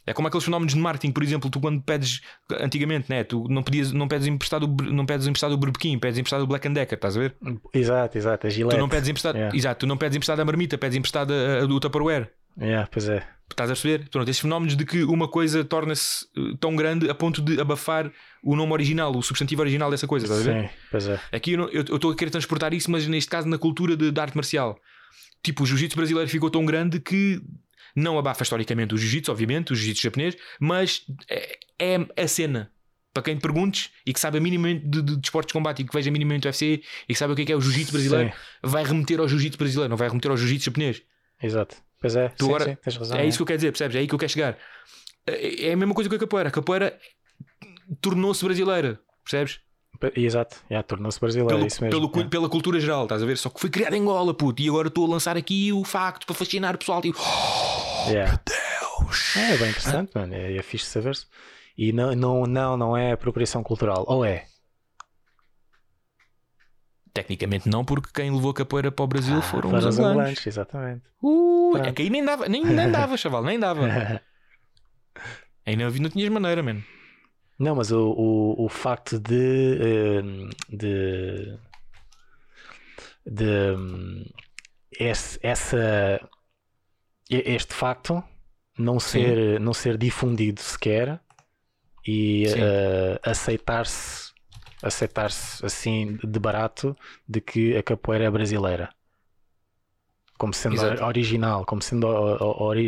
É 0.08 0.14
como 0.14 0.28
aqueles 0.28 0.44
fenómenos 0.46 0.74
de 0.74 0.80
marketing, 0.80 1.12
por 1.14 1.22
exemplo, 1.24 1.50
tu 1.50 1.60
quando 1.60 1.82
pedes 1.82 2.22
antigamente, 2.62 3.10
né? 3.10 3.24
tu 3.24 3.46
não, 3.50 3.62
pedias, 3.62 3.92
não 3.92 4.08
pedes 4.08 4.28
emprestado, 4.28 4.64
o- 4.66 4.84
não 4.92 5.06
pedes 5.06 5.28
emprestado 5.28 5.52
o 5.54 5.58
Burbequim, 5.58 6.00
pedes 6.00 6.18
emprestado 6.18 6.42
o 6.44 6.48
Black 6.48 6.68
and 6.68 6.74
Decker, 6.74 6.96
estás 6.96 7.16
a 7.16 7.20
ver? 7.20 7.36
Exato, 7.74 8.18
exato. 8.18 8.48
A 8.48 8.50
Gillette. 8.50 8.76
Tu 8.76 8.80
não 8.80 8.90
pedes 8.90 9.08
emprestado, 9.10 9.36
Yeah. 9.36 9.56
exato, 9.56 9.80
tu 9.82 9.88
não 9.88 9.98
pedes 9.98 10.16
emprestado 10.16 10.40
a 10.40 10.46
marmita, 10.46 10.78
pedes 10.78 10.98
emprestado 10.98 11.32
a, 11.34 11.64
a, 11.64 11.66
do 11.66 11.80
Tupperware. 11.80 12.30
Yeah, 12.60 12.88
pois 12.92 13.08
é. 13.08 13.26
Estás 13.50 13.70
a 13.70 13.74
perceber? 13.74 14.10
Pronto, 14.10 14.28
esses 14.30 14.42
fenómenos 14.42 14.76
de 14.76 14.86
que 14.86 15.04
uma 15.04 15.28
coisa 15.28 15.64
torna-se 15.64 16.26
eh, 16.38 16.56
tão 16.60 16.76
grande 16.76 17.10
a 17.10 17.16
ponto 17.16 17.42
de 17.42 17.60
abafar 17.60 18.12
o 18.44 18.56
nome 18.56 18.74
original, 18.74 19.16
o 19.16 19.22
substantivo 19.24 19.62
original 19.62 19.90
dessa 19.90 20.06
coisa, 20.08 20.26
estás 20.26 20.48
a 20.48 20.52
ver? 20.52 20.64
Sim, 20.64 20.70
pois 20.92 21.08
é. 21.08 21.20
Aqui 21.32 21.54
eu 21.54 21.68
estou 21.82 22.12
a 22.12 22.16
querer 22.16 22.30
transportar 22.32 22.74
isso, 22.74 22.92
mas 22.92 23.08
neste 23.08 23.30
caso 23.30 23.48
na 23.48 23.58
cultura 23.58 23.96
de, 23.98 24.12
de 24.12 24.20
arte 24.22 24.36
marcial. 24.36 24.78
Tipo, 25.44 25.64
o 25.64 25.66
jiu-jitsu 25.66 25.96
brasileiro 25.96 26.30
ficou 26.30 26.50
tão 26.50 26.66
grande 26.66 27.00
que 27.00 27.42
não 28.00 28.18
abafa 28.18 28.44
historicamente 28.44 28.94
o 28.94 28.98
jiu-jitsu, 28.98 29.32
obviamente, 29.32 29.74
o 29.74 29.76
jiu-jitsu 29.76 30.02
japonês, 30.04 30.38
mas 30.60 31.06
é, 31.30 31.58
é 31.80 32.24
a 32.24 32.28
cena. 32.28 32.72
Para 33.14 33.24
quem 33.24 33.36
te 33.36 33.42
perguntes 33.42 33.90
e 34.06 34.14
que 34.14 34.20
sabe 34.20 34.40
minimamente 34.40 34.86
de, 34.88 35.02
de, 35.02 35.16
de 35.18 35.28
esportes 35.28 35.48
de 35.48 35.54
combate 35.54 35.82
e 35.82 35.86
que 35.86 35.92
veja 35.94 36.12
minimamente 36.12 36.46
o 36.46 36.50
UFC 36.50 36.82
e 37.08 37.14
que 37.14 37.16
sabe 37.16 37.34
o 37.34 37.36
que 37.36 37.42
é, 37.42 37.46
que 37.46 37.52
é 37.52 37.56
o 37.56 37.62
jiu-jitsu 37.62 37.92
brasileiro, 37.92 38.30
Sim, 38.30 38.36
vai 38.64 38.84
remeter 38.84 39.20
ao 39.20 39.28
jiu-jitsu 39.28 39.58
brasileiro, 39.58 39.90
não 39.90 39.98
vai 39.98 40.08
remeter 40.08 40.30
ao 40.30 40.38
jiu-jitsu 40.38 40.66
japonês. 40.68 41.02
exato. 41.42 41.76
Pois 42.00 42.16
é. 42.16 42.30
Tu 42.30 42.46
sim, 42.46 42.50
agora- 42.50 42.66
sim, 42.66 42.78
tens 42.82 42.96
razão. 42.96 43.18
é 43.18 43.26
isso 43.26 43.38
que 43.40 43.42
eu 43.42 43.48
quero 43.48 43.58
dizer, 43.58 43.72
percebes? 43.72 43.96
É 43.96 44.00
aí 44.00 44.08
que 44.08 44.14
eu 44.16 44.20
quero 44.20 44.32
chegar. 44.32 44.58
É, 45.28 45.68
é 45.70 45.74
a 45.74 45.76
mesma 45.76 45.94
coisa 45.94 46.10
que 46.10 46.16
a 46.16 46.20
capoeira. 46.20 46.48
A 46.50 46.52
capoeira 46.52 46.98
tornou-se 48.00 48.44
brasileira, 48.46 49.00
percebes? 49.24 49.60
Exato. 50.16 50.58
Yeah, 50.70 50.86
Tornou-se 50.88 51.20
brasileiro. 51.20 51.50
pelo, 51.50 51.64
é 51.64 51.68
isso 51.68 51.82
mesmo. 51.84 52.00
pelo 52.00 52.12
yeah. 52.14 52.30
pela 52.30 52.50
cultura 52.50 52.80
geral, 52.80 53.04
estás 53.04 53.22
a 53.22 53.26
ver? 53.26 53.38
Só 53.38 53.50
que 53.50 53.60
foi 53.60 53.70
criado 53.70 53.96
em 53.96 54.02
Angola, 54.02 54.34
puto, 54.34 54.62
e 54.62 54.70
agora 54.70 54.88
estou 54.88 55.06
a 55.06 55.10
lançar 55.10 55.36
aqui 55.36 55.74
o 55.74 55.84
facto 55.84 56.26
para 56.26 56.36
fascinar 56.36 56.76
o 56.76 56.78
pessoal. 56.78 57.02
Tipo, 57.02 57.20
Yeah. 58.08 58.42
É 59.36 59.58
bem 59.58 59.70
interessante, 59.70 60.12
mano. 60.16 60.34
É, 60.34 60.56
é 60.56 60.62
fixe 60.62 60.86
saber-se. 60.86 61.26
E 61.78 61.92
não, 61.92 62.14
não, 62.16 62.46
não, 62.46 62.78
não 62.78 62.98
é 62.98 63.12
apropriação 63.12 63.64
cultural. 63.64 64.06
Ou 64.08 64.24
é? 64.24 64.46
tecnicamente 67.14 67.68
não, 67.68 67.84
porque 67.84 68.10
quem 68.14 68.32
levou 68.32 68.52
a 68.52 68.54
capoeira 68.54 68.92
para 68.92 69.04
o 69.04 69.08
Brasil 69.08 69.38
Ah, 69.38 69.42
foram 69.42 69.74
os 69.74 69.84
os 69.84 70.00
angolanos. 70.00 70.46
exatamente. 70.46 71.04
Uh, 71.22 71.76
é 71.78 71.92
que 71.92 72.04
aí 72.04 72.10
nem 72.10 72.24
dava, 72.24 72.48
nem, 72.48 72.64
nem 72.64 72.90
dava, 72.90 73.18
chaval, 73.18 73.44
nem 73.44 73.60
dava. 73.60 73.82
Aí 75.66 75.76
não, 75.76 75.90
não 75.92 76.10
tinhas 76.10 76.30
maneira, 76.30 76.64
mano. 76.64 76.84
Não, 77.60 77.76
mas 77.76 77.92
o, 77.92 78.12
o, 78.12 78.66
o 78.66 78.70
facto 78.70 79.20
de, 79.20 79.78
eh, 79.82 80.22
de, 80.70 81.60
de 83.26 83.76
hum, 83.76 84.26
esse, 84.98 85.38
essa, 85.44 86.30
este 87.30 87.74
facto 87.74 88.24
não 88.78 88.98
ser, 88.98 89.60
não 89.60 89.74
ser 89.74 89.98
difundido 89.98 90.62
sequer 90.62 91.20
e 92.08 92.46
eh, 92.48 93.20
aceitar-se 93.24 94.30
aceitar-se 94.82 95.66
assim 95.66 96.18
de 96.24 96.40
barato 96.40 96.96
de 97.28 97.42
que 97.42 97.76
a 97.76 97.84
capoeira 97.84 98.24
é 98.24 98.32
brasileira 98.32 98.90
como 100.38 100.54
sendo 100.54 100.76
Exato. 100.76 101.04
original, 101.04 101.66
como 101.66 101.82
sendo 101.82 102.08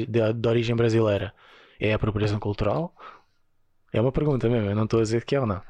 de, 0.08 0.34
de 0.34 0.48
origem 0.48 0.74
brasileira 0.74 1.34
é 1.78 1.92
apropriação 1.92 2.40
cultural? 2.40 2.96
É 3.94 4.00
uma 4.02 4.12
pergunta 4.12 4.48
mesmo, 4.50 4.70
eu 4.70 4.76
não 4.76 4.86
estou 4.86 5.00
a 5.00 5.04
dizer 5.04 5.26
que 5.26 5.36
é 5.36 5.40
ou 5.40 5.46
não. 5.46 5.62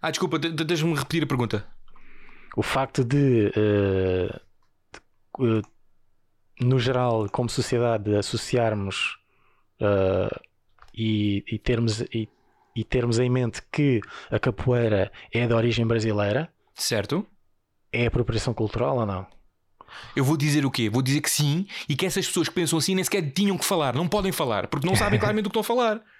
Ah, 0.00 0.10
desculpa, 0.10 0.38
de- 0.38 0.52
de- 0.52 0.64
deixa-me 0.64 0.94
repetir 0.94 1.22
a 1.22 1.26
pergunta. 1.26 1.66
O 2.56 2.62
facto 2.62 3.02
de, 3.04 3.50
eh, 3.56 4.40
de, 5.38 5.58
eh, 5.58 5.62
no 6.60 6.78
geral, 6.78 7.28
como 7.30 7.48
sociedade, 7.48 8.14
associarmos 8.14 9.16
eh, 9.80 10.40
e, 10.94 11.44
e 11.50 11.58
termos, 11.58 12.00
e, 12.12 12.28
e 12.76 12.84
termos 12.84 13.18
em 13.18 13.30
mente 13.30 13.62
que 13.72 14.00
a 14.30 14.38
capoeira 14.38 15.10
é 15.32 15.46
de 15.46 15.54
origem 15.54 15.86
brasileira, 15.86 16.52
Certo? 16.74 17.26
é 17.92 18.06
apropriação 18.06 18.52
cultural 18.52 18.98
ou 18.98 19.06
não? 19.06 19.26
Eu 20.16 20.24
vou 20.24 20.36
dizer 20.38 20.64
o 20.64 20.70
quê? 20.70 20.88
Vou 20.90 21.02
dizer 21.02 21.20
que 21.20 21.30
sim 21.30 21.66
e 21.88 21.94
que 21.96 22.06
essas 22.06 22.26
pessoas 22.26 22.48
que 22.48 22.54
pensam 22.54 22.78
assim 22.78 22.94
nem 22.94 23.04
sequer 23.04 23.30
tinham 23.32 23.56
que 23.58 23.64
falar, 23.64 23.94
não 23.94 24.08
podem 24.08 24.32
falar, 24.32 24.66
porque 24.68 24.86
não 24.86 24.94
sabem 24.96 25.18
claramente 25.18 25.46
o 25.46 25.50
que 25.50 25.58
estão 25.58 25.60
a 25.60 25.64
falar. 25.76 26.02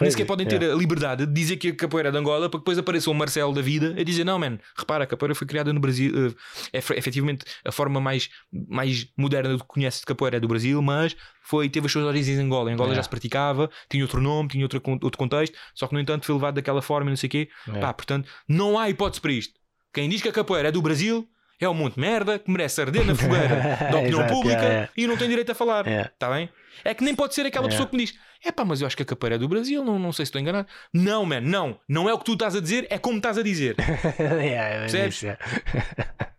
Nem 0.00 0.10
sequer 0.10 0.24
é, 0.24 0.26
podem 0.26 0.46
ter 0.46 0.60
é. 0.62 0.72
a 0.72 0.74
liberdade 0.74 1.24
de 1.26 1.32
dizer 1.32 1.56
que 1.56 1.68
a 1.68 1.74
capoeira 1.76 2.08
é 2.08 2.12
de 2.12 2.18
Angola 2.18 2.48
para 2.50 2.58
que 2.58 2.62
depois 2.64 2.78
apareça 2.78 3.10
um 3.10 3.14
Marcelo 3.14 3.52
da 3.54 3.62
vida 3.62 3.94
a 3.98 4.02
dizer: 4.02 4.24
Não, 4.24 4.38
man, 4.38 4.58
repara, 4.76 5.04
a 5.04 5.06
capoeira 5.06 5.34
foi 5.34 5.46
criada 5.46 5.72
no 5.72 5.78
Brasil. 5.80 6.12
eh, 6.28 6.34
É 6.72 6.80
fe- 6.80 6.94
efetivamente 6.94 7.44
a 7.64 7.70
forma 7.70 8.00
mais, 8.00 8.28
mais 8.68 9.06
moderna 9.16 9.50
do 9.56 9.58
que 9.60 9.66
conhece 9.68 10.00
de 10.00 10.06
capoeira 10.06 10.36
é 10.38 10.40
do 10.40 10.48
Brasil, 10.48 10.80
mas 10.82 11.14
foi, 11.42 11.68
teve 11.68 11.86
as 11.86 11.92
suas 11.92 12.04
origens 12.04 12.38
em 12.38 12.42
Angola. 12.42 12.70
Em 12.70 12.74
Angola 12.74 12.92
É. 12.92 12.96
já 12.96 13.02
se 13.02 13.08
praticava, 13.08 13.70
tinha 13.88 14.02
outro 14.02 14.20
nome, 14.20 14.48
tinha 14.48 14.64
outro, 14.64 14.82
outro 15.02 15.18
contexto, 15.18 15.56
só 15.74 15.86
que 15.86 15.94
no 15.94 16.00
entanto 16.00 16.24
foi 16.26 16.34
levado 16.34 16.54
daquela 16.56 16.82
forma 16.82 17.10
e 17.10 17.12
não 17.12 17.16
sei 17.16 17.28
o 17.28 17.30
quê. 17.30 17.48
Pá, 17.80 17.92
portanto, 17.92 18.28
não 18.48 18.78
há 18.78 18.88
hipótese 18.90 19.20
para 19.20 19.32
isto. 19.32 19.54
Quem 19.92 20.08
diz 20.08 20.20
que 20.20 20.28
a 20.28 20.32
capoeira 20.32 20.68
é 20.70 20.72
do 20.72 20.82
Brasil 20.82 21.28
é 21.60 21.68
um 21.68 21.74
monte 21.74 21.94
de 21.94 22.00
merda 22.00 22.38
que 22.38 22.50
merece 22.50 22.80
arder 22.80 23.04
na 23.04 23.14
fogueira 23.14 23.48
da 23.90 23.98
opinião 23.98 24.20
Exato, 24.20 24.32
pública 24.32 24.62
é, 24.62 24.74
é. 24.74 24.88
e 24.96 25.06
não 25.06 25.16
tem 25.16 25.28
direito 25.28 25.52
a 25.52 25.54
falar. 25.54 25.86
É. 25.86 26.02
Está 26.02 26.30
bem? 26.30 26.48
É 26.84 26.94
que 26.94 27.04
nem 27.04 27.14
pode 27.14 27.34
ser 27.34 27.46
aquela 27.46 27.68
pessoa 27.68 27.88
que 27.88 27.96
me 27.96 28.04
diz: 28.04 28.18
é 28.44 28.50
pá, 28.52 28.64
mas 28.64 28.80
eu 28.80 28.86
acho 28.86 28.96
que 28.96 29.02
a 29.02 29.06
capoeira 29.06 29.36
é 29.36 29.38
do 29.38 29.48
Brasil, 29.48 29.84
não, 29.84 29.98
não 29.98 30.12
sei 30.12 30.26
se 30.26 30.30
estou 30.30 30.40
enganado. 30.40 30.68
Não, 30.92 31.24
man, 31.24 31.40
não. 31.40 31.78
Não 31.88 32.08
é 32.08 32.12
o 32.12 32.18
que 32.18 32.24
tu 32.24 32.32
estás 32.34 32.54
a 32.56 32.60
dizer, 32.60 32.86
é 32.90 32.98
como 32.98 33.16
estás 33.18 33.38
a 33.38 33.42
dizer. 33.42 33.76
É, 34.18 34.54
é 34.54 34.78
Percebes? 34.80 35.22
isso. 35.22 35.26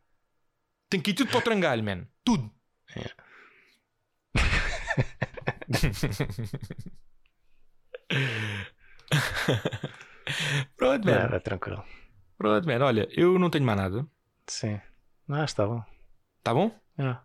Tem 0.90 1.00
que 1.02 1.12
ir 1.12 1.14
tudo 1.14 1.30
para 1.30 1.40
o 1.40 1.42
trangalho, 1.42 1.84
man. 1.84 2.06
Tudo. 2.24 2.52
Pronto, 10.78 11.10
É, 11.10 11.30
man. 11.30 11.40
tranquilo. 11.40 11.84
Pronto, 12.38 12.68
man. 12.68 12.84
Olha, 12.84 13.08
eu 13.12 13.38
não 13.40 13.50
tenho 13.50 13.66
mais 13.66 13.78
nada. 13.78 14.06
Sim. 14.48 14.80
Não, 15.28 15.44
está 15.44 15.66
bom. 15.66 15.84
Tá 16.44 16.54
bom? 16.54 16.72
É. 16.98 17.18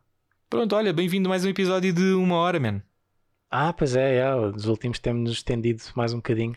Pronto, 0.49 0.75
olha, 0.75 0.93
bem-vindo 0.93 1.29
a 1.29 1.31
mais 1.31 1.45
um 1.45 1.49
episódio 1.49 1.93
de 1.93 2.13
uma 2.15 2.37
hora, 2.37 2.59
man. 2.59 2.83
Ah, 3.51 3.73
pois 3.73 3.95
é, 3.95 4.17
é, 4.19 4.35
os 4.35 4.67
últimos 4.67 4.99
temos 4.99 5.31
estendido 5.33 5.83
mais 5.95 6.13
um 6.13 6.17
bocadinho. 6.17 6.55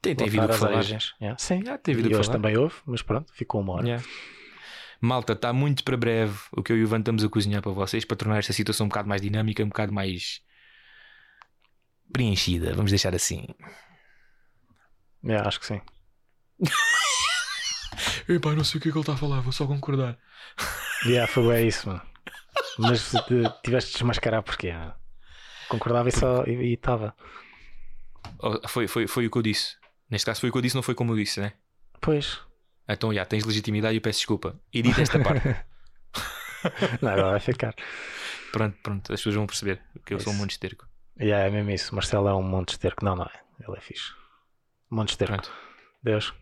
Tem, 0.00 0.16
tem 0.16 0.28
voltar 0.28 0.44
havido 0.44 0.44
o 0.44 0.46
que 0.48 0.52
às 0.54 0.58
falar. 0.58 0.72
origens. 0.78 1.14
Yeah. 1.20 1.38
Sim, 1.38 1.64
Já 1.64 1.78
tem 1.78 1.94
havido 1.94 2.08
o 2.08 2.12
e 2.12 2.14
hoje 2.16 2.26
falar. 2.26 2.38
também 2.38 2.56
houve, 2.56 2.74
mas 2.86 3.02
pronto, 3.02 3.32
ficou 3.32 3.60
uma 3.60 3.74
hora. 3.74 3.86
Yeah. 3.86 4.04
Malta, 5.00 5.32
está 5.34 5.52
muito 5.52 5.84
para 5.84 5.96
breve 5.96 6.38
o 6.52 6.62
que 6.62 6.72
eu 6.72 6.76
e 6.76 6.80
o 6.80 6.84
Ivan 6.84 6.98
estamos 7.00 7.24
a 7.24 7.28
cozinhar 7.28 7.62
para 7.62 7.72
vocês 7.72 8.04
para 8.04 8.16
tornar 8.16 8.38
esta 8.38 8.52
situação 8.52 8.86
um 8.86 8.88
bocado 8.88 9.08
mais 9.08 9.20
dinâmica, 9.20 9.62
um 9.62 9.68
bocado 9.68 9.92
mais 9.92 10.40
preenchida, 12.12 12.74
vamos 12.74 12.90
deixar 12.90 13.14
assim. 13.14 13.46
Yeah, 15.24 15.46
acho 15.46 15.60
que 15.60 15.66
sim. 15.66 15.80
Epá, 18.28 18.52
não 18.54 18.64
sei 18.64 18.78
o 18.78 18.82
que 18.82 18.88
é 18.88 18.92
que 18.92 18.96
ele 18.98 19.02
está 19.02 19.14
a 19.14 19.16
falar, 19.16 19.40
vou 19.40 19.52
só 19.52 19.66
concordar. 19.66 20.18
Yeah, 21.06 21.30
foi 21.30 21.46
bem 21.48 21.68
isso, 21.68 21.88
mano. 21.88 22.02
Mas 22.78 23.10
te- 23.10 23.60
tiveste 23.64 23.90
de 23.90 23.94
desmascarar 23.98 24.42
porque 24.42 24.70
ah, 24.70 24.94
concordava 25.68 26.08
e 26.08 26.12
só 26.12 26.44
e 26.46 26.74
estava. 26.74 27.14
Oh, 28.38 28.66
foi, 28.68 28.86
foi, 28.86 29.06
foi 29.06 29.26
o 29.26 29.30
que 29.30 29.38
eu 29.38 29.42
disse. 29.42 29.76
Neste 30.10 30.26
caso 30.26 30.40
foi 30.40 30.48
o 30.50 30.52
que 30.52 30.58
eu 30.58 30.62
disse, 30.62 30.76
não 30.76 30.82
foi 30.82 30.94
como 30.94 31.12
eu 31.12 31.16
disse, 31.16 31.40
né? 31.40 31.54
Pois. 32.00 32.38
Então, 32.88 33.12
já, 33.12 33.24
tens 33.24 33.44
legitimidade 33.44 33.94
e 33.94 33.98
eu 33.98 34.02
peço 34.02 34.18
desculpa. 34.20 34.58
Edita 34.72 35.00
esta 35.02 35.18
parte. 35.22 35.46
Não, 37.00 37.10
agora 37.10 37.30
vai 37.32 37.40
ficar. 37.40 37.74
pronto, 38.52 38.76
pronto, 38.82 39.12
as 39.12 39.18
pessoas 39.20 39.34
vão 39.34 39.46
perceber 39.46 39.80
que 40.04 40.14
eu 40.14 40.20
sou 40.20 40.30
um 40.32 40.34
Isso. 40.34 40.42
monte 40.42 40.50
esterco. 40.52 40.86
Yeah, 41.20 41.46
é 41.46 41.50
mesmo 41.50 41.70
isso. 41.70 41.94
Marcelo 41.94 42.28
é 42.28 42.34
um 42.34 42.42
monte 42.42 42.68
de 42.68 42.72
esterco. 42.74 43.04
Não, 43.04 43.16
não 43.16 43.24
é. 43.24 43.40
Ele 43.66 43.76
é 43.76 43.80
fixe. 43.80 44.12
Um 44.90 44.96
monte 44.96 45.08
de 45.08 45.12
esterco. 45.14 45.34
Pronto, 45.34 45.52
Deus. 46.02 46.32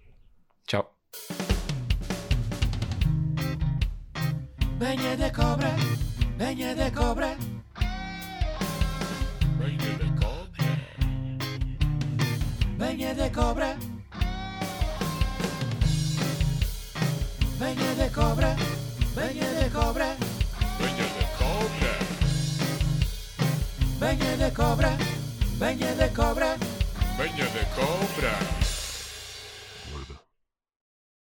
tchau. 0.67 0.95
Venha 4.81 5.15
de 5.15 5.31
cobra, 5.31 5.77
venha 6.39 6.75
de 6.75 6.91
cobra, 6.91 7.37
venha 12.79 13.15
de 13.15 13.31
cobra. 13.31 13.77
Venha 17.59 17.95
de 17.95 18.11
cobra, 18.11 18.57
venha 19.15 19.55
de 19.55 19.71
cobra, 19.71 20.17
venha 24.01 24.37
de 24.39 24.51
cobra, 24.51 24.97
venha 25.59 25.97
de 25.99 26.11
cobra, 26.11 26.57
Venha 27.19 27.47
de 27.47 27.67
cobra. 27.77 28.70